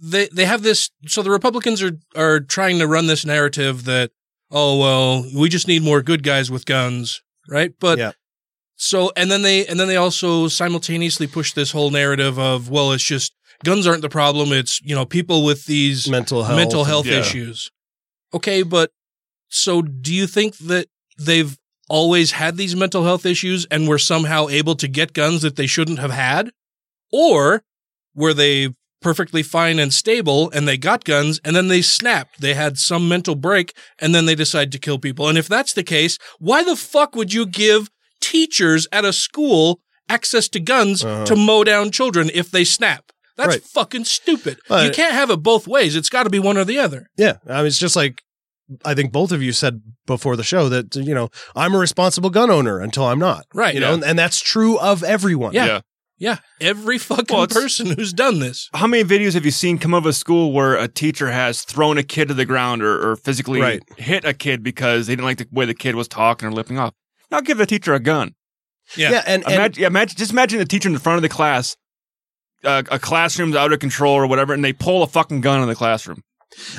they 0.00 0.28
they 0.32 0.44
have 0.44 0.62
this 0.62 0.90
so 1.08 1.20
the 1.22 1.32
Republicans 1.32 1.82
are 1.82 1.98
are 2.14 2.38
trying 2.38 2.78
to 2.78 2.86
run 2.86 3.08
this 3.08 3.24
narrative 3.26 3.84
that 3.86 4.12
oh 4.52 4.78
well, 4.78 5.24
we 5.34 5.48
just 5.48 5.66
need 5.66 5.82
more 5.82 6.00
good 6.00 6.22
guys 6.22 6.48
with 6.48 6.64
guns, 6.64 7.20
right? 7.48 7.72
But 7.80 7.98
Yeah. 7.98 8.12
so 8.76 9.10
and 9.16 9.32
then 9.32 9.42
they 9.42 9.66
and 9.66 9.80
then 9.80 9.88
they 9.88 9.96
also 9.96 10.46
simultaneously 10.46 11.26
push 11.26 11.52
this 11.54 11.72
whole 11.72 11.90
narrative 11.90 12.38
of 12.38 12.70
well, 12.70 12.92
it's 12.92 13.02
just 13.02 13.32
guns 13.64 13.86
aren't 13.86 14.02
the 14.02 14.08
problem, 14.08 14.52
it's, 14.52 14.80
you 14.82 14.94
know, 14.94 15.04
people 15.04 15.44
with 15.44 15.66
these 15.66 16.08
Mental 16.08 16.44
health. 16.44 16.56
mental 16.56 16.84
health 16.84 17.06
Yeah. 17.06 17.20
issues. 17.20 17.70
Okay, 18.32 18.62
but 18.62 18.90
so 19.48 19.82
do 19.82 20.14
you 20.14 20.26
think 20.26 20.56
that 20.58 20.88
they've 21.18 21.56
always 21.88 22.32
had 22.32 22.56
these 22.56 22.76
mental 22.76 23.04
health 23.04 23.24
issues 23.24 23.64
and 23.70 23.88
were 23.88 23.98
somehow 23.98 24.48
able 24.48 24.74
to 24.76 24.86
get 24.86 25.12
guns 25.14 25.42
that 25.42 25.56
they 25.56 25.66
shouldn't 25.66 25.98
have 25.98 26.10
had? 26.10 26.50
Or 27.10 27.62
were 28.14 28.34
they 28.34 28.74
perfectly 29.00 29.42
fine 29.42 29.78
and 29.78 29.94
stable 29.94 30.50
and 30.50 30.68
they 30.68 30.76
got 30.76 31.04
guns 31.04 31.40
and 31.44 31.56
then 31.56 31.68
they 31.68 31.80
snapped? 31.80 32.40
They 32.40 32.52
had 32.54 32.76
some 32.76 33.08
mental 33.08 33.34
break 33.34 33.74
and 33.98 34.14
then 34.14 34.26
they 34.26 34.34
decide 34.34 34.70
to 34.72 34.78
kill 34.78 34.98
people. 34.98 35.28
And 35.28 35.38
if 35.38 35.48
that's 35.48 35.72
the 35.72 35.82
case, 35.82 36.18
why 36.38 36.62
the 36.62 36.76
fuck 36.76 37.16
would 37.16 37.32
you 37.32 37.46
give 37.46 37.88
teachers 38.20 38.86
at 38.92 39.04
a 39.06 39.12
school 39.12 39.80
access 40.08 40.48
to 40.50 40.60
guns 40.60 41.02
Uh-huh. 41.04 41.24
to 41.24 41.36
mow 41.36 41.64
down 41.64 41.90
children 41.90 42.30
if 42.34 42.50
they 42.50 42.64
snap? 42.64 43.10
That's 43.38 43.48
Right. 43.48 43.62
fucking 43.64 44.04
stupid. 44.04 44.58
Uh, 44.68 44.82
you 44.84 44.90
can't 44.90 45.14
have 45.14 45.30
it 45.30 45.38
both 45.38 45.66
ways. 45.66 45.96
It's 45.96 46.10
got 46.10 46.24
to 46.24 46.30
be 46.30 46.38
one 46.40 46.58
or 46.58 46.64
the 46.66 46.78
other. 46.78 47.08
Yeah, 47.16 47.36
I 47.48 47.58
mean, 47.58 47.66
it's 47.68 47.78
just 47.78 47.96
like 47.96 48.20
I 48.84 48.94
think 48.94 49.12
both 49.12 49.32
of 49.32 49.42
you 49.42 49.52
said 49.52 49.80
before 50.06 50.36
the 50.36 50.42
show 50.44 50.68
that 50.68 50.94
you 50.94 51.14
know 51.14 51.30
I'm 51.56 51.74
a 51.74 51.78
responsible 51.78 52.28
gun 52.28 52.50
owner 52.50 52.80
until 52.80 53.06
I'm 53.06 53.18
not. 53.18 53.46
Right. 53.54 53.72
You 53.74 53.80
know, 53.80 53.94
and, 53.94 54.04
and 54.04 54.18
that's 54.18 54.40
true 54.40 54.78
of 54.78 55.02
everyone. 55.02 55.54
Yeah. 55.54 55.80
Yeah. 56.20 56.38
Every 56.60 56.98
fucking 56.98 57.34
Well, 57.34 57.46
person 57.46 57.86
who's 57.96 58.12
done 58.12 58.40
this. 58.40 58.68
How 58.74 58.88
many 58.88 59.04
videos 59.04 59.34
have 59.34 59.44
you 59.44 59.52
seen 59.52 59.78
come 59.78 59.94
out 59.94 59.98
of 59.98 60.06
a 60.06 60.12
school 60.12 60.52
where 60.52 60.74
a 60.76 60.88
teacher 60.88 61.30
has 61.30 61.62
thrown 61.62 61.96
a 61.96 62.02
kid 62.02 62.26
to 62.26 62.34
the 62.34 62.44
ground 62.44 62.82
or, 62.82 63.12
or 63.12 63.14
physically 63.14 63.60
Right. 63.60 63.82
hit 63.98 64.24
a 64.24 64.34
kid 64.34 64.64
because 64.64 65.06
they 65.06 65.12
didn't 65.14 65.26
like 65.26 65.38
the 65.38 65.46
way 65.52 65.64
the 65.64 65.74
kid 65.74 65.94
was 65.94 66.08
talking 66.08 66.48
or 66.48 66.50
lipping 66.52 66.76
off? 66.76 66.92
Now 67.30 67.40
give 67.40 67.56
the 67.56 67.66
teacher 67.66 67.94
a 67.94 68.00
gun. 68.00 68.34
Yeah. 68.96 69.12
Yeah, 69.12 69.22
and, 69.28 69.44
and 69.44 69.52
Imagine, 69.54 69.84
imagine, 69.84 70.16
just 70.18 70.32
imagine 70.32 70.58
the 70.58 70.64
teacher 70.64 70.88
in 70.88 70.92
the 70.94 70.98
front 71.00 71.16
of 71.18 71.22
the 71.22 71.28
class, 71.28 71.76
uh, 72.64 72.82
a 72.90 72.98
classroom's 72.98 73.56
out 73.56 73.72
of 73.72 73.78
control 73.78 74.14
or 74.14 74.26
whatever, 74.26 74.52
and 74.52 74.64
they 74.64 74.72
pull 74.72 75.02
a 75.02 75.06
fucking 75.06 75.40
gun 75.40 75.62
in 75.62 75.68
the 75.68 75.74
classroom. 75.74 76.22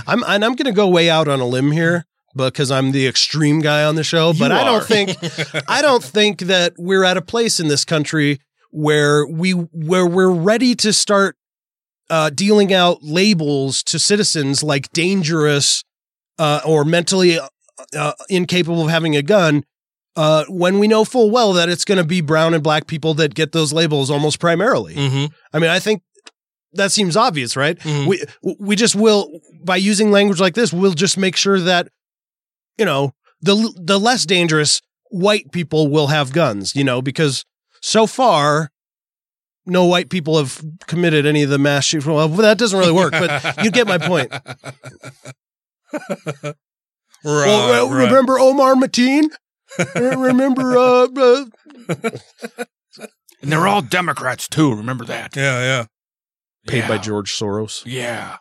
I'm 0.08 0.24
and 0.24 0.44
I'm 0.44 0.56
going 0.56 0.66
to 0.66 0.72
go 0.72 0.88
way 0.88 1.10
out 1.10 1.28
on 1.28 1.40
a 1.40 1.46
limb 1.46 1.72
here 1.72 2.06
because 2.36 2.72
I'm 2.72 2.92
the 2.92 3.08
extreme 3.08 3.60
guy 3.60 3.84
on 3.84 3.96
the 3.96 4.04
show, 4.04 4.34
but 4.34 4.52
You 4.52 4.58
I 4.58 4.64
don't 4.64 4.84
think 4.84 5.12
I 5.70 5.82
don't 5.82 6.04
think 6.04 6.40
that 6.42 6.74
we're 6.78 7.04
at 7.04 7.18
a 7.18 7.22
place 7.22 7.60
in 7.60 7.68
this 7.68 7.86
country 7.86 8.40
where 8.72 9.26
we 9.26 9.52
where 9.52 10.06
we're 10.06 10.32
ready 10.32 10.76
to 10.76 10.94
start 10.94 11.36
uh, 12.10 12.30
dealing 12.30 12.74
out 12.74 13.00
labels 13.02 13.84
to 13.84 14.00
citizens 14.00 14.64
like 14.64 14.92
dangerous 14.92 15.84
uh, 16.38 16.62
or 16.66 16.84
mentally 16.84 17.38
uh, 17.96 18.14
incapable 18.30 18.84
of 18.84 18.90
having 18.90 19.16
a 19.16 19.22
gun. 19.22 19.64
Uh, 20.20 20.44
when 20.50 20.80
we 20.80 20.88
know 20.90 21.06
full 21.06 21.32
well 21.32 21.54
that 21.54 21.70
it's 21.70 21.86
going 21.86 21.98
to 21.98 22.04
be 22.04 22.20
brown 22.20 22.54
and 22.54 22.62
black 22.62 22.88
people 22.88 23.14
that 23.14 23.34
get 23.34 23.54
those 23.54 23.72
labels 23.72 24.12
almost 24.12 24.38
primarily. 24.38 24.94
Mm-hmm. 24.94 25.34
I 25.54 25.60
mean, 25.60 25.70
I 25.70 25.80
think 25.80 26.02
that 26.74 26.92
seems 26.92 27.16
obvious, 27.16 27.56
right? 27.56 27.80
Mhm. 27.80 28.06
We 28.06 28.24
we 28.60 28.76
just 28.76 28.96
will 28.98 29.40
by 29.64 29.78
using 29.78 30.12
language 30.12 30.42
like 30.42 30.56
this, 30.56 30.74
we'll 30.74 30.92
just 30.92 31.18
make 31.18 31.38
sure 31.38 31.62
that 31.62 31.88
you 32.78 32.84
know 32.84 33.14
the 33.42 33.56
the 33.78 33.98
less 33.98 34.26
dangerous 34.26 34.82
white 35.10 35.54
people 35.54 35.88
will 35.88 36.08
have 36.08 36.34
guns, 36.34 36.76
you 36.76 36.84
know, 36.84 37.02
because 37.02 37.46
so 37.82 38.06
far 38.06 38.72
no 39.66 39.86
white 39.86 40.10
people 40.10 40.38
have 40.38 40.62
committed 40.88 41.26
any 41.26 41.44
of 41.44 41.50
the 41.50 41.58
mass 41.58 41.86
shootings. 41.86 42.08
Well, 42.08 42.28
that 42.28 42.58
doesn't 42.58 42.78
really 42.78 42.92
work, 42.92 43.12
but 43.14 43.64
you 43.64 43.72
get 43.72 43.88
my 43.88 43.98
point. 43.98 44.32
right, 45.94 46.56
well, 47.24 47.90
right. 47.90 48.04
remember 48.04 48.38
Omar 48.38 48.76
Mateen? 48.76 49.30
Remember 49.96 50.78
uh, 50.78 51.08
uh 51.16 51.46
And 53.42 53.52
they're 53.52 53.68
all 53.68 53.82
Democrats 53.82 54.48
too. 54.48 54.74
Remember 54.74 55.06
that? 55.06 55.36
Yeah, 55.36 55.60
yeah. 55.60 55.86
paid 56.68 56.88
by 56.88 56.98
George 56.98 57.32
Soros. 57.32 57.84
Yeah. 57.86 58.38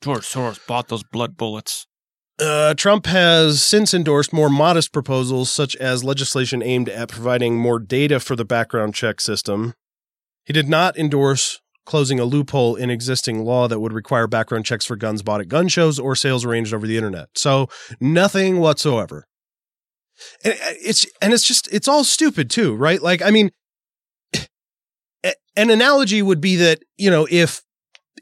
George 0.00 0.22
Soros 0.22 0.64
bought 0.66 0.88
those 0.88 1.02
blood 1.02 1.36
bullets. 1.36 1.86
Uh, 2.38 2.74
Trump 2.74 3.06
has 3.06 3.64
since 3.64 3.92
endorsed 3.92 4.32
more 4.32 4.48
modest 4.48 4.92
proposals, 4.92 5.50
such 5.50 5.76
as 5.76 6.02
legislation 6.02 6.62
aimed 6.62 6.88
at 6.88 7.10
providing 7.10 7.56
more 7.56 7.78
data 7.78 8.18
for 8.18 8.34
the 8.34 8.44
background 8.44 8.94
check 8.94 9.20
system. 9.20 9.74
He 10.44 10.52
did 10.52 10.68
not 10.68 10.96
endorse 10.96 11.60
closing 11.84 12.18
a 12.18 12.24
loophole 12.24 12.74
in 12.74 12.90
existing 12.90 13.44
law 13.44 13.68
that 13.68 13.80
would 13.80 13.92
require 13.92 14.26
background 14.26 14.64
checks 14.64 14.86
for 14.86 14.96
guns 14.96 15.22
bought 15.22 15.40
at 15.40 15.48
gun 15.48 15.68
shows 15.68 15.98
or 15.98 16.16
sales 16.16 16.44
arranged 16.44 16.72
over 16.72 16.86
the 16.86 16.96
internet. 16.96 17.28
So 17.34 17.68
nothing 18.00 18.58
whatsoever. 18.58 19.26
And 20.44 20.54
uh, 20.54 20.74
it's 20.82 21.06
and 21.20 21.32
it's 21.32 21.46
just 21.46 21.72
it's 21.72 21.88
all 21.88 22.04
stupid 22.04 22.50
too, 22.50 22.74
right? 22.74 23.02
Like 23.02 23.22
I 23.22 23.30
mean, 23.30 23.50
an 25.56 25.70
analogy 25.70 26.22
would 26.22 26.40
be 26.40 26.56
that 26.56 26.82
you 26.96 27.10
know 27.10 27.26
if 27.30 27.62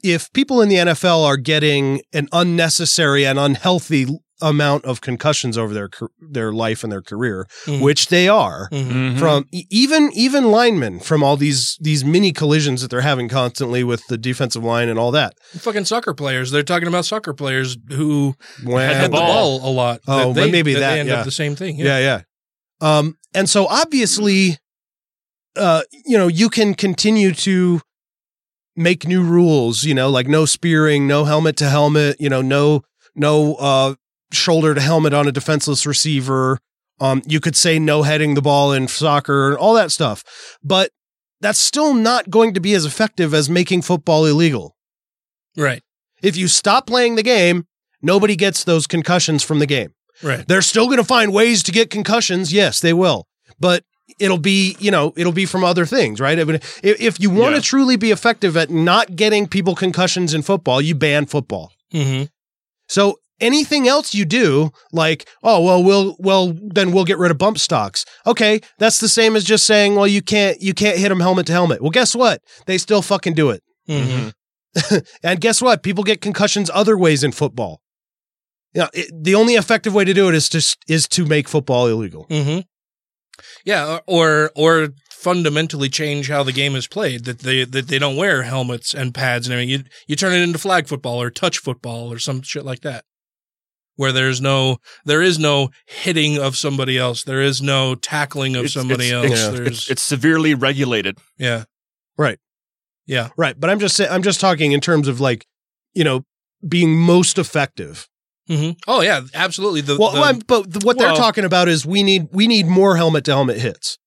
if 0.03 0.31
people 0.33 0.61
in 0.61 0.69
the 0.69 0.75
NFL 0.75 1.25
are 1.25 1.37
getting 1.37 2.01
an 2.13 2.27
unnecessary 2.31 3.25
and 3.25 3.37
unhealthy 3.37 4.07
amount 4.41 4.85
of 4.85 5.01
concussions 5.01 5.57
over 5.57 5.73
their 5.73 5.89
their 6.19 6.51
life 6.51 6.83
and 6.83 6.91
their 6.91 7.01
career, 7.01 7.47
Mhm. 7.65 7.81
which 7.81 8.07
they 8.07 8.27
are 8.27 8.67
Mhm. 8.71 9.17
from 9.19 9.45
e- 9.51 9.65
even 9.69 10.11
even 10.13 10.45
linemen 10.51 10.99
from 10.99 11.23
all 11.23 11.37
these 11.37 11.77
these 11.79 12.03
mini 12.03 12.31
collisions 12.31 12.81
that 12.81 12.89
they're 12.89 13.01
having 13.01 13.29
constantly 13.29 13.83
with 13.83 14.05
the 14.07 14.17
defensive 14.17 14.63
line 14.63 14.89
and 14.89 14.97
all 14.99 15.11
that. 15.11 15.33
Fucking 15.57 15.85
soccer 15.85 16.13
players. 16.13 16.51
They're 16.51 16.63
talking 16.63 16.87
about 16.87 17.05
soccer 17.05 17.33
players 17.33 17.77
who 17.89 18.35
Well, 18.65 18.77
had 18.79 19.05
the 19.05 19.09
ball 19.09 19.61
a 19.67 19.71
lot. 19.71 20.01
Oh, 20.07 20.33
that 20.33 20.41
but 20.41 20.51
maybe 20.51 20.73
that 20.73 20.79
that, 20.79 20.93
they 20.93 20.99
end 21.01 21.09
yeah. 21.09 21.15
up 21.19 21.25
the 21.25 21.31
same 21.31 21.55
thing. 21.55 21.77
Yeah, 21.77 21.99
yeah. 21.99 22.21
Um, 22.81 23.17
and 23.33 23.49
so 23.49 23.67
obviously, 23.67 24.57
uh, 25.55 25.83
you 26.05 26.17
know, 26.17 26.27
you 26.27 26.49
can 26.49 26.73
continue 26.73 27.31
to 27.33 27.81
make 28.75 29.05
new 29.07 29.21
rules, 29.21 29.83
you 29.83 29.93
know, 29.93 30.09
like 30.09 30.27
no 30.27 30.45
spearing, 30.45 31.05
no 31.07 31.25
helmet 31.25 31.57
to 31.57 31.69
helmet, 31.69 32.15
you 32.19 32.29
know, 32.29 32.41
no, 32.41 32.81
no, 33.15 33.55
uh, 33.55 33.95
shoulder 34.33 34.73
to 34.73 34.81
helmet 34.81 35.13
on 35.13 35.27
a 35.27 35.31
defenseless 35.31 35.85
receiver. 35.85 36.59
Um, 36.99 37.21
you 37.25 37.39
could 37.39 37.55
say 37.55 37.79
no 37.79 38.03
heading 38.03 38.35
the 38.35 38.41
ball 38.41 38.71
in 38.73 38.87
soccer 38.87 39.49
and 39.49 39.57
all 39.57 39.73
that 39.73 39.91
stuff, 39.91 40.23
but 40.63 40.91
that's 41.39 41.57
still 41.59 41.93
not 41.95 42.29
going 42.29 42.53
to 42.53 42.59
be 42.59 42.73
as 42.75 42.85
effective 42.85 43.33
as 43.33 43.49
making 43.49 43.81
football 43.81 44.25
illegal. 44.25 44.75
Right. 45.57 45.81
If 46.21 46.37
you 46.37 46.47
stop 46.47 46.85
playing 46.85 47.15
the 47.15 47.23
game, 47.23 47.65
nobody 48.01 48.35
gets 48.35 48.63
those 48.63 48.85
concussions 48.85 49.41
from 49.43 49.57
the 49.57 49.65
game. 49.65 49.93
Right. 50.21 50.47
They're 50.47 50.61
still 50.61 50.85
going 50.85 50.99
to 50.99 51.03
find 51.03 51.33
ways 51.33 51.63
to 51.63 51.71
get 51.71 51.89
concussions. 51.89 52.53
Yes, 52.53 52.79
they 52.79 52.93
will. 52.93 53.27
But 53.59 53.83
it'll 54.19 54.37
be, 54.37 54.75
you 54.79 54.91
know, 54.91 55.13
it'll 55.17 55.31
be 55.33 55.47
from 55.47 55.63
other 55.63 55.87
things, 55.87 56.19
right? 56.19 56.39
I 56.39 56.43
mean, 56.43 56.57
if, 56.83 57.01
if 57.01 57.19
you 57.19 57.31
want 57.31 57.53
Yeah. 57.55 57.61
to 57.61 57.65
truly 57.65 57.95
be 57.95 58.11
effective 58.11 58.55
at 58.55 58.69
not 58.69 59.15
getting 59.15 59.47
people 59.47 59.73
concussions 59.73 60.35
in 60.35 60.43
football, 60.43 60.79
you 60.79 60.93
ban 60.93 61.25
football. 61.25 61.71
Mm-hmm. 61.91 62.25
So 62.87 63.17
anything 63.41 63.87
else 63.87 64.13
you 64.13 64.23
do, 64.25 64.71
like, 64.93 65.27
oh 65.43 65.61
well, 65.63 65.83
we'll 65.83 66.15
well 66.19 66.53
then 66.55 66.91
we'll 66.91 67.05
get 67.05 67.17
rid 67.17 67.31
of 67.31 67.37
bump 67.37 67.57
stocks. 67.57 68.05
Okay, 68.25 68.61
that's 68.77 68.99
the 68.99 69.09
same 69.09 69.35
as 69.35 69.43
just 69.43 69.65
saying, 69.65 69.95
well, 69.95 70.07
you 70.07 70.21
can't 70.21 70.61
you 70.61 70.73
can't 70.73 70.97
hit 70.97 71.09
them 71.09 71.19
helmet 71.19 71.47
to 71.47 71.53
helmet. 71.53 71.81
Well, 71.81 71.91
guess 71.91 72.15
what? 72.15 72.41
They 72.65 72.77
still 72.77 73.01
fucking 73.01 73.33
do 73.33 73.49
it. 73.49 73.63
Mm-hmm. 73.89 74.29
and 75.23 75.41
guess 75.41 75.61
what? 75.61 75.83
People 75.83 76.03
get 76.03 76.21
concussions 76.21 76.69
other 76.73 76.97
ways 76.97 77.23
in 77.23 77.31
football. 77.31 77.81
Yeah, 78.73 78.87
the 79.13 79.35
only 79.35 79.55
effective 79.55 79.93
way 79.93 80.05
to 80.05 80.13
do 80.13 80.29
it 80.29 80.35
is 80.35 80.47
to 80.49 80.77
is 80.87 81.07
to 81.09 81.25
make 81.25 81.49
football 81.49 81.87
illegal. 81.87 82.25
Mm-hmm. 82.29 82.61
Yeah, 83.65 83.99
or 84.07 84.51
or 84.55 84.89
fundamentally 85.09 85.87
change 85.89 86.29
how 86.29 86.41
the 86.43 86.51
game 86.51 86.75
is 86.75 86.87
played. 86.87 87.25
That 87.25 87.39
they 87.39 87.65
that 87.65 87.87
they 87.87 87.99
don't 87.99 88.15
wear 88.15 88.43
helmets 88.43 88.93
and 88.93 89.13
pads 89.13 89.47
and 89.47 89.53
everything. 89.53 89.69
You 89.69 89.83
you 90.07 90.15
turn 90.15 90.33
it 90.33 90.41
into 90.41 90.57
flag 90.57 90.87
football 90.87 91.21
or 91.21 91.29
touch 91.29 91.57
football 91.57 92.11
or 92.11 92.17
some 92.17 92.41
shit 92.41 92.65
like 92.65 92.81
that, 92.81 93.03
where 93.95 94.11
there's 94.11 94.41
no 94.41 94.77
there 95.05 95.21
is 95.21 95.37
no 95.39 95.69
hitting 95.85 96.37
of 96.37 96.55
somebody 96.57 96.97
else. 96.97 97.23
There 97.23 97.41
is 97.41 97.61
no 97.61 97.95
tackling 97.95 98.55
of 98.55 98.65
It's- 98.65 98.73
somebody 98.73 99.05
it's, 99.09 99.13
else. 99.13 99.25
It's, 99.31 99.57
There's 99.57 99.67
it's, 99.67 99.91
it's 99.91 100.01
severely 100.03 100.53
regulated. 100.55 101.17
yeah 101.37 101.65
Right. 102.17 102.39
yeah 103.05 103.29
Right, 103.37 103.59
but 103.59 103.69
I'm 103.69 103.79
just 103.79 103.95
saying 103.95 104.09
I'm 104.11 104.23
just 104.23 104.39
talking 104.39 104.71
in 104.71 104.81
terms 104.81 105.07
of 105.07 105.19
like, 105.19 105.45
you 105.93 106.03
know, 106.03 106.25
being 106.67 106.95
most 106.95 107.37
effective. 107.37 108.07
hmm 108.47 108.71
Oh 108.87 109.01
yeah, 109.01 109.21
absolutely. 109.33 109.81
The, 109.81 109.97
Well, 109.97 110.11
the- 110.13 110.21
I'm- 110.21 110.39
but 110.47 110.71
the- 110.71 110.85
what 110.85 110.97
they're 110.97 111.15
talking 111.15 111.45
about 111.45 111.67
is 111.67 111.85
we 111.85 112.03
need 112.03 112.27
we 112.31 112.47
need 112.47 112.67
more 112.67 112.95
helmet 112.97 113.25
to 113.25 113.31
helmet 113.31 113.57
hits. 113.59 113.97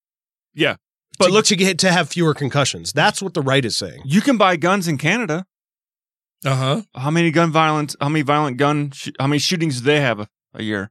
Yeah. 0.55 0.77
But 1.19 1.27
But 1.27 1.31
look 1.31 1.35
look, 1.35 1.45
to 1.47 1.57
get 1.57 1.79
to 1.79 1.93
have 1.93 2.09
fewer 2.09 2.35
concussions. 2.35 2.93
That's 2.93 3.23
what 3.23 3.35
the 3.35 3.43
right 3.43 3.65
is 3.65 3.77
saying. 3.77 4.03
you 4.05 4.21
can 4.21 4.37
buy 4.37 4.57
guns 4.57 4.89
in 4.89 4.99
Canada. 4.99 5.47
Uh 6.45 6.55
huh. 6.57 6.83
How 6.95 7.11
many 7.11 7.31
gun 7.31 7.51
violence? 7.51 7.97
How 8.01 8.09
many 8.09 8.23
violent 8.23 8.57
gun? 8.57 8.91
Sh- 8.93 9.11
how 9.19 9.27
many 9.27 9.39
shootings 9.39 9.81
do 9.81 9.87
they 9.87 10.01
have 10.01 10.21
a, 10.21 10.29
a 10.55 10.63
year? 10.63 10.91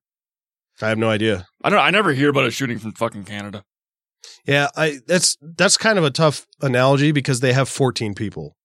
I 0.82 0.90
have 0.90 0.98
no 0.98 1.10
idea. 1.10 1.46
I 1.64 1.70
don't. 1.70 1.80
I 1.80 1.90
never 1.92 2.14
hear 2.14 2.30
about 2.30 2.46
a 2.46 2.52
shooting 2.52 2.80
from 2.80 2.94
fucking 2.94 3.26
Canada. 3.26 3.64
Yeah, 4.46 4.70
I 4.76 5.00
that's 5.08 5.38
that's 5.42 5.78
kind 5.78 5.98
of 5.98 6.04
a 6.04 6.10
tough 6.12 6.46
analogy 6.62 7.12
because 7.12 7.40
they 7.42 7.54
have 7.54 7.70
14 7.70 8.14
people. 8.16 8.56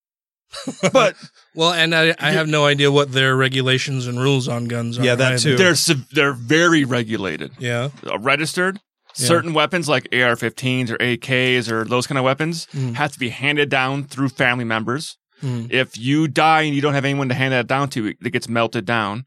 But 0.93 1.15
Well, 1.55 1.73
and 1.73 1.95
I, 1.95 2.15
I 2.19 2.31
have 2.31 2.49
no 2.49 2.65
idea 2.65 2.91
what 2.91 3.13
their 3.13 3.37
regulations 3.37 4.07
and 4.07 4.19
rules 4.19 4.49
on 4.49 4.65
guns 4.67 4.99
are. 4.99 5.05
Yeah, 5.05 5.15
that 5.17 5.41
too. 5.41 5.57
they're 5.57 5.75
sev- 5.75 6.09
they're 6.13 6.33
very 6.33 6.85
regulated. 6.85 7.53
Yeah. 7.59 7.91
Uh, 8.07 8.19
registered. 8.19 8.81
Yeah. 9.19 9.27
Certain 9.27 9.53
weapons 9.53 9.89
like 9.89 10.05
AR-15s 10.13 10.91
or 10.91 10.97
AKs 10.99 11.71
or 11.71 11.85
those 11.85 12.07
kind 12.07 12.19
of 12.19 12.25
weapons 12.25 12.67
Mm. 12.75 12.95
have 12.95 13.13
to 13.13 13.19
be 13.19 13.29
handed 13.31 13.69
down 13.69 14.05
through 14.05 14.29
family 14.31 14.65
members. 14.65 15.19
Mm. 15.43 15.71
If 15.71 15.97
you 15.97 16.27
die 16.29 16.63
and 16.63 16.75
you 16.75 16.81
don't 16.81 16.95
have 16.95 17.05
anyone 17.05 17.29
to 17.29 17.35
hand 17.35 17.53
that 17.53 17.67
down 17.67 17.89
to, 17.91 18.07
it 18.09 18.33
gets 18.33 18.49
melted 18.49 18.85
down. 18.85 19.25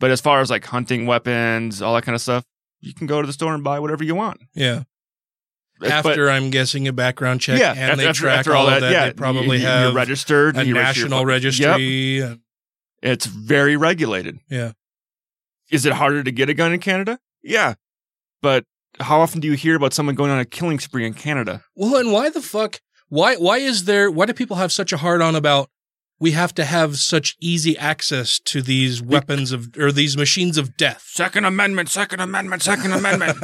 But 0.00 0.10
as 0.10 0.20
far 0.20 0.40
as 0.40 0.50
like 0.50 0.64
hunting 0.64 1.06
weapons, 1.06 1.82
all 1.82 1.94
that 1.94 2.04
kind 2.04 2.14
of 2.14 2.20
stuff, 2.22 2.44
you 2.80 2.94
can 2.94 3.06
go 3.06 3.20
to 3.20 3.26
the 3.26 3.32
store 3.32 3.54
and 3.54 3.62
buy 3.64 3.78
whatever 3.80 4.04
you 4.04 4.14
want. 4.14 4.40
Yeah. 4.54 4.82
But- 5.80 5.90
After 5.90 6.28
I'm 6.28 6.50
guessing 6.50 6.88
a 6.88 6.92
background 6.92 7.40
check 7.40 7.60
yeah, 7.60 7.70
and 7.70 7.78
after, 7.80 7.96
they 7.96 8.08
after, 8.08 8.20
track 8.22 8.38
after 8.40 8.54
all, 8.54 8.66
all 8.66 8.74
of 8.74 8.80
that, 8.80 8.90
yeah, 8.92 9.06
they 9.06 9.12
probably 9.12 9.58
you, 9.58 9.66
have 9.66 9.82
you're 9.84 9.92
registered, 9.92 10.56
a 10.56 10.66
you 10.66 10.74
national 10.74 11.18
fu- 11.18 11.18
Yep. 11.18 11.26
registry. 11.28 12.38
It's 13.00 13.26
very 13.26 13.76
regulated. 13.76 14.40
Yeah. 14.50 14.72
Is 15.70 15.86
it 15.86 15.92
harder 15.92 16.24
to 16.24 16.32
get 16.32 16.48
a 16.48 16.54
gun 16.54 16.72
in 16.72 16.80
Canada? 16.80 17.20
Yeah. 17.44 17.74
But 18.42 18.64
how 19.00 19.20
often 19.20 19.40
do 19.40 19.46
you 19.46 19.54
hear 19.54 19.76
about 19.76 19.92
someone 19.92 20.16
going 20.16 20.30
on 20.32 20.40
a 20.40 20.44
killing 20.44 20.80
spree 20.80 21.06
in 21.06 21.14
Canada? 21.14 21.62
Well, 21.76 21.96
and 21.96 22.10
why 22.12 22.30
the 22.30 22.42
fuck? 22.42 22.80
Why 23.08 23.36
why 23.36 23.58
is 23.58 23.84
there 23.84 24.10
why 24.10 24.26
do 24.26 24.32
people 24.32 24.56
have 24.56 24.72
such 24.72 24.92
a 24.92 24.98
hard 24.98 25.22
on 25.22 25.34
about 25.34 25.70
we 26.20 26.32
have 26.32 26.52
to 26.54 26.64
have 26.64 26.96
such 26.96 27.36
easy 27.40 27.78
access 27.78 28.40
to 28.40 28.60
these 28.60 29.00
weapons 29.00 29.52
of 29.52 29.68
or 29.78 29.92
these 29.92 30.16
machines 30.16 30.58
of 30.58 30.76
death? 30.76 31.04
Second 31.06 31.44
Amendment, 31.44 31.88
Second 31.88 32.20
Amendment, 32.20 32.62
Second 32.62 32.92
Amendment. 32.92 33.38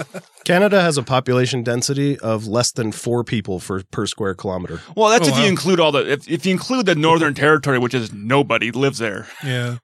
Canada 0.44 0.82
has 0.82 0.98
a 0.98 1.02
population 1.02 1.62
density 1.62 2.18
of 2.18 2.46
less 2.46 2.72
than 2.72 2.92
four 2.92 3.22
people 3.24 3.60
for 3.60 3.82
per 3.90 4.06
square 4.06 4.34
kilometer. 4.34 4.80
well, 4.96 5.08
that's 5.08 5.28
Oh, 5.28 5.32
if 5.32 5.38
you 5.38 5.46
include 5.46 5.80
all 5.80 5.92
the 5.92 6.10
if, 6.10 6.28
if 6.28 6.44
you 6.44 6.52
include 6.52 6.86
the 6.86 6.94
Northern 6.94 7.34
Territory, 7.34 7.78
which 7.78 7.94
is 7.94 8.12
nobody 8.12 8.70
lives 8.70 8.98
there. 8.98 9.26
Yeah. 9.44 9.78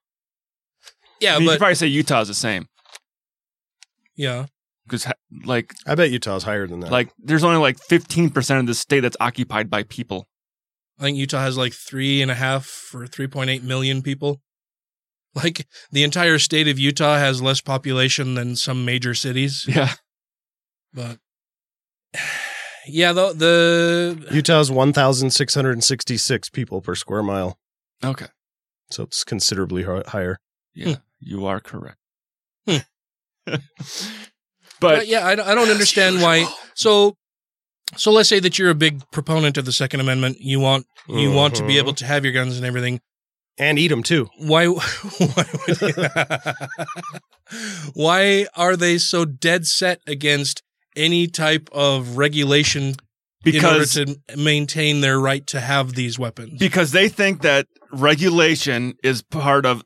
Yeah, 1.21 1.35
I 1.37 1.39
mean, 1.39 1.43
you 1.43 1.49
but 1.49 1.53
could 1.53 1.59
probably 1.61 1.75
say 1.77 1.87
Utah's 1.87 2.29
the 2.29 2.35
same 2.35 2.67
yeah. 4.15 4.47
Because 4.93 5.11
like 5.45 5.75
I 5.87 5.95
bet 5.95 6.11
Utah's 6.11 6.45
higher 6.45 6.67
than 6.67 6.81
that. 6.81 6.93
like 6.93 7.11
there's 7.19 7.45
only 7.45 7.59
like 7.59 7.79
15 7.79 8.31
percent 8.31 8.61
of 8.61 8.67
the 8.67 8.75
state 8.75 9.01
that's 9.01 9.17
occupied 9.21 9.71
by 9.71 9.83
people. 9.85 10.29
I 10.99 11.05
think 11.05 11.17
Utah 11.17 11.41
has 11.41 11.57
like 11.57 11.73
three 11.73 12.21
and 12.21 12.31
a 12.31 12.35
half 12.35 12.91
or 12.95 13.07
3.8 13.07 13.63
million 13.63 14.03
people. 14.03 14.41
Like 15.35 15.67
the 15.91 16.05
entire 16.05 16.39
state 16.39 16.69
of 16.69 16.79
Utah 16.79 17.17
has 17.17 17.41
less 17.41 17.63
population 17.63 18.35
than 18.35 18.55
some 18.55 18.85
major 18.85 19.15
cities. 19.15 19.65
Yeah. 19.67 19.95
But 20.93 21.19
yeah, 22.87 23.13
the, 23.13 23.33
the 23.33 24.35
Utah's 24.35 24.71
1,666 24.71 26.51
people 26.51 26.83
per 26.83 26.95
square 26.95 27.23
mile. 27.23 27.59
Okay. 28.05 28.27
So 28.91 29.05
it's 29.05 29.25
considerably 29.25 29.85
higher. 29.85 30.39
Yeah, 30.75 30.97
you 31.19 31.47
are 31.47 31.61
correct. 31.61 31.97
Hmm. 32.69 32.77
but 34.83 34.99
But 34.99 35.09
yeah, 35.09 35.27
I, 35.27 35.35
don't- 35.35 35.49
I 35.49 35.55
don't 35.55 35.71
understand 35.71 36.21
why. 36.21 36.47
So, 36.75 37.17
so 37.97 38.11
let's 38.11 38.29
say 38.29 38.41
that 38.41 38.59
you're 38.59 38.71
a 38.71 38.75
big 38.75 39.03
proponent 39.11 39.57
of 39.57 39.65
the 39.65 39.73
Second 39.73 40.01
Amendment. 40.01 40.39
You 40.41 40.61
want 40.61 40.87
you 41.09 41.33
want 41.33 41.55
to 41.57 41.67
be 41.67 41.79
able 41.79 41.93
mm-hmm. 41.93 41.97
to 41.97 42.07
have 42.07 42.25
your 42.25 42.33
guns 42.33 42.57
and 42.57 42.67
everything. 42.67 43.01
And 43.59 43.79
eat 43.79 43.89
them 43.89 44.03
too. 44.03 44.29
Why? 44.39 44.67
Why, 44.67 45.45
would 45.69 45.97
why 47.95 48.47
are 48.57 48.77
they 48.77 48.97
so 48.99 49.25
dead 49.27 49.67
set 49.67 50.01
against 50.07 50.63
any 50.97 51.27
type 51.27 51.69
of 51.73 52.17
regulation 52.17 52.95
Because- 53.45 53.97
in 53.97 54.09
order 54.09 54.21
to 54.27 54.39
maintain 54.39 55.01
their 55.03 55.19
right 55.21 55.47
to 55.49 55.61
have 55.61 55.95
these 55.95 56.19
weapons? 56.19 56.59
because 56.59 56.93
they 56.93 57.09
think 57.09 57.43
that 57.43 57.67
regulation 57.93 58.95
is 59.03 59.23
part 59.23 59.67
of 59.67 59.83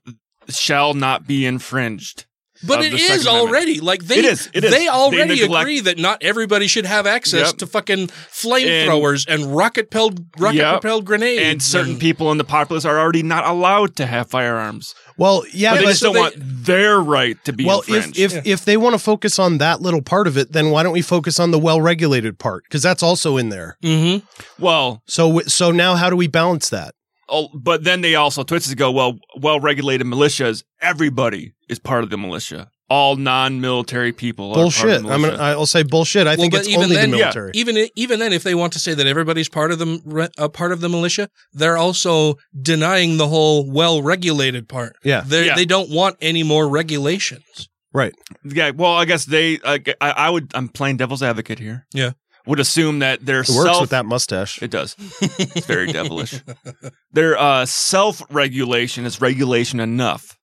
shall 0.49 0.95
not 0.95 1.27
be 1.27 1.45
infringed. 1.45 2.26
But 2.65 2.79
of 2.81 2.85
it 2.87 2.91
the 2.91 2.97
is 2.97 3.07
Second 3.07 3.27
Amendment. 3.27 3.49
already 3.49 3.81
like 3.81 4.05
they 4.05 4.19
It 4.19 4.25
is, 4.25 4.49
it 4.55 4.65
is. 4.65 4.71
they 4.71 4.79
They 4.87 4.89
already 4.89 5.41
neglect- 5.41 5.63
agree 5.63 5.81
that 5.81 5.99
not 5.99 6.23
everybody 6.23 6.67
should 6.69 6.87
have 6.87 7.07
access 7.07 7.49
Yep. 7.49 7.59
to 7.59 7.67
fucking 7.67 8.09
flamethrowers 8.31 9.27
and, 9.29 9.55
rocket 9.57 9.91
propelled 9.91 10.21
rocket 10.39 10.57
Yep. 10.59 10.81
propelled 10.81 11.05
grenades 11.05 11.43
And 11.43 11.63
certain 11.63 11.99
people 11.99 12.31
in 12.33 12.39
the 12.39 12.45
populace 12.45 12.85
are 12.85 12.99
already 12.99 13.23
not 13.23 13.47
allowed 13.47 13.97
to 13.97 14.07
have 14.07 14.29
firearms. 14.31 14.95
Well, 15.19 15.45
yeah, 15.53 15.73
but 15.73 15.79
they 15.79 15.85
but- 15.85 15.91
just 15.91 16.03
don't 16.03 16.15
so 16.15 16.21
want 16.21 16.35
their 16.39 17.01
right 17.01 17.37
to 17.45 17.53
be 17.53 17.65
well, 17.65 17.81
if 17.81 17.89
infringed. 18.07 18.19
if 18.19 18.47
if 18.47 18.65
they 18.65 18.77
want 18.77 18.95
to 18.95 18.99
focus 18.99 19.39
on 19.39 19.59
that 19.59 19.81
little 19.83 20.03
part 20.03 20.27
of 20.27 20.37
it, 20.37 20.53
then 20.53 20.71
why 20.71 20.83
don't 20.83 20.93
we 20.93 21.03
focus 21.03 21.39
on 21.41 21.51
the 21.51 21.59
well-regulated 21.59 22.39
part? 22.39 22.65
Because 22.65 22.83
that's 22.83 23.03
also 23.03 23.37
in 23.37 23.49
there. 23.49 23.77
Mm-hmm. 23.85 24.25
well, 24.63 25.03
So 25.09 25.41
so 25.47 25.71
now 25.71 25.95
how 25.97 26.11
do 26.11 26.17
we 26.17 26.27
balance 26.27 26.69
that? 26.71 26.95
oh, 27.29 27.49
but 27.53 27.83
then 27.83 28.03
they 28.03 28.15
also 28.15 28.45
twist 28.45 28.67
it 28.69 28.71
to 28.71 28.77
go, 28.77 28.89
well, 28.93 29.19
well-regulated 29.41 30.07
militias, 30.07 30.63
everybody 30.87 31.53
is 31.69 31.79
part 31.79 32.05
of 32.05 32.11
the 32.11 32.19
militia. 32.19 32.69
All 32.89 33.17
non-military 33.17 34.13
people 34.13 34.53
are 34.53 34.55
part 34.55 34.67
of 34.69 34.73
Bullshit. 34.83 35.03
the 35.03 35.09
I'm 35.13 35.21
gonna, 35.23 35.37
I'll 35.43 35.67
say 35.67 35.83
bullshit. 35.83 36.29
I 36.29 36.37
think 36.37 36.53
but 36.53 36.65
it's 36.67 36.77
only 36.77 36.95
then, 36.95 37.11
the 37.11 37.17
military. 37.17 37.51
Even 37.55 37.89
even 37.97 38.21
then, 38.21 38.33
if 38.33 38.45
they 38.45 38.55
want 38.55 38.73
to 38.75 38.79
say 38.79 38.95
that 38.95 39.07
everybody's 39.09 39.49
part 39.49 39.73
of 39.73 39.81
the 39.81 39.87
m- 39.87 40.29
a 40.39 40.49
part 40.49 40.71
of 40.71 40.81
the 40.81 40.89
militia, 40.89 41.29
they're 41.53 41.77
also 41.77 42.37
denying 42.63 43.17
the 43.17 43.27
whole 43.27 43.69
well-regulated 43.69 44.69
part. 44.69 44.95
Yeah. 45.03 45.23
They 45.27 45.47
Yeah. 45.47 45.57
they 45.57 45.65
don't 45.65 45.91
want 45.91 46.17
any 46.21 46.45
more 46.45 46.69
regulations. 46.69 47.69
Right. 47.93 48.15
Yeah, 48.45 48.71
well, 48.71 48.93
I 48.95 49.05
guess 49.05 49.25
they. 49.25 49.59
I, 49.65 49.81
I 50.01 50.11
I 50.11 50.31
would. 50.31 50.53
I'm 50.55 50.69
playing 50.69 50.99
devil's 50.99 51.23
advocate 51.25 51.59
here. 51.59 51.87
Yeah. 51.93 52.13
Would 52.47 52.61
assume 52.61 53.01
that 53.01 53.27
their 53.27 53.41
It 53.41 53.49
works 53.49 53.69
self. 53.71 53.81
with 53.81 53.91
that 53.91 54.07
mustache. 54.07 54.63
It 54.63 54.71
does. 54.71 54.95
It's 55.21 55.67
very 55.67 55.89
devilish. 55.91 56.41
Their 57.13 57.37
uh, 57.37 57.67
self-regulation 57.67 59.05
is 59.05 59.21
regulation 59.21 59.81
enough. 59.81 60.36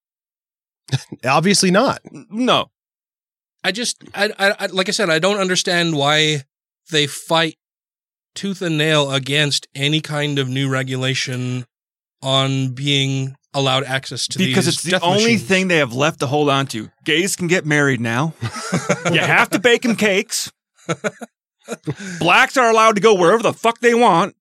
Obviously 1.26 1.72
not. 1.72 2.02
No, 2.12 2.70
I 3.64 3.72
just, 3.72 4.04
I, 4.14 4.32
I, 4.38 4.56
I, 4.60 4.66
like 4.68 4.90
I 4.90 4.92
said, 4.92 5.10
I 5.10 5.20
don't 5.20 5.40
understand 5.40 5.96
why 5.96 6.44
they 6.92 7.08
fight 7.08 7.58
tooth 8.36 8.62
and 8.62 8.78
nail 8.78 9.12
against 9.12 9.68
any 9.74 10.02
kind 10.02 10.38
of 10.40 10.50
new 10.50 10.70
regulation 10.70 11.66
on 12.22 12.70
being 12.70 13.36
allowed 13.54 13.84
access 13.84 14.28
to 14.28 14.38
these 14.38 14.48
because 14.48 14.66
these 14.66 14.76
it's 14.76 14.84
the 14.84 14.92
death 14.92 15.04
only 15.04 15.24
machines. 15.24 15.44
thing 15.44 15.68
they 15.68 15.78
have 15.78 15.94
left 15.94 16.20
to 16.20 16.28
hold 16.28 16.50
on 16.50 16.66
to. 16.68 16.90
Gays 17.06 17.36
can 17.36 17.48
get 17.48 17.66
married 17.66 18.02
now. 18.02 18.34
you 19.12 19.20
have 19.20 19.50
to 19.52 19.60
bake 19.60 19.84
them 19.84 19.96
cakes. 19.96 20.52
Blacks 22.20 22.58
are 22.58 22.70
allowed 22.70 22.96
to 22.96 23.02
go 23.02 23.14
wherever 23.14 23.44
the 23.44 23.54
fuck 23.54 23.80
they 23.80 23.94
want. 23.94 24.36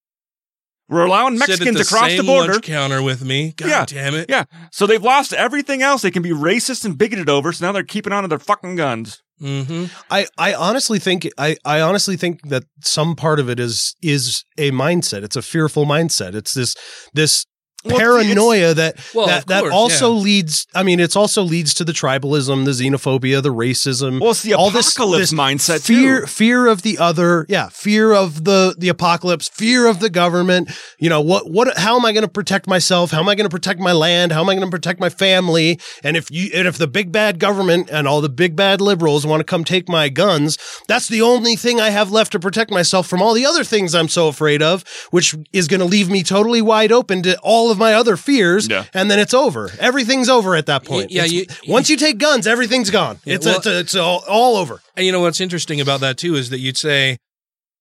We're 0.92 1.06
allowing 1.06 1.38
Mexicans 1.38 1.76
the 1.76 1.82
across 1.82 2.14
the 2.14 2.22
border. 2.22 2.52
lunch 2.52 2.64
counter 2.64 3.02
with 3.02 3.24
me. 3.24 3.54
God 3.56 3.68
yeah, 3.68 3.84
damn 3.86 4.14
it. 4.14 4.26
Yeah. 4.28 4.44
So 4.70 4.86
they've 4.86 5.02
lost 5.02 5.32
everything 5.32 5.82
else 5.82 6.02
they 6.02 6.10
can 6.10 6.22
be 6.22 6.30
racist 6.30 6.84
and 6.84 6.98
bigoted 6.98 7.30
over. 7.30 7.52
So 7.52 7.64
now 7.64 7.72
they're 7.72 7.82
keeping 7.82 8.12
on 8.12 8.24
to 8.24 8.28
their 8.28 8.38
fucking 8.38 8.76
guns. 8.76 9.22
Mm-hmm. 9.40 9.86
I, 10.10 10.26
I 10.36 10.54
honestly 10.54 10.98
think 10.98 11.28
I, 11.38 11.56
I 11.64 11.80
honestly 11.80 12.16
think 12.16 12.48
that 12.48 12.64
some 12.84 13.16
part 13.16 13.40
of 13.40 13.48
it 13.48 13.58
is 13.58 13.96
is 14.02 14.44
a 14.58 14.70
mindset. 14.70 15.24
It's 15.24 15.34
a 15.34 15.42
fearful 15.42 15.86
mindset. 15.86 16.34
It's 16.34 16.52
this 16.52 16.76
this 17.14 17.46
Well, 17.84 17.98
paranoia 17.98 18.74
that 18.74 18.96
Well, 19.12 19.26
that, 19.26 19.38
of 19.40 19.46
that 19.46 19.60
course, 19.62 19.72
also 19.74 20.12
yeah. 20.14 20.20
leads. 20.20 20.66
I 20.74 20.82
mean, 20.84 21.00
it's 21.00 21.16
also 21.16 21.42
leads 21.42 21.74
to 21.74 21.84
the 21.84 21.92
tribalism, 21.92 22.64
the 22.64 22.70
xenophobia, 22.70 23.42
the 23.42 23.52
racism. 23.52 24.20
Well, 24.20 24.30
it's 24.30 24.42
the 24.42 24.54
all 24.54 24.70
this- 24.70 24.94
apocalypse 24.94 25.30
this 25.30 25.32
mindset, 25.38 25.80
Fear, 25.82 26.20
too. 26.20 26.26
fear 26.26 26.66
of 26.68 26.82
the 26.82 26.98
other. 26.98 27.44
Yeah, 27.48 27.68
fear 27.70 28.12
of 28.12 28.44
the 28.44 28.74
the 28.78 28.88
apocalypse. 28.88 29.48
Fear 29.48 29.86
of 29.88 29.98
the 29.98 30.10
government. 30.10 30.70
You 30.98 31.08
know 31.08 31.20
what? 31.20 31.50
What? 31.50 31.76
How 31.76 31.96
am 31.98 32.04
I 32.06 32.12
going 32.12 32.22
to 32.22 32.28
protect 32.30 32.66
myself? 32.68 33.10
How 33.10 33.18
am 33.20 33.28
I 33.28 33.34
going 33.34 33.46
to 33.48 33.50
protect 33.54 33.80
my 33.80 33.92
land? 33.92 34.30
How 34.32 34.42
am 34.42 34.48
I 34.48 34.54
going 34.54 34.66
to 34.66 34.70
protect 34.70 35.00
my 35.00 35.08
family? 35.08 35.80
And 36.04 36.16
if 36.16 36.30
you 36.30 36.50
and 36.54 36.68
if 36.68 36.78
the 36.78 36.86
big 36.86 37.10
bad 37.10 37.38
government 37.40 37.88
and 37.90 38.06
all 38.06 38.20
the 38.20 38.28
big 38.28 38.54
bad 38.54 38.80
liberals 38.80 39.26
want 39.26 39.40
to 39.40 39.44
come 39.44 39.64
take 39.64 39.88
my 39.88 40.08
guns, 40.08 40.56
that's 40.86 41.08
the 41.08 41.22
only 41.22 41.56
thing 41.56 41.80
I 41.80 41.90
have 41.90 42.12
left 42.12 42.30
to 42.32 42.38
protect 42.38 42.70
myself 42.70 43.08
from 43.08 43.20
all 43.20 43.34
the 43.34 43.44
other 43.44 43.64
things 43.64 43.92
I'm 43.94 44.08
so 44.08 44.28
afraid 44.28 44.62
of, 44.62 44.84
which 45.10 45.34
is 45.52 45.66
going 45.66 45.80
to 45.80 45.86
leave 45.86 46.08
me 46.08 46.22
totally 46.22 46.62
wide 46.62 46.92
open 46.92 47.22
to 47.24 47.36
all 47.40 47.71
of 47.72 47.78
my 47.78 47.94
other 47.94 48.16
fears. 48.16 48.68
Yeah. 48.68 48.84
And 48.94 49.10
then 49.10 49.18
it's 49.18 49.34
over. 49.34 49.68
Everything's 49.80 50.28
over 50.28 50.54
at 50.54 50.66
that 50.66 50.84
point. 50.84 51.10
yeah, 51.10 51.24
you- 51.24 51.46
once 51.66 51.90
you 51.90 51.96
take 51.96 52.18
guns, 52.18 52.46
everything's 52.46 52.90
gone. 52.90 53.18
Yeah, 53.24 53.34
it's, 53.34 53.46
well- 53.46 53.56
it's 53.56 53.66
it's 53.66 53.94
all, 53.96 54.22
all 54.28 54.56
over. 54.56 54.80
And 54.96 55.04
you 55.04 55.10
know 55.10 55.20
what's 55.20 55.40
interesting 55.40 55.80
about 55.80 56.00
that 56.02 56.16
too 56.18 56.36
is 56.36 56.50
that 56.50 56.60
you'd 56.60 56.76
say, 56.76 57.16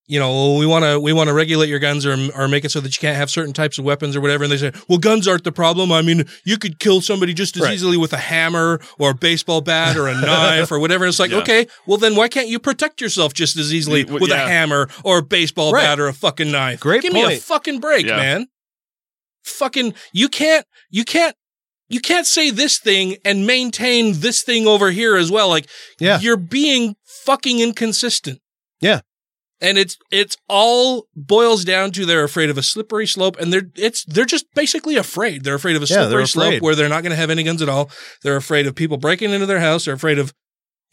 you 0.08 0.20
know, 0.20 0.30
well, 0.30 0.58
we 0.58 0.66
want 0.66 0.84
to 0.84 1.00
we 1.00 1.14
want 1.14 1.30
to 1.30 1.34
regulate 1.34 1.70
your 1.70 1.80
guns 1.80 2.06
or 2.06 2.18
or 2.36 2.48
make 2.50 2.66
it 2.66 2.72
so 2.72 2.82
that 2.82 2.94
you 2.94 3.00
can't 3.00 3.16
have 3.16 3.30
certain 3.30 3.54
types 3.54 3.78
of 3.78 3.86
weapons 3.86 4.14
or 4.16 4.20
whatever. 4.20 4.44
And 4.44 4.52
they 4.52 4.58
say, 4.58 4.74
well, 4.90 4.98
guns 4.98 5.26
aren't 5.26 5.46
the 5.46 5.54
problem. 5.54 5.90
I 5.92 6.02
mean, 6.02 6.26
you 6.44 6.58
could 6.58 6.80
kill 6.80 7.00
somebody 7.00 7.34
just 7.34 7.56
as 7.56 7.64
Right. 7.64 7.74
easily 7.74 7.96
with 7.96 8.12
a 8.12 8.18
hammer 8.18 8.82
or 9.00 9.12
a 9.12 9.16
baseball 9.16 9.62
bat 9.62 9.96
or 9.96 10.08
a 10.10 10.14
knife 10.20 10.70
or 10.72 10.80
whatever. 10.80 11.06
And 11.06 11.10
It's 11.12 11.20
like, 11.20 11.32
Yeah. 11.32 11.38
okay, 11.38 11.68
well 11.88 11.98
then 11.98 12.16
why 12.16 12.28
can't 12.28 12.50
you 12.50 12.60
protect 12.60 13.00
yourself 13.00 13.34
just 13.34 13.56
as 13.56 13.74
easily 13.74 14.04
with 14.04 14.28
yeah. 14.30 14.44
a 14.44 14.48
hammer 14.50 14.90
or 15.06 15.20
a 15.20 15.24
baseball 15.24 15.72
Right. 15.72 15.84
bat 15.84 16.00
or 16.00 16.08
a 16.08 16.14
fucking 16.14 16.52
knife? 16.52 16.82
Great 16.82 17.04
Give 17.04 17.14
me 17.14 17.24
a 17.24 17.38
fucking 17.40 17.80
break, 17.80 18.06
Yeah. 18.06 18.18
man. 18.18 18.48
Fucking, 19.44 19.94
you 20.14 20.30
can't, 20.30 20.66
you 20.90 21.04
can't. 21.04 21.36
You 21.90 22.00
can't 22.00 22.26
say 22.26 22.52
this 22.52 22.80
thing 22.80 23.18
and 23.26 23.46
maintain 23.46 24.22
this 24.22 24.44
thing 24.44 24.66
over 24.66 24.92
here 24.92 25.18
as 25.18 25.30
well. 25.30 25.50
Like, 25.50 25.68
Yeah. 26.00 26.20
you're 26.22 26.38
being 26.38 26.96
fucking 27.26 27.60
inconsistent. 27.60 28.40
Yeah. 28.80 29.02
And 29.60 29.78
it's 29.78 29.98
it's 30.10 30.38
all 30.48 31.06
boils 31.16 31.66
down 31.66 31.92
to 31.92 32.06
they're 32.06 32.24
afraid 32.24 32.50
of 32.50 32.58
a 32.58 32.64
slippery 32.64 33.06
slope, 33.06 33.38
and 33.40 33.52
they're 33.54 33.70
it's 33.76 34.04
they're 34.06 34.26
just 34.26 34.46
basically 34.56 34.96
afraid. 34.96 35.44
They're 35.44 35.54
afraid 35.54 35.76
of 35.76 35.84
a 35.84 35.86
Yeah, 35.86 36.08
slippery 36.08 36.28
slope 36.28 36.62
where 36.64 36.74
they're 36.76 36.90
not 36.90 37.04
going 37.04 37.12
to 37.12 37.16
have 37.18 37.30
any 37.30 37.44
guns 37.44 37.62
at 37.62 37.70
all. 37.70 37.92
They're 38.24 38.38
afraid 38.38 38.66
of 38.68 38.74
people 38.74 38.98
breaking 38.98 39.30
into 39.32 39.46
their 39.46 39.60
house. 39.60 39.86
They're 39.86 39.94
afraid 39.94 40.18
of 40.18 40.34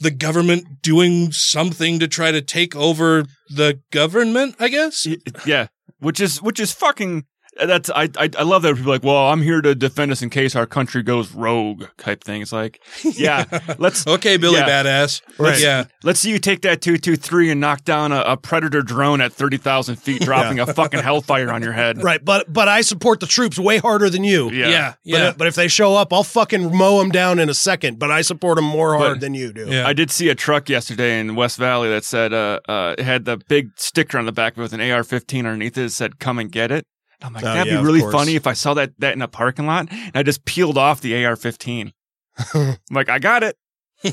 the 0.01 0.11
government 0.11 0.83
doing 0.83 1.33
something 1.33 1.99
to 2.01 2.09
try 2.09 2.31
to 2.31 2.43
take 2.43 2.77
over 2.77 3.25
the 3.49 3.81
government. 3.91 4.57
I 4.61 4.69
guess. 4.69 5.07
Yeah, 5.47 5.69
which 6.01 6.21
is 6.21 6.43
which 6.43 6.59
is 6.61 6.73
fucking. 6.73 7.25
That's 7.65 7.91
I, 7.91 8.09
I 8.17 8.31
I 8.39 8.43
love 8.43 8.63
that 8.63 8.75
people 8.77 8.91
are 8.91 8.95
like, 8.95 9.03
well, 9.03 9.29
I'm 9.29 9.43
here 9.43 9.61
to 9.61 9.75
defend 9.75 10.13
us 10.13 10.23
in 10.23 10.31
case 10.31 10.55
our 10.57 10.67
country 10.67 11.03
goes 11.03 11.33
rogue 11.33 11.85
type 11.99 12.23
thing. 12.25 12.43
It's 12.43 12.53
like, 12.53 12.81
yeah, 13.05 13.45
let's 13.79 14.07
okay, 14.07 14.37
Billy 14.37 14.59
yeah. 14.59 14.69
Badass. 14.69 15.23
Let's, 15.39 15.63
Yeah. 15.63 15.85
let's 16.03 16.21
see 16.21 16.31
you 16.31 16.39
take 16.39 16.63
that 16.63 16.81
two 16.83 16.99
two 16.99 17.17
three 17.17 17.51
and 17.51 17.61
knock 17.61 17.85
down 17.85 18.13
a, 18.13 18.21
a 18.21 18.37
predator 18.37 18.83
drone 18.83 19.21
at 19.21 19.33
thirty 19.33 19.57
thousand 19.57 19.97
feet, 19.97 20.23
dropping 20.29 20.61
a 20.61 20.67
fucking 20.67 21.01
hellfire 21.01 21.51
on 21.51 21.63
your 21.63 21.73
head. 21.73 21.99
Right, 22.09 22.25
but 22.25 22.51
but 22.53 22.69
I 22.69 22.81
support 22.83 23.21
the 23.21 23.27
troops 23.27 23.59
way 23.59 23.79
harder 23.79 24.09
than 24.09 24.25
you. 24.25 24.51
Yeah. 24.51 24.69
Yeah. 24.69 24.95
But, 25.05 25.05
Yeah. 25.05 25.35
but 25.37 25.47
if 25.47 25.55
they 25.57 25.69
show 25.69 25.95
up, 25.97 26.13
I'll 26.13 26.23
fucking 26.25 26.75
mow 26.77 26.99
them 26.99 27.11
down 27.11 27.39
in 27.39 27.49
a 27.49 27.55
second. 27.55 27.99
But 27.99 28.11
I 28.11 28.23
support 28.23 28.57
them 28.57 28.65
more 28.65 28.97
hard 28.97 29.15
But- 29.15 29.21
than 29.21 29.35
you 29.35 29.53
do. 29.53 29.67
Yeah. 29.69 29.87
I 29.87 29.93
did 29.93 30.11
see 30.11 30.29
a 30.29 30.35
truck 30.35 30.69
yesterday 30.69 31.19
in 31.21 31.35
West 31.35 31.59
Valley 31.59 31.89
that 31.91 32.05
said 32.05 32.33
uh 32.33 32.61
uh 32.69 32.95
it 32.97 33.05
had 33.05 33.25
the 33.25 33.37
big 33.49 33.71
sticker 33.77 34.17
on 34.19 34.27
the 34.27 34.33
back 34.33 34.57
with 34.57 34.73
an 34.73 34.81
AR-15 34.81 35.39
underneath 35.39 35.77
it 35.77 35.83
that 35.83 35.91
said 35.91 36.19
"Come 36.19 36.39
and 36.39 36.51
get 36.53 36.71
it." 36.71 36.87
I'm 37.23 37.33
like, 37.33 37.43
Oh, 37.45 37.47
that'd 37.55 37.73
yeah, 37.73 37.81
be 37.81 37.85
really 37.85 38.01
funny 38.13 38.35
if 38.37 38.47
I 38.47 38.53
saw 38.53 38.75
that 38.75 38.93
that 38.99 39.15
in 39.15 39.23
a 39.23 39.29
parking 39.29 39.67
lot 39.67 39.89
and 39.91 40.13
I 40.15 40.23
just 40.23 40.45
peeled 40.45 40.79
off 40.79 41.01
the 41.01 41.25
AR-15. 41.25 41.93
I'm 42.55 42.77
like, 42.91 43.09
I 43.09 43.19
got 43.19 43.43
it. 43.43 43.57
I 44.05 44.11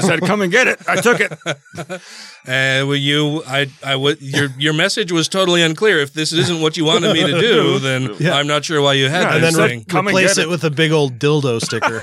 said, 0.00 0.22
"Come 0.22 0.40
and 0.40 0.50
get 0.50 0.66
it." 0.66 0.80
I 0.88 0.96
took 1.00 1.20
it. 1.20 1.30
Uh, 2.48 2.80
well, 2.88 2.96
you, 2.96 3.42
I, 3.46 3.66
I 3.84 3.94
would. 3.94 4.22
Your 4.22 4.48
your 4.58 4.72
message 4.72 5.12
was 5.12 5.28
totally 5.28 5.60
unclear. 5.60 5.98
If 5.98 6.14
this 6.14 6.32
isn't 6.32 6.62
what 6.62 6.78
you 6.78 6.86
wanted 6.86 7.12
me 7.12 7.26
to 7.26 7.38
do, 7.38 7.78
then 7.78 8.14
Yeah. 8.18 8.32
I'm 8.36 8.46
not 8.46 8.64
sure 8.64 8.80
why 8.80 8.94
you 8.94 9.10
had 9.10 9.24
Yeah, 9.24 9.34
and 9.34 9.44
this 9.44 9.54
then 9.56 9.62
re- 9.62 9.68
thing. 9.68 9.84
Come 9.84 10.06
and 10.08 10.16
replace 10.16 10.36
get 10.36 10.42
it 10.44 10.44
it. 10.44 10.48
with 10.48 10.64
a 10.64 10.70
big 10.70 10.90
old 10.90 11.18
dildo 11.18 11.60
sticker. 11.60 12.00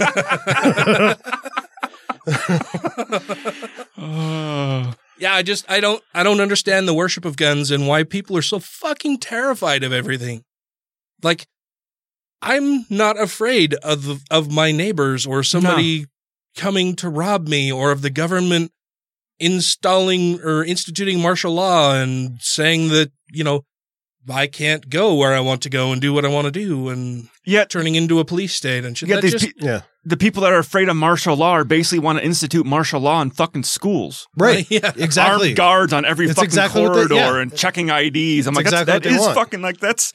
Yeah, 5.18 5.34
I 5.34 5.44
just 5.44 5.70
I 5.70 5.80
don't 5.80 6.04
I 6.14 6.24
don't 6.24 6.42
understand 6.42 6.88
the 6.88 6.94
worship 6.94 7.26
of 7.26 7.38
guns 7.38 7.72
and 7.72 7.88
why 7.88 8.04
people 8.04 8.36
are 8.38 8.42
so 8.42 8.60
fucking 8.60 9.20
terrified 9.20 9.84
of 9.84 9.94
everything. 9.94 10.44
Like 11.24 11.48
I'm 12.42 12.86
not 12.90 13.20
afraid 13.20 13.74
of 13.76 14.22
of 14.30 14.52
my 14.52 14.72
neighbors 14.72 15.26
or 15.26 15.42
somebody 15.44 16.06
coming 16.58 16.96
to 16.98 17.10
rob 17.10 17.48
me 17.48 17.72
or 17.72 17.92
of 17.92 18.02
the 18.02 18.10
government 18.10 18.72
installing 19.40 20.42
or 20.42 20.64
instituting 20.64 21.22
martial 21.22 21.54
law 21.54 21.94
and 21.96 22.38
saying 22.42 22.90
that, 22.90 23.12
you 23.32 23.44
know, 23.44 23.66
I 24.30 24.48
can't 24.48 24.90
go 24.90 25.14
where 25.16 25.34
I 25.34 25.40
want 25.42 25.62
to 25.64 25.70
go 25.70 25.92
and 25.92 26.02
do 26.02 26.14
what 26.14 26.26
I 26.26 26.30
want 26.30 26.46
to 26.46 26.52
do 26.52 26.90
and 26.90 27.30
Yet 27.46 27.70
turning 27.70 27.96
into 27.96 28.20
a 28.20 28.26
police 28.26 28.54
state 28.56 28.84
and 28.86 28.98
shit. 28.98 29.10
Yeah, 29.10 29.16
That 29.16 29.22
these 29.22 29.32
just- 29.34 29.46
pe- 29.46 29.66
yeah. 29.66 29.82
The 30.07 30.15
people 30.18 30.44
that 30.44 30.53
are 30.53 30.60
afraid 30.60 30.88
of 30.88 30.95
martial 30.95 31.36
law 31.36 31.52
are 31.52 31.64
basically 31.64 31.99
want 31.99 32.19
to 32.19 32.23
institute 32.26 32.65
martial 32.65 32.99
law 33.02 33.22
in 33.22 33.32
fucking 33.32 33.64
schools. 33.64 34.27
right. 34.38 34.65
Yeah. 34.72 34.91
Exactly. 34.98 35.48
Armed 35.49 35.57
guards 35.57 35.94
on 35.94 36.06
every 36.06 36.27
That's 36.27 36.38
fucking 36.38 36.48
exactly 36.49 36.82
corridor 36.86 37.07
they- 37.07 37.15
yeah. 37.15 37.38
and 37.41 37.56
checking 37.56 37.90
IDs. 37.90 38.45
I'm 38.48 38.53
That's 38.53 38.72
like, 38.72 38.86
that's, 38.86 39.06
exactly 39.06 39.11
what 39.11 39.18
that 39.18 39.19
want. 39.26 39.36
fucking 39.36 39.61
like 39.61 39.80
that's 39.80 40.14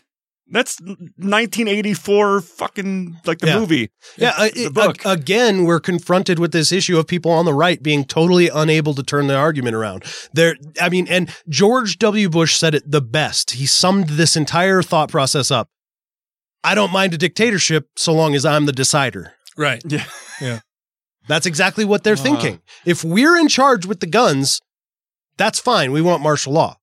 that's 0.53 0.81
1984 0.81 2.41
fucking 2.41 3.17
like 3.27 3.39
the 3.39 3.47
Yeah. 3.49 3.59
movie. 3.59 3.91
Yeah, 4.17 4.33
uh, 4.37 4.49
the 4.55 4.65
it- 4.67 4.75
book. 4.75 5.05
ag- 5.07 5.19
again, 5.21 5.65
we're 5.65 5.81
confronted 5.81 6.39
with 6.39 6.53
this 6.53 6.73
issue 6.73 6.99
of 6.99 7.07
people 7.07 7.31
on 7.31 7.45
the 7.45 7.55
right 7.55 7.83
being 7.83 8.05
totally 8.05 8.49
unable 8.49 8.95
to 8.95 9.03
turn 9.03 9.27
the 9.27 9.37
argument 9.37 9.75
around. 9.77 10.05
There, 10.33 10.57
I 10.81 10.89
mean, 10.89 11.07
and 11.09 11.31
George 11.49 11.99
W. 11.99 12.29
Bush 12.29 12.57
said 12.57 12.75
it 12.75 12.91
the 12.91 13.01
best. 13.01 13.53
He 13.53 13.67
summed 13.67 14.11
this 14.11 14.37
entire 14.37 14.83
thought 14.83 15.09
process 15.11 15.51
up. 15.51 15.69
I 16.63 16.75
don't 16.75 16.93
mind 16.93 17.15
a 17.15 17.19
dictatorship 17.19 17.89
so 17.97 18.13
long 18.13 18.35
as 18.35 18.45
I'm 18.45 18.67
the 18.67 18.73
decider. 18.73 19.33
Right. 19.61 19.83
Yeah. 19.87 20.05
Yeah. 20.41 20.61
That's 21.29 21.47
exactly 21.47 21.85
what 21.85 22.03
they're 22.03 22.15
Uh. 22.15 22.29
thinking. 22.29 22.61
If 22.85 23.05
we're 23.05 23.37
in 23.37 23.49
charge 23.49 23.87
with 23.87 24.01
the 24.01 24.07
guns, 24.07 24.61
that's 25.37 25.61
fine. 25.61 25.93
We 25.93 26.01
want 26.03 26.23
martial 26.23 26.53
law. 26.53 26.77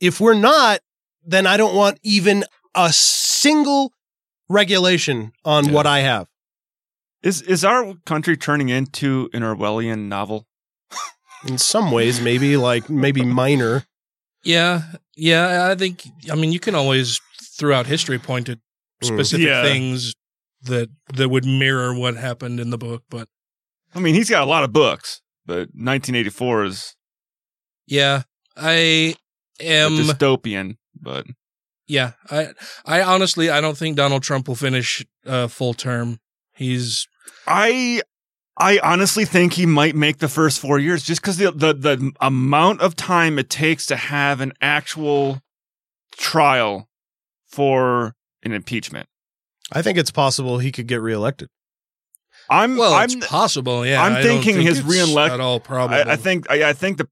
If 0.00 0.20
we're 0.20 0.34
not, 0.34 0.80
then 1.24 1.46
I 1.46 1.56
don't 1.56 1.74
want 1.74 1.98
even 2.02 2.44
a 2.74 2.92
single 2.92 3.92
regulation 4.48 5.32
on 5.44 5.72
what 5.72 5.86
I 5.86 6.00
have. 6.00 6.26
Is 7.22 7.42
is 7.42 7.64
our 7.64 7.94
country 8.04 8.36
turning 8.36 8.68
into 8.68 9.28
an 9.32 9.42
Orwellian 9.42 10.08
novel? 10.08 10.46
In 11.46 11.58
some 11.58 11.90
ways, 11.90 12.20
maybe 12.20 12.56
like 12.56 12.88
maybe 12.90 13.22
minor. 13.24 13.84
Yeah, 14.42 14.82
yeah. 15.16 15.68
I 15.70 15.74
think. 15.74 16.06
I 16.30 16.34
mean, 16.34 16.52
you 16.52 16.60
can 16.60 16.74
always 16.74 17.20
throughout 17.58 17.86
history 17.86 18.18
point 18.18 18.46
to 18.46 18.56
Mm. 19.02 19.06
specific 19.14 19.46
Yeah. 19.46 19.62
things 19.62 20.14
that 20.66 20.90
that 21.14 21.28
would 21.28 21.44
mirror 21.44 21.94
what 21.94 22.16
happened 22.16 22.60
in 22.60 22.70
the 22.70 22.78
book. 22.78 23.04
But 23.10 23.28
I 23.94 24.00
mean, 24.00 24.14
he's 24.14 24.30
got 24.30 24.42
a 24.42 24.46
lot 24.46 24.64
of 24.64 24.72
books, 24.72 25.22
but 25.44 25.68
1984 25.74 26.64
is 26.64 26.96
yeah, 27.86 28.22
I 28.56 29.14
am. 29.60 29.92
dystopian. 29.92 30.76
But 31.00 31.26
yeah, 31.86 32.12
I 32.30 32.48
I 32.84 33.02
honestly 33.02 33.50
I 33.50 33.60
don't 33.60 33.76
think 33.76 33.96
Donald 33.96 34.22
Trump 34.22 34.48
will 34.48 34.54
finish 34.54 35.04
uh, 35.24 35.48
full 35.48 35.74
term. 35.74 36.20
He's 36.54 37.06
I 37.46 38.02
I 38.56 38.78
honestly 38.82 39.24
think 39.24 39.52
he 39.52 39.66
might 39.66 39.94
make 39.94 40.18
the 40.18 40.28
first 40.28 40.60
four 40.60 40.78
years 40.78 41.02
just 41.02 41.20
because 41.20 41.36
the, 41.36 41.52
the 41.52 41.74
the 41.74 42.12
amount 42.20 42.80
of 42.80 42.96
time 42.96 43.38
it 43.38 43.50
takes 43.50 43.86
to 43.86 43.96
have 43.96 44.40
an 44.40 44.52
actual 44.60 45.42
trial 46.16 46.88
for 47.46 48.14
an 48.42 48.52
impeachment. 48.52 49.08
I 49.72 49.82
think 49.82 49.98
it's 49.98 50.10
possible 50.10 50.58
he 50.58 50.70
could 50.72 50.86
get 50.86 51.00
reelected. 51.00 51.48
I'm 52.48 52.76
well, 52.76 52.94
I'm 52.94 53.04
it's 53.10 53.26
possible. 53.26 53.84
Yeah, 53.84 54.02
I'm 54.02 54.14
I 54.16 54.22
thinking 54.22 54.54
think 54.54 54.68
his 54.68 54.78
it's 54.80 54.88
reelect- 54.88 55.34
at 55.34 55.40
all 55.40 55.58
probable. 55.60 56.08
I, 56.08 56.12
I 56.12 56.16
think 56.16 56.48
I, 56.50 56.70
I 56.70 56.72
think 56.72 56.98
the 56.98 57.08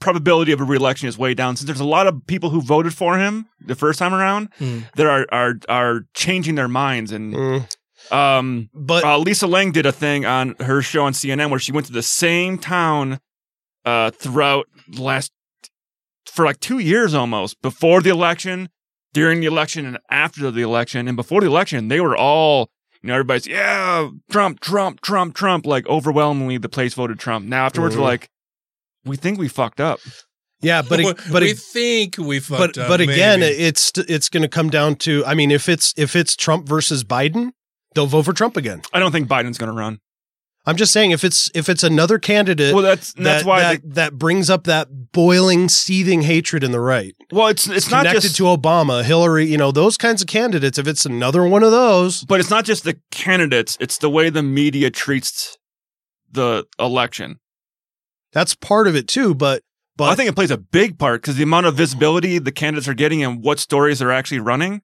probability 0.00 0.52
of 0.52 0.60
a 0.60 0.64
reelection 0.64 1.08
is 1.08 1.16
way 1.18 1.34
down 1.34 1.56
since 1.56 1.66
there's 1.66 1.80
a 1.80 1.84
lot 1.84 2.06
of 2.06 2.26
people 2.26 2.50
who 2.50 2.60
voted 2.60 2.94
for 2.94 3.18
him 3.18 3.46
the 3.60 3.74
first 3.74 3.98
time 3.98 4.14
around 4.14 4.48
Hmm. 4.58 4.80
that 4.96 5.06
are 5.06 5.26
are 5.30 5.54
are 5.68 6.00
changing 6.14 6.54
their 6.56 6.68
minds 6.68 7.12
and 7.12 7.34
Mm. 7.34 8.12
um 8.12 8.70
But 8.74 9.04
uh, 9.04 9.18
Lisa 9.18 9.46
Ling 9.46 9.72
did 9.72 9.86
a 9.86 9.92
thing 9.92 10.24
on 10.24 10.54
her 10.60 10.82
show 10.82 11.04
on 11.04 11.12
CNN 11.14 11.50
where 11.50 11.58
she 11.60 11.72
went 11.72 11.86
to 11.86 11.92
the 11.92 12.02
same 12.02 12.58
town 12.58 13.18
uh, 13.84 14.10
throughout 14.10 14.66
the 14.88 15.02
last 15.02 15.32
for 16.26 16.44
like 16.44 16.60
two 16.60 16.78
years 16.78 17.14
almost 17.14 17.60
before 17.62 18.00
the 18.02 18.10
election, 18.10 18.68
during 19.18 19.40
the 19.40 19.46
election, 19.46 19.84
and 19.86 19.98
after 20.10 20.50
the 20.50 20.62
election. 20.62 21.08
And 21.08 21.16
before 21.16 21.40
the 21.40 21.46
election, 21.46 21.88
they 21.88 22.00
were 22.00 22.16
all 22.16 22.70
you 23.02 23.08
know 23.08 23.14
everybody's 23.14 23.46
yeah 23.46 24.08
Trump, 24.30 24.60
Trump, 24.60 25.00
Trump, 25.00 25.34
Trump. 25.34 25.66
Like 25.66 25.86
overwhelmingly, 25.88 26.58
the 26.58 26.68
place 26.68 26.94
voted 26.94 27.18
Trump. 27.18 27.46
Now 27.46 27.66
afterwards, 27.66 27.94
Mhm. 27.94 27.98
they're 27.98 28.06
like, 28.06 28.28
we 29.04 29.16
think 29.16 29.38
we 29.38 29.48
fucked 29.48 29.80
up. 29.80 30.00
yeah, 30.60 30.82
but 30.82 31.00
it, 31.00 31.16
but 31.32 31.42
we 31.42 31.50
it, 31.50 31.58
think 31.58 32.16
we 32.18 32.40
fucked 32.40 32.76
but 32.76 32.78
up. 32.82 32.88
but 32.88 33.00
again, 33.00 33.40
maybe. 33.40 33.56
it's 33.62 33.92
it's 33.96 34.28
going 34.28 34.42
to 34.42 34.48
come 34.48 34.70
down 34.70 34.96
to. 34.96 35.24
I 35.26 35.34
mean, 35.34 35.50
if 35.50 35.68
it's 35.68 35.94
if 35.96 36.14
it's 36.16 36.34
Trump 36.36 36.66
versus 36.68 37.04
Biden, 37.04 37.50
they'll 37.94 38.06
vote 38.06 38.24
for 38.24 38.32
Trump 38.32 38.56
again. 38.56 38.82
I 38.92 38.98
don't 38.98 39.12
think 39.12 39.28
Biden's 39.28 39.58
going 39.58 39.70
to 39.72 39.76
run. 39.78 40.00
I'm 40.66 40.76
just 40.76 40.92
saying 40.92 41.12
if 41.12 41.24
it's 41.24 41.50
if 41.54 41.68
it's 41.70 41.82
another 41.82 42.18
candidate 42.18 42.74
Well, 42.74 42.82
that's 42.82 43.14
that's 43.14 43.42
that, 43.42 43.48
why. 43.48 43.60
that, 43.62 43.82
they- 43.82 43.88
that 43.94 44.18
brings 44.18 44.50
up 44.50 44.64
that 44.64 44.97
boiling, 45.12 45.68
seething 45.68 46.22
hatred 46.22 46.64
in 46.64 46.70
the 46.70 46.80
right. 46.80 47.14
well, 47.32 47.48
it's 47.48 47.68
it's 47.68 47.90
not 47.90 48.00
connected 48.00 48.22
just 48.22 48.36
to 48.36 48.44
Obama, 48.44 49.02
Hillary, 49.04 49.46
you 49.46 49.56
know, 49.56 49.72
those 49.72 49.96
kinds 49.96 50.22
of 50.22 50.28
candidates. 50.28 50.78
If 50.78 50.86
it's 50.86 51.06
another 51.06 51.46
one 51.46 51.62
of 51.62 51.70
those, 51.70 52.24
but 52.24 52.40
it's 52.40 52.50
not 52.50 52.64
just 52.64 52.84
the 52.84 52.98
candidates. 53.10 53.76
It's 53.80 53.98
the 53.98 54.10
way 54.10 54.30
the 54.30 54.42
media 54.42 54.90
treats 54.90 55.56
the 56.30 56.66
election. 56.78 57.38
that's 58.32 58.54
part 58.54 58.86
of 58.86 58.94
it 58.94 59.08
too. 59.08 59.34
But 59.34 59.62
but 59.96 60.10
I 60.10 60.14
think 60.14 60.28
it 60.28 60.34
plays 60.34 60.50
a 60.50 60.58
big 60.58 60.98
part 60.98 61.22
because 61.22 61.36
the 61.36 61.42
amount 61.42 61.66
of 61.66 61.74
visibility 61.74 62.38
the 62.38 62.52
candidates 62.52 62.88
are 62.88 62.94
getting 62.94 63.22
and 63.24 63.42
what 63.42 63.58
stories 63.58 63.98
they're 63.98 64.12
actually 64.12 64.40
running. 64.40 64.82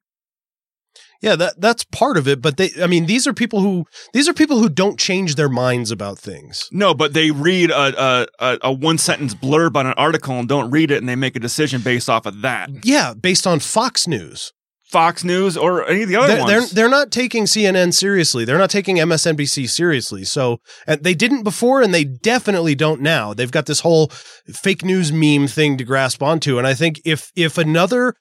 Yeah, 1.21 1.35
that 1.35 1.59
that's 1.59 1.83
part 1.85 2.17
of 2.17 2.27
it. 2.27 2.41
But 2.41 2.57
they, 2.57 2.71
I 2.81 2.87
mean, 2.87 3.05
these 3.05 3.27
are 3.27 3.33
people 3.33 3.61
who 3.61 3.85
these 4.13 4.27
are 4.27 4.33
people 4.33 4.59
who 4.59 4.69
don't 4.69 4.99
change 4.99 5.35
their 5.35 5.49
minds 5.49 5.91
about 5.91 6.19
things. 6.19 6.67
No, 6.71 6.93
but 6.93 7.13
they 7.13 7.31
read 7.31 7.71
a 7.71 8.27
a, 8.39 8.57
a, 8.61 8.71
one 8.71 8.97
sentence 8.97 9.33
blurb 9.33 9.75
on 9.75 9.87
an 9.87 9.93
article 9.97 10.37
and 10.39 10.47
don't 10.47 10.71
read 10.71 10.91
it, 10.91 10.97
and 10.97 11.09
they 11.09 11.15
make 11.15 11.35
a 11.35 11.39
decision 11.39 11.81
based 11.81 12.09
off 12.09 12.25
of 12.25 12.41
that. 12.41 12.69
Yeah, 12.83 13.13
based 13.13 13.47
on 13.47 13.59
Fox 13.59 14.07
News. 14.07 14.51
Fox 14.85 15.23
News 15.23 15.57
or 15.57 15.87
any 15.89 16.03
of 16.03 16.09
the 16.09 16.15
other 16.15 16.35
They're, 16.35 16.45
they're 16.45 16.67
they're 16.67 16.89
not 16.89 17.11
taking 17.11 17.45
CNN 17.45 17.93
seriously. 17.93 18.45
They're 18.45 18.57
not 18.57 18.69
taking 18.69 18.97
MSNBC 18.97 19.67
seriously. 19.67 20.23
So 20.23 20.59
and 20.85 21.03
they 21.03 21.15
didn't 21.15 21.43
before, 21.43 21.81
and 21.81 21.93
they 21.93 22.03
definitely 22.03 22.75
don't 22.75 23.01
now. 23.01 23.33
They've 23.33 23.51
got 23.51 23.65
this 23.65 23.79
whole 23.79 24.07
fake 24.53 24.85
news 24.85 25.11
meme 25.11 25.47
thing 25.47 25.77
to 25.77 25.83
grasp 25.83 26.21
onto, 26.21 26.57
and 26.57 26.67
I 26.67 26.75
think 26.75 27.01
if 27.03 27.31
if 27.35 27.57
another 27.57 28.15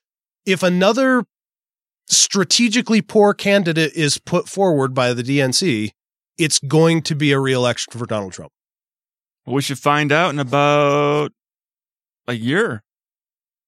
if 0.47 0.63
another 0.63 1.25
strategically 2.09 3.01
poor 3.03 3.35
candidate 3.35 3.93
is 3.95 4.19
put 4.19 4.49
forward 4.49 4.95
by 4.95 5.13
the 5.13 5.23
DNC, 5.23 5.91
it's 6.39 6.59
going 6.61 7.03
to 7.03 7.15
be 7.15 7.33
a 7.33 7.39
reelection 7.41 7.93
for 7.99 8.07
Donald 8.07 8.33
Trump. 8.33 8.53
we 9.47 9.61
should 9.63 9.79
find 9.79 10.11
out 10.13 10.31
in 10.31 10.39
about 10.39 11.33
a 12.27 12.35
year 12.35 12.83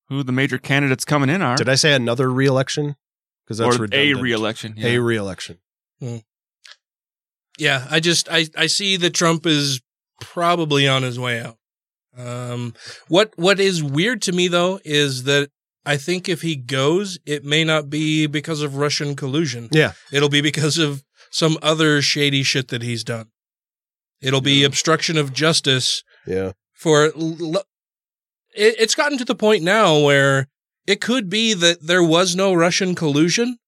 who 0.09 0.23
the 0.23 0.33
major 0.33 0.59
candidates 0.59 1.05
coming 1.05 1.29
in 1.29 1.43
are. 1.43 1.57
Did 1.57 1.69
I 1.69 1.75
say 1.75 1.93
another 1.93 2.31
reelection? 2.31 2.97
Because 3.45 3.59
that's 3.59 3.75
or 3.77 3.79
a 3.79 3.83
redundant. 3.83 4.23
reelection. 4.23 4.75
A 4.79 4.93
Yeah. 4.95 4.99
reelection. 4.99 5.59
yeah, 7.59 7.87
I 7.91 8.01
just 8.01 8.29
I 8.31 8.47
I 8.57 8.67
see 8.67 8.97
that 8.97 9.15
Trump 9.15 9.47
is 9.47 9.81
probably 10.21 10.87
on 10.89 11.03
his 11.03 11.19
way 11.19 11.41
out. 11.41 11.57
Um, 12.17 12.75
what 13.09 13.33
what 13.37 13.61
is 13.61 13.83
weird 13.83 14.23
to 14.23 14.33
me 14.33 14.49
though 14.49 14.81
is 14.85 15.25
that 15.25 15.51
I 15.87 15.97
think 15.97 16.29
if 16.29 16.43
he 16.43 16.57
goes, 16.57 17.19
it 17.25 17.45
may 17.45 17.63
not 17.65 17.89
be 17.89 18.27
because 18.27 18.61
of 18.61 18.77
Russian 18.77 19.15
collusion. 19.17 19.69
Yeah. 19.73 19.93
It'll 20.13 20.29
be 20.29 20.41
because 20.41 20.79
of 20.79 21.05
some 21.31 21.57
other 21.63 22.03
shady 22.03 22.43
shit 22.43 22.69
that 22.69 22.83
he's 22.83 23.05
done. 23.05 23.29
It'll 24.21 24.41
be 24.41 24.65
obstruction 24.65 25.17
of 25.17 25.33
justice 25.33 26.03
Yeah. 26.27 26.53
for 26.75 27.13
l- 27.17 27.63
it, 28.55 28.75
it's 28.79 28.95
gotten 28.95 29.19
to 29.19 29.25
the 29.25 29.35
point 29.35 29.63
now 29.63 29.99
where 30.01 30.49
it 30.87 31.01
could 31.01 31.29
be 31.31 31.55
that 31.55 31.87
there 31.87 32.03
was 32.03 32.35
no 32.35 32.53
Russian 32.55 32.95
collusion, 32.95 33.59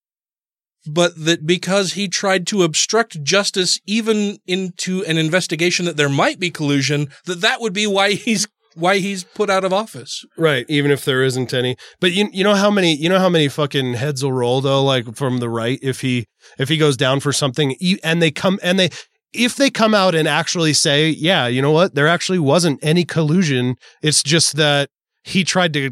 but 0.87 1.25
that 1.25 1.47
because 1.47 1.93
he 1.93 2.09
tried 2.09 2.47
to 2.49 2.63
obstruct 2.63 3.23
justice 3.23 3.79
even 3.87 4.39
into 4.47 5.05
an 5.05 5.19
investigation 5.19 5.85
that 5.85 5.97
there 5.97 6.09
might 6.09 6.39
be 6.41 6.51
collusion, 6.51 7.09
that 7.27 7.41
that 7.43 7.61
would 7.61 7.73
be 7.75 7.87
why 7.87 8.13
he's 8.15 8.47
why 8.79 8.99
he's 8.99 9.25
put 9.25 9.51
out 9.51 9.65
of 9.65 9.73
office. 9.73 10.25
Right, 10.37 10.65
even 10.69 10.91
if 10.91 11.05
there 11.05 11.23
isn't 11.23 11.53
any. 11.53 11.77
But 12.01 12.13
you 12.13 12.29
you 12.33 12.45
know 12.45 12.55
how 12.55 12.71
many 12.71 12.95
you 12.95 13.09
know 13.09 13.19
how 13.19 13.29
many 13.29 13.49
fucking 13.49 13.95
heads 13.95 14.23
will 14.23 14.33
roll 14.33 14.61
though 14.61 14.83
like 14.85 15.17
from 15.17 15.39
the 15.39 15.49
right 15.49 15.79
if 15.83 16.01
he 16.01 16.27
if 16.59 16.69
he 16.69 16.77
goes 16.77 16.97
down 16.97 17.21
for 17.21 17.33
something 17.33 17.75
and 18.03 18.23
they 18.23 18.31
come 18.31 18.59
and 18.63 18.79
they 18.79 18.91
if 19.33 19.57
they 19.57 19.71
come 19.71 19.95
out 19.95 20.15
and 20.15 20.27
actually 20.27 20.73
say, 20.73 21.11
yeah, 21.11 21.47
you 21.47 21.61
know 21.61 21.73
what? 21.73 21.95
There 21.95 22.09
actually 22.09 22.39
wasn't 22.39 22.83
any 22.83 23.05
collusion. 23.05 23.77
It's 24.03 24.23
just 24.23 24.57
that 24.57 24.89
he 25.23 25.45
tried 25.45 25.73
to 25.75 25.91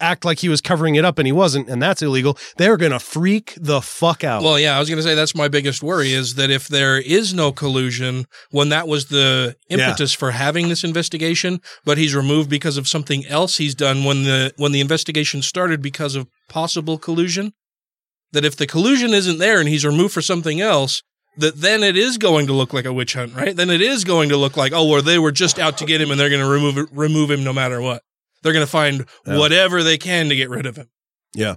act 0.00 0.24
like 0.24 0.40
he 0.40 0.48
was 0.48 0.60
covering 0.60 0.96
it 0.96 1.04
up 1.04 1.18
and 1.18 1.26
he 1.26 1.32
wasn't 1.32 1.68
and 1.68 1.80
that's 1.82 2.02
illegal. 2.02 2.36
They're 2.56 2.76
going 2.76 2.92
to 2.92 2.98
freak 2.98 3.54
the 3.60 3.80
fuck 3.80 4.24
out. 4.24 4.42
Well, 4.42 4.58
yeah, 4.58 4.76
I 4.76 4.80
was 4.80 4.88
going 4.88 4.96
to 4.98 5.02
say 5.02 5.14
that's 5.14 5.34
my 5.34 5.48
biggest 5.48 5.82
worry 5.82 6.12
is 6.12 6.34
that 6.34 6.50
if 6.50 6.68
there 6.68 6.98
is 6.98 7.32
no 7.32 7.52
collusion, 7.52 8.26
when 8.50 8.68
that 8.70 8.88
was 8.88 9.06
the 9.06 9.56
Yeah. 9.68 9.76
impetus 9.88 10.12
for 10.12 10.32
having 10.32 10.68
this 10.68 10.84
investigation, 10.84 11.60
but 11.84 11.96
he's 11.98 12.14
removed 12.14 12.50
because 12.50 12.76
of 12.76 12.88
something 12.88 13.24
else 13.26 13.56
he's 13.58 13.74
done 13.74 14.04
when 14.04 14.24
the 14.24 14.52
when 14.56 14.72
the 14.72 14.80
investigation 14.80 15.42
started 15.42 15.80
because 15.80 16.14
of 16.16 16.26
possible 16.48 16.98
collusion, 16.98 17.52
that 18.32 18.44
if 18.44 18.56
the 18.56 18.66
collusion 18.66 19.14
isn't 19.14 19.38
there 19.38 19.60
and 19.60 19.68
he's 19.68 19.84
removed 19.86 20.12
for 20.12 20.22
something 20.22 20.60
else, 20.60 21.02
that 21.36 21.60
then 21.60 21.82
it 21.82 21.96
is 21.96 22.18
going 22.18 22.46
to 22.46 22.52
look 22.52 22.72
like 22.72 22.84
a 22.84 22.92
witch 22.92 23.14
hunt, 23.14 23.34
right? 23.34 23.56
Then 23.56 23.70
it 23.70 23.80
is 23.80 24.04
going 24.04 24.28
to 24.28 24.36
look 24.36 24.56
like, 24.56 24.72
oh, 24.72 24.84
well, 24.86 25.02
they 25.02 25.18
were 25.18 25.32
just 25.32 25.58
out 25.58 25.78
to 25.78 25.84
get 25.84 26.00
him 26.00 26.10
and 26.10 26.18
they're 26.20 26.28
going 26.30 26.40
to 26.42 26.48
remove 26.48 26.88
remove 26.92 27.30
him 27.30 27.42
no 27.44 27.52
matter 27.52 27.80
what. 27.80 28.02
They're 28.44 28.52
going 28.52 28.64
to 28.64 28.70
find 28.70 29.04
Yeah. 29.26 29.38
whatever 29.38 29.82
they 29.82 29.98
can 29.98 30.28
to 30.28 30.36
get 30.36 30.50
rid 30.50 30.66
of 30.66 30.76
him 30.76 30.88
yeah. 31.34 31.56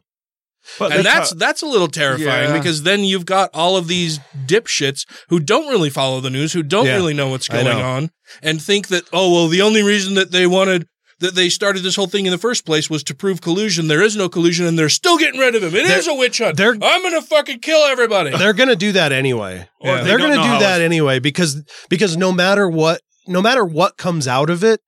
But 0.80 0.92
and 0.92 1.06
that's 1.06 1.06
that's 1.06 1.32
how- 1.32 1.38
that's 1.38 1.62
a 1.62 1.66
little 1.68 1.88
terrifying 1.88 2.50
Yeah. 2.50 2.58
because 2.58 2.82
then 2.84 3.04
you've 3.04 3.26
got 3.26 3.52
all 3.54 3.78
of 3.78 3.88
these 3.88 4.20
dipshits 4.48 5.06
who 5.30 5.40
don't 5.40 5.68
really 5.70 5.90
follow 5.90 6.20
the 6.20 6.30
news, 6.32 6.52
who 6.54 6.64
don't 6.64 6.88
Yeah, 6.88 6.96
really 6.96 7.14
know 7.14 7.30
what's 7.30 7.48
going 7.48 7.66
know. 7.66 7.80
on, 7.80 8.10
and 8.42 8.62
think 8.62 8.88
that 8.88 9.04
oh 9.14 9.32
well, 9.32 9.48
the 9.48 9.62
only 9.62 9.82
reason 9.84 10.16
that 10.16 10.32
they 10.32 10.46
wanted 10.48 10.88
that 11.20 11.36
they 11.36 11.50
started 11.50 11.82
this 11.84 11.96
whole 11.96 12.08
thing 12.08 12.26
in 12.26 12.32
the 12.32 12.38
first 12.38 12.66
place 12.66 12.90
was 12.90 13.04
to 13.06 13.16
prove 13.16 13.40
collusion. 13.42 13.88
There 13.88 14.02
is 14.02 14.16
no 14.18 14.28
collusion, 14.30 14.66
and 14.66 14.78
they're 14.78 14.90
still 14.90 15.18
getting 15.18 15.40
rid 15.40 15.56
of 15.56 15.64
him. 15.64 15.74
It 15.76 15.86
is 15.86 16.06
They're- 16.06 16.14
a 16.14 16.18
witch 16.18 16.38
hunt. 16.40 16.58
they're- 16.58 16.78
I'm 16.82 17.02
gonna 17.04 17.22
fucking 17.22 17.60
kill 17.60 17.84
everybody. 17.86 18.32
They're 18.38 18.54
going 18.54 18.70
to 18.70 18.76
do 18.76 18.92
that 18.92 19.12
anyway. 19.12 19.68
Or 19.80 19.96
if 19.98 20.02
they 20.04 20.10
They're 20.10 20.18
going 20.20 20.32
to 20.38 20.44
do 20.44 20.60
that 20.60 20.82
anyway 20.82 21.20
because 21.20 21.62
because 21.90 22.18
no 22.18 22.32
matter 22.32 22.68
what 22.70 23.02
no 23.26 23.42
matter 23.42 23.64
what 23.66 23.98
comes 23.98 24.28
out 24.28 24.50
of 24.50 24.64
it, 24.64 24.80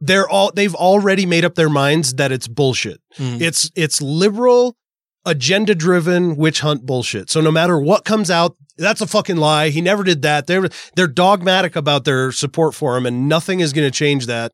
they're 0.00 0.28
all 0.28 0.52
they've 0.54 0.74
already 0.74 1.26
made 1.26 1.44
up 1.44 1.54
their 1.54 1.70
minds 1.70 2.14
that 2.14 2.32
it's 2.32 2.48
bullshit. 2.48 3.00
Hmm. 3.16 3.38
It's 3.40 3.70
it's 3.74 4.02
liberal 4.02 4.76
agenda 5.24 5.74
driven 5.74 6.36
witch 6.36 6.60
hunt 6.60 6.86
bullshit. 6.86 7.30
So 7.30 7.40
no 7.40 7.50
matter 7.50 7.78
what 7.78 8.04
comes 8.04 8.30
out, 8.30 8.56
that's 8.78 9.00
a 9.00 9.06
fucking 9.06 9.36
lie. 9.36 9.70
He 9.70 9.80
never 9.80 10.04
did 10.04 10.22
that. 10.22 10.46
They're 10.46 10.68
they're 10.94 11.06
dogmatic 11.06 11.76
about 11.76 12.04
their 12.04 12.32
support 12.32 12.74
for 12.74 12.96
him 12.96 13.06
and 13.06 13.28
nothing 13.28 13.60
is 13.60 13.72
going 13.72 13.86
to 13.86 13.96
change 13.96 14.26
that. 14.26 14.52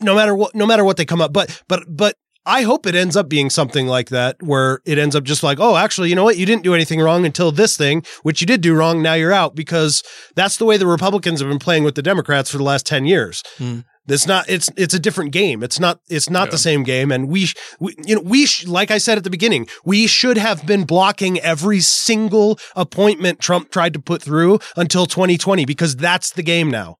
No 0.00 0.14
matter 0.14 0.34
what 0.34 0.54
no 0.54 0.66
matter 0.66 0.84
what 0.84 0.96
they 0.96 1.04
come 1.04 1.20
up 1.20 1.32
but 1.32 1.62
but 1.68 1.84
but 1.88 2.16
I 2.46 2.62
hope 2.62 2.86
it 2.86 2.94
ends 2.94 3.14
up 3.14 3.28
being 3.28 3.50
something 3.50 3.86
like 3.86 4.08
that 4.08 4.42
where 4.42 4.80
it 4.86 4.96
ends 4.96 5.14
up 5.14 5.24
just 5.24 5.42
like, 5.42 5.60
oh, 5.60 5.76
actually, 5.76 6.08
you 6.08 6.14
know 6.14 6.24
what? 6.24 6.38
You 6.38 6.46
didn't 6.46 6.62
do 6.62 6.74
anything 6.74 6.98
wrong 6.98 7.26
until 7.26 7.52
this 7.52 7.76
thing, 7.76 8.02
which 8.22 8.40
you 8.40 8.46
did 8.46 8.62
do 8.62 8.74
wrong. 8.74 9.02
Now 9.02 9.12
you're 9.12 9.34
out 9.34 9.54
because 9.54 10.02
that's 10.34 10.56
the 10.56 10.64
way 10.64 10.78
the 10.78 10.86
Republicans 10.86 11.40
have 11.40 11.48
been 11.50 11.58
playing 11.58 11.84
with 11.84 11.94
the 11.94 12.00
Democrats 12.00 12.50
for 12.50 12.56
the 12.56 12.64
last 12.64 12.86
10 12.86 13.04
years. 13.04 13.42
Hmm. 13.58 13.80
It's 14.08 14.26
not. 14.26 14.48
It's 14.48 14.70
it's 14.76 14.94
a 14.94 14.98
different 14.98 15.32
game. 15.32 15.62
It's 15.62 15.78
not. 15.78 16.00
It's 16.08 16.30
not 16.30 16.50
the 16.50 16.58
same 16.58 16.82
game. 16.82 17.12
And 17.12 17.28
we, 17.28 17.48
we 17.78 17.94
you 18.04 18.14
know, 18.14 18.20
we 18.22 18.46
sh- 18.46 18.66
like 18.66 18.90
I 18.90 18.98
said 18.98 19.18
at 19.18 19.24
the 19.24 19.30
beginning, 19.30 19.68
we 19.84 20.06
should 20.06 20.38
have 20.38 20.66
been 20.66 20.84
blocking 20.84 21.38
every 21.40 21.80
single 21.80 22.58
appointment 22.76 23.40
Trump 23.40 23.70
tried 23.70 23.92
to 23.94 24.00
put 24.00 24.22
through 24.22 24.58
until 24.76 25.06
2020 25.06 25.64
because 25.64 25.96
that's 25.96 26.32
the 26.32 26.42
game 26.42 26.70
now. 26.70 26.97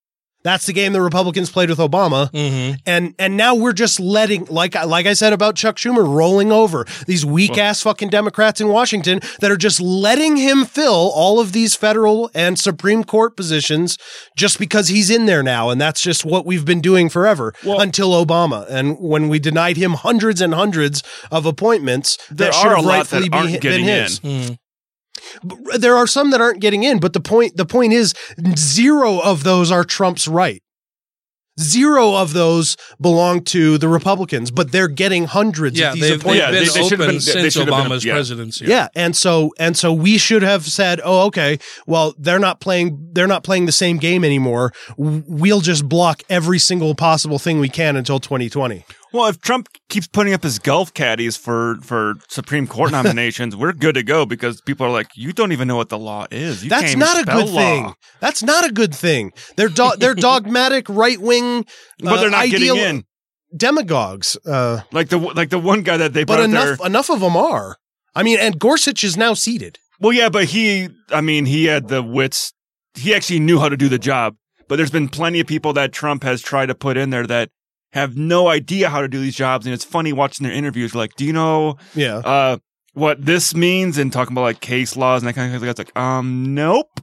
That's 0.48 0.66
the 0.66 0.72
game 0.72 0.92
the 0.94 1.02
Republicans 1.02 1.50
played 1.50 1.68
with 1.68 1.78
Obama, 1.78 2.30
Mm-hmm. 2.32 2.76
and 2.86 3.14
and 3.18 3.36
now 3.36 3.54
we're 3.54 3.72
just 3.74 4.00
letting, 4.00 4.46
like 4.46 4.74
I- 4.74 4.84
like 4.84 5.06
I 5.06 5.12
said 5.12 5.32
about 5.32 5.54
Chuck 5.56 5.76
Schumer, 5.76 6.06
rolling 6.08 6.50
over 6.50 6.86
these 7.06 7.24
weak 7.24 7.58
ass 7.58 7.82
fucking 7.82 8.08
Democrats 8.08 8.60
in 8.60 8.68
Washington 8.68 9.20
that 9.40 9.50
are 9.50 9.56
just 9.56 9.80
letting 9.80 10.36
him 10.36 10.64
fill 10.64 11.12
all 11.14 11.38
of 11.40 11.52
these 11.52 11.74
federal 11.74 12.30
and 12.34 12.58
Supreme 12.58 13.04
Court 13.04 13.36
positions 13.36 13.98
just 14.36 14.58
because 14.58 14.88
he's 14.88 15.10
in 15.10 15.26
there 15.26 15.42
now, 15.42 15.68
and 15.70 15.80
that's 15.80 16.00
just 16.00 16.24
what 16.24 16.46
we've 16.46 16.64
been 16.64 16.80
doing 16.80 17.08
forever 17.10 17.52
until 17.64 18.10
Obama, 18.24 18.66
and 18.70 18.96
when 18.98 19.28
we 19.28 19.38
denied 19.38 19.76
him 19.76 19.92
hundreds 19.94 20.40
and 20.40 20.54
hundreds 20.54 21.02
of 21.30 21.44
appointments 21.46 22.16
There 22.30 22.46
that 22.50 22.54
should 22.54 22.70
have 22.70 22.84
lot 22.84 22.98
rightfully 22.98 23.28
that 23.28 23.42
be- 23.44 23.52
been 23.52 23.60
getting 23.60 23.84
his. 23.84 24.20
in. 24.22 24.58
There 25.78 25.96
are 25.96 26.06
some 26.06 26.30
that 26.30 26.40
aren't 26.40 26.60
getting 26.60 26.82
in, 26.84 26.98
but 27.00 27.12
the 27.12 27.20
point 27.20 27.56
the 27.56 27.66
point 27.66 27.92
is 27.92 28.14
zero 28.56 29.18
of 29.20 29.44
those 29.44 29.70
are 29.70 29.84
Trump's 29.84 30.28
right. 30.28 30.62
Zero 31.60 32.14
of 32.14 32.34
those 32.34 32.76
belong 33.00 33.42
to 33.46 33.78
the 33.78 33.88
Republicans, 33.88 34.52
but 34.52 34.70
they're 34.70 34.86
getting 34.86 35.24
hundreds 35.24 35.76
Yeah, 35.76 35.88
of 35.88 35.94
these 35.94 36.02
they've, 36.02 36.10
they've 36.12 36.20
appointments. 36.20 36.40
Yeah, 36.40 36.50
been 36.50 36.54
they- 36.54 36.60
they 36.60 36.88
should've 36.88 37.00
open 37.00 37.06
been- 37.06 37.14
they 37.16 37.18
since 37.20 37.52
should've 37.54 37.66
been- 37.66 37.74
Obama's 37.74 38.04
yeah. 38.04 38.12
presidency. 38.12 38.64
Yeah, 38.66 38.86
and 38.94 39.16
so 39.16 39.52
and 39.58 39.76
so 39.76 39.92
we 39.92 40.18
should 40.18 40.42
have 40.42 40.64
said, 40.66 41.00
"Oh, 41.04 41.22
okay. 41.26 41.58
Well, 41.84 42.14
they're 42.16 42.38
not 42.38 42.60
playing. 42.60 43.08
They're 43.12 43.26
not 43.26 43.42
playing 43.42 43.66
the 43.66 43.72
same 43.72 43.96
game 43.96 44.24
anymore. 44.24 44.72
We'll 44.96 45.60
just 45.60 45.88
block 45.88 46.22
every 46.30 46.60
single 46.60 46.94
possible 46.94 47.40
thing 47.40 47.58
we 47.58 47.68
can 47.68 47.96
until 47.96 48.20
2020." 48.20 48.84
Well, 49.12 49.26
if 49.28 49.40
Trump 49.40 49.68
keeps 49.88 50.06
putting 50.06 50.34
up 50.34 50.42
his 50.42 50.58
golf 50.58 50.92
caddies 50.92 51.36
for 51.36 51.76
for 51.82 52.14
Supreme 52.28 52.66
Court 52.66 52.92
nominations, 52.98 53.56
we're 53.56 53.72
good 53.72 53.94
to 53.94 54.02
go 54.02 54.26
because 54.26 54.60
people 54.60 54.84
are 54.86 54.90
like, 54.90 55.08
you 55.16 55.32
don't 55.32 55.52
even 55.52 55.66
know 55.68 55.76
what 55.76 55.88
the 55.88 55.98
law 55.98 56.26
is. 56.30 56.62
You 56.64 56.70
That's 56.70 56.94
not 56.96 57.18
a 57.20 57.24
good 57.24 57.48
thing. 57.48 57.94
That's 58.20 58.42
not 58.42 58.66
a 58.66 58.72
good 58.72 58.94
thing. 58.94 59.32
They're 59.56 59.68
do- 59.68 59.96
they're 59.98 60.14
dogmatic 60.30 60.88
right 60.88 61.18
wing, 61.20 61.64
But 62.00 62.20
they're 62.20 62.30
not 62.30 62.48
getting 62.50 62.76
in. 62.76 63.04
demagogues. 63.56 64.36
Uh, 64.46 64.80
Like 64.92 65.08
the 65.08 65.18
like 65.18 65.50
the 65.50 65.58
one 65.58 65.82
guy 65.82 65.96
that 65.96 66.12
they 66.12 66.24
but 66.24 66.40
enough 66.40 66.78
there. 66.78 66.86
enough 66.86 67.10
of 67.10 67.20
them 67.20 67.36
are. 67.36 67.76
I 68.14 68.22
mean, 68.22 68.38
and 68.40 68.58
Gorsuch 68.58 69.04
is 69.04 69.16
now 69.16 69.34
seated. 69.34 69.78
Well, 70.00 70.12
yeah, 70.12 70.28
but 70.28 70.44
he, 70.46 70.88
I 71.10 71.20
mean, 71.20 71.44
he 71.46 71.64
had 71.66 71.88
the 71.88 72.02
wits. 72.02 72.52
He 72.94 73.14
actually 73.14 73.40
knew 73.40 73.58
how 73.58 73.68
to 73.68 73.76
do 73.76 73.88
the 73.88 73.98
job. 73.98 74.36
But 74.68 74.76
there's 74.76 74.90
been 74.90 75.08
plenty 75.08 75.40
of 75.40 75.46
people 75.46 75.72
that 75.74 75.92
Trump 75.92 76.22
has 76.24 76.42
tried 76.42 76.66
to 76.66 76.74
put 76.74 76.96
in 76.96 77.10
there 77.10 77.26
that 77.26 77.50
have 77.92 78.16
no 78.16 78.48
idea 78.48 78.88
how 78.90 79.00
to 79.00 79.08
do 79.08 79.20
these 79.20 79.34
jobs. 79.36 79.66
And 79.66 79.72
it's 79.74 79.84
funny 79.84 80.12
watching 80.12 80.44
their 80.46 80.54
interviews. 80.54 80.94
Like, 80.94 81.14
do 81.16 81.24
you 81.24 81.32
know 81.32 81.76
Yeah. 81.94 82.16
uh, 82.18 82.58
what 82.94 83.24
this 83.24 83.54
means? 83.54 83.98
And 83.98 84.12
talking 84.12 84.32
about 84.34 84.42
like 84.42 84.60
case 84.60 84.96
laws 84.96 85.22
and 85.22 85.28
that 85.28 85.34
kind 85.34 85.54
of 85.54 85.60
thing. 85.60 85.68
It's 85.70 85.78
like, 85.78 85.96
um, 85.98 86.54
nope. 86.54 87.00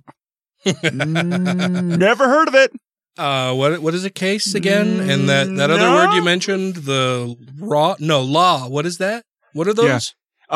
Never 0.94 2.28
heard 2.28 2.48
of 2.48 2.56
it. 2.56 2.72
Uh, 3.18 3.54
what 3.54 3.80
what 3.82 3.94
is 3.94 4.04
a 4.04 4.10
case 4.10 4.56
again? 4.56 5.00
And 5.00 5.30
that 5.30 5.48
that 5.56 5.70
other 5.72 5.80
No. 5.82 5.96
word 5.96 6.14
you 6.16 6.24
mentioned, 6.24 6.76
the 6.76 7.36
raw 7.60 7.96
no 8.00 8.22
law. 8.22 8.68
What 8.68 8.86
is 8.86 8.98
that? 8.98 9.24
What 9.54 9.68
are 9.68 9.74
those? 9.74 9.86
Yeah. 9.86 10.00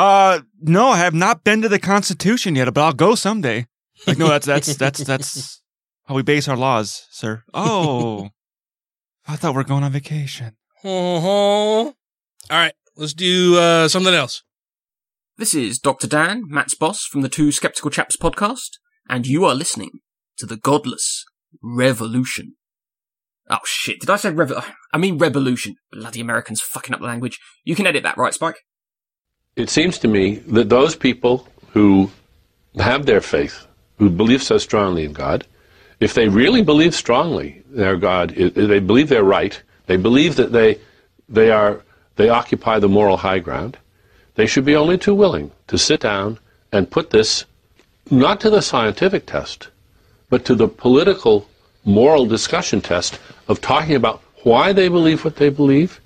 Uh, 0.01 0.39
no, 0.61 0.89
I 0.89 0.97
have 0.97 1.13
not 1.13 1.43
been 1.43 1.61
to 1.61 1.69
the 1.69 1.79
Constitution 1.79 2.55
yet, 2.55 2.71
but 2.73 2.81
I'll 2.81 2.93
go 2.93 3.15
someday. 3.15 3.65
Like, 4.05 4.17
no, 4.17 4.27
that's 4.27 4.45
that's 4.45 4.75
that's 4.75 4.99
that's 5.03 5.61
how 6.05 6.15
we 6.15 6.21
base 6.21 6.47
our 6.49 6.57
laws, 6.57 7.07
sir. 7.11 7.43
Oh, 7.53 8.29
I 9.29 9.35
thought 9.35 9.53
we 9.53 9.61
are 9.61 9.63
going 9.63 9.83
on 9.83 9.91
vacation. 9.91 10.55
Uh-huh. 10.83 10.89
All 10.89 11.93
right, 12.49 12.73
let's 12.95 13.13
do 13.13 13.59
uh, 13.59 13.87
something 13.87 14.15
else. 14.15 14.41
This 15.37 15.53
is 15.53 15.77
Dr. 15.77 16.07
Dan, 16.07 16.45
Matt's 16.47 16.73
boss 16.73 17.05
from 17.05 17.21
the 17.21 17.29
Two 17.29 17.51
Skeptical 17.51 17.91
Chaps 17.91 18.17
podcast, 18.17 18.79
and 19.07 19.27
you 19.27 19.45
are 19.45 19.53
listening 19.53 19.99
to 20.37 20.47
the 20.47 20.57
Godless 20.57 21.25
Revolution. 21.61 22.55
Oh 23.51 23.59
shit, 23.65 23.99
did 23.99 24.09
I 24.09 24.15
say 24.15 24.31
rev? 24.31 24.51
I 24.91 24.97
mean 24.97 25.19
revolution. 25.19 25.75
Bloody 25.91 26.21
Americans 26.21 26.61
fucking 26.61 26.95
up 26.95 26.99
the 26.99 27.05
language. 27.05 27.37
You 27.63 27.75
can 27.75 27.85
edit 27.85 28.01
that, 28.01 28.17
right, 28.17 28.33
Spike? 28.33 28.57
It 29.55 29.69
seems 29.69 29.99
to 29.99 30.07
me 30.07 30.37
that 30.47 30.69
those 30.69 30.95
people 30.95 31.47
who 31.73 32.09
have 32.79 33.05
their 33.05 33.21
faith, 33.21 33.67
who 33.99 34.09
believe 34.09 34.41
so 34.41 34.57
strongly 34.57 35.05
in 35.05 35.13
God, 35.13 35.45
if 35.99 36.13
they 36.13 36.27
really 36.27 36.61
believe 36.61 36.95
strongly 36.95 37.63
their 37.69 37.97
God, 37.97 38.29
they 38.31 38.79
believe 38.79 39.09
they're 39.09 39.23
right, 39.23 39.61
they 39.87 39.97
believe 39.97 40.35
that 40.35 40.51
they, 40.51 40.79
they, 41.27 41.51
are, 41.51 41.83
they 42.15 42.29
occupy 42.29 42.79
the 42.79 42.87
moral 42.87 43.17
high 43.17 43.39
ground, 43.39 43.77
they 44.35 44.45
should 44.45 44.65
be 44.65 44.75
only 44.75 44.97
too 44.97 45.13
willing 45.13 45.51
to 45.67 45.77
sit 45.77 45.99
down 45.99 46.39
and 46.71 46.89
put 46.89 47.09
this 47.09 47.45
not 48.09 48.39
to 48.41 48.49
the 48.49 48.61
scientific 48.61 49.25
test, 49.25 49.69
but 50.29 50.45
to 50.45 50.55
the 50.55 50.67
political, 50.67 51.47
moral 51.83 52.25
discussion 52.25 52.81
test 52.81 53.19
of 53.47 53.61
talking 53.61 53.95
about 53.95 54.21
why 54.43 54.71
they 54.71 54.87
believe 54.87 55.25
what 55.25 55.35
they 55.35 55.49
believe. 55.49 55.99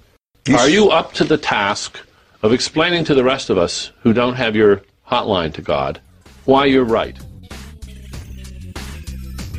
Are 0.53 0.67
you 0.67 0.89
up 0.89 1.13
to 1.13 1.23
the 1.23 1.37
task 1.37 1.99
of 2.41 2.51
explaining 2.51 3.05
to 3.05 3.15
the 3.15 3.23
rest 3.23 3.49
of 3.49 3.57
us 3.57 3.91
who 4.01 4.11
don't 4.11 4.35
have 4.35 4.55
your 4.55 4.81
hotline 5.07 5.53
to 5.53 5.61
God 5.61 6.01
why 6.45 6.65
you're 6.65 6.83
right. 6.83 7.17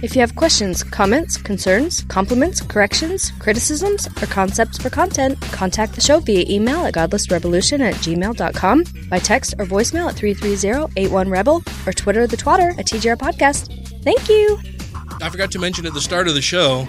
If 0.03 0.15
you 0.15 0.21
have 0.21 0.37
questions, 0.37 0.83
comments, 0.83 1.39
concerns, 1.39 2.03
compliments, 2.09 2.61
corrections, 2.61 3.31
criticisms, 3.39 4.07
or 4.23 4.27
concepts 4.27 4.77
for 4.77 4.91
content, 4.91 5.41
contact 5.41 5.95
the 5.95 6.01
show 6.03 6.21
via 6.21 6.45
email 6.49 6.85
at 6.85 6.93
godlessrevolution 6.95 7.81
at 7.81 7.95
gmail.com, 7.97 8.85
by 9.09 9.19
text 9.19 9.55
or 9.59 9.65
voicemail 9.65 10.09
at 10.11 10.17
330-81-REBEL, 10.17 11.63
or 11.87 11.93
Twitter 11.93 12.27
the 12.27 12.37
twatter 12.37 12.79
at 12.79 12.87
TGR 12.87 13.17
Podcast. 13.17 14.03
Thank 14.05 14.29
you! 14.29 14.59
I 15.23 15.31
forgot 15.31 15.51
to 15.53 15.59
mention 15.59 15.87
at 15.87 15.95
the 15.95 16.03
start 16.03 16.29
of 16.29 16.35
the 16.35 16.43
show 16.43 16.87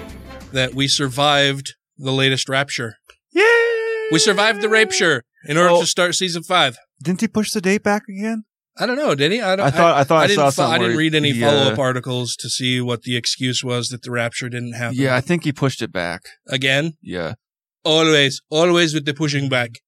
that 0.51 0.73
we 0.75 0.87
survived 0.89 1.75
the 1.97 2.11
latest 2.11 2.49
Rapture. 2.49 2.97
Yay! 3.31 4.09
We 4.11 4.19
survived 4.19 4.61
the 4.61 4.67
Rapture 4.69 5.23
in 5.47 5.55
order 5.57 5.69
Oh. 5.69 5.79
to 5.81 5.87
start 5.87 6.15
season 6.15 6.43
five. 6.43 6.75
Didn't 7.01 7.21
he 7.21 7.29
push 7.29 7.51
the 7.51 7.61
date 7.61 7.83
back 7.83 8.03
again? 8.09 8.43
I 8.77 8.85
don't 8.85 8.97
know. 8.97 9.15
Did 9.15 9.31
he? 9.31 9.41
I, 9.41 9.55
don't, 9.55 9.65
I 9.65 9.71
thought- 9.71 9.95
I 9.97 10.03
thought 10.03 10.23
I 10.23 10.27
didn't 10.27 10.37
saw 10.39 10.49
something 10.49 10.73
I 10.73 10.77
didn't 10.79 10.97
read 10.97 11.15
any 11.15 11.31
he, 11.31 11.39
follow 11.41 11.63
uh, 11.63 11.71
up 11.71 11.79
articles 11.79 12.35
to 12.37 12.49
see 12.49 12.81
what 12.81 13.03
the 13.03 13.15
excuse 13.15 13.63
was 13.63 13.87
that 13.89 14.01
the 14.01 14.11
rapture 14.11 14.49
didn't 14.49 14.73
happen. 14.73 14.97
Yeah, 14.97 15.15
I 15.15 15.21
think 15.21 15.43
he 15.45 15.51
pushed 15.53 15.81
it 15.81 15.91
back. 15.93 16.21
Again, 16.47 16.93
Yeah. 17.01 17.35
always, 17.83 18.41
always 18.49 18.93
with 18.93 19.05
the 19.05 19.13
pushing 19.13 19.47
back. 19.47 19.79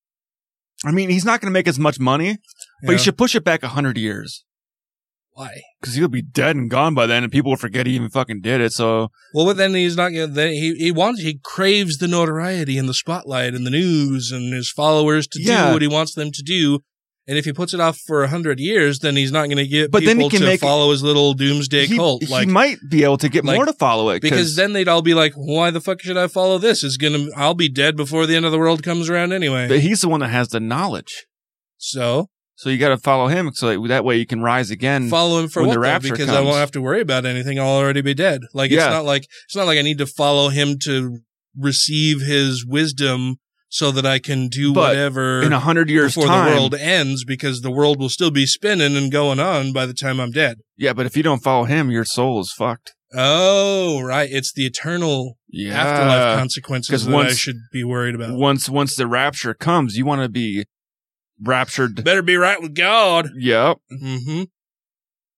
I 0.85 0.91
mean, 0.91 1.09
he's 1.09 1.26
not 1.26 1.41
going 1.41 1.49
to 1.51 1.53
make 1.53 1.68
as 1.68 1.80
much 1.80 1.99
money, 1.99 2.38
but 2.84 2.91
Yeah. 2.93 2.97
he 2.97 3.03
should 3.03 3.18
push 3.18 3.35
it 3.35 3.43
back 3.43 3.64
a 3.64 3.69
hundred 3.69 3.97
years 3.97 4.45
Why? 5.31 5.61
because 5.81 5.95
he'll 5.95 6.07
be 6.07 6.22
dead 6.22 6.55
and 6.55 6.69
gone 6.69 6.93
by 6.93 7.07
then, 7.07 7.23
and 7.23 7.31
people 7.31 7.51
will 7.51 7.57
forget 7.57 7.88
he 7.88 7.95
even 7.95 8.09
fucking 8.09 8.41
did 8.41 8.61
it. 8.61 8.72
So 8.73 9.09
Well, 9.34 9.45
but 9.47 9.57
then 9.57 9.73
he's 9.73 9.97
not. 9.97 10.11
Then 10.14 10.51
he 10.51 10.76
he 10.76 10.91
wants 10.91 11.22
he 11.22 11.39
craves 11.43 11.97
the 11.97 12.07
notoriety 12.07 12.77
and 12.77 12.88
the 12.88 12.93
spotlight 12.93 13.53
and 13.53 13.65
the 13.65 13.72
news 13.72 14.31
and 14.31 14.53
his 14.53 14.72
followers 14.72 15.27
to 15.30 15.41
Yeah. 15.41 15.68
do 15.68 15.73
what 15.73 15.81
he 15.81 15.88
wants 15.88 16.14
them 16.14 16.31
to 16.31 16.41
do. 16.43 16.81
And 17.30 17.38
if 17.38 17.44
he 17.44 17.52
puts 17.52 17.74
it 17.74 17.82
off 17.82 17.98
for 17.98 18.24
a 18.24 18.30
hundred 18.30 18.58
years, 18.60 18.99
then 18.99 19.18
he's 19.18 19.34
not 19.34 19.48
going 19.48 19.58
to 19.58 19.68
get 19.68 19.91
But 19.91 20.06
then 20.06 20.16
people 20.16 20.30
he 20.30 20.38
can 20.38 20.41
to 20.41 20.48
make- 20.48 20.62
follow 20.62 20.91
his 20.91 21.04
little 21.04 21.34
doomsday 21.34 21.86
he, 21.88 21.98
cult. 21.98 22.24
he 22.24 22.32
Like 22.32 22.48
might 22.48 22.78
be 22.90 23.04
able 23.04 23.18
to 23.18 23.28
get 23.28 23.44
like- 23.44 23.58
more 23.58 23.66
to 23.66 23.74
follow 23.74 24.10
it 24.12 24.22
because 24.22 24.56
then 24.56 24.72
they'd 24.72 24.88
all 24.88 25.02
be 25.02 25.14
like, 25.14 25.34
"Why 25.36 25.70
the 25.70 25.82
fuck 25.82 26.02
should 26.02 26.16
I 26.18 26.28
follow 26.28 26.58
this? 26.58 26.84
Is 26.86 26.95
gonna 26.95 27.28
I'll 27.36 27.54
be 27.54 27.68
dead 27.68 27.98
before 27.98 28.26
the 28.26 28.36
end 28.38 28.45
of 28.45 28.52
the 28.54 28.58
world 28.60 28.82
comes 28.82 29.10
around 29.10 29.34
anyway." 29.34 29.68
but 29.68 29.82
he's 29.82 29.99
the 30.02 30.08
one 30.10 30.22
that 30.22 30.30
has 30.30 30.48
the 30.49 30.60
knowledge. 30.62 31.26
So 31.78 32.30
So 32.56 32.70
you 32.70 32.78
got 32.78 32.90
to 32.90 32.98
follow 32.98 33.28
him 33.28 33.52
so 33.54 33.68
that, 33.68 33.88
that 33.90 34.04
way 34.06 34.16
you 34.18 34.26
can 34.26 34.41
rise 34.41 34.72
again. 34.72 35.10
follow 35.10 35.40
him 35.40 35.48
for 35.49 35.62
what? 35.64 35.70
the 35.70 35.76
though? 35.76 35.82
rapture 35.82 36.14
Because 36.14 36.30
I 36.30 36.41
won't 36.41 36.56
have 36.58 36.72
to 36.72 36.82
worry 36.82 37.02
about 37.02 37.26
anything. 37.26 37.60
I'll 37.60 37.68
already 37.68 38.02
be 38.02 38.14
dead. 38.14 38.41
Like 38.54 38.72
it's 38.72 38.80
not 38.82 39.06
like 39.06 39.28
it's 39.45 39.56
not 39.56 39.68
like 39.68 39.78
I 39.78 39.82
need 39.84 39.98
to 39.99 40.08
follow 40.08 40.49
him 40.49 40.78
to 40.86 41.20
receive 41.56 42.22
his 42.22 42.66
wisdom 42.66 43.36
so 43.69 43.91
that 43.91 44.06
I 44.06 44.19
can 44.19 44.48
do 44.48 44.73
But 44.73 44.89
whatever 44.89 45.41
in 45.41 45.52
a 45.53 45.60
hundred 45.60 45.89
years' 45.89 46.15
before 46.15 46.27
time- 46.27 46.45
the 46.49 46.52
world 46.56 46.73
ends 46.76 47.23
because 47.26 47.61
the 47.61 47.72
world 47.72 47.99
will 47.99 48.10
still 48.10 48.31
be 48.31 48.45
spinning 48.45 48.95
and 48.95 49.11
going 49.11 49.39
on 49.39 49.73
by 49.73 49.85
the 49.85 49.94
time 49.94 50.19
I'm 50.19 50.31
dead. 50.31 50.57
Yeah, 50.77 50.94
but 50.94 51.06
if 51.06 51.18
you 51.18 51.23
don't 51.23 51.44
follow 51.44 51.65
him, 51.65 51.91
your 51.91 52.06
soul 52.06 52.39
is 52.39 52.53
fucked. 52.57 52.94
Oh, 53.14 54.02
right. 54.02 54.30
It's 54.31 54.52
the 54.53 54.65
eternal 54.65 55.38
Yeah. 55.49 55.73
afterlife 55.81 56.38
consequences 56.39 57.06
that 57.06 57.15
I 57.15 57.34
should 57.34 57.56
be 57.72 57.84
worried 57.84 58.15
about. 58.15 58.34
Once 58.38 58.68
once 58.69 58.95
the 58.95 59.07
rapture 59.07 59.53
comes, 59.53 59.95
you 59.95 60.06
want 60.06 60.22
to 60.23 60.30
be 60.30 60.65
raptured. 61.41 62.03
Better 62.03 62.22
be 62.22 62.35
right 62.35 62.61
with 62.61 62.73
God. 62.76 63.30
Yep. 63.38 63.77
Mm-hmm. 63.91 64.44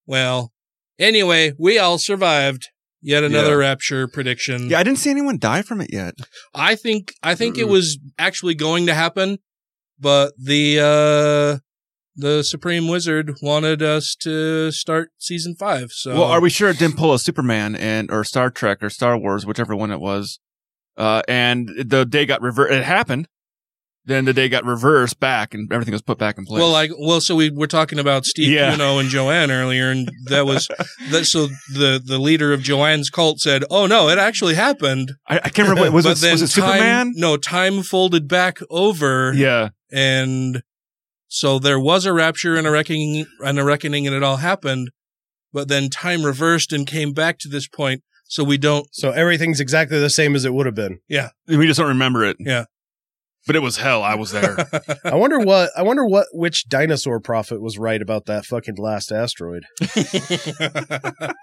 Well, 0.06 0.52
anyway, 0.98 1.52
we 1.58 1.78
all 1.78 1.98
survived 1.98 2.68
yet 3.02 3.24
another 3.24 3.50
Yeah. 3.60 3.68
rapture 3.68 4.08
prediction. 4.08 4.68
Yeah, 4.70 4.78
I 4.78 4.82
didn't 4.82 4.98
see 4.98 5.10
anyone 5.10 5.38
die 5.38 5.62
from 5.62 5.80
it 5.80 5.90
yet. 5.92 6.14
I 6.54 6.74
think 6.74 7.12
I 7.22 7.34
think 7.34 7.58
it 7.58 7.68
was 7.68 7.98
actually 8.18 8.54
going 8.54 8.86
to 8.86 8.94
happen, 8.94 9.38
but 9.98 10.32
the 10.38 10.78
uh 10.80 11.58
the 12.16 12.42
Supreme 12.42 12.88
Wizard 12.88 13.34
wanted 13.40 13.82
us 13.82 14.14
to 14.16 14.70
start 14.72 15.10
season 15.18 15.54
five. 15.58 15.90
So 15.92 16.14
Well, 16.14 16.24
are 16.24 16.40
we 16.40 16.50
sure 16.50 16.68
it 16.68 16.78
didn't 16.78 16.96
pull 16.96 17.14
a 17.14 17.18
Superman 17.18 17.74
and 17.76 18.10
or 18.10 18.24
Star 18.24 18.50
Trek 18.50 18.82
or 18.82 18.90
Star 18.90 19.16
Wars, 19.16 19.46
whichever 19.46 19.74
one 19.74 19.90
it 19.90 20.00
was? 20.00 20.38
Uh, 20.98 21.22
and 21.28 21.70
the 21.82 22.04
day 22.04 22.26
got 22.26 22.42
reversed. 22.42 22.72
It 22.74 22.84
happened. 22.84 23.26
Then 24.10 24.24
the 24.24 24.32
day 24.34 24.48
got 24.48 24.64
reversed 24.64 25.20
back, 25.20 25.54
and 25.54 25.72
everything 25.72 25.92
was 25.92 26.02
put 26.02 26.18
back 26.18 26.36
in 26.36 26.44
place. 26.44 26.60
Well, 26.60 26.70
like, 26.72 26.90
well, 26.98 27.20
so 27.20 27.34
we 27.36 27.48
were 27.50 27.66
talking 27.66 27.98
about 27.98 28.24
Steve 28.26 28.50
Yeah. 28.50 28.72
Kuno 28.72 28.98
and 28.98 29.08
Joanne 29.08 29.50
earlier, 29.50 29.90
and 29.90 30.10
that 30.26 30.46
was 30.46 30.68
that. 31.10 31.24
So 31.26 31.46
the 31.74 32.02
the 32.04 32.18
leader 32.18 32.52
of 32.52 32.60
Joanne's 32.62 33.08
cult 33.10 33.38
said, 33.40 33.64
"Oh 33.70 33.86
no, 33.86 34.08
it 34.08 34.18
actually 34.18 34.54
happened." 34.56 35.12
I, 35.28 35.36
I 35.36 35.48
can't 35.48 35.68
remember. 35.68 35.82
What, 35.82 35.92
was 35.92 36.04
But 36.04 36.22
it? 36.22 36.32
Was 36.32 36.42
it 36.42 36.60
time- 36.60 36.70
Superman? 36.72 37.12
No, 37.16 37.36
time 37.36 37.82
folded 37.82 38.26
back 38.28 38.58
over. 38.68 39.32
Yeah. 39.34 39.68
and 39.92 40.62
so 41.28 41.58
there 41.60 41.78
was 41.78 42.06
a 42.06 42.12
rapture 42.12 42.56
and 42.56 42.66
a 42.66 42.70
reckoning 42.72 43.24
and 43.44 43.58
a 43.58 43.64
reckoning, 43.64 44.06
and 44.06 44.16
it 44.16 44.22
all 44.22 44.38
happened. 44.38 44.90
But 45.52 45.68
then 45.68 45.88
time 45.90 46.24
reversed 46.24 46.72
and 46.72 46.86
came 46.86 47.12
back 47.12 47.38
to 47.40 47.48
this 47.48 47.66
point, 47.68 48.02
so 48.26 48.42
we 48.44 48.58
don't. 48.58 48.86
So 48.92 49.10
everything's 49.10 49.60
exactly 49.60 49.98
the 50.00 50.10
same 50.10 50.34
as 50.34 50.44
it 50.44 50.52
would 50.54 50.66
have 50.66 50.74
been. 50.74 51.00
Yeah, 51.08 51.28
We 51.46 51.66
just 51.66 51.78
don't 51.78 51.88
remember 51.88 52.24
it. 52.24 52.36
yeah. 52.40 52.64
But 53.46 53.56
it 53.56 53.60
was 53.60 53.78
hell. 53.78 54.02
I 54.02 54.16
was 54.16 54.32
there. 54.32 54.68
I 55.04 55.14
wonder 55.14 55.38
what 55.40 55.70
I 55.76 55.82
wonder 55.82 56.04
what 56.04 56.26
which 56.32 56.68
dinosaur 56.68 57.20
prophet 57.20 57.60
was 57.62 57.78
right 57.78 58.00
about 58.02 58.26
that 58.26 58.44
fucking 58.44 58.76
last 58.76 59.10
asteroid. 59.10 59.62
the 59.80 61.34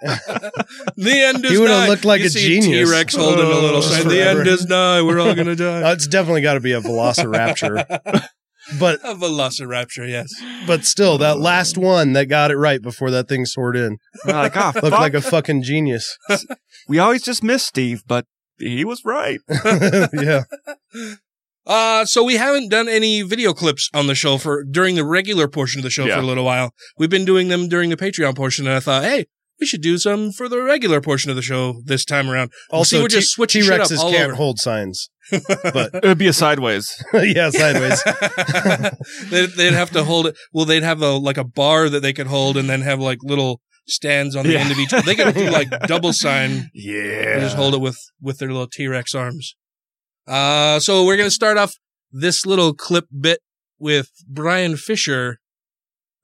end 1.05 1.45
is 1.45 1.51
He 1.51 1.57
would 1.57 1.69
have 1.69 1.79
nigh. 1.81 1.87
looked 1.87 2.05
like 2.05 2.21
You 2.21 2.27
a 2.27 2.29
see 2.29 2.59
genius. 2.61 2.89
T-Rex 2.89 3.15
holding 3.15 3.45
a 3.45 3.49
little 3.49 3.77
Oh, 3.77 3.81
sign. 3.81 4.07
The 4.07 4.21
end 4.21 4.47
is 4.47 4.65
nigh. 4.67 5.01
We're 5.01 5.19
all 5.19 5.35
gonna 5.35 5.55
die. 5.55 5.89
Uh, 5.89 5.93
it's 5.93 6.07
definitely 6.07 6.41
got 6.41 6.53
to 6.55 6.59
be 6.59 6.73
a 6.73 6.81
velociraptor. 6.81 7.85
but 8.79 8.99
a 9.03 9.13
velociraptor, 9.15 10.09
yes. 10.09 10.29
but 10.65 10.83
still, 10.85 11.17
that 11.19 11.39
last 11.39 11.77
one 11.77 12.13
that 12.13 12.25
got 12.25 12.51
it 12.51 12.57
right 12.57 12.81
before 12.81 13.11
that 13.11 13.27
thing 13.27 13.45
soared 13.45 13.75
in 13.75 13.97
We're 14.25 14.33
like, 14.33 14.55
oh, 14.57 14.71
looked 14.75 14.89
fuck. 14.89 14.99
like 14.99 15.13
a 15.13 15.21
fucking 15.21 15.63
genius. 15.63 16.17
we 16.87 16.99
always 16.99 17.23
just 17.23 17.43
miss 17.43 17.63
Steve, 17.63 18.03
but 18.07 18.25
he 18.59 18.83
was 18.85 19.03
right. 19.05 19.39
yeah. 20.13 20.43
Uh, 21.67 22.05
so 22.05 22.23
we 22.23 22.35
haven't 22.37 22.69
done 22.69 22.87
any 22.87 23.21
video 23.21 23.53
clips 23.53 23.89
on 23.93 24.07
the 24.07 24.15
show 24.15 24.37
for 24.37 24.63
during 24.63 24.95
the 24.95 25.03
regular 25.05 25.47
portion 25.47 25.79
of 25.79 25.83
the 25.83 25.89
show 25.89 26.05
Yeah. 26.05 26.15
for 26.15 26.21
a 26.21 26.25
little 26.25 26.45
while. 26.45 26.71
We've 26.97 27.09
been 27.09 27.25
doing 27.25 27.49
them 27.49 27.67
during 27.67 27.89
the 27.89 27.97
Patreon 27.97 28.35
portion, 28.37 28.65
and 28.67 28.75
I 28.75 28.79
thought, 28.79 29.03
hey, 29.03 29.25
we 29.59 29.65
should 29.67 29.81
do 29.81 29.97
some 29.97 30.31
for 30.31 30.47
the 30.47 30.61
regular 30.61 31.01
portion 31.01 31.29
of 31.29 31.35
the 31.35 31.41
show 31.41 31.81
this 31.83 32.05
time 32.05 32.29
around. 32.29 32.51
We'll 32.71 32.83
see, 32.85 32.95
Also, 32.97 33.01
we're 33.03 33.09
just 33.09 33.31
switching 33.33 33.63
T 33.63 33.67
shit 33.67 33.81
Rexes 33.81 33.99
can't 34.11 34.25
over. 34.29 34.35
hold 34.35 34.59
signs, 34.59 35.09
but 35.31 35.89
It 35.95 36.03
would 36.05 36.17
be 36.19 36.27
a 36.27 36.33
sideways. 36.33 36.89
yeah, 37.13 37.49
sideways. 37.49 38.01
they'd, 39.29 39.49
they'd 39.57 39.73
have 39.73 39.89
to 39.91 40.03
hold 40.03 40.27
it. 40.27 40.37
Well, 40.53 40.65
they'd 40.65 40.83
have 40.83 41.01
a 41.01 41.11
like 41.17 41.37
a 41.37 41.43
bar 41.43 41.89
that 41.89 42.01
they 42.01 42.13
could 42.13 42.27
hold, 42.27 42.55
and 42.57 42.69
then 42.69 42.81
have 42.81 42.99
like 42.99 43.17
little 43.23 43.59
stands 43.87 44.35
on 44.35 44.45
the 44.45 44.53
Yeah. 44.53 44.59
end 44.59 44.71
of 44.71 44.77
each. 44.79 44.91
They 44.91 45.15
could 45.15 45.33
do 45.33 45.49
like 45.49 45.69
double 45.87 46.13
sign. 46.13 46.69
Yeah. 46.73 47.33
and 47.33 47.41
just 47.41 47.55
hold 47.55 47.73
it 47.73 47.81
with 47.81 47.97
with 48.21 48.37
their 48.37 48.49
little 48.49 48.67
T 48.67 48.87
Rex 48.87 49.15
arms. 49.15 49.55
Uh, 50.27 50.79
so 50.79 51.05
we're 51.05 51.17
gonna 51.17 51.31
start 51.31 51.57
off 51.57 51.75
this 52.11 52.45
little 52.45 52.73
clip 52.73 53.05
bit 53.17 53.39
with 53.79 54.11
Bryan 54.27 54.75
Fischer, 54.75 55.39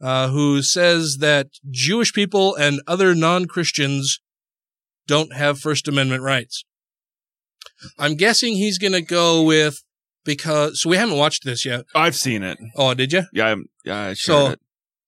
uh, 0.01 0.29
who 0.29 0.61
says 0.61 1.17
that 1.19 1.47
Jewish 1.69 2.13
people 2.13 2.55
and 2.55 2.81
other 2.87 3.15
non 3.15 3.45
Christians 3.45 4.19
don't 5.07 5.33
have 5.33 5.59
First 5.59 5.87
Amendment 5.87 6.23
rights. 6.23 6.65
I'm 7.97 8.15
guessing 8.15 8.55
he's 8.55 8.77
gonna 8.77 9.01
go 9.01 9.43
with 9.43 9.83
because 10.25 10.81
so 10.81 10.89
we 10.89 10.97
haven't 10.97 11.17
watched 11.17 11.45
this 11.45 11.65
yet. 11.65 11.85
I've 11.95 12.15
seen 12.15 12.43
it. 12.43 12.57
Oh, 12.75 12.93
did 12.93 13.13
you? 13.13 13.23
Yeah, 13.33 13.47
I'm, 13.47 13.65
yeah, 13.85 13.99
I 13.99 14.13
So, 14.13 14.47
it. 14.51 14.59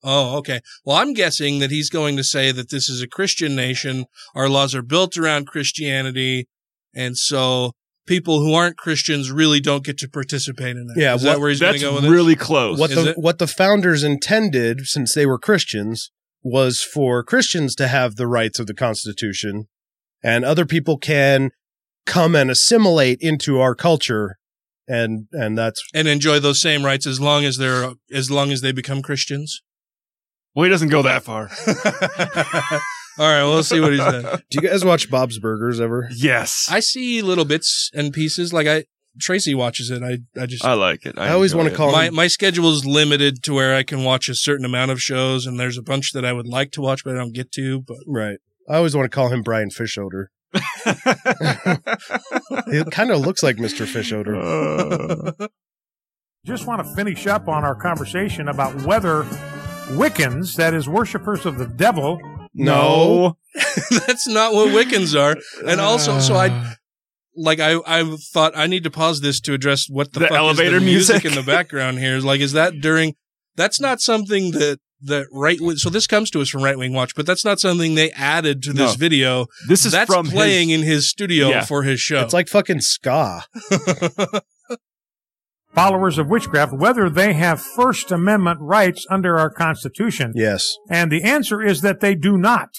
oh, 0.03 0.37
okay. 0.37 0.61
Well, 0.83 0.97
I'm 0.97 1.13
guessing 1.13 1.59
that 1.59 1.71
he's 1.71 1.89
going 1.89 2.17
to 2.17 2.23
say 2.23 2.51
that 2.51 2.69
this 2.69 2.89
is 2.89 3.01
a 3.01 3.07
Christian 3.07 3.55
nation. 3.55 4.05
Our 4.33 4.49
laws 4.49 4.75
are 4.75 4.81
built 4.81 5.17
around 5.17 5.47
Christianity. 5.47 6.47
And 6.93 7.17
so 7.17 7.73
people 8.05 8.39
who 8.39 8.53
aren't 8.53 8.77
Christians 8.77 9.31
really 9.31 9.59
don't 9.59 9.83
get 9.83 9.97
to 9.99 10.07
participate 10.09 10.75
in 10.77 10.87
that. 10.87 10.97
Yeah, 10.97 11.15
Is 11.15 11.23
that 11.23 11.39
where 11.39 11.49
he's 11.49 11.59
going 11.59 11.73
to 11.73 11.79
That's 11.79 11.89
go 11.89 11.95
with 11.95 12.05
it? 12.05 12.09
really 12.09 12.35
close. 12.35 12.79
what 12.79 12.91
Is 12.91 13.03
the 13.03 13.09
it? 13.11 13.17
what 13.17 13.39
the 13.39 13.47
founders 13.47 14.03
intended, 14.03 14.87
since 14.87 15.13
they 15.13 15.25
were 15.25 15.39
Christians, 15.39 16.11
was 16.43 16.81
for 16.81 17.23
Christians 17.23 17.75
to 17.75 17.87
have 17.87 18.15
the 18.15 18.27
rights 18.27 18.59
of 18.59 18.67
the 18.67 18.73
Constitution, 18.75 19.67
and 20.23 20.45
other 20.45 20.65
people 20.65 20.97
can 20.97 21.49
come 22.05 22.35
and 22.35 22.51
assimilate 22.51 23.17
into 23.21 23.59
our 23.59 23.73
culture, 23.75 24.37
and 24.87 25.27
and 25.31 25.57
that's 25.57 25.81
And 25.93 26.07
enjoy 26.07 26.39
those 26.39 26.61
same 26.61 26.85
rights 26.85 27.07
as 27.07 27.19
long 27.19 27.45
as 27.45 27.57
they're, 27.57 27.93
as 28.13 28.29
long 28.29 28.51
as 28.51 28.61
they 28.61 28.71
become 28.71 29.01
Christians. 29.01 29.61
well, 30.53 30.63
he 30.65 30.69
doesn't 30.69 30.89
go 30.89 31.01
that 31.01 31.23
far. 31.23 31.49
All 33.17 33.25
right. 33.25 33.43
Well, 33.43 33.53
we'll 33.53 33.63
see 33.63 33.79
what 33.79 33.91
he 33.93 33.97
says. 33.99 34.23
Do 34.49 34.61
you 34.61 34.67
guys 34.67 34.83
watch 34.83 35.09
Bob's 35.09 35.39
Burgers 35.39 35.79
ever? 35.79 36.09
Yes. 36.15 36.67
I 36.69 36.79
see 36.81 37.21
little 37.21 37.45
bits 37.45 37.89
and 37.93 38.11
pieces. 38.13 38.51
Like 38.53 38.67
I, 38.67 38.85
Tracy 39.19 39.55
watches 39.55 39.89
it. 39.91 40.03
I, 40.03 40.17
I 40.41 40.45
just, 40.45 40.65
I 40.65 40.73
like 40.73 41.05
it. 41.05 41.17
I 41.17 41.31
always 41.31 41.55
wanna 41.55 41.69
it. 41.69 41.75
call- 41.75 41.93
my 41.93 42.09
my 42.09 42.27
schedule 42.27 42.69
is 42.73 42.85
limited 42.85 43.41
to 43.43 43.53
where 43.53 43.73
I 43.73 43.83
can 43.83 44.03
watch 44.03 44.27
a 44.27 44.35
certain 44.35 44.65
amount 44.65 44.91
of 44.91 45.01
shows, 45.01 45.45
and 45.45 45.57
there's 45.57 45.77
a 45.77 45.81
bunch 45.81 46.11
that 46.11 46.25
I 46.25 46.33
would 46.33 46.47
like 46.47 46.71
to 46.71 46.81
watch, 46.81 47.05
but 47.05 47.15
I 47.15 47.19
don't 47.19 47.33
get 47.33 47.51
to. 47.53 47.81
But 47.81 47.97
Right. 48.05 48.39
I 48.69 48.75
always 48.75 48.93
want 48.95 49.09
to 49.09 49.15
call 49.15 49.29
him 49.29 49.41
Brian 49.43 49.69
Fishoder. 49.69 50.25
It 52.67 52.91
kind 52.91 53.11
of 53.11 53.21
looks 53.21 53.43
like 53.43 53.57
Mr. 53.57 53.85
Fischoeder. 53.85 55.39
Uh, 55.41 55.47
Just 56.45 56.67
want 56.67 56.85
to 56.85 56.95
finish 56.95 57.25
up 57.27 57.47
on 57.47 57.63
our 57.63 57.75
conversation 57.75 58.47
about 58.49 58.83
whether 58.83 59.23
Wiccans, 59.93 60.55
that 60.55 60.73
is, 60.73 60.87
worshippers 60.89 61.45
of 61.45 61.57
the 61.57 61.67
devil, 61.67 62.19
No. 62.55 63.37
That's 64.07 64.27
not 64.27 64.53
what 64.53 64.69
Wiccans 64.69 65.15
are. 65.19 65.35
And 65.69 65.79
also, 65.81 66.19
so 66.19 66.35
I, 66.35 66.75
like, 67.35 67.59
I, 67.59 67.75
I 67.85 68.15
thought 68.33 68.53
I 68.55 68.67
need 68.67 68.83
to 68.85 68.91
pause 68.91 69.21
this 69.21 69.39
to 69.41 69.53
address 69.53 69.87
what 69.89 70.13
the, 70.13 70.21
The 70.21 70.27
fuck 70.27 70.37
elevator 70.37 70.77
is 70.77 70.81
the 70.81 70.85
music, 70.85 71.23
music? 71.23 71.37
in 71.37 71.45
the 71.45 71.49
background 71.51 71.99
here. 71.99 72.19
Like, 72.19 72.39
is 72.41 72.53
that 72.53 72.81
during, 72.81 73.15
that's 73.55 73.79
not 73.79 74.01
something 74.01 74.51
that, 74.51 74.79
that 75.01 75.27
right 75.31 75.59
wing, 75.59 75.75
so 75.75 75.89
this 75.89 76.07
comes 76.07 76.31
to 76.31 76.41
us 76.41 76.49
from 76.49 76.63
Right 76.63 76.77
Wing 76.77 76.93
Watch, 76.93 77.13
but 77.15 77.25
that's 77.25 77.43
not 77.45 77.59
something 77.59 77.95
they 77.95 78.11
added 78.11 78.63
to 78.63 78.73
this 78.73 78.93
No. 78.93 78.97
video. 78.97 79.45
This 79.67 79.85
is 79.85 79.91
that's 79.91 80.11
from 80.11 80.27
playing 80.27 80.69
his- 80.69 80.79
in 80.81 80.85
his 80.87 81.09
studio 81.09 81.49
Yeah. 81.49 81.65
for 81.65 81.83
his 81.83 81.99
show. 81.99 82.21
It's 82.21 82.33
like 82.33 82.47
fucking 82.47 82.81
ska. 82.81 83.43
followers 85.75 86.17
of 86.17 86.29
witchcraft, 86.29 86.73
whether 86.73 87.09
they 87.09 87.33
have 87.33 87.61
First 87.61 88.11
Amendment 88.11 88.59
rights 88.61 89.05
under 89.09 89.37
our 89.37 89.49
Constitution. 89.49 90.31
Yes. 90.33 90.77
And 90.89 91.11
the 91.11 91.23
answer 91.23 91.61
is 91.61 91.81
that 91.81 91.99
they 91.99 92.15
do 92.15 92.37
not. 92.37 92.69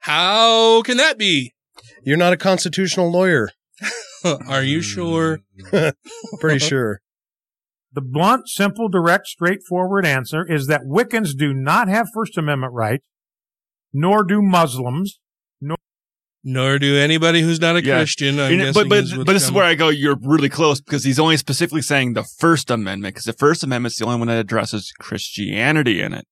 How 0.00 0.82
can 0.82 0.96
that 0.96 1.18
be? 1.18 1.54
You're 2.02 2.16
not 2.16 2.32
a 2.32 2.38
constitutional 2.38 3.12
lawyer. 3.12 3.50
Are 4.24 4.62
you 4.62 4.80
sure? 4.80 5.40
Pretty 6.40 6.58
sure. 6.58 7.00
The 7.92 8.00
blunt, 8.00 8.48
simple, 8.48 8.88
direct, 8.88 9.26
straightforward 9.26 10.06
answer 10.06 10.44
is 10.48 10.68
that 10.68 10.82
Wiccans 10.82 11.36
do 11.36 11.52
not 11.52 11.88
have 11.88 12.08
First 12.14 12.38
Amendment 12.38 12.72
rights, 12.72 13.04
nor 13.92 14.24
do 14.24 14.40
Muslims, 14.40 15.18
nor 15.18 15.18
Nor 16.42 16.78
do 16.78 16.96
anybody 16.96 17.42
who's 17.42 17.60
not 17.60 17.76
a 17.76 17.84
Yeah. 17.84 17.98
Christian. 17.98 18.40
I'm 18.40 18.58
And- 18.60 18.74
but 18.74 18.88
but, 18.88 19.04
but 19.14 19.26
this 19.32 19.44
is 19.44 19.52
where 19.52 19.64
I 19.64 19.74
go. 19.74 19.88
You're 19.90 20.16
really 20.22 20.48
close 20.48 20.80
because 20.80 21.04
he's 21.04 21.18
only 21.18 21.36
specifically 21.36 21.82
saying 21.82 22.14
the 22.14 22.24
First 22.24 22.70
Amendment 22.70 23.14
because 23.14 23.24
the 23.24 23.34
First 23.34 23.62
Amendment's 23.62 23.98
the 23.98 24.06
only 24.06 24.18
one 24.18 24.28
that 24.28 24.38
addresses 24.38 24.90
Christianity 24.98 26.00
in 26.00 26.14
it. 26.14 26.26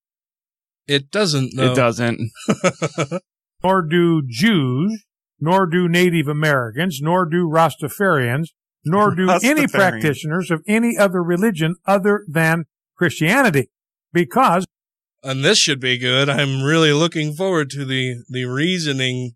It 0.87 1.11
doesn't. 1.11 1.53
Though. 1.57 1.73
It 1.73 1.77
doesn't. 1.77 2.31
nor 3.63 3.83
do 3.83 4.23
Jews, 4.27 5.05
nor 5.39 5.67
do 5.67 5.89
Native 5.89 6.27
Americans, 6.29 7.01
nor 7.03 7.27
do 7.27 7.47
Rastafarians, 7.47 8.49
nor 8.87 9.15
do 9.15 9.29
any 9.43 9.67
practitioners 9.67 10.51
of 10.51 10.63
any 10.67 10.97
other 10.97 11.23
religion 11.23 11.77
other 11.87 12.25
than 12.27 12.65
Christianity. 12.97 13.71
Because 14.13 14.65
and 15.23 15.45
this 15.45 15.59
should 15.59 15.81
be 15.81 15.99
good. 15.99 16.29
I'm 16.31 16.63
really 16.63 16.93
looking 16.93 17.35
forward 17.35 17.69
to 17.71 17.85
the 17.85 18.23
the 18.31 18.47
reasoning 18.47 19.33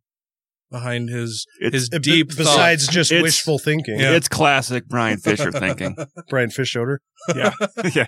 behind 0.73 1.09
his 1.11 1.47
his 1.61 1.89
Uh, 1.93 1.99
deep 1.99 2.31
b- 2.31 2.35
besides 2.39 2.85
thoughts. 2.87 2.95
just 2.95 3.13
It's- 3.13 3.23
wishful 3.23 3.59
thinking. 3.61 4.01
Yeah. 4.01 4.13
It's 4.17 4.27
classic 4.29 4.89
Bryan 4.89 5.19
Fischer 5.19 5.53
thinking. 5.65 5.97
Brian 6.29 6.51
Fishoder. 6.51 6.97
Yeah, 7.37 7.53
yeah. 7.95 8.07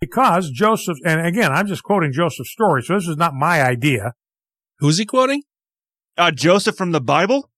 because 0.00 0.50
Joseph, 0.50 0.98
and 1.04 1.24
again, 1.24 1.52
I'm 1.52 1.66
just 1.66 1.82
quoting 1.82 2.12
Joseph's 2.12 2.50
story, 2.50 2.82
so 2.82 2.94
this 2.94 3.06
is 3.06 3.16
not 3.16 3.34
my 3.34 3.62
idea. 3.62 4.14
Who's 4.80 4.98
he 4.98 5.04
quoting? 5.06 5.42
Uh, 6.16 6.30
Joseph 6.32 6.76
from 6.76 6.92
the 6.92 7.00
Bible. 7.00 7.50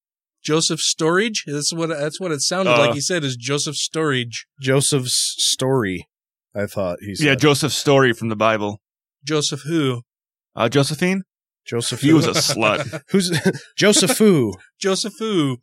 Joseph 0.42 0.80
Storage. 0.80 1.44
That's 1.46 1.72
what 1.72 1.88
that's 1.90 2.18
what 2.20 2.32
it 2.32 2.40
sounded 2.40 2.72
Uh, 2.72 2.78
like. 2.78 2.94
He 2.94 3.00
said 3.00 3.24
is 3.24 3.36
Joseph 3.36 3.76
Storage. 3.76 4.46
Joseph's 4.60 5.34
story. 5.38 6.08
I 6.54 6.66
thought 6.66 6.98
he 7.00 7.14
said. 7.14 7.26
Yeah, 7.26 7.34
Joseph's 7.34 7.76
story 7.76 8.12
from 8.12 8.28
the 8.28 8.36
Bible. 8.36 8.80
Joseph 9.24 9.62
who? 9.66 10.02
Uh, 10.56 10.68
Josephine. 10.70 11.22
Joseph. 11.66 12.00
He 12.00 12.12
was 12.12 12.26
a 12.26 12.30
slut. 12.32 13.02
Who's 13.10 13.30
Joseph 13.76 14.16
Fu? 14.16 14.54
Joseph 14.80 15.14
who? 15.18 15.58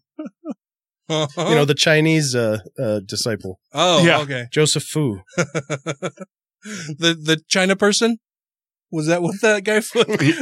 You 1.10 1.28
know 1.38 1.66
the 1.66 1.74
Chinese 1.78 2.36
uh, 2.36 2.60
uh, 2.82 3.00
disciple. 3.06 3.60
Oh, 3.74 4.04
Yeah. 4.06 4.20
okay. 4.20 4.46
Joseph 4.52 4.84
Fu. 4.84 5.22
the 5.38 7.14
the 7.14 7.42
China 7.48 7.76
person. 7.76 8.18
Was 8.92 9.08
that 9.08 9.22
what 9.22 9.36
that 9.42 9.64
guy? 9.64 9.82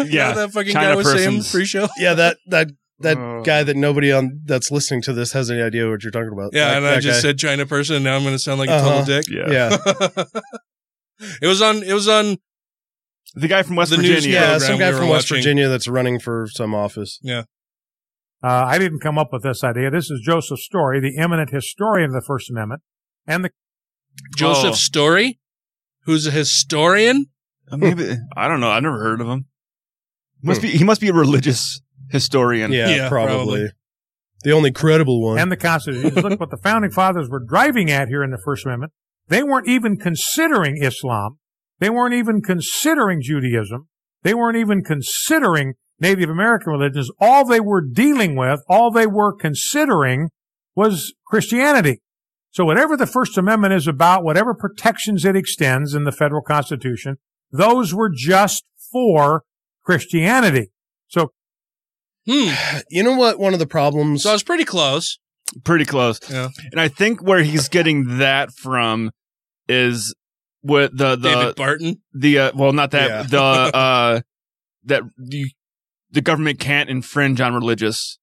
Yeah, 0.05 0.33
that 0.33 0.51
fucking 0.51 0.71
China 0.73 0.89
guy 0.91 0.95
was 0.95 1.07
saying 1.11 1.25
persons. 1.37 1.51
pre-show. 1.51 1.87
Yeah, 1.97 2.13
that 2.15 2.37
that 2.47 2.67
that 2.99 3.17
Uh. 3.17 3.41
guy 3.41 3.63
that 3.63 3.75
nobody 3.75 4.11
on 4.11 4.41
that's 4.45 4.71
listening 4.71 5.01
to 5.03 5.13
this 5.13 5.33
has 5.33 5.49
any 5.51 5.61
idea 5.61 5.89
what 5.89 6.03
you're 6.03 6.11
talking 6.11 6.31
about. 6.33 6.51
Yeah, 6.53 6.69
That- 6.69 6.77
and 6.77 6.85
I 6.87 6.99
just 6.99 7.17
guy. 7.23 7.29
said 7.29 7.37
China 7.39 7.65
person. 7.65 8.03
Now 8.03 8.15
I'm 8.15 8.21
going 8.23 8.35
to 8.35 8.39
sound 8.39 8.59
like 8.59 8.69
a 8.69 8.73
Uh-huh. 8.73 8.89
total 9.03 9.05
dick. 9.05 9.29
Yeah. 9.29 9.49
Yeah. 9.51 10.23
it 11.41 11.47
was 11.47 11.61
on. 11.61 11.83
It 11.83 11.93
was 11.93 12.07
on. 12.07 12.37
The 13.33 13.47
guy 13.47 13.63
from 13.63 13.75
West 13.75 13.91
The 13.91 13.97
news 13.97 14.07
Virginia. 14.09 14.35
yeah, 14.39 14.41
program 14.51 14.59
some 14.69 14.79
guy 14.79 14.91
we 14.91 14.97
from 14.97 15.09
West 15.09 15.31
watching. 15.31 15.37
Virginia 15.43 15.67
that's 15.69 15.87
running 15.87 16.19
for 16.19 16.47
some 16.51 16.73
office. 16.75 17.19
Yeah. 17.23 17.43
Uh, 18.43 18.65
I 18.67 18.77
didn't 18.77 18.99
come 18.99 19.17
up 19.17 19.29
with 19.33 19.43
this 19.43 19.63
idea. 19.63 19.89
This 19.89 20.11
is 20.11 20.21
Joseph 20.23 20.59
Story, 20.59 20.99
the 20.99 21.17
eminent 21.17 21.49
historian 21.49 22.09
of 22.09 22.13
the 22.13 22.21
First 22.25 22.49
Amendment, 22.51 22.81
and 23.25 23.43
the 23.43 23.49
Joseph 24.37 24.71
Oh. 24.71 24.73
Story, 24.73 25.39
who's 26.03 26.27
a 26.27 26.31
historian. 26.31 27.25
Uh, 27.71 27.77
Maybe 27.77 28.11
I 28.37 28.47
don't 28.47 28.59
know. 28.59 28.69
I've 28.69 28.83
never 28.83 28.99
heard 29.01 29.19
of 29.21 29.27
him. 29.27 29.45
Must 30.43 30.61
be 30.61 30.69
he 30.69 30.83
must 30.83 31.01
be 31.01 31.07
a 31.09 31.13
religious 31.13 31.81
historian. 32.11 32.71
Yeah, 32.71 32.89
Yeah, 32.89 33.09
probably. 33.09 33.35
probably. 33.35 33.69
The 34.43 34.51
only 34.51 34.71
credible 34.71 35.23
one. 35.23 35.39
and 35.39 35.51
the 35.51 35.57
Constitution. 35.57 36.13
Look 36.21 36.39
what 36.39 36.51
the 36.51 36.57
founding 36.61 36.91
fathers 36.91 37.27
were 37.29 37.39
driving 37.43 37.89
at 37.89 38.09
here 38.09 38.23
in 38.23 38.29
the 38.29 38.37
First 38.45 38.63
Amendment. 38.65 38.93
They 39.27 39.41
weren't 39.41 39.67
even 39.67 39.97
considering 39.97 40.77
Islam. 40.83 41.39
They 41.79 41.89
weren't 41.89 42.13
even 42.13 42.41
considering 42.41 43.21
Judaism. 43.21 43.87
They 44.23 44.33
weren't 44.33 44.57
even 44.57 44.83
considering 44.83 45.73
Native 45.99 46.29
American 46.29 46.71
religions. 46.73 47.09
All 47.19 47.45
they 47.45 47.59
were 47.59 47.81
dealing 47.81 48.35
with, 48.35 48.61
all 48.67 48.91
they 48.91 49.07
were 49.07 49.33
considering 49.35 50.29
was 50.75 51.13
Christianity. 51.25 52.01
So 52.51 52.65
whatever 52.65 52.95
the 52.95 53.05
First 53.07 53.37
Amendment 53.37 53.73
is 53.73 53.87
about, 53.87 54.23
whatever 54.23 54.53
protections 54.53 55.25
it 55.25 55.35
extends 55.35 55.93
in 55.93 56.05
the 56.05 56.11
federal 56.11 56.41
Constitution, 56.41 57.17
those 57.51 57.93
were 57.93 58.09
just 58.13 58.63
for 58.91 59.43
Christianity. 59.83 60.71
So 61.07 61.31
Hmm. 62.27 62.49
you 62.89 63.03
know 63.03 63.15
what? 63.15 63.37
One 63.39 63.53
of 63.53 63.59
the 63.59 63.67
problems. 63.67 64.23
So 64.23 64.31
I 64.31 64.33
was 64.33 64.43
pretty 64.43 64.65
close. 64.65 65.19
pretty 65.63 65.85
close. 65.85 66.19
Yeah. 66.29 66.49
And 66.71 66.81
I 66.81 66.87
think 66.87 67.21
where 67.21 67.43
he's 67.43 67.69
getting 67.69 68.17
that 68.17 68.51
from 68.51 69.11
is 69.69 70.13
with 70.65 70.97
the 70.97 71.15
the 71.15 71.29
David 71.29 71.55
Barton. 71.55 72.01
the 72.13 72.39
uh, 72.39 72.51
well 72.55 72.73
not 72.73 72.91
that 72.91 73.09
Yeah. 73.09 73.23
the 73.23 73.41
uh 73.77 74.21
that 74.83 75.03
the 75.17 75.51
the 76.11 76.21
government 76.21 76.59
can't 76.59 76.89
infringe 76.89 77.39
on 77.41 77.53
religious 77.53 78.19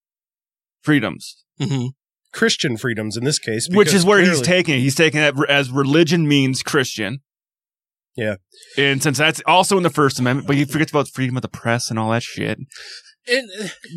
freedoms 0.83 1.45
Mm-hmm. 1.61 1.89
Christian 2.33 2.77
freedoms 2.79 3.17
in 3.17 3.25
this 3.25 3.39
case, 3.39 3.69
which 3.71 3.93
is 3.93 4.05
where 4.07 4.21
he's 4.21 4.41
taking 4.41 4.77
it 4.77 4.81
he's 4.81 4.95
taking 4.95 5.21
it 5.21 5.35
as 5.49 5.71
religion 5.71 6.27
means 6.27 6.63
christian 6.63 7.21
Yeah. 8.17 8.37
and 8.79 9.03
since 9.03 9.19
that's 9.19 9.43
also 9.47 9.77
in 9.77 9.83
the 9.83 9.91
first 9.91 10.19
amendment 10.19 10.47
but 10.47 10.57
he 10.57 10.65
forgets 10.65 10.91
about 10.91 11.09
freedom 11.09 11.37
of 11.37 11.43
the 11.43 11.49
press 11.49 11.91
and 11.91 11.99
all 11.99 12.11
that 12.11 12.23
shit 12.23 12.59
And, 13.29 13.49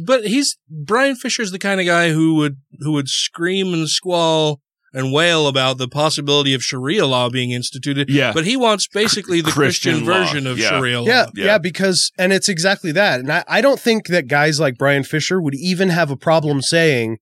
but 0.06 0.26
he's 0.28 0.58
Bryan 0.70 1.16
Fischer's 1.16 1.52
the 1.52 1.58
kind 1.60 1.80
of 1.80 1.86
guy 1.88 2.12
who 2.12 2.36
would 2.36 2.58
who 2.82 2.92
would 2.92 3.08
scream 3.10 3.74
and 3.74 3.90
squall 3.90 4.62
and 4.96 5.12
wail 5.14 5.48
about 5.48 5.78
the 5.78 5.88
possibility 5.88 6.54
of 6.56 6.64
Sharia 6.64 7.06
law 7.06 7.30
being 7.30 7.52
instituted. 7.52 8.10
Yeah. 8.10 8.32
But 8.34 8.46
he 8.46 8.56
wants 8.56 8.88
basically 8.88 9.42
the 9.42 9.52
Christian, 9.52 9.96
Christian 10.06 10.08
law. 10.10 10.18
version 10.26 10.48
of 10.48 10.58
Yeah. 10.58 10.70
Sharia 10.70 11.02
law. 11.02 11.08
Yeah, 11.08 11.26
Yeah. 11.36 11.46
yeah, 11.46 11.58
because 11.60 12.12
and 12.18 12.32
it's 12.34 12.50
exactly 12.50 12.92
that. 12.94 13.20
And 13.20 13.32
I, 13.32 13.44
I 13.48 13.62
don't 13.62 13.80
think 13.80 14.08
that 14.08 14.28
guys 14.28 14.60
like 14.60 14.78
Bryan 14.78 15.04
Fischer 15.04 15.42
would 15.42 15.54
even 15.56 15.90
have 15.90 16.10
a 16.10 16.16
problem 16.18 16.62
saying, 16.62 17.18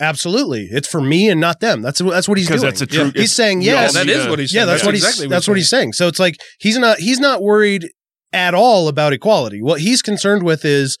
"Absolutely, 0.00 0.68
it's 0.70 0.88
for 0.88 1.00
me 1.00 1.28
and 1.28 1.40
not 1.40 1.60
them." 1.60 1.80
That's 1.82 2.00
that's 2.00 2.28
what 2.28 2.38
he's 2.38 2.48
doing. 2.48 2.60
that's 2.60 2.80
a 2.80 2.86
true 2.86 3.12
He's 3.14 3.32
saying 3.34 3.62
yes. 3.62 3.94
all 3.94 4.00
that 4.02 4.06
need 4.06 4.16
is 4.16 4.24
to- 4.24 4.30
what 4.30 4.38
he's 4.38 4.52
yeah, 4.52 4.60
saying. 4.62 4.68
that's 4.68 4.84
what 4.84 4.94
he's 4.94 5.04
exactly 5.04 5.28
that's 5.28 5.48
what 5.48 5.56
he's 5.56 5.70
saying. 5.70 5.92
So 5.92 6.08
it's 6.08 6.18
like 6.18 6.36
he's 6.58 6.78
not 6.78 6.98
he's 6.98 7.20
not 7.20 7.42
worried 7.42 7.88
at 8.32 8.54
all 8.54 8.88
about 8.88 9.12
equality. 9.12 9.62
What 9.62 9.80
he's 9.80 10.02
concerned 10.02 10.42
with 10.42 10.64
is 10.64 10.98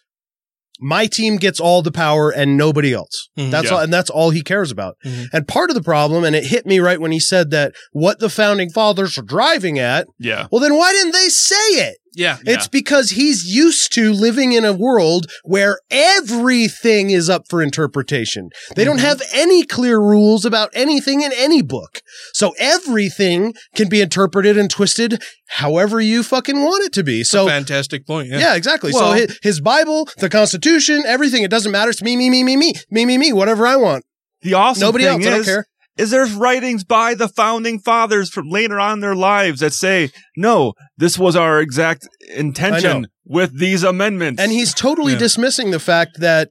my 0.82 1.06
team 1.06 1.36
gets 1.36 1.60
all 1.60 1.80
the 1.80 1.92
power 1.92 2.30
and 2.30 2.56
nobody 2.56 2.92
else. 2.92 3.28
Mhm. 3.38 3.50
That's 3.50 3.68
Yeah. 3.70 3.76
all, 3.76 3.80
and 3.80 3.92
that's 3.92 4.10
all 4.10 4.30
he 4.30 4.42
cares 4.42 4.70
about. 4.70 4.96
Mhm. 5.04 5.28
And 5.32 5.48
part 5.48 5.70
of 5.70 5.74
the 5.74 5.82
problem, 5.82 6.24
and 6.24 6.34
it 6.36 6.44
hit 6.46 6.66
me 6.66 6.80
right 6.80 7.00
when 7.00 7.12
he 7.12 7.20
said 7.20 7.50
that 7.52 7.72
what 7.92 8.18
the 8.18 8.28
founding 8.28 8.68
fathers 8.70 9.16
are 9.16 9.22
driving 9.22 9.78
at. 9.78 10.06
yeah 10.18 10.46
Well, 10.50 10.60
then 10.60 10.74
why 10.76 10.92
didn't 10.92 11.12
they 11.12 11.28
say 11.28 11.54
it? 11.54 11.96
Yeah. 12.14 12.38
It's 12.44 12.68
because 12.68 13.10
he's 13.10 13.44
used 13.44 13.92
to 13.94 14.12
living 14.12 14.52
in 14.52 14.64
a 14.64 14.72
world 14.72 15.26
where 15.44 15.78
everything 15.90 17.10
is 17.10 17.30
up 17.30 17.44
for 17.48 17.62
interpretation. 17.62 18.50
They 18.76 18.84
don't 18.84 18.98
mm-hmm. 18.98 19.06
have 19.06 19.22
any 19.32 19.64
clear 19.64 19.98
rules 19.98 20.44
about 20.44 20.70
anything 20.74 21.22
in 21.22 21.32
any 21.34 21.62
book. 21.62 22.00
So 22.34 22.54
everything 22.58 23.54
can 23.74 23.88
be 23.88 24.00
interpreted 24.00 24.58
and 24.58 24.70
twisted 24.70 25.22
however 25.48 26.00
you 26.00 26.22
fucking 26.22 26.60
want 26.60 26.84
it 26.84 26.92
to 26.94 27.02
be. 27.02 27.24
So 27.24 27.46
fantastic 27.46 28.06
point. 28.06 28.28
Yeah. 28.28 28.38
yeah, 28.38 28.54
exactly. 28.56 28.92
Well- 28.92 29.12
so 29.12 29.18
his, 29.18 29.38
his 29.42 29.60
Bible, 29.60 30.08
the 30.18 30.28
Constitution, 30.28 31.02
everything, 31.06 31.42
it 31.42 31.50
doesn't 31.50 31.72
matter. 31.72 31.90
It's 31.90 32.02
me, 32.02 32.16
me, 32.16 32.30
me, 32.30 32.42
me, 32.42 32.56
me, 32.56 32.74
me, 32.90 33.06
me, 33.06 33.18
me, 33.18 33.32
whatever 33.32 33.66
I 33.66 33.76
want. 33.76 34.04
the 34.42 34.54
awesome 34.54 34.80
Nobody 34.80 35.04
thing 35.04 35.14
else. 35.14 35.22
is, 35.22 35.26
I 35.26 35.30
don't 35.36 35.44
care. 35.44 35.66
Is 35.98 36.10
there's 36.10 36.32
writings 36.32 36.84
by 36.84 37.14
the 37.14 37.28
founding 37.28 37.78
fathers 37.78 38.30
from 38.30 38.48
later 38.48 38.80
on 38.80 38.94
in 38.94 39.00
their 39.00 39.14
lives 39.14 39.60
that 39.60 39.72
say, 39.74 40.10
no, 40.36 40.72
this 40.96 41.18
was 41.18 41.36
our 41.36 41.60
exact 41.60 42.08
intention 42.34 43.06
with 43.26 43.58
these 43.58 43.82
amendments. 43.82 44.40
And 44.40 44.50
he's 44.52 44.72
totally 44.74 45.12
Yeah. 45.12 45.18
dismissing 45.18 45.70
the 45.70 45.78
fact 45.80 46.18
that 46.20 46.48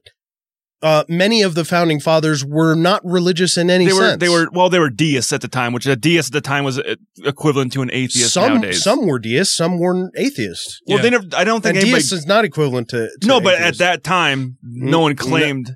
uh, 0.80 1.04
many 1.08 1.42
of 1.42 1.54
the 1.54 1.64
founding 1.64 2.00
fathers 2.00 2.44
were 2.44 2.74
not 2.74 3.00
religious 3.04 3.56
in 3.56 3.70
any 3.70 3.86
they 3.86 3.92
were 3.92 4.00
sense. 4.00 4.18
they 4.20 4.28
were 4.28 4.48
well 4.52 4.68
they 4.68 4.80
were 4.80 4.90
deists 4.90 5.32
at 5.32 5.40
the 5.40 5.46
time, 5.46 5.72
which 5.72 5.86
a 5.86 5.94
deist 5.94 6.30
at 6.30 6.32
the 6.32 6.40
time 6.40 6.64
was 6.64 6.76
uh, 6.80 6.96
equivalent 7.24 7.72
to 7.72 7.82
an 7.82 7.90
atheist 7.92 8.32
some 8.32 8.54
nowadays. 8.54 8.82
some 8.82 9.06
were 9.06 9.20
deists, 9.20 9.54
some 9.56 9.78
weren't 9.78 10.12
atheists. 10.16 10.80
well, 10.88 10.98
they 11.00 11.10
never. 11.10 11.24
I 11.36 11.44
don't 11.44 11.60
think 11.62 11.76
and 11.76 11.84
anybody. 11.84 12.00
deist 12.02 12.12
is 12.12 12.26
not 12.26 12.44
equivalent 12.44 12.88
to, 12.88 13.08
to 13.20 13.26
no, 13.28 13.40
but 13.40 13.54
at 13.60 13.78
that 13.78 14.02
time, 14.02 14.58
no 14.64 14.98
Mm, 14.98 15.02
one 15.02 15.14
claimed. 15.16 15.70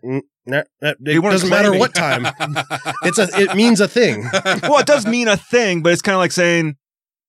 It 0.47 0.97
They 1.01 1.18
weren't 1.18 1.32
doesn't 1.32 1.48
matter 1.51 1.68
claiming. 1.68 1.81
what 1.81 1.94
time. 1.94 2.27
it's 3.02 3.18
a 3.18 3.28
it 3.40 3.55
means 3.56 3.81
a 3.81 3.89
thing. 3.89 4.28
well, 4.62 4.78
it 4.78 4.86
does 4.86 5.06
mean 5.06 5.28
a 5.28 5.36
thing, 5.36 5.82
but 5.82 5.93
it's 5.93 6.02
kind 6.02 6.14
of 6.14 6.20
like 6.20 6.32
saying 6.32 6.77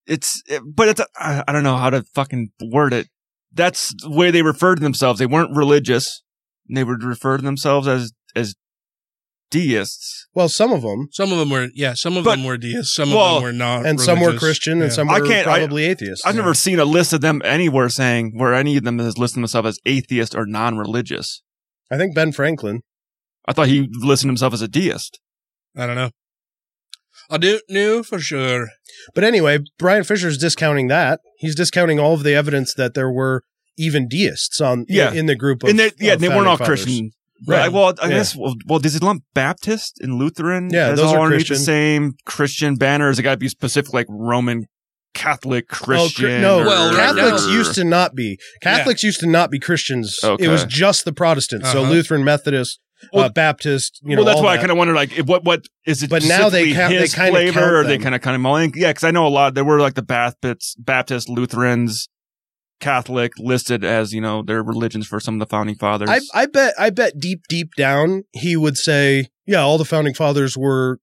it's. 0.06 0.42
It, 0.46 0.62
but 0.64 0.88
it's. 0.88 1.00
A, 1.00 1.06
I 1.16 1.44
I 1.48 1.52
don't 1.52 1.62
know 1.64 1.76
how 1.76 1.90
to 1.90 2.02
fucking 2.14 2.50
word 2.72 2.92
it. 2.92 3.08
That's 3.52 3.92
the 4.02 4.10
way 4.10 4.30
they 4.30 4.42
referred 4.42 4.76
to 4.76 4.82
themselves. 4.82 5.18
They 5.18 5.26
weren't 5.26 5.56
religious. 5.56 6.22
They 6.72 6.84
would 6.84 7.02
refer 7.02 7.36
to 7.38 7.42
themselves 7.42 7.88
as 7.88 8.12
as 8.36 8.54
deists. 9.50 10.26
Well, 10.34 10.48
some 10.48 10.72
of 10.72 10.82
them, 10.82 11.08
Some 11.12 11.32
of 11.32 11.38
them 11.38 11.48
were, 11.50 11.68
yeah, 11.74 11.94
some 11.94 12.16
of 12.18 12.24
But- 12.24 12.36
them 12.36 12.44
were 12.44 12.58
deists, 12.58 12.94
some 12.94 13.10
well, 13.10 13.36
of 13.38 13.42
them 13.42 13.42
were 13.44 13.52
not. 13.52 13.86
and 13.86 13.98
some 14.00 14.20
were 14.20 14.26
religious. 14.26 14.40
Christian, 14.42 14.72
and 14.82 14.90
Yeah. 14.90 14.94
some 14.96 15.08
I 15.08 15.20
were 15.20 15.26
can't- 15.26 15.48
I- 15.48 15.58
probably 15.60 15.84
atheists. 15.86 16.24
I've 16.26 16.36
never 16.36 16.52
seen 16.54 16.78
a 16.78 16.84
list 16.84 17.12
of 17.14 17.22
them 17.22 17.40
anywhere 17.44 17.88
saying 17.88 18.32
where 18.36 18.52
any 18.54 18.76
of 18.76 18.84
them 18.84 18.98
has 18.98 19.16
listed 19.16 19.38
themselves 19.42 19.68
as 19.68 19.78
atheist 19.86 20.34
or 20.34 20.44
non-religious. 20.44 21.42
I 21.90 21.96
think 21.96 22.14
Ben 22.14 22.32
Franklin. 22.32 22.82
I 23.48 23.52
thought 23.52 23.68
he 23.68 23.88
listed 24.00 24.28
himself 24.28 24.52
as 24.54 24.62
a 24.62 24.68
deist. 24.68 25.18
I 25.76 25.86
don't 25.86 25.96
know. 25.96 26.10
I 27.30 27.38
don't 27.38 27.62
know 27.68 28.02
for 28.02 28.18
sure. 28.18 28.68
But 29.14 29.24
anyway, 29.24 29.58
Bryan 29.78 30.04
Fischer's 30.04 30.38
discounting 30.38 30.88
that. 30.88 31.20
He's 31.38 31.54
discounting 31.54 31.98
all 31.98 32.14
of 32.14 32.22
the 32.22 32.34
evidence 32.34 32.74
that 32.74 32.94
there 32.94 33.10
were 33.10 33.42
even 33.76 34.08
deists 34.08 34.60
on 34.60 34.84
Yeah. 34.88 35.10
in, 35.10 35.18
in 35.18 35.26
the 35.26 35.36
group 35.36 35.62
of 35.62 35.70
and 35.70 35.78
they, 35.78 35.90
yeah, 35.98 36.16
they 36.16 36.28
weren't 36.28 36.46
all 36.46 36.56
fathers. 36.56 36.84
Christian. 36.84 37.10
Right. 37.46 37.58
Right. 37.64 37.72
Well, 37.72 37.94
I 38.02 38.08
Yeah. 38.08 38.14
guess. 38.18 38.34
Well, 38.36 38.54
well, 38.66 38.78
does 38.80 38.96
it 38.96 39.02
lump 39.02 39.22
Baptist 39.34 39.98
and 40.00 40.14
Lutheran? 40.18 40.70
Yeah, 40.72 40.90
those 40.92 41.00
all 41.12 41.18
are 41.18 41.28
Christian. 41.28 41.54
the 41.56 41.60
same 41.62 42.12
Christian 42.24 42.74
banner. 42.76 43.10
Is 43.10 43.18
it 43.18 43.22
got 43.22 43.32
to 43.32 43.36
be 43.36 43.48
specific, 43.48 43.92
like 43.94 44.06
Roman 44.08 44.66
Catholic 45.14 45.66
Oh, 45.72 45.74
Christian? 45.84 46.26
Chri- 46.30 46.40
no, 46.40 46.60
or- 46.62 46.66
Well, 46.66 46.96
Catholics 46.96 47.46
now- 47.46 47.52
used 47.52 47.74
to 47.76 47.84
not 47.84 48.14
be. 48.14 48.38
Catholics 48.62 49.02
used 49.04 49.20
to 49.20 49.26
not 49.26 49.50
be 49.50 49.58
Christians. 49.60 50.18
Okay. 50.24 50.44
It 50.44 50.48
was 50.48 50.64
just 50.64 51.04
the 51.04 51.12
Protestants. 51.12 51.70
So 51.70 51.82
Uh-huh. 51.82 51.90
Lutheran, 51.92 52.24
Methodist, 52.24 52.80
Well- 53.12 53.24
uh, 53.24 53.28
Baptist. 53.30 54.00
You 54.02 54.16
know, 54.16 54.22
well, 54.22 54.26
that's 54.26 54.38
all 54.38 54.44
why 54.44 54.54
I 54.54 54.56
kind 54.58 54.70
of 54.70 54.76
wondered, 54.76 54.94
like, 54.96 55.16
if- 55.18 55.26
what 55.26 55.44
what 55.44 55.64
is 55.86 56.02
it? 56.02 56.10
But 56.10 56.24
now 56.24 56.48
they 56.48 56.72
specifically 56.72 56.72
count- 56.74 56.92
they 56.92 56.98
his 57.00 57.14
kinda 57.14 57.30
flavor, 57.32 57.52
count 57.60 57.72
or 57.72 57.84
they 57.84 57.98
kind 57.98 58.14
of 58.14 58.20
kind 58.20 58.34
of 58.34 58.40
mulling. 58.40 58.72
Yeah, 58.76 58.88
because 58.90 59.04
I 59.04 59.10
know 59.10 59.26
a 59.26 59.28
lot. 59.28 59.54
There 59.54 59.64
were 59.64 59.80
like 59.80 59.94
the 59.94 60.02
Baptists, 60.02 60.74
Baptist, 60.76 61.28
Lutherans, 61.28 62.08
Catholic 62.80 63.32
listed 63.38 63.84
as 63.84 64.12
you 64.12 64.20
know 64.20 64.42
their 64.42 64.62
religions 64.62 65.06
for 65.06 65.18
some 65.18 65.34
of 65.34 65.40
the 65.40 65.46
founding 65.46 65.74
fathers. 65.76 66.08
I, 66.10 66.20
I 66.42 66.46
bet. 66.46 66.74
I 66.78 66.90
bet 66.90 67.18
deep, 67.18 67.42
deep 67.48 67.74
down, 67.76 68.22
he 68.32 68.56
would 68.56 68.76
say, 68.76 69.26
"Yeah, 69.46 69.60
all 69.62 69.78
the 69.78 69.84
founding 69.84 70.14
fathers 70.14 70.56
were 70.56 71.00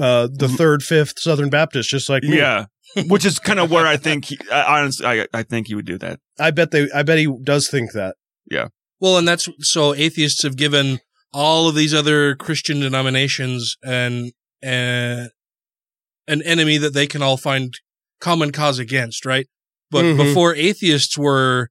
uh, 0.00 0.28
the 0.32 0.48
third, 0.48 0.82
fifth 0.82 1.18
Southern 1.18 1.50
Baptist, 1.50 1.90
just 1.90 2.08
like 2.08 2.22
me." 2.22 2.38
yeah, 2.38 2.66
which 3.06 3.26
is 3.26 3.38
kind 3.38 3.58
of 3.60 3.70
where 3.70 3.86
I 3.86 3.98
think 3.98 4.26
he, 4.26 4.38
I, 4.50 4.80
honestly, 4.80 5.06
I, 5.06 5.26
I 5.34 5.42
think 5.42 5.66
he 5.66 5.74
would 5.74 5.84
do 5.84 5.98
that. 5.98 6.20
I 6.38 6.52
bet 6.52 6.70
they. 6.70 6.88
I 6.94 7.02
bet 7.02 7.18
he 7.18 7.28
does 7.42 7.68
think 7.68 7.92
that. 7.92 8.16
Yeah. 8.50 8.68
Well, 8.98 9.18
and 9.18 9.28
that's 9.28 9.46
so 9.60 9.94
atheists 9.94 10.42
have 10.42 10.56
given 10.56 11.00
all 11.32 11.68
of 11.68 11.74
these 11.74 11.94
other 11.94 12.34
Christian 12.34 12.80
denominations 12.80 13.76
and, 13.82 14.32
uh, 14.64 15.28
an 16.26 16.42
enemy 16.42 16.76
that 16.78 16.92
they 16.94 17.06
can 17.06 17.22
all 17.22 17.36
find 17.36 17.72
common 18.20 18.52
cause 18.52 18.78
against, 18.78 19.24
right? 19.24 19.46
But 19.90 20.04
Mhm. 20.04 20.16
before 20.16 20.54
atheists 20.54 21.16
were 21.16 21.70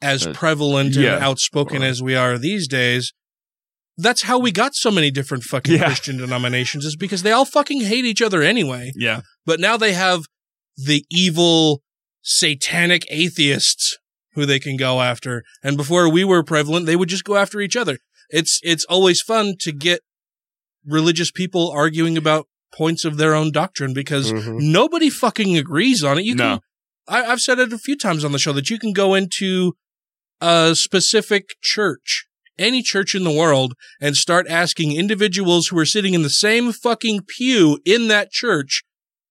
as 0.00 0.26
Uh, 0.26 0.32
prevalent 0.32 0.94
yeah. 0.94 1.14
and 1.16 1.24
outspoken 1.24 1.82
as 1.82 2.02
we 2.02 2.14
are 2.14 2.36
these 2.38 2.66
days, 2.66 3.12
that's 3.96 4.22
how 4.22 4.38
we 4.38 4.50
got 4.50 4.74
so 4.74 4.90
many 4.90 5.10
different 5.10 5.44
fucking 5.44 5.74
Yeah. 5.76 5.84
Christian 5.86 6.16
denominations 6.16 6.84
is 6.84 6.96
because 6.96 7.22
they 7.22 7.30
all 7.30 7.44
fucking 7.44 7.82
hate 7.82 8.04
each 8.04 8.20
other 8.22 8.42
anyway. 8.42 8.90
Yeah, 8.96 9.20
But 9.46 9.60
now 9.60 9.76
they 9.76 9.92
have 9.92 10.24
the 10.76 11.04
evil 11.10 11.82
satanic 12.22 13.04
atheists 13.10 13.96
who 14.34 14.46
they 14.46 14.58
can 14.58 14.76
go 14.76 15.02
after. 15.02 15.44
And 15.62 15.76
before 15.76 16.08
we 16.08 16.24
were 16.24 16.42
prevalent, 16.42 16.86
they 16.86 16.96
would 16.96 17.08
just 17.08 17.24
go 17.24 17.36
after 17.36 17.60
each 17.60 17.76
other. 17.76 17.98
It's 18.32 18.58
it's 18.62 18.84
always 18.86 19.20
fun 19.20 19.54
to 19.60 19.70
get 19.72 20.00
religious 20.84 21.30
people 21.30 21.70
arguing 21.70 22.16
about 22.16 22.48
points 22.74 23.04
of 23.04 23.18
their 23.18 23.34
own 23.34 23.52
doctrine 23.52 23.92
because 23.92 24.32
Mhm. 24.32 24.60
nobody 24.60 25.10
fucking 25.10 25.56
agrees 25.56 26.02
on 26.02 26.18
it. 26.18 26.24
You 26.24 26.34
No. 26.34 26.44
can 26.44 26.60
I, 27.08 27.24
I've 27.32 27.40
said 27.40 27.58
it 27.58 27.72
a 27.72 27.78
few 27.78 27.96
times 27.96 28.24
on 28.24 28.32
the 28.32 28.38
show 28.38 28.52
that 28.54 28.70
you 28.70 28.78
can 28.78 28.92
go 28.92 29.14
into 29.14 29.74
a 30.40 30.74
specific 30.74 31.56
church, 31.60 32.26
any 32.58 32.82
church 32.82 33.14
in 33.14 33.24
the 33.24 33.30
world, 33.32 33.74
and 34.00 34.16
start 34.16 34.46
asking 34.48 34.96
individuals 34.96 35.68
who 35.68 35.78
are 35.78 35.84
sitting 35.86 36.14
in 36.14 36.22
the 36.22 36.30
same 36.30 36.72
fucking 36.72 37.22
pew 37.26 37.80
in 37.84 38.08
that 38.08 38.30
church 38.30 38.82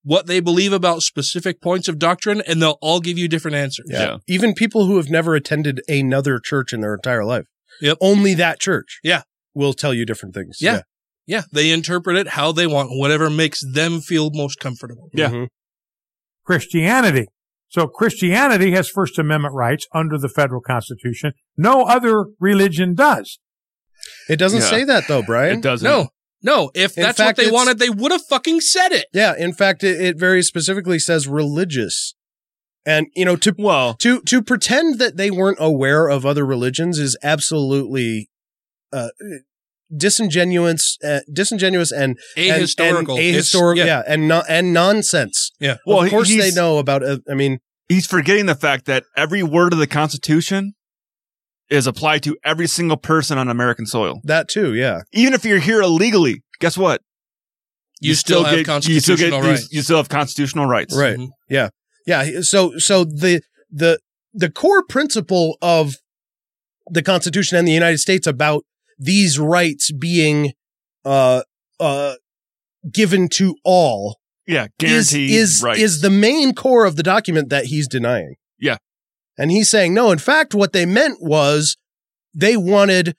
what 0.04 0.26
they 0.26 0.40
believe 0.40 0.72
about 0.72 1.02
specific 1.02 1.60
points 1.62 1.88
of 1.88 1.98
doctrine, 1.98 2.42
and 2.46 2.60
they'll 2.60 2.78
all 2.82 3.00
give 3.00 3.16
you 3.18 3.28
different 3.28 3.54
answers. 3.56 3.86
Yeah. 3.90 4.18
Even 4.28 4.52
people 4.52 4.86
who 4.86 4.96
have 4.96 5.08
never 5.10 5.34
attended 5.34 5.80
another 5.88 6.38
church 6.38 6.72
in 6.72 6.80
their 6.80 6.94
entire 6.94 7.24
life. 7.24 7.46
Yep. 7.82 7.98
Only 8.00 8.32
that 8.34 8.58
church. 8.60 9.00
Yeah. 9.02 9.22
Will 9.54 9.74
tell 9.74 9.92
you 9.92 10.06
different 10.06 10.34
things. 10.34 10.58
Yeah. 10.60 10.82
Yeah, 11.26 11.42
they 11.52 11.70
interpret 11.70 12.16
it 12.16 12.28
how 12.28 12.50
they 12.52 12.66
want, 12.66 12.88
whatever 12.90 13.28
makes 13.30 13.60
them 13.74 14.00
feel 14.00 14.30
most 14.32 14.58
comfortable. 14.58 15.08
Yeah. 15.12 15.28
Mhm. 15.30 15.48
Christianity. 16.44 17.26
So 17.68 17.86
Christianity 17.86 18.72
has 18.72 18.88
First 18.88 19.18
Amendment 19.18 19.54
rights 19.54 19.86
under 19.94 20.18
the 20.18 20.28
federal 20.28 20.60
constitution. 20.60 21.32
No 21.56 21.84
other 21.84 22.24
religion 22.40 22.94
does. 22.94 23.38
It 24.28 24.36
doesn't 24.36 24.60
Yeah. 24.62 24.70
say 24.70 24.84
that 24.84 25.06
though, 25.08 25.22
Brian. 25.22 25.58
it 25.58 25.62
doesn't. 25.62 25.88
No, 25.88 26.08
no. 26.42 26.70
If 26.74 26.96
In 26.98 27.04
that's 27.04 27.18
fact, 27.18 27.38
what 27.38 27.44
they 27.44 27.50
wanted, 27.50 27.78
they 27.78 27.88
would 27.90 28.10
have 28.12 28.26
fucking 28.28 28.60
said 28.60 28.92
it. 28.92 29.06
Yeah, 29.12 29.34
in 29.38 29.52
fact, 29.54 29.84
it, 29.84 30.00
it 30.00 30.18
very 30.18 30.42
specifically 30.42 30.98
says 30.98 31.28
religious, 31.28 32.14
and 32.86 33.06
you 33.14 33.24
know 33.24 33.36
to 33.36 33.54
Well, 33.58 33.94
to 34.00 34.20
to 34.22 34.42
pretend 34.42 34.98
that 34.98 35.16
they 35.16 35.30
weren't 35.30 35.58
aware 35.60 36.08
of 36.08 36.24
other 36.26 36.44
religions 36.44 36.98
is 36.98 37.16
absolutely 37.22 38.28
uh, 38.92 39.08
disingenuous, 39.94 40.98
uh, 41.04 41.20
disingenuous 41.32 41.92
and 41.92 42.18
and- 42.36 42.62
Ahistorical. 42.62 43.16
and 43.18 43.36
It's- 43.36 43.48
ahistorical, 43.54 43.76
yeah. 43.76 43.84
yeah. 43.84 44.02
and 44.06 44.28
no, 44.28 44.42
and 44.48 44.72
nonsense. 44.72 45.50
Yeah. 45.60 45.76
Well, 45.86 46.02
of 46.02 46.10
course 46.10 46.28
they 46.28 46.50
know 46.50 46.78
about. 46.78 47.02
Uh, 47.02 47.18
I 47.30 47.34
mean, 47.34 47.58
he's 47.88 48.06
forgetting 48.06 48.46
the 48.46 48.54
fact 48.54 48.86
that 48.86 49.04
every 49.16 49.42
word 49.42 49.72
of 49.72 49.78
the 49.78 49.86
Constitution 49.86 50.74
is 51.70 51.86
applied 51.86 52.22
to 52.24 52.36
every 52.44 52.66
single 52.66 52.96
person 52.98 53.38
on 53.38 53.48
American 53.48 53.86
soil. 53.86 54.20
that 54.24 54.48
too. 54.48 54.74
Yeah, 54.74 55.00
Even 55.12 55.32
if 55.32 55.44
you're 55.44 55.58
here 55.58 55.80
illegally, 55.80 56.42
guess 56.60 56.76
what? 56.76 57.00
You, 58.00 58.14
still, 58.14 58.42
have 58.44 58.56
get, 58.56 58.66
constitutional 58.66 59.18
you 59.18 59.26
still 59.26 59.40
get, 59.40 59.46
rights. 59.48 59.62
You, 59.70 59.76
you 59.76 59.82
still 59.82 59.96
have 59.98 60.08
constitutional 60.08 60.66
rights. 60.66 60.94
right. 60.96 61.16
Mhm. 61.16 61.28
Yeah, 61.48 61.68
yeah. 62.06 62.40
So 62.42 62.78
so 62.78 63.04
the 63.04 63.42
the 63.70 63.98
the 64.34 64.50
core 64.50 64.82
principle 64.84 65.56
of 65.62 65.96
the 66.90 67.02
Constitution 67.02 67.56
and 67.58 67.66
the 67.66 67.72
United 67.72 67.98
States 67.98 68.26
about 68.26 68.64
these 68.98 69.38
rights 69.38 69.90
being 69.92 70.52
uh 71.04 71.42
uh 71.80 72.14
given 72.92 73.28
to 73.28 73.56
all 73.64 74.18
Yeah, 74.46 74.64
is 74.80 75.10
guaranteed 75.10 75.30
is 75.30 75.62
rights. 75.62 75.80
is 75.80 76.00
the 76.00 76.10
main 76.10 76.54
core 76.54 76.84
of 76.84 76.96
the 76.96 77.02
document 77.02 77.48
that 77.50 77.66
he's 77.66 77.88
denying. 77.88 78.34
Yeah. 78.58 78.76
And 79.38 79.50
he's 79.50 79.70
saying 79.70 79.94
no, 79.94 80.10
in 80.10 80.18
fact 80.18 80.54
what 80.54 80.72
they 80.72 80.86
meant 80.86 81.18
was 81.20 81.76
they 82.34 82.56
wanted 82.56 83.14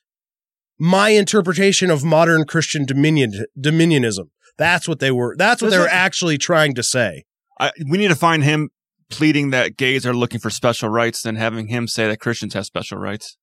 my 0.80 1.10
interpretation 1.10 1.90
of 1.92 2.04
modern 2.04 2.46
Christian 2.46 2.86
dominion 2.86 3.46
dominionism. 3.60 4.30
That's 4.58 4.88
what 4.88 5.00
they 5.00 5.12
were 5.12 5.36
that's 5.38 5.62
what 5.62 5.72
they 5.72 5.80
were 5.80 5.88
actually 5.88 6.38
trying 6.38 6.76
to 6.76 6.84
say. 6.84 7.24
I, 7.60 7.72
we 7.90 7.98
need 7.98 8.10
to 8.10 8.16
find 8.16 8.44
him 8.44 8.70
pleading 9.18 9.50
that 9.52 9.78
gays 9.78 10.06
are 10.06 10.14
looking 10.14 10.40
for 10.40 10.50
special 10.50 10.90
rights 10.90 11.22
than 11.22 11.36
having 11.36 11.68
him 11.68 11.88
say 11.88 12.08
that 12.08 12.20
Christians 12.20 12.54
have 12.54 12.66
special 12.66 12.98
rights. 12.98 13.38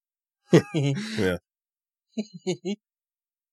Yeah. 0.74 1.36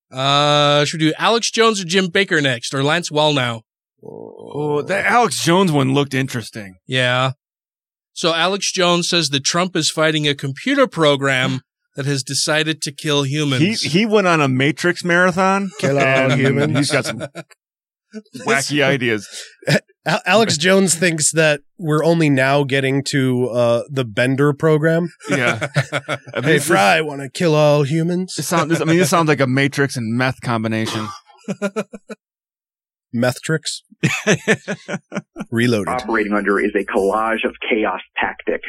Uh, 0.09 0.85
should 0.85 1.01
we 1.01 1.07
do 1.09 1.13
Alex 1.17 1.51
Jones 1.51 1.81
or 1.81 1.85
Jim 1.85 2.07
Bakker 2.07 2.41
next, 2.41 2.73
or 2.73 2.81
Lance 2.81 3.09
Wallnau? 3.09 3.61
Oh, 4.01 4.81
that 4.81 5.05
Alex 5.05 5.43
Jones 5.43 5.71
one 5.71 5.93
looked 5.93 6.13
interesting. 6.13 6.75
Yeah. 6.87 7.31
So 8.13 8.33
Alex 8.33 8.71
Jones 8.71 9.09
says 9.09 9.29
that 9.29 9.43
Trump 9.43 9.75
is 9.75 9.89
fighting 9.89 10.25
a 10.25 10.33
computer 10.33 10.87
program 10.87 11.59
that 11.97 12.05
has 12.05 12.23
decided 12.23 12.81
to 12.83 12.93
kill 12.93 13.23
humans. 13.23 13.81
he 13.81 13.89
he 13.89 14.05
went 14.05 14.27
on 14.27 14.39
a 14.39 14.47
Matrix 14.47 15.03
marathon. 15.03 15.69
Kill 15.79 15.99
all 15.99 16.29
humans. 16.31 16.77
He's 16.77 16.91
got 16.91 17.05
some 17.05 17.19
wacky 18.45 18.81
ideas. 18.81 19.27
Al- 20.07 20.21
Alex 20.25 20.57
Jones 20.67 20.95
thinks 20.95 21.31
that 21.33 21.61
we're 21.77 22.03
only 22.03 22.29
now 22.29 22.63
getting 22.63 23.03
to 23.05 23.49
uh, 23.49 23.83
the 23.89 24.05
Bender 24.05 24.53
program. 24.53 25.09
Yeah. 25.29 25.67
I 26.07 26.17
mean, 26.35 26.43
Hey, 26.43 26.59
Fry, 26.59 27.01
want 27.01 27.21
to 27.21 27.29
kill 27.29 27.53
all 27.53 27.83
humans? 27.83 28.33
This 28.35 28.47
sound, 28.47 28.71
this, 28.71 28.81
I 28.81 28.85
mean, 28.85 28.97
this 28.97 29.09
sounds 29.09 29.27
like 29.27 29.41
a 29.41 29.47
Matrix 29.47 29.97
and 29.97 30.17
meth 30.17 30.41
combination. 30.41 31.07
Meth 33.13 33.41
tricks. 33.41 33.83
Reloaded. 35.51 35.87
operating 35.87 36.33
under 36.33 36.59
is 36.59 36.71
a 36.75 36.83
collage 36.85 37.45
of 37.45 37.55
chaos 37.69 38.01
tactic. 38.19 38.61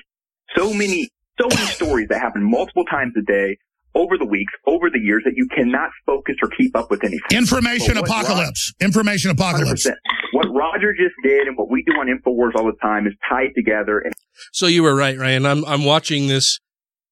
So 0.56 0.72
many, 0.72 1.10
so 1.40 1.48
many 1.48 1.66
stories 1.66 2.08
that 2.08 2.20
happen 2.20 2.42
multiple 2.48 2.84
times 2.84 3.14
a 3.18 3.22
day 3.22 3.58
over 3.98 4.16
the 4.16 4.24
weeks, 4.24 4.52
over 4.66 4.88
the 4.90 4.98
years, 4.98 5.22
that 5.24 5.34
you 5.36 5.48
cannot 5.54 5.90
focus 6.06 6.36
or 6.42 6.48
keep 6.56 6.76
up 6.76 6.90
with 6.90 7.02
anything. 7.02 7.36
Information 7.36 7.94
But 7.94 8.08
what 8.08 8.24
apocalypse. 8.24 8.72
Information 8.80 9.30
apocalypse. 9.30 9.86
100%. 9.86 9.94
What 10.32 10.46
Roger 10.54 10.92
just 10.92 11.14
did 11.24 11.48
and 11.48 11.56
what 11.56 11.70
we 11.70 11.82
do 11.82 11.92
on 11.92 12.06
Infowars 12.06 12.54
all 12.54 12.66
the 12.66 12.76
time 12.80 13.06
is 13.06 13.14
tied 13.28 13.50
together. 13.56 13.98
And 13.98 14.14
So 14.52 14.66
you 14.66 14.82
were 14.82 14.94
right, 14.94 15.18
Ryan. 15.18 15.46
I'm 15.46 15.64
I'm 15.64 15.84
watching 15.84 16.28
this. 16.28 16.60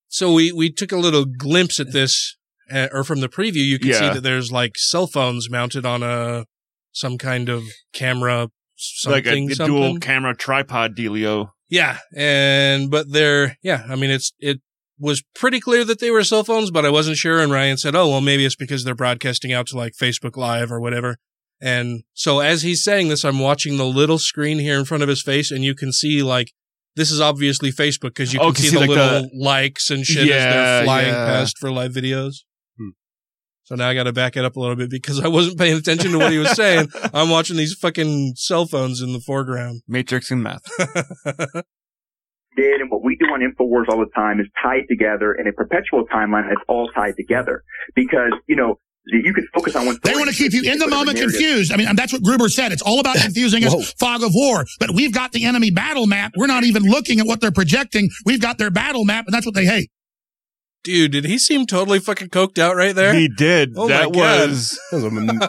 So 0.09 0.33
we 0.33 0.53
we 0.53 0.71
took 0.71 0.93
a 0.93 0.97
little 0.97 1.25
glimpse 1.25 1.81
at 1.81 1.93
this, 1.93 2.37
uh, 2.73 2.89
or 2.93 3.05
from 3.05 3.21
the 3.21 3.29
preview, 3.29 3.65
you 3.65 3.79
can 3.79 3.93
see 3.93 4.09
that 4.09 4.23
there's 4.23 4.53
like 4.53 4.73
cell 4.77 5.07
phones 5.07 5.51
mounted 5.51 5.85
on 5.85 6.03
a 6.03 6.45
some 6.93 7.19
kind 7.19 7.49
of 7.49 7.65
camera, 7.93 8.49
something, 8.77 9.25
like 9.25 9.27
a, 9.27 9.53
a 9.53 9.55
something. 9.55 9.75
dual 9.75 9.99
camera 9.99 10.35
tripod 10.35 10.97
dealio. 10.97 11.51
Yeah, 11.69 11.99
and 12.17 12.91
but 12.91 13.11
they're 13.11 13.57
yeah. 13.63 13.85
I 13.89 13.97
mean, 13.97 14.11
it's 14.11 14.33
it 14.39 14.61
was 14.99 15.23
pretty 15.35 15.61
clear 15.61 15.85
that 15.85 16.01
they 16.01 16.11
were 16.11 16.25
cell 16.25 16.45
phones, 16.45 16.71
but 16.71 16.85
I 16.87 16.91
wasn't 16.91 17.17
sure. 17.19 17.41
And 17.41 17.53
Ryan 17.53 17.77
said, 17.77 17.95
"Oh, 17.95 18.09
well, 18.09 18.21
maybe 18.21 18.45
it's 18.45 18.57
because 18.57 18.85
they're 18.85 18.95
broadcasting 18.95 19.53
out 19.53 19.67
to 19.69 19.77
like 19.77 19.93
Facebook 19.95 20.37
Live 20.37 20.73
or 20.73 20.81
whatever." 20.81 21.17
And 21.61 22.03
so 22.15 22.41
as 22.41 22.63
he's 22.63 22.83
saying 22.85 23.09
this, 23.09 23.25
I'm 23.25 23.39
watching 23.39 23.77
the 23.79 23.85
little 23.87 24.19
screen 24.19 24.59
here 24.59 24.79
in 24.79 24.85
front 24.85 25.03
of 25.03 25.09
his 25.09 25.23
face, 25.23 25.51
and 25.51 25.65
you 25.65 25.75
can 25.75 25.93
see 25.93 26.23
like 26.23 26.53
this 26.97 27.11
is 27.11 27.21
obviously 27.21 27.71
Facebook 27.71 28.11
because 28.15 28.33
you 28.33 28.41
Oh, 28.41 28.47
can 28.47 28.55
can 28.55 28.63
see, 28.65 28.69
see, 28.71 28.75
the 28.75 28.81
like, 28.81 28.89
little 28.89 29.23
the- 29.23 29.31
likes 29.35 29.91
and 29.91 30.05
shit 30.05 30.31
as 30.31 30.55
they're 30.55 30.85
flying 30.85 31.09
yeah. 31.09 31.27
past 31.27 31.59
for 31.59 31.71
live 31.71 31.93
videos. 31.93 32.37
Hmm. 32.79 32.91
So 33.65 33.75
now 33.75 33.89
I 33.89 33.95
got 33.95 34.05
to 34.05 34.13
back 34.15 34.37
it 34.37 34.45
up 34.47 34.57
a 34.57 34.61
little 34.61 34.77
bit 34.77 34.91
because 34.91 35.21
I 35.21 35.29
wasn't 35.29 35.59
paying 35.59 35.77
attention 35.77 36.13
to 36.13 36.19
what 36.19 36.33
he 36.33 36.39
was 36.39 36.53
saying. 36.53 36.89
I'm 37.15 37.29
watching 37.29 37.57
these 37.59 37.75
fucking 37.75 38.35
cell 38.37 38.65
phones 38.67 39.03
in 39.03 39.13
the 39.13 39.21
foreground. 39.21 39.83
Matrix 39.87 40.31
and 40.31 40.43
meth. 40.43 40.63
did 42.57 42.81
and 42.81 42.91
what 42.91 43.05
we 43.05 43.17
do 43.17 43.27
on 43.27 43.41
Infowars 43.41 43.89
all 43.89 43.99
the 43.99 44.11
time 44.15 44.41
is 44.41 44.47
tied 44.63 44.85
together 44.89 45.35
in 45.35 45.47
a 45.47 45.53
perpetual 45.53 46.05
timeline 46.13 46.49
that's 46.49 46.65
all 46.69 46.91
tied 46.95 47.15
together. 47.17 47.63
Because, 47.95 48.33
you 48.47 48.57
know, 48.57 48.79
you 49.07 49.33
can 49.33 49.47
focus 49.55 49.77
on 49.77 49.87
one 49.87 49.99
thing. 49.99 50.15
They 50.15 50.19
want 50.19 50.31
to 50.31 50.37
keep 50.37 50.53
you 50.53 50.71
in 50.71 50.79
the 50.79 50.89
moment 50.89 51.17
narrative. 51.17 51.39
confused. 51.39 51.73
I 51.73 51.77
mean, 51.77 51.95
that's 51.95 52.13
what 52.13 52.23
Gruber 52.23 52.49
said. 52.49 52.73
It's 52.73 52.83
all 52.83 52.99
about 52.99 53.17
confusing 53.17 53.65
us. 53.65 53.93
Fog 54.01 54.23
of 54.23 54.33
war. 54.35 54.65
But 54.81 54.91
we've 54.93 55.13
got 55.13 55.33
the 55.33 55.45
enemy 55.45 55.71
battle 55.71 56.07
map. 56.07 56.33
We're 56.37 56.49
not 56.49 56.65
even 56.65 56.83
looking 56.83 57.21
at 57.21 57.27
what 57.27 57.41
they're 57.41 57.53
projecting. 57.53 58.11
We've 58.25 58.41
got 58.41 58.59
their 58.59 58.71
battle 58.71 59.05
map, 59.05 59.27
and 59.27 59.35
that's 59.35 59.47
what 59.47 59.55
they 59.55 59.65
hate. 59.65 59.91
Dude, 60.87 61.11
did 61.11 61.25
he 61.25 61.37
seem 61.37 61.67
totally 61.67 61.99
fucking 61.99 62.29
coked 62.29 62.59
out 62.59 62.77
right 62.77 62.95
there? 62.95 63.13
He 63.13 63.29
did. 63.29 63.75
Oh 63.77 63.89
that 63.89 64.11
my 64.11 64.21
God. 64.21 64.49
was. 64.49 64.79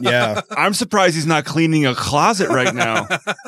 yeah. 0.01 0.41
I'm 0.51 0.73
surprised 0.73 1.13
he's 1.13 1.27
not 1.27 1.45
cleaning 1.45 1.85
a 1.85 1.93
closet 1.93 2.49
right 2.49 2.73
now. 2.73 3.07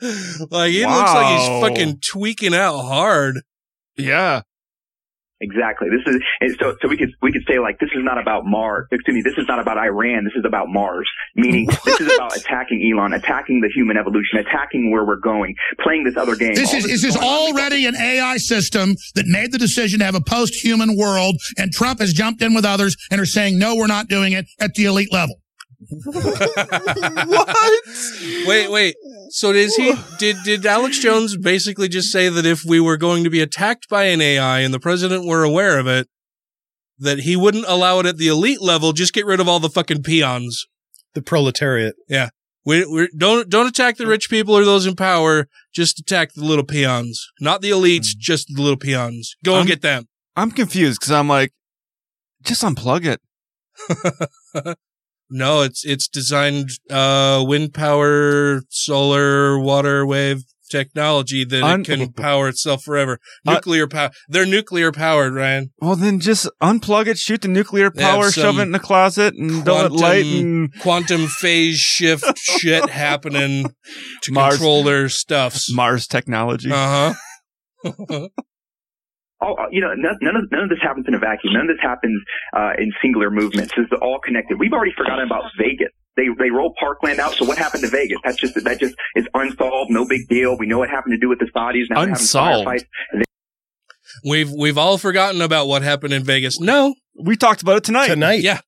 like 0.50 0.72
he 0.72 0.86
looks 0.86 1.14
like 1.14 1.38
he's 1.38 1.60
fucking 1.60 2.00
tweaking 2.00 2.54
out 2.54 2.80
hard. 2.82 3.40
Yeah. 3.96 4.42
Exactly. 5.42 5.88
This 5.88 6.02
is 6.06 6.20
and 6.42 6.56
so 6.60 6.76
so 6.82 6.88
we 6.88 6.98
could 6.98 7.12
we 7.22 7.32
could 7.32 7.44
say 7.48 7.58
like 7.58 7.78
this 7.80 7.88
is 7.94 8.04
not 8.04 8.20
about 8.20 8.42
Mars. 8.44 8.86
Excuse 8.92 9.14
me. 9.14 9.22
This 9.24 9.38
is 9.38 9.46
not 9.48 9.58
about 9.58 9.78
Iran. 9.78 10.24
This 10.24 10.34
is 10.36 10.44
about 10.46 10.66
Mars. 10.68 11.08
Meaning 11.34 11.66
this 11.84 11.98
is 11.98 12.12
about 12.14 12.36
attacking 12.36 12.92
Elon, 12.92 13.14
attacking 13.14 13.62
the 13.62 13.70
human 13.74 13.96
evolution, 13.96 14.38
attacking 14.38 14.90
where 14.90 15.06
we're 15.06 15.16
going, 15.16 15.54
playing 15.82 16.04
this 16.04 16.16
other 16.18 16.36
game. 16.36 16.54
This 16.54 16.74
is 16.74 16.84
this 16.84 17.04
is 17.04 17.16
going 17.16 17.26
on. 17.26 17.52
already 17.56 17.86
an 17.86 17.96
AI 17.96 18.36
system 18.36 18.96
that 19.14 19.26
made 19.26 19.50
the 19.50 19.58
decision 19.58 20.00
to 20.00 20.04
have 20.04 20.14
a 20.14 20.20
post-human 20.20 20.94
world, 20.94 21.36
and 21.56 21.72
Trump 21.72 22.00
has 22.00 22.12
jumped 22.12 22.42
in 22.42 22.52
with 22.52 22.66
others 22.66 22.94
and 23.10 23.18
are 23.18 23.26
saying, 23.26 23.58
no, 23.58 23.74
we're 23.74 23.86
not 23.86 24.08
doing 24.08 24.32
it 24.34 24.44
at 24.60 24.74
the 24.74 24.84
elite 24.84 25.10
level. 25.10 25.39
what? 26.04 27.56
Wait, 28.46 28.70
wait. 28.70 28.94
So 29.30 29.50
is 29.52 29.74
he 29.76 29.94
did 30.18 30.36
did 30.44 30.66
Alex 30.66 30.98
Jones 30.98 31.36
basically 31.36 31.88
just 31.88 32.12
say 32.12 32.28
that 32.28 32.44
if 32.44 32.64
we 32.64 32.80
were 32.80 32.98
going 32.98 33.24
to 33.24 33.30
be 33.30 33.40
attacked 33.40 33.88
by 33.88 34.04
an 34.04 34.20
AI 34.20 34.60
and 34.60 34.74
the 34.74 34.80
president 34.80 35.26
were 35.26 35.42
aware 35.42 35.78
of 35.78 35.86
it, 35.86 36.08
that 36.98 37.20
he 37.20 37.34
wouldn't 37.34 37.64
allow 37.66 37.98
it 38.00 38.06
at 38.06 38.18
the 38.18 38.28
elite 38.28 38.60
level, 38.60 38.92
just 38.92 39.14
get 39.14 39.24
rid 39.24 39.40
of 39.40 39.48
all 39.48 39.58
the 39.58 39.70
fucking 39.70 40.02
peons. 40.02 40.66
The 41.14 41.22
proletariat. 41.22 41.94
Yeah. 42.08 42.28
We, 42.66 42.84
we 42.84 43.08
don't 43.16 43.48
don't 43.48 43.66
attack 43.66 43.96
the 43.96 44.06
rich 44.06 44.28
people 44.28 44.54
or 44.54 44.66
those 44.66 44.84
in 44.84 44.96
power. 44.96 45.48
Just 45.74 45.98
attack 45.98 46.34
the 46.34 46.44
little 46.44 46.64
peons, 46.64 47.26
not 47.40 47.62
the 47.62 47.70
elites, 47.70 48.12
hmm. 48.14 48.20
just 48.20 48.48
the 48.54 48.60
little 48.60 48.76
peons. 48.76 49.34
Go 49.44 49.52
and 49.52 49.60
I'm- 49.60 49.66
get 49.66 49.80
them. 49.80 50.04
I'm 50.36 50.50
confused 50.50 51.00
because 51.00 51.10
I'm 51.10 51.28
like, 51.28 51.52
just 52.42 52.62
unplug 52.62 53.04
it. 53.04 54.76
No, 55.30 55.62
it's 55.62 55.84
it's 55.84 56.08
designed 56.08 56.70
uh 56.90 57.44
wind 57.46 57.72
power, 57.72 58.62
solar, 58.68 59.58
water 59.58 60.04
wave 60.04 60.42
technology 60.70 61.44
that 61.44 61.62
Un- 61.62 61.80
it 61.80 61.84
can 61.84 62.12
power 62.12 62.48
itself 62.48 62.82
forever. 62.84 63.18
Uh, 63.46 63.54
Nuclear 63.54 63.86
power. 63.86 64.10
They're 64.28 64.46
nuclear 64.46 64.92
powered, 64.92 65.34
Ryan. 65.34 65.72
Well, 65.80 65.96
then 65.96 66.20
just 66.20 66.48
unplug 66.62 67.06
it, 67.08 67.18
shoot 67.18 67.42
the 67.42 67.48
nuclear 67.48 67.90
power, 67.90 68.30
shove 68.30 68.58
it 68.58 68.62
in 68.62 68.72
the 68.72 68.78
closet, 68.78 69.34
and 69.34 69.64
don't 69.64 69.92
let 69.92 70.00
light 70.00 70.24
and 70.26 70.72
quantum 70.80 71.26
phase 71.26 71.78
shift 71.78 72.38
shit 72.38 72.88
happening 72.88 73.66
to 74.22 74.32
Mars- 74.32 74.54
control 74.54 74.84
their 74.84 75.08
stuffs. 75.08 75.72
Mars 75.72 76.06
technology. 76.06 76.70
Uh 76.72 77.14
huh. 77.84 78.28
all, 79.40 79.56
you 79.70 79.80
know, 79.80 79.94
none, 79.96 80.16
none 80.20 80.36
of 80.36 80.44
none 80.50 80.64
of 80.64 80.68
this 80.70 80.78
happens 80.82 81.06
in 81.08 81.14
a 81.14 81.18
vacuum. 81.18 81.54
None 81.54 81.62
of 81.62 81.68
this 81.76 81.82
happens 81.82 82.20
uh, 82.56 82.72
in 82.78 82.92
singular 83.02 83.30
movements. 83.30 83.72
This 83.76 83.86
is 83.86 83.98
all 84.02 84.18
connected. 84.24 84.58
We've 84.58 84.72
already 84.72 84.92
forgotten 84.96 85.24
about 85.26 85.44
Vegas. 85.58 85.88
They 86.16 86.26
they 86.38 86.50
roll 86.50 86.74
Parkland 86.78 87.20
out. 87.20 87.34
So 87.34 87.44
what 87.44 87.56
happened 87.56 87.82
to 87.84 87.88
Vegas? 87.90 88.18
That's 88.24 88.36
just 88.36 88.54
that 88.62 88.78
just 88.80 88.94
is 89.14 89.26
unsolved. 89.34 89.90
No 89.90 90.06
big 90.06 90.28
deal. 90.28 90.58
We 90.58 90.66
know 90.66 90.78
what 90.78 90.90
happened 90.90 91.12
to 91.12 91.18
do 91.18 91.28
with 91.28 91.38
the 91.38 91.48
bodies. 91.54 91.86
Now 91.90 92.02
Unsolved. 92.02 92.66
firefights. 92.68 92.84
And 93.12 93.24
We've 94.24 94.50
we've 94.50 94.76
all 94.76 94.98
forgotten 94.98 95.40
about 95.40 95.68
what 95.68 95.82
happened 95.82 96.12
in 96.12 96.24
Vegas. 96.24 96.60
No, 96.60 96.94
we 97.22 97.36
talked 97.36 97.62
about 97.62 97.76
it 97.76 97.84
tonight. 97.84 98.08
Tonight. 98.08 98.42
Yeah, 98.42 98.60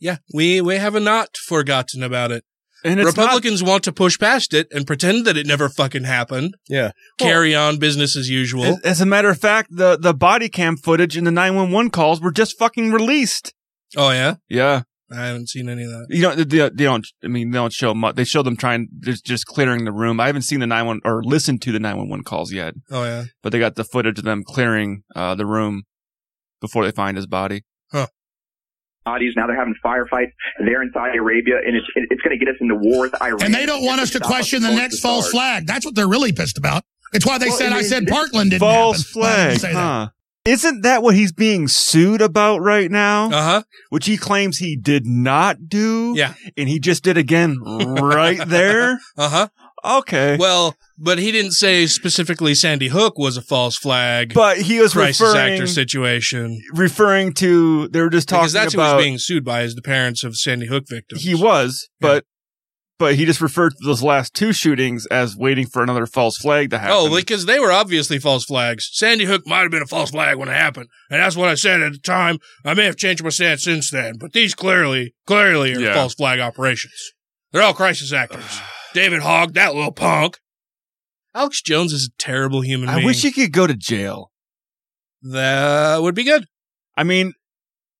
yeah. 0.00 0.16
We 0.34 0.60
we 0.60 0.76
have 0.76 0.94
not 1.00 1.36
forgotten 1.36 2.02
about 2.02 2.32
it. 2.32 2.44
And 2.84 2.98
it's 3.00 3.06
Republicans 3.06 3.62
want 3.62 3.84
to 3.84 3.92
push 3.92 4.18
past 4.18 4.52
it 4.54 4.66
and 4.72 4.86
pretend 4.86 5.24
that 5.26 5.36
it 5.36 5.46
never 5.46 5.68
fucking 5.68 6.04
happened. 6.04 6.56
Yeah. 6.68 6.90
Carry 7.18 7.54
on 7.54 7.78
business 7.78 8.16
as 8.16 8.28
usual. 8.28 8.64
As, 8.64 8.80
as 8.80 9.00
a 9.00 9.06
matter 9.06 9.30
of 9.30 9.38
fact, 9.38 9.68
the 9.70 9.96
the 9.98 10.12
body 10.14 10.48
cam 10.48 10.76
footage 10.76 11.16
and 11.16 11.26
the 11.26 11.30
911 11.30 11.90
calls 11.90 12.20
were 12.20 12.32
just 12.32 12.58
fucking 12.58 12.90
released. 12.92 13.54
oh 13.96 14.10
yeah, 14.10 14.36
Yeah. 14.48 14.82
I 15.14 15.26
haven't 15.26 15.50
seen 15.50 15.68
any 15.68 15.82
of 15.84 15.90
that. 15.90 16.06
You 16.08 16.22
know, 16.22 16.34
they, 16.34 16.44
they 16.70 16.84
don't, 16.84 17.06
I 17.22 17.26
mean, 17.28 17.50
they 17.50 17.56
don't 17.58 17.70
show 17.70 17.92
much. 17.92 18.14
They 18.16 18.24
show 18.24 18.42
them 18.42 18.56
trying, 18.56 18.88
just, 19.00 19.26
just 19.26 19.44
clearing 19.44 19.84
the 19.84 19.92
room. 19.92 20.18
I 20.18 20.26
haven't 20.26 20.40
seen 20.40 20.60
the 20.60 20.66
911 20.66 21.02
or 21.04 21.22
listened 21.22 21.60
to 21.62 21.70
the 21.72 21.78
911 21.78 22.24
calls 22.24 22.50
yet, 22.50 22.72
Oh 22.90 23.04
yeah. 23.04 23.24
but 23.42 23.52
they 23.52 23.58
got 23.58 23.74
the 23.74 23.84
footage 23.84 24.18
of 24.18 24.24
them 24.24 24.42
clearing, 24.42 25.02
uh, 25.14 25.34
the 25.34 25.44
room 25.44 25.82
before 26.62 26.82
they 26.86 26.92
find 26.92 27.18
his 27.18 27.26
body. 27.26 27.62
Bodies. 29.04 29.34
Now 29.36 29.46
they're 29.46 29.56
having 29.56 29.74
firefights. 29.84 30.32
They're 30.58 30.82
in 30.82 30.90
Saudi 30.92 31.18
Arabia, 31.18 31.56
and 31.64 31.76
it's 31.76 31.86
it- 31.94 32.08
it's 32.10 32.22
going 32.22 32.38
to 32.38 32.44
get 32.44 32.52
us 32.52 32.58
into 32.60 32.74
war 32.74 33.02
with 33.02 33.20
Iran. 33.22 33.42
And 33.42 33.54
they 33.54 33.66
don't 33.66 33.84
want 33.84 34.00
us 34.00 34.10
to 34.10 34.20
question 34.20 34.62
the 34.62 34.70
next 34.74 35.02
going 35.02 35.14
false 35.14 35.30
flag. 35.30 35.66
That's 35.66 35.84
what 35.84 35.94
they're 35.94 36.08
really 36.08 36.32
pissed 36.32 36.58
about. 36.58 36.84
It's 37.12 37.26
why 37.26 37.38
they 37.38 37.48
Well, 37.48 37.56
said 37.58 37.72
I 37.72 37.78
I 37.78 37.82
said 37.82 38.06
Parkland 38.06 38.50
didn't 38.50 38.60
False 38.60 39.06
happen. 39.08 39.20
Why 39.22 39.28
did 39.28 39.36
they 39.36 39.58
flag, 39.58 39.60
say 39.60 39.72
huh? 39.72 40.08
Isn't 40.44 40.80
that 40.82 41.04
what 41.04 41.14
he's 41.14 41.30
being 41.30 41.68
sued 41.68 42.20
about 42.20 42.58
right 42.62 42.90
now? 42.90 43.26
Uh 43.26 43.42
huh. 43.42 43.62
Which 43.90 44.06
he 44.06 44.16
claims 44.16 44.58
he 44.58 44.76
did 44.76 45.06
not 45.06 45.68
do. 45.68 46.14
Yeah. 46.16 46.34
And 46.56 46.68
he 46.68 46.80
just 46.80 47.04
did 47.04 47.16
again 47.16 47.58
right 47.60 48.40
there. 48.48 48.98
Uh 49.16 49.28
huh. 49.28 49.48
Okay. 49.84 50.36
Well, 50.38 50.76
but 50.98 51.18
he 51.18 51.32
didn't 51.32 51.52
say 51.52 51.86
specifically 51.86 52.54
Sandy 52.54 52.88
Hook 52.88 53.18
was 53.18 53.36
a 53.36 53.42
false 53.42 53.76
flag. 53.76 54.32
but 54.34 54.58
he 54.58 54.78
was 54.80 54.92
crisis 54.92 55.20
referring, 55.20 55.54
actor 55.54 55.66
situation 55.66 56.60
referring 56.74 57.32
to, 57.34 57.88
they 57.88 58.00
were 58.00 58.10
just 58.10 58.28
talking 58.28 58.42
because 58.42 58.52
that's 58.52 58.74
who 58.74 58.80
about. 58.80 58.98
he's 58.98 59.04
being 59.04 59.18
sued 59.18 59.44
by 59.44 59.62
is 59.62 59.74
the 59.74 59.82
parents 59.82 60.22
of 60.22 60.36
Sandy 60.36 60.66
Hook 60.66 60.84
victims. 60.88 61.22
He 61.22 61.34
was, 61.34 61.88
but 62.00 62.24
but 62.98 63.16
he 63.16 63.24
just 63.24 63.40
referred 63.40 63.70
to 63.70 63.84
those 63.84 64.00
last 64.02 64.32
two 64.32 64.52
shootings 64.52 65.06
as 65.06 65.36
waiting 65.36 65.66
for 65.66 65.82
another 65.82 66.06
false 66.06 66.36
flag 66.38 66.70
to 66.70 66.78
happen. 66.78 66.94
Oh, 66.96 67.12
because 67.16 67.46
they 67.46 67.58
were 67.58 67.72
obviously 67.72 68.20
false 68.20 68.44
flags. 68.44 68.88
Sandy 68.92 69.24
Hook 69.24 69.44
might 69.44 69.62
have 69.62 69.72
been 69.72 69.82
a 69.82 69.86
false 69.86 70.10
flag 70.10 70.36
when 70.38 70.48
it 70.48 70.52
happened, 70.54 70.88
and 71.10 71.20
that's 71.20 71.34
what 71.34 71.48
I 71.48 71.56
said 71.56 71.80
at 71.80 71.92
the 71.92 71.98
time. 71.98 72.38
I 72.64 72.74
may 72.74 72.84
have 72.84 72.96
changed 72.96 73.24
my 73.24 73.30
stance 73.30 73.64
since 73.64 73.90
then, 73.90 74.18
but 74.20 74.32
these 74.32 74.54
clearly, 74.54 75.14
clearly 75.26 75.74
are 75.74 75.80
Yeah. 75.80 75.94
false 75.94 76.14
flag 76.14 76.38
operations. 76.38 76.94
They're 77.50 77.62
all 77.62 77.74
crisis 77.74 78.12
actors. 78.12 78.60
David 78.94 79.22
Hogg, 79.22 79.54
that 79.54 79.74
little 79.74 79.92
punk. 79.92 80.38
Alex 81.34 81.62
Jones 81.62 81.92
is 81.92 82.10
a 82.12 82.22
terrible 82.22 82.60
human 82.60 82.88
I 82.88 82.96
being. 82.96 83.06
wish 83.06 83.22
he 83.22 83.32
could 83.32 83.52
go 83.52 83.66
to 83.66 83.74
jail. 83.74 84.30
that 85.22 86.02
would 86.02 86.14
be 86.14 86.24
good. 86.24 86.46
I 86.96 87.04
mean, 87.04 87.32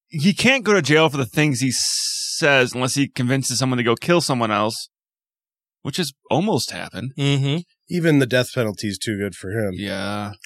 he 0.08 0.34
can't 0.34 0.64
go 0.64 0.74
to 0.74 0.82
jail 0.82 1.08
for 1.08 1.16
the 1.16 1.24
things 1.24 1.60
he 1.60 1.70
says 1.72 2.74
unless 2.74 2.94
he 2.94 3.08
convinces 3.08 3.58
someone 3.58 3.78
to 3.78 3.82
go 3.82 3.94
kill 3.94 4.20
someone 4.20 4.50
else, 4.50 4.90
which 5.82 5.96
has 5.96 6.12
almost 6.30 6.70
happened. 6.72 7.12
Mm-hmm. 7.18 7.60
Even 7.88 8.18
the 8.18 8.26
death 8.26 8.52
penalty 8.54 8.88
is 8.88 8.98
too 8.98 9.16
good 9.18 9.34
for 9.34 9.50
him. 9.50 9.72
Yeah. 9.76 10.32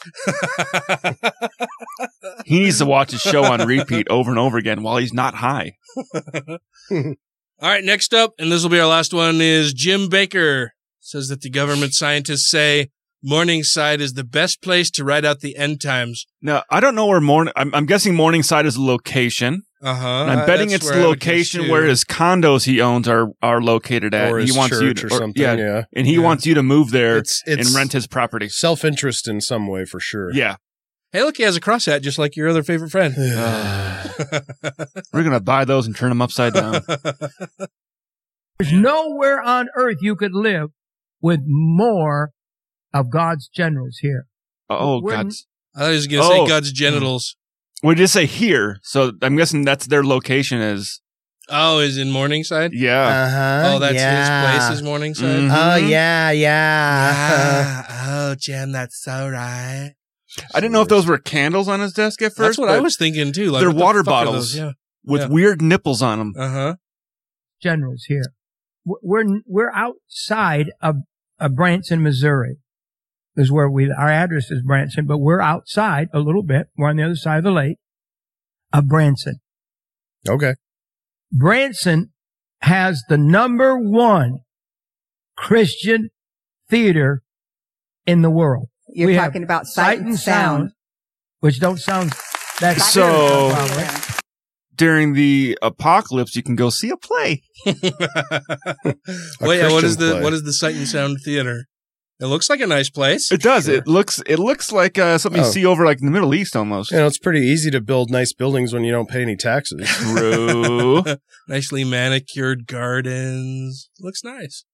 He 2.44 2.60
needs 2.60 2.78
to 2.78 2.86
watch 2.86 3.10
his 3.12 3.20
show 3.22 3.44
on 3.44 3.66
repeat 3.66 4.06
over 4.10 4.30
and 4.30 4.38
over 4.38 4.56
again 4.58 4.82
while 4.82 4.98
he's 4.98 5.12
not 5.14 5.34
high. 5.34 5.72
All 7.60 7.70
right, 7.70 7.82
next 7.84 8.12
up, 8.12 8.34
and 8.38 8.52
this 8.52 8.62
will 8.62 8.70
be 8.70 8.78
our 8.80 8.86
last 8.86 9.14
one, 9.14 9.40
is 9.40 9.72
Jim 9.72 10.08
Bakker 10.08 10.68
says 11.00 11.28
that 11.28 11.40
the 11.40 11.48
government 11.50 11.94
scientists 11.94 12.50
say 12.50 12.88
Morningside 13.22 14.00
is 14.00 14.12
the 14.12 14.24
best 14.24 14.60
place 14.62 14.90
to 14.90 15.04
write 15.04 15.24
out 15.24 15.40
the 15.40 15.56
end 15.56 15.80
times. 15.80 16.26
Now, 16.42 16.64
I 16.70 16.80
don't 16.80 16.94
know 16.94 17.06
where 17.06 17.20
morning. 17.20 17.52
I'm, 17.56 17.74
I'm 17.74 17.86
guessing 17.86 18.14
Morningside 18.14 18.66
is 18.66 18.76
a 18.76 18.82
location. 18.82 19.62
Uh 19.82 19.94
huh. 19.94 20.22
And 20.22 20.30
I'm 20.40 20.46
betting 20.46 20.70
it's 20.70 20.88
the 20.90 21.00
location 21.00 21.68
where 21.68 21.84
his 21.84 22.04
condos 22.04 22.64
he 22.64 22.80
owns 22.80 23.08
are 23.08 23.28
are 23.42 23.60
located 23.62 24.14
at. 24.14 24.32
Or 24.32 24.38
he 24.38 24.46
his 24.46 24.56
wants 24.56 24.80
you 24.80 24.92
church 24.94 25.00
to, 25.00 25.06
or 25.06 25.18
something, 25.18 25.42
yeah. 25.42 25.84
and 25.94 26.06
he 26.06 26.14
Yeah. 26.14 26.20
wants 26.20 26.44
you 26.46 26.54
to 26.54 26.62
move 26.62 26.90
there 26.90 27.18
It's- 27.18 27.42
it's- 27.46 27.66
and 27.66 27.74
rent 27.76 27.92
his 27.92 28.06
property. 28.06 28.48
Self 28.48 28.84
interest 28.84 29.28
in 29.28 29.40
some 29.40 29.66
way 29.66 29.84
for 29.84 30.00
sure. 30.00 30.32
Yeah, 30.32 30.56
Hey, 31.12 31.22
look, 31.22 31.36
he 31.36 31.42
has 31.44 31.56
a 31.56 31.60
cross 31.60 31.86
hat 31.86 32.02
just 32.02 32.18
like 32.18 32.36
your 32.36 32.48
other 32.48 32.62
favorite 32.62 32.90
friend. 32.90 33.14
we're 35.12 35.22
gonna 35.24 35.40
buy 35.40 35.64
those 35.64 35.86
and 35.86 35.96
turn 35.96 36.08
them 36.10 36.20
upside 36.22 36.52
down. 36.54 36.82
There's 38.58 38.72
nowhere 38.72 39.40
on 39.42 39.68
earth 39.76 39.98
you 40.00 40.16
could 40.16 40.32
live 40.34 40.70
with 41.20 41.40
more 41.46 42.32
of 42.94 43.10
God's 43.10 43.48
generals 43.48 43.98
here. 44.00 44.26
oh, 44.70 45.00
We're- 45.02 45.16
God's. 45.16 45.46
I 45.78 45.90
was 45.90 46.06
going 46.06 46.22
to 46.22 46.28
Oh. 46.28 46.44
say 46.44 46.48
God's 46.48 46.72
genitals. 46.72 47.36
We 47.82 47.94
just 47.96 48.14
say 48.14 48.24
here, 48.24 48.78
so 48.82 49.12
I'm 49.20 49.36
guessing 49.36 49.62
that's 49.66 49.86
their 49.86 50.02
location 50.02 50.58
is. 50.62 51.02
Oh, 51.50 51.80
is 51.80 51.98
in 51.98 52.10
Morningside? 52.10 52.72
Yeah. 52.72 53.06
Uh-huh. 53.06 53.74
Oh, 53.74 53.78
that's 53.78 53.94
yeah. 53.94 54.52
his 54.52 54.66
place, 54.66 54.78
is 54.78 54.82
Morningside? 54.82 55.26
Mhm. 55.42 55.50
Oh 55.54 55.76
yeah, 55.76 56.30
yeah. 56.30 57.84
oh, 58.08 58.34
Jim, 58.36 58.72
that's 58.72 59.02
so 59.02 59.28
right. 59.28 59.92
I 60.54 60.60
didn't 60.60 60.72
know 60.72 60.82
if 60.82 60.88
those 60.88 61.06
were 61.06 61.18
candles 61.18 61.68
on 61.68 61.80
his 61.80 61.92
desk 61.92 62.20
at 62.22 62.32
first. 62.32 62.38
That's 62.38 62.58
what 62.58 62.68
I 62.68 62.80
was 62.80 62.96
thinking 62.96 63.32
too. 63.32 63.50
Like, 63.50 63.60
they're 63.60 63.70
what 63.70 63.76
the 63.78 63.84
water 63.84 64.04
fuck 64.04 64.06
are 64.06 64.24
bottles 64.24 64.52
those? 64.52 64.56
Yeah. 64.56 64.72
with 65.04 65.22
Yeah. 65.22 65.28
weird 65.28 65.62
nipples 65.62 66.02
on 66.02 66.18
them. 66.18 66.34
Uh 66.36 66.50
huh. 66.50 66.74
generals 67.62 68.04
here. 68.08 68.24
We're 68.84 69.40
we're 69.46 69.72
outside 69.72 70.70
of, 70.80 70.96
of 71.40 71.54
Branson, 71.56 72.02
Missouri. 72.02 72.58
Is 73.38 73.52
where 73.52 73.68
we 73.68 73.90
our 73.90 74.08
address 74.08 74.50
is 74.50 74.62
Branson, 74.62 75.06
but 75.06 75.18
we're 75.18 75.40
outside 75.40 76.08
a 76.14 76.20
little 76.20 76.42
bit. 76.42 76.68
We're 76.76 76.88
on 76.88 76.96
the 76.96 77.02
other 77.04 77.16
side 77.16 77.38
of 77.38 77.44
the 77.44 77.50
lake 77.50 77.76
of 78.72 78.88
Branson. 78.88 79.40
Okay. 80.26 80.54
Branson 81.30 82.12
has 82.62 83.02
the 83.08 83.18
number 83.18 83.76
one 83.76 84.38
Christian 85.36 86.08
theater 86.70 87.22
in 88.06 88.22
the 88.22 88.30
world. 88.30 88.68
You're 88.96 89.08
We 89.08 89.14
talking 89.14 89.42
about 89.42 89.66
sight 89.66 90.00
and 90.00 90.18
sound. 90.18 90.70
which 91.40 91.60
don't 91.60 91.78
sound 91.78 92.12
that 92.60 92.78
So- 92.80 93.50
probably. 93.52 93.84
During 94.74 95.14
the 95.14 95.56
apocalypse, 95.62 96.36
you 96.36 96.42
can 96.42 96.54
go 96.54 96.68
see 96.68 96.90
a 96.90 96.96
play. 96.98 97.42
Wait, 97.64 97.74
yeah, 97.74 99.70
what 99.72 99.82
the 99.84 99.96
play. 100.12 100.22
what 100.22 100.32
is 100.34 100.42
the 100.42 100.52
Sight 100.52 100.74
and 100.74 100.86
Sound 100.86 101.18
Theater? 101.24 101.64
It 102.20 102.26
looks 102.26 102.48
like 102.50 102.60
a 102.60 102.66
nice 102.66 102.90
place. 102.90 103.30
It 103.32 103.40
does. 103.42 103.68
It 103.68 103.86
looks. 103.86 104.22
It 104.26 104.38
looks 104.38 104.72
like 104.72 104.98
uh, 104.98 105.16
something 105.18 105.40
you 105.42 105.48
Oh. 105.48 105.50
see 105.50 105.64
over 105.66 105.84
like 105.86 106.00
in 106.00 106.06
the 106.06 106.12
Middle 106.12 106.34
East 106.34 106.54
almost. 106.56 106.90
You 106.90 106.98
know, 106.98 107.06
it's 107.06 107.18
pretty 107.18 107.40
easy 107.40 107.70
to 107.70 107.80
build 107.80 108.10
nice 108.10 108.32
buildings 108.34 108.72
when 108.74 108.84
you 108.84 108.92
don't 108.92 109.08
pay 109.08 109.22
any 109.22 109.36
taxes. 109.36 109.86
True. 109.88 111.02
Nicely 111.48 111.84
manicured 111.84 112.66
gardens. 112.66 113.88
Looks 114.00 114.22
nice. 114.24 114.64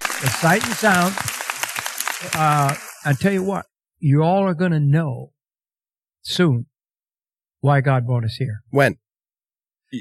The 0.00 0.28
sight 0.40 0.64
and 0.64 0.74
sound. 0.74 1.14
Uh, 2.34 2.74
I 3.04 3.12
tell 3.12 3.32
you 3.32 3.42
what, 3.42 3.66
you 3.98 4.22
all 4.22 4.44
are 4.44 4.54
going 4.54 4.72
to 4.72 4.80
know 4.80 5.32
soon 6.22 6.66
why 7.60 7.80
God 7.80 8.06
brought 8.06 8.24
us 8.24 8.36
here. 8.36 8.60
When? 8.70 8.96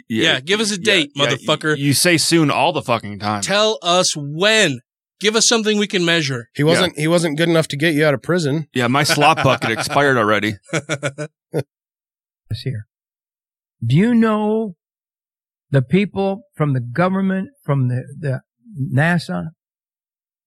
Yeah, 0.10 0.42
give 0.42 0.60
us 0.60 0.72
a 0.72 0.78
date, 0.78 1.12
yeah, 1.16 1.28
motherfucker. 1.28 1.78
You 1.78 1.94
say 1.94 2.18
soon 2.18 2.52
all 2.52 2.74
the 2.74 2.82
fucking 2.82 3.20
time. 3.20 3.42
Tell 3.42 3.80
us 3.82 4.16
when. 4.18 4.82
Give 5.20 5.36
us 5.36 5.48
something 5.48 5.80
we 5.80 5.88
can 5.88 6.06
measure. 6.06 6.50
He 6.54 6.64
wasn't. 6.64 6.98
He 6.98 7.08
wasn't 7.08 7.38
good 7.38 7.50
enough 7.50 7.68
to 7.70 7.78
get 7.78 7.96
you 7.96 8.06
out 8.06 8.14
of 8.14 8.22
prison. 8.22 8.68
Yeah, 8.74 8.88
my 8.88 9.04
slop 9.04 9.44
bucket 9.44 9.72
expired 9.78 10.18
already. 10.18 10.56
Us 10.74 12.62
here. 12.64 12.86
Do 13.84 13.96
you 13.96 14.14
know 14.14 14.76
the 15.72 15.82
people 15.82 16.44
from 16.56 16.74
the 16.74 16.80
government, 16.80 17.50
from 17.64 17.88
the, 17.88 18.04
the 18.20 18.42
NASA, 18.94 19.52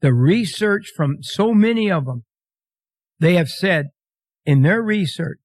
the 0.02 0.12
research 0.12 0.93
from 0.94 1.18
so 1.22 1.52
many 1.52 1.90
of 1.90 2.05
them? 2.05 2.24
They 3.21 3.35
have 3.35 3.49
said 3.49 3.91
in 4.47 4.63
their 4.63 4.83
research, 4.83 5.39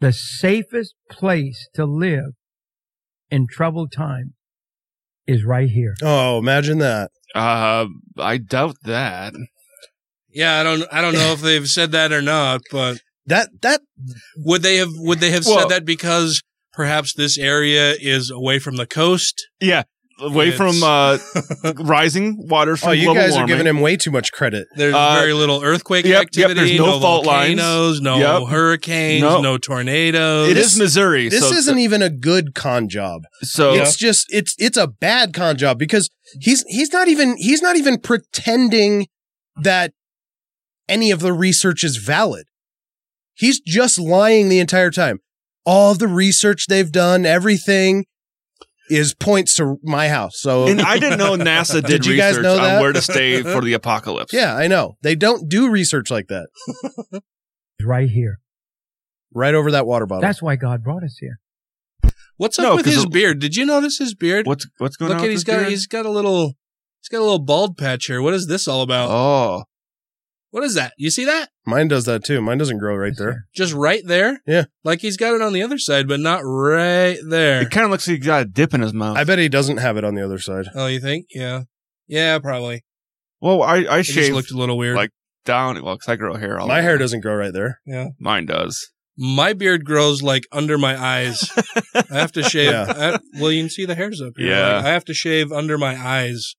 the 0.00 0.12
safest 0.12 0.94
place 1.10 1.68
to 1.74 1.84
live 1.84 2.32
in 3.30 3.46
troubled 3.48 3.92
times 3.92 4.32
is 5.26 5.44
right 5.44 5.68
here. 5.68 5.94
Oh, 6.02 6.38
imagine 6.38 6.78
that. 6.78 7.10
Uh, 7.34 7.86
I 8.18 8.38
doubt 8.38 8.76
that. 8.84 9.34
Yeah, 10.30 10.60
I 10.60 10.62
don't 10.62 10.84
I 10.90 11.00
don't 11.02 11.14
know 11.14 11.32
if 11.32 11.40
they've 11.40 11.66
said 11.66 11.92
that 11.92 12.12
or 12.12 12.22
not, 12.22 12.62
but 12.70 12.98
that 13.26 13.50
that 13.62 13.82
would 14.36 14.62
they 14.62 14.76
have 14.76 14.90
would 14.94 15.20
they 15.20 15.30
have 15.30 15.44
Well- 15.44 15.60
said 15.60 15.68
that 15.68 15.84
because 15.84 16.42
perhaps 16.72 17.12
this 17.14 17.36
area 17.36 17.94
is 18.00 18.30
away 18.30 18.58
from 18.58 18.76
the 18.76 18.86
coast? 18.86 19.48
Yeah, 19.60 19.82
away 20.20 20.50
from 20.50 20.82
uh, 20.82 21.18
rising 21.78 22.36
waters 22.48 22.80
from 22.80 22.90
Oh, 22.90 22.92
you 22.92 23.04
global 23.04 23.20
guys 23.22 23.30
are 23.32 23.40
warming. 23.40 23.46
giving 23.48 23.66
him 23.66 23.80
way 23.80 23.96
too 23.96 24.10
much 24.10 24.32
credit. 24.32 24.66
There's 24.76 24.94
Uh, 24.94 25.14
very 25.18 25.32
little 25.32 25.62
earthquake 25.62 26.04
yep, 26.04 26.12
yep, 26.12 26.22
activity, 26.50 26.54
there's 26.76 26.78
no 26.78 27.00
fault 27.00 27.24
lines. 27.26 27.60
volcanoes, 27.60 28.00
no 28.00 28.18
Yep. 28.40 28.48
hurricanes, 28.50 29.22
Nope. 29.22 29.42
no 29.42 29.58
tornadoes. 29.58 30.48
It 30.50 30.56
is 30.56 30.78
Missouri. 30.78 31.28
This 31.28 31.40
so 31.48 31.54
isn't 31.54 31.78
even 31.78 32.02
a 32.02 32.10
good 32.10 32.54
con 32.54 32.88
job. 32.88 33.22
So 33.42 33.74
it's 33.74 33.96
just 33.96 34.26
it's 34.30 34.54
it's 34.58 34.76
a 34.76 34.86
bad 34.86 35.32
con 35.34 35.56
job 35.56 35.78
because 35.78 36.10
he's 36.40 36.64
he's 36.68 36.92
not 36.92 37.08
even 37.08 37.36
he's 37.38 37.62
not 37.62 37.76
even 37.76 37.98
pretending 37.98 39.06
that 39.62 39.92
any 40.88 41.10
of 41.10 41.20
the 41.20 41.32
research 41.32 41.84
is 41.84 41.96
valid. 41.96 42.46
He's 43.34 43.60
just 43.60 43.98
lying 43.98 44.48
the 44.48 44.58
entire 44.58 44.90
time. 44.90 45.20
All 45.64 45.94
the 45.94 46.08
research 46.08 46.66
they've 46.66 46.90
done, 46.90 47.26
everything 47.26 48.06
is 48.90 49.14
points 49.14 49.54
to 49.54 49.76
my 49.82 50.08
house. 50.08 50.40
So 50.40 50.66
And 50.68 50.80
I 50.80 50.98
didn't 50.98 51.18
know 51.18 51.32
NASA 51.36 51.82
did, 51.86 52.06
you 52.06 52.16
guys 52.16 52.36
research 52.36 52.42
know 52.42 52.56
on 52.56 52.62
that? 52.62 52.80
where 52.80 52.92
to 52.92 53.02
stay 53.02 53.42
for 53.54 53.60
the 53.60 53.72
apocalypse. 53.74 54.32
Yeah, 54.32 54.54
I 54.54 54.66
know. 54.66 54.96
They 55.02 55.14
don't 55.14 55.48
do 55.48 55.70
research 55.70 56.10
like 56.10 56.26
that. 56.28 56.48
Right 57.82 58.08
here. 58.08 58.38
Right 59.34 59.54
over 59.54 59.70
that 59.72 59.86
water 59.86 60.06
bottle. 60.06 60.22
That's 60.22 60.42
why 60.42 60.56
God 60.56 60.82
brought 60.82 61.04
us 61.04 61.16
here. 61.20 61.38
What's 62.36 62.58
up 62.58 62.62
No, 62.64 62.76
with 62.76 62.84
'cause 62.84 62.94
his 62.94 63.04
it- 63.04 63.12
beard? 63.12 63.40
Did 63.40 63.56
you 63.56 63.66
notice 63.66 63.98
his 63.98 64.14
beard? 64.14 64.46
What's 64.46 64.66
what's 64.78 64.96
going 64.96 65.08
Look 65.10 65.18
on? 65.18 65.24
at 65.24 65.28
with 65.28 65.30
he's 65.32 65.40
his 65.40 65.44
got 65.44 65.56
beard? 65.58 65.68
he's 65.70 65.86
got 65.86 66.06
a 66.06 66.10
little 66.10 66.54
he's 67.00 67.08
got 67.10 67.18
a 67.18 67.24
little 67.26 67.38
bald 67.40 67.76
patch 67.76 68.06
here. 68.06 68.22
What 68.22 68.32
is 68.34 68.46
this 68.46 68.66
all 68.68 68.82
about? 68.82 69.10
Oh, 69.10 69.64
What 70.50 70.64
is 70.64 70.74
that? 70.74 70.92
You 70.96 71.10
see 71.10 71.24
that? 71.26 71.50
Mine 71.66 71.88
does 71.88 72.04
that 72.06 72.24
too. 72.24 72.40
Mine 72.40 72.56
doesn't 72.58 72.78
grow 72.78 72.96
right 72.96 73.12
there. 73.16 73.46
Just 73.54 73.74
right 73.74 74.02
there? 74.04 74.40
Yeah. 74.46 74.64
Like 74.84 75.00
he's 75.00 75.16
got 75.18 75.34
it 75.34 75.42
on 75.42 75.52
the 75.52 75.62
other 75.62 75.78
side, 75.78 76.08
but 76.08 76.20
not 76.20 76.40
right 76.42 77.18
there. 77.28 77.62
it 77.62 77.70
kind 77.70 77.84
of 77.84 77.90
looks 77.90 78.08
like 78.08 78.16
he's 78.18 78.26
got 78.26 78.42
a 78.42 78.44
dip 78.46 78.72
in 78.74 78.80
his 78.80 78.94
mouth. 78.94 79.16
I 79.18 79.24
bet 79.24 79.38
he 79.38 79.48
doesn't 79.48 79.76
have 79.76 79.96
it 79.98 80.04
on 80.04 80.14
the 80.14 80.24
other 80.24 80.38
side. 80.38 80.66
Oh, 80.74 80.86
you 80.86 81.00
think? 81.00 81.26
Yeah. 81.34 81.62
Yeah, 82.06 82.38
probably. 82.38 82.84
well, 83.40 83.62
I 83.62 83.82
I 83.84 83.98
It 83.98 84.02
just 84.04 84.32
looked 84.32 84.50
a 84.50 84.56
little 84.56 84.78
weird. 84.78 84.96
like 84.96 85.10
down. 85.44 85.82
Well, 85.82 85.96
because 85.96 86.08
I 86.08 86.16
grow 86.16 86.34
hair. 86.36 86.58
All 86.58 86.66
My 86.66 86.78
over. 86.78 86.82
hair 86.82 86.98
doesn't 86.98 87.20
grow 87.20 87.34
right 87.36 87.52
there. 87.52 87.80
yeah. 87.86 88.08
Mine 88.18 88.46
does. 88.46 88.90
My 89.20 89.52
beard 89.52 89.84
grows 89.84 90.22
like 90.22 90.44
under 90.52 90.78
my 90.78 90.96
eyes. 90.96 91.50
I 91.94 92.04
have 92.18 92.32
to 92.32 92.42
shave. 92.42 92.70
Yeah. 92.70 92.86
I- 92.96 93.18
well, 93.40 93.50
you 93.52 93.62
can 93.64 93.68
see 93.70 93.84
the 93.84 93.94
hairs 93.96 94.22
up 94.22 94.32
here. 94.36 94.48
Yeah. 94.50 94.76
Like, 94.76 94.84
I 94.84 94.88
have 94.90 95.04
to 95.06 95.14
shave 95.14 95.50
under 95.52 95.76
my 95.76 95.94
eyes. 95.96 96.54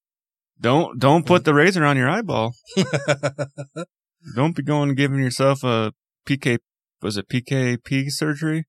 Don't 0.61 0.99
don't 0.99 1.25
put 1.25 1.45
the 1.45 1.53
razor 1.53 1.85
on 1.85 1.95
your 1.97 2.09
eyeball. 2.09 2.53
don't 4.35 4.55
be 4.55 4.63
going 4.63 4.89
and 4.89 4.97
giving 4.97 5.19
yourself 5.19 5.63
a 5.63 5.93
PK. 6.27 6.59
Was 7.01 7.17
it 7.17 7.29
PKP 7.29 8.09
surgery? 8.09 8.65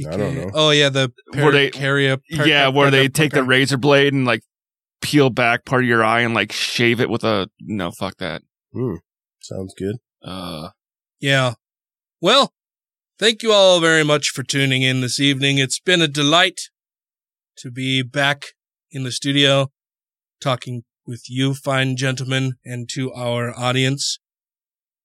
I 0.00 0.16
don't 0.16 0.34
know. 0.36 0.50
Oh 0.54 0.70
yeah, 0.70 0.88
the 0.90 1.12
Where 1.34 1.50
they- 1.52 1.70
pericardia- 1.70 2.20
yeah, 2.28 2.68
where 2.68 2.90
they 2.90 3.08
take 3.08 3.32
the 3.32 3.42
razor 3.42 3.76
blade 3.76 4.12
and 4.12 4.24
like 4.24 4.42
peel 5.00 5.30
back 5.30 5.64
part 5.64 5.82
of 5.84 5.88
your 5.88 6.04
eye 6.04 6.20
and 6.20 6.34
like 6.34 6.52
shave 6.52 7.00
it 7.00 7.10
with 7.10 7.24
a 7.24 7.48
no. 7.60 7.90
Fuck 7.90 8.16
that. 8.18 8.42
Hmm. 8.72 8.96
Sounds 9.40 9.74
good. 9.78 9.96
Uh, 10.22 10.70
Yeah. 11.20 11.54
Well, 12.20 12.52
thank 13.18 13.42
you 13.42 13.52
all 13.52 13.80
very 13.80 14.04
much 14.04 14.28
for 14.30 14.42
tuning 14.42 14.82
in 14.82 15.00
this 15.00 15.18
evening. 15.20 15.58
It's 15.58 15.78
been 15.80 16.02
a 16.02 16.08
delight 16.08 16.60
to 17.58 17.70
be 17.70 18.02
back 18.02 18.46
in 18.90 19.04
the 19.04 19.12
studio 19.12 19.70
talking 20.40 20.82
with 21.08 21.28
you 21.28 21.54
fine 21.54 21.96
gentlemen 21.96 22.52
and 22.64 22.88
to 22.90 23.12
our 23.14 23.58
audience. 23.58 24.18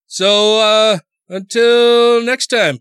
So, 0.06 0.60
uh, 0.60 1.00
until 1.30 2.22
next 2.22 2.48
time, 2.48 2.80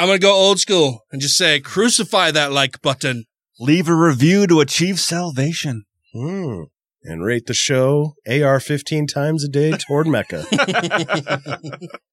I'm 0.00 0.08
going 0.08 0.18
to 0.18 0.26
go 0.26 0.34
old 0.34 0.58
school 0.58 1.04
and 1.12 1.20
just 1.20 1.36
say 1.36 1.60
crucify 1.60 2.30
that 2.32 2.50
like 2.50 2.82
button. 2.82 3.26
leave 3.60 3.88
a 3.88 3.94
review 3.94 4.46
to 4.48 4.60
achieve 4.60 4.98
salvation. 4.98 5.84
Hmm. 6.12 6.62
And 7.04 7.24
rate 7.24 7.46
the 7.46 7.54
show 7.54 8.14
AR 8.28 8.58
15 8.58 9.06
times 9.06 9.44
a 9.44 9.48
day 9.48 9.72
toward 9.72 10.06
Mecca. 10.06 10.44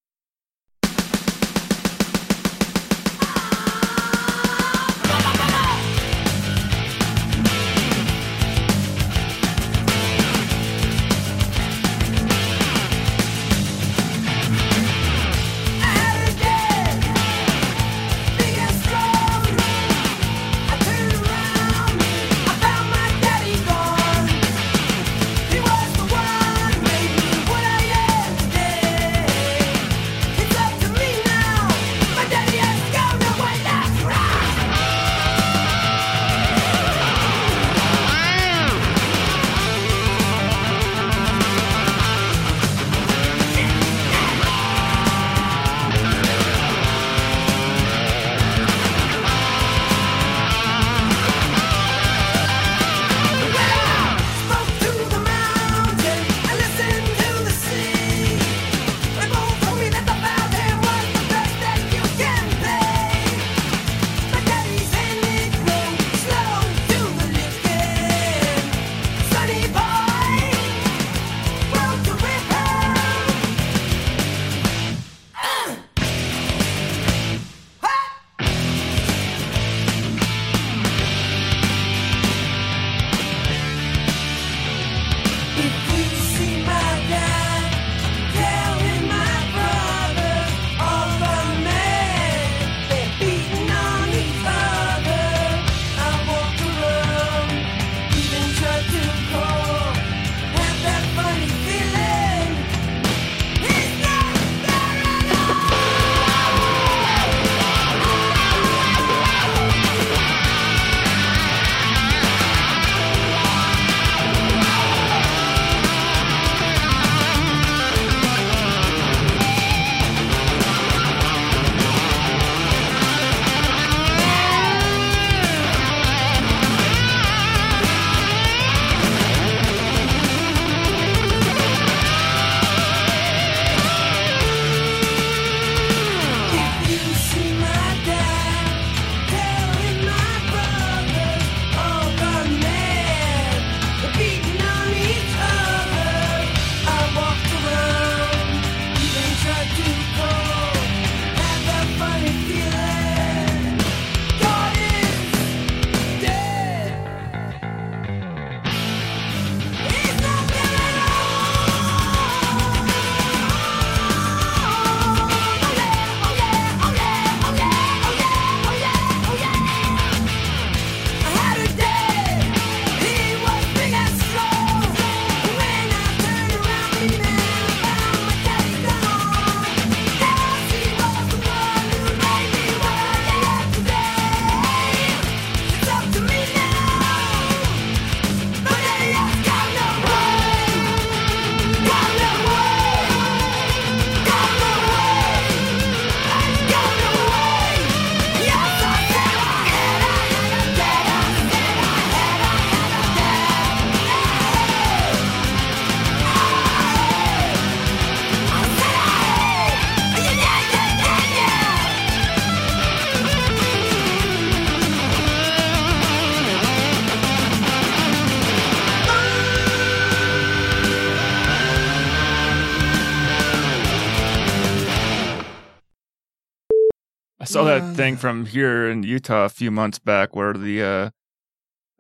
thing 228.00 228.16
from 228.16 228.46
here 228.46 228.90
in 228.90 229.04
Utah 229.04 229.44
a 229.44 229.50
few 229.50 229.72
months 229.72 230.00
back 230.00 230.34
where 230.34 230.54
the 230.54 230.82
uh, 230.82 231.10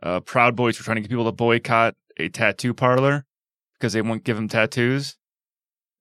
uh, 0.01 0.21
Proud 0.21 0.55
Boys 0.55 0.79
were 0.79 0.85
trying 0.85 0.95
to 0.95 1.01
get 1.01 1.09
people 1.09 1.25
to 1.25 1.31
boycott 1.33 1.95
a 2.17 2.29
tattoo 2.29 2.73
parlor 2.73 3.25
because 3.73 3.91
they 3.91 4.01
won't 4.01 4.23
give 4.23 4.37
them 4.37 4.47
tattoos. 4.47 5.17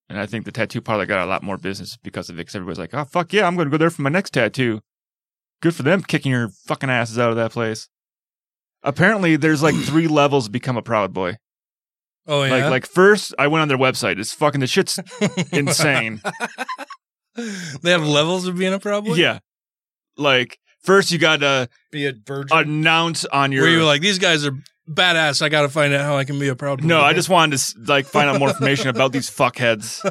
And 0.08 0.18
I 0.18 0.26
think 0.26 0.44
the 0.44 0.52
tattoo 0.52 0.80
parlor 0.80 1.04
got 1.04 1.24
a 1.24 1.28
lot 1.28 1.42
more 1.42 1.56
business 1.56 1.96
because 1.96 2.30
of 2.30 2.36
it 2.36 2.38
because 2.38 2.54
everybody's 2.54 2.78
like, 2.78 2.94
oh, 2.94 3.04
fuck 3.04 3.32
yeah, 3.32 3.44
I'm 3.44 3.56
going 3.56 3.66
to 3.66 3.70
go 3.72 3.76
there 3.76 3.90
for 3.90 4.02
my 4.02 4.08
next 4.08 4.30
tattoo. 4.30 4.80
Good 5.60 5.74
for 5.74 5.82
them 5.82 6.02
kicking 6.02 6.30
your 6.30 6.50
fucking 6.66 6.88
asses 6.88 7.18
out 7.18 7.30
of 7.30 7.36
that 7.36 7.50
place. 7.50 7.88
Apparently, 8.84 9.34
there's 9.34 9.64
like 9.64 9.74
three 9.74 10.06
levels 10.20 10.44
to 10.44 10.50
become 10.52 10.76
a 10.76 10.82
Proud 10.82 11.12
Boy. 11.12 11.38
Oh 12.28 12.44
yeah. 12.44 12.52
Like, 12.52 12.70
like 12.70 12.86
first, 12.86 13.34
I 13.36 13.48
went 13.48 13.62
on 13.62 13.68
their 13.68 13.78
website. 13.78 14.20
It's 14.20 14.32
fucking, 14.32 14.60
the 14.60 14.68
shit's 14.68 15.00
insane. 15.52 16.20
they 17.82 17.90
have 17.90 18.06
levels 18.06 18.46
of 18.46 18.56
being 18.56 18.72
a 18.72 18.78
proud 18.78 19.04
boy. 19.04 19.14
Yeah. 19.14 19.40
Like 20.18 20.58
first 20.82 21.10
you 21.10 21.18
got 21.18 21.40
to 21.40 21.68
be 21.90 22.06
a 22.06 22.12
virgin. 22.12 22.56
Announce 22.56 23.24
on 23.24 23.52
your 23.52 23.62
Where 23.62 23.70
you 23.70 23.78
were 23.78 23.84
like, 23.84 24.00
these 24.02 24.18
guys 24.18 24.44
are 24.46 24.52
badass. 24.88 25.42
I 25.42 25.48
got 25.48 25.62
to 25.62 25.68
find 25.68 25.94
out 25.94 26.04
how 26.04 26.16
I 26.16 26.24
can 26.24 26.38
be 26.38 26.48
a 26.48 26.56
proud 26.56 26.80
boy. 26.82 26.88
No, 26.88 27.00
I 27.00 27.12
just 27.12 27.28
wanted 27.28 27.58
to 27.58 27.74
like 27.86 28.06
find 28.06 28.28
out 28.28 28.38
more 28.38 28.48
information 28.48 28.88
about 28.88 29.12
these 29.12 29.30
fuckheads. 29.30 30.04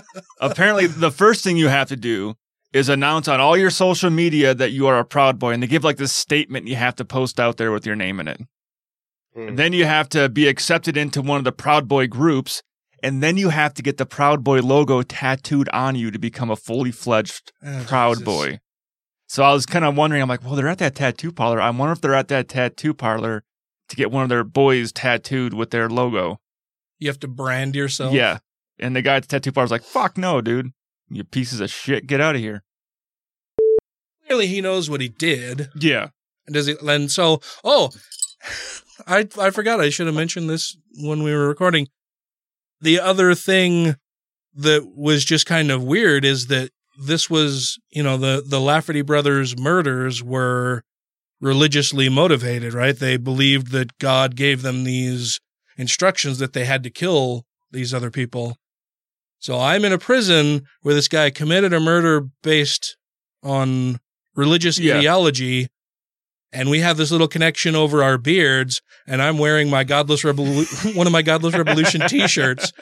Apparently, 0.40 0.86
the 0.86 1.10
first 1.10 1.44
thing 1.44 1.56
you 1.56 1.68
have 1.68 1.88
to 1.88 1.96
do 1.96 2.34
is 2.72 2.88
announce 2.88 3.26
on 3.26 3.40
all 3.40 3.56
your 3.56 3.70
social 3.70 4.10
media 4.10 4.54
that 4.54 4.70
you 4.70 4.86
are 4.86 4.98
a 4.98 5.04
proud 5.04 5.38
boy, 5.38 5.52
and 5.52 5.62
they 5.62 5.66
give 5.66 5.84
like 5.84 5.96
this 5.96 6.12
statement 6.12 6.68
you 6.68 6.76
have 6.76 6.94
to 6.96 7.04
post 7.04 7.40
out 7.40 7.56
there 7.56 7.72
with 7.72 7.84
your 7.84 7.96
name 7.96 8.20
in 8.20 8.28
it. 8.28 8.40
And 9.34 9.58
then 9.58 9.72
you 9.72 9.84
have 9.84 10.08
to 10.10 10.28
be 10.28 10.48
accepted 10.48 10.96
into 10.96 11.22
one 11.22 11.38
of 11.38 11.44
the 11.44 11.52
Proud 11.52 11.86
Boy 11.86 12.08
groups, 12.08 12.62
and 13.02 13.22
then 13.22 13.36
you 13.36 13.50
have 13.50 13.74
to 13.74 13.82
get 13.82 13.96
the 13.96 14.04
Proud 14.06 14.42
Boy 14.42 14.60
logo 14.60 15.02
tattooed 15.02 15.68
on 15.70 15.94
you 15.94 16.10
to 16.10 16.18
become 16.18 16.50
a 16.50 16.56
fully 16.56 16.90
fledged 16.90 17.52
Oh, 17.64 17.84
Proud 17.86 18.14
Jesus. 18.18 18.24
Boy. 18.24 18.60
So 19.30 19.44
I 19.44 19.52
was 19.52 19.64
kind 19.64 19.84
of 19.84 19.96
wondering, 19.96 20.20
I'm 20.20 20.28
like, 20.28 20.42
well, 20.42 20.56
they're 20.56 20.66
at 20.66 20.78
that 20.78 20.96
tattoo 20.96 21.30
parlor. 21.30 21.60
I 21.60 21.70
wonder 21.70 21.92
if 21.92 22.00
they're 22.00 22.16
at 22.16 22.26
that 22.28 22.48
tattoo 22.48 22.92
parlor 22.92 23.44
to 23.88 23.94
get 23.94 24.10
one 24.10 24.24
of 24.24 24.28
their 24.28 24.42
boys 24.42 24.90
tattooed 24.90 25.54
with 25.54 25.70
their 25.70 25.88
logo. 25.88 26.40
You 26.98 27.06
have 27.06 27.20
to 27.20 27.28
brand 27.28 27.76
yourself. 27.76 28.12
Yeah. 28.12 28.38
And 28.80 28.96
the 28.96 29.02
guy 29.02 29.14
at 29.14 29.22
the 29.22 29.28
tattoo 29.28 29.52
parlor 29.52 29.66
was 29.66 29.70
like, 29.70 29.84
fuck 29.84 30.18
no, 30.18 30.40
dude. 30.40 30.72
You 31.08 31.22
pieces 31.22 31.60
of 31.60 31.70
shit. 31.70 32.08
Get 32.08 32.20
out 32.20 32.34
of 32.34 32.40
here. 32.40 32.64
Clearly, 34.26 34.48
he 34.48 34.60
knows 34.60 34.90
what 34.90 35.00
he 35.00 35.08
did. 35.08 35.68
Yeah. 35.76 36.08
And 36.48 36.54
does 36.54 36.66
he? 36.66 36.74
And 36.82 37.08
so, 37.08 37.40
oh, 37.62 37.90
I 39.06 39.28
I 39.38 39.50
forgot. 39.50 39.80
I 39.80 39.90
should 39.90 40.08
have 40.08 40.16
mentioned 40.16 40.50
this 40.50 40.76
when 40.96 41.22
we 41.22 41.32
were 41.32 41.46
recording. 41.46 41.86
The 42.80 42.98
other 42.98 43.36
thing 43.36 43.94
that 44.54 44.90
was 44.96 45.24
just 45.24 45.46
kind 45.46 45.70
of 45.70 45.84
weird 45.84 46.24
is 46.24 46.48
that 46.48 46.72
this 47.00 47.28
was, 47.30 47.78
you 47.90 48.02
know, 48.02 48.16
the 48.16 48.42
the 48.46 48.60
Lafferty 48.60 49.02
brothers' 49.02 49.56
murders 49.58 50.22
were 50.22 50.82
religiously 51.40 52.08
motivated, 52.08 52.74
right? 52.74 52.96
They 52.98 53.16
believed 53.16 53.70
that 53.72 53.96
God 53.98 54.36
gave 54.36 54.62
them 54.62 54.84
these 54.84 55.40
instructions 55.78 56.38
that 56.38 56.52
they 56.52 56.64
had 56.66 56.82
to 56.82 56.90
kill 56.90 57.44
these 57.70 57.94
other 57.94 58.10
people. 58.10 58.56
So 59.38 59.58
I'm 59.58 59.84
in 59.86 59.92
a 59.92 59.98
prison 59.98 60.66
where 60.82 60.94
this 60.94 61.08
guy 61.08 61.30
committed 61.30 61.72
a 61.72 61.80
murder 61.80 62.26
based 62.42 62.96
on 63.42 63.98
religious 64.36 64.78
Yeah. 64.78 64.98
ideology 64.98 65.68
and 66.52 66.68
we 66.68 66.80
have 66.80 66.96
this 66.96 67.10
little 67.10 67.28
connection 67.28 67.74
over 67.74 68.02
our 68.02 68.18
beards 68.18 68.82
and 69.06 69.20
i'm 69.22 69.38
wearing 69.38 69.68
my 69.70 69.82
godless 69.82 70.22
revolu- 70.22 70.94
one 70.96 71.06
of 71.06 71.12
my 71.12 71.22
godless 71.22 71.54
revolution 71.56 72.02
t-shirts 72.08 72.72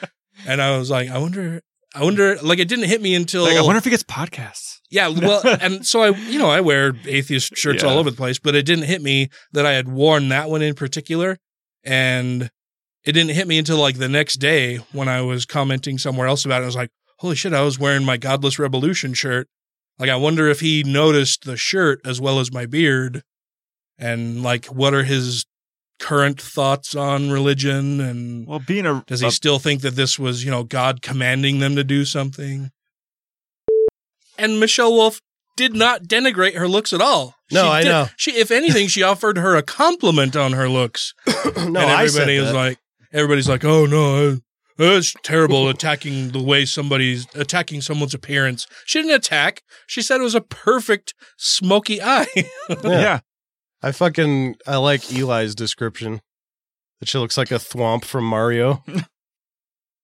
and 0.45 0.61
i 0.61 0.77
was 0.77 0.89
like 0.91 1.09
i 1.09 1.17
wonder 1.17 1.61
i 1.95 2.03
wonder 2.03 2.37
like 2.41 2.59
it 2.59 2.67
didn't 2.67 2.85
hit 2.85 3.01
me 3.01 3.15
until 3.15 3.43
Like, 3.43 3.57
I 3.57 3.61
wonder 3.61 3.77
if 3.77 3.83
he 3.83 3.89
gets 3.89 4.03
podcasts. 4.03 4.79
yeah 4.91 5.07
well 5.09 5.41
and 5.61 5.85
so 5.85 6.01
i 6.01 6.09
you 6.09 6.37
know 6.39 6.49
i 6.49 6.61
wear 6.61 6.93
atheist 7.05 7.55
shirts 7.55 7.83
Yeah. 7.83 7.89
all 7.89 7.97
over 7.97 8.09
the 8.11 8.17
place 8.17 8.39
but 8.39 8.55
it 8.55 8.65
didn't 8.65 8.85
hit 8.85 9.01
me 9.01 9.29
that 9.53 9.65
i 9.65 9.73
had 9.73 9.87
worn 9.87 10.29
that 10.29 10.49
one 10.49 10.61
in 10.61 10.73
particular 10.75 11.37
and 11.83 12.43
it 13.05 13.13
didn't 13.13 13.31
hit 13.35 13.47
me 13.47 13.57
until 13.57 13.77
like 13.77 13.97
the 13.97 14.09
next 14.09 14.35
day 14.35 14.77
when 14.91 15.07
i 15.07 15.21
was 15.21 15.45
commenting 15.45 15.97
somewhere 15.97 16.27
else 16.27 16.45
about 16.45 16.61
it 16.61 16.63
i 16.63 16.67
was 16.67 16.75
like 16.75 16.91
holy 17.19 17.35
shit 17.35 17.53
i 17.53 17.61
was 17.61 17.79
wearing 17.79 18.03
my 18.05 18.17
godless 18.17 18.59
revolution 18.59 19.13
shirt 19.13 19.47
like 19.97 20.09
i 20.09 20.15
wonder 20.15 20.47
if 20.47 20.59
he 20.59 20.83
noticed 20.83 21.45
the 21.45 21.57
shirt 21.57 21.99
as 22.05 22.19
well 22.21 22.39
as 22.39 22.51
my 22.51 22.65
beard 22.65 23.23
and 23.97 24.43
like 24.43 24.65
what 24.67 24.93
are 24.93 25.03
his 25.03 25.45
current 25.99 26.41
thoughts 26.41 26.95
on 26.95 27.29
religion 27.29 27.99
and 27.99 28.47
well 28.47 28.59
being 28.59 28.85
a 28.85 29.03
does 29.07 29.19
he 29.19 29.27
a- 29.27 29.31
still 29.31 29.59
think 29.59 29.81
that 29.81 29.95
this 29.95 30.17
was 30.17 30.43
you 30.45 30.51
know 30.51 30.63
god 30.63 31.01
commanding 31.01 31.59
them 31.59 31.75
to 31.75 31.83
do 31.83 32.05
something? 32.05 32.71
And 34.37 34.59
michelle 34.59 34.93
wolf 34.93 35.21
did 35.57 35.75
not 35.75 36.03
denigrate 36.03 36.55
her 36.55 36.67
looks 36.67 36.93
at 36.93 37.01
all. 37.01 37.35
No, 37.51 37.63
She 37.63 37.69
I 37.69 37.81
did- 37.83 37.89
know. 37.89 38.07
she 38.15 38.31
if 38.31 38.51
anything 38.51 38.87
she 38.87 39.03
offered 39.03 39.37
her 39.37 39.55
a 39.55 39.61
compliment 39.63 40.35
on 40.35 40.53
her 40.53 40.69
looks. 40.69 41.13
No, 41.57 41.63
and 41.65 41.77
I 41.77 42.07
said 42.07 42.21
everybody 42.21 42.39
was 42.39 42.49
that. 42.49 42.55
like 42.55 42.77
everybody's 43.11 43.49
like 43.49 43.65
oh 43.65 43.85
no 43.85 44.27
uh, 44.29 44.35
it's 44.79 45.13
terrible 45.23 45.67
attacking 45.67 46.29
the 46.29 46.41
way 46.41 46.63
somebody's 46.63 47.27
attacking 47.35 47.81
someone's 47.81 48.13
appearance. 48.13 48.65
She 48.85 48.99
didn't 49.01 49.13
attack. 49.15 49.61
She 49.87 50.01
said 50.01 50.21
it 50.21 50.23
was 50.23 50.35
a 50.35 50.41
perfect 50.41 51.13
smoky 51.37 52.01
eye. 52.01 52.27
Yeah. 52.83 53.19
I 53.81 53.91
fucking 53.91 54.55
I 54.67 54.77
like 54.77 55.11
Eli's 55.11 55.55
description. 55.55 56.21
That 56.99 57.07
she 57.07 57.17
looks 57.17 57.37
like 57.37 57.51
a 57.51 57.55
thwomp 57.55 58.03
from 58.03 58.25
Mario. 58.25 58.83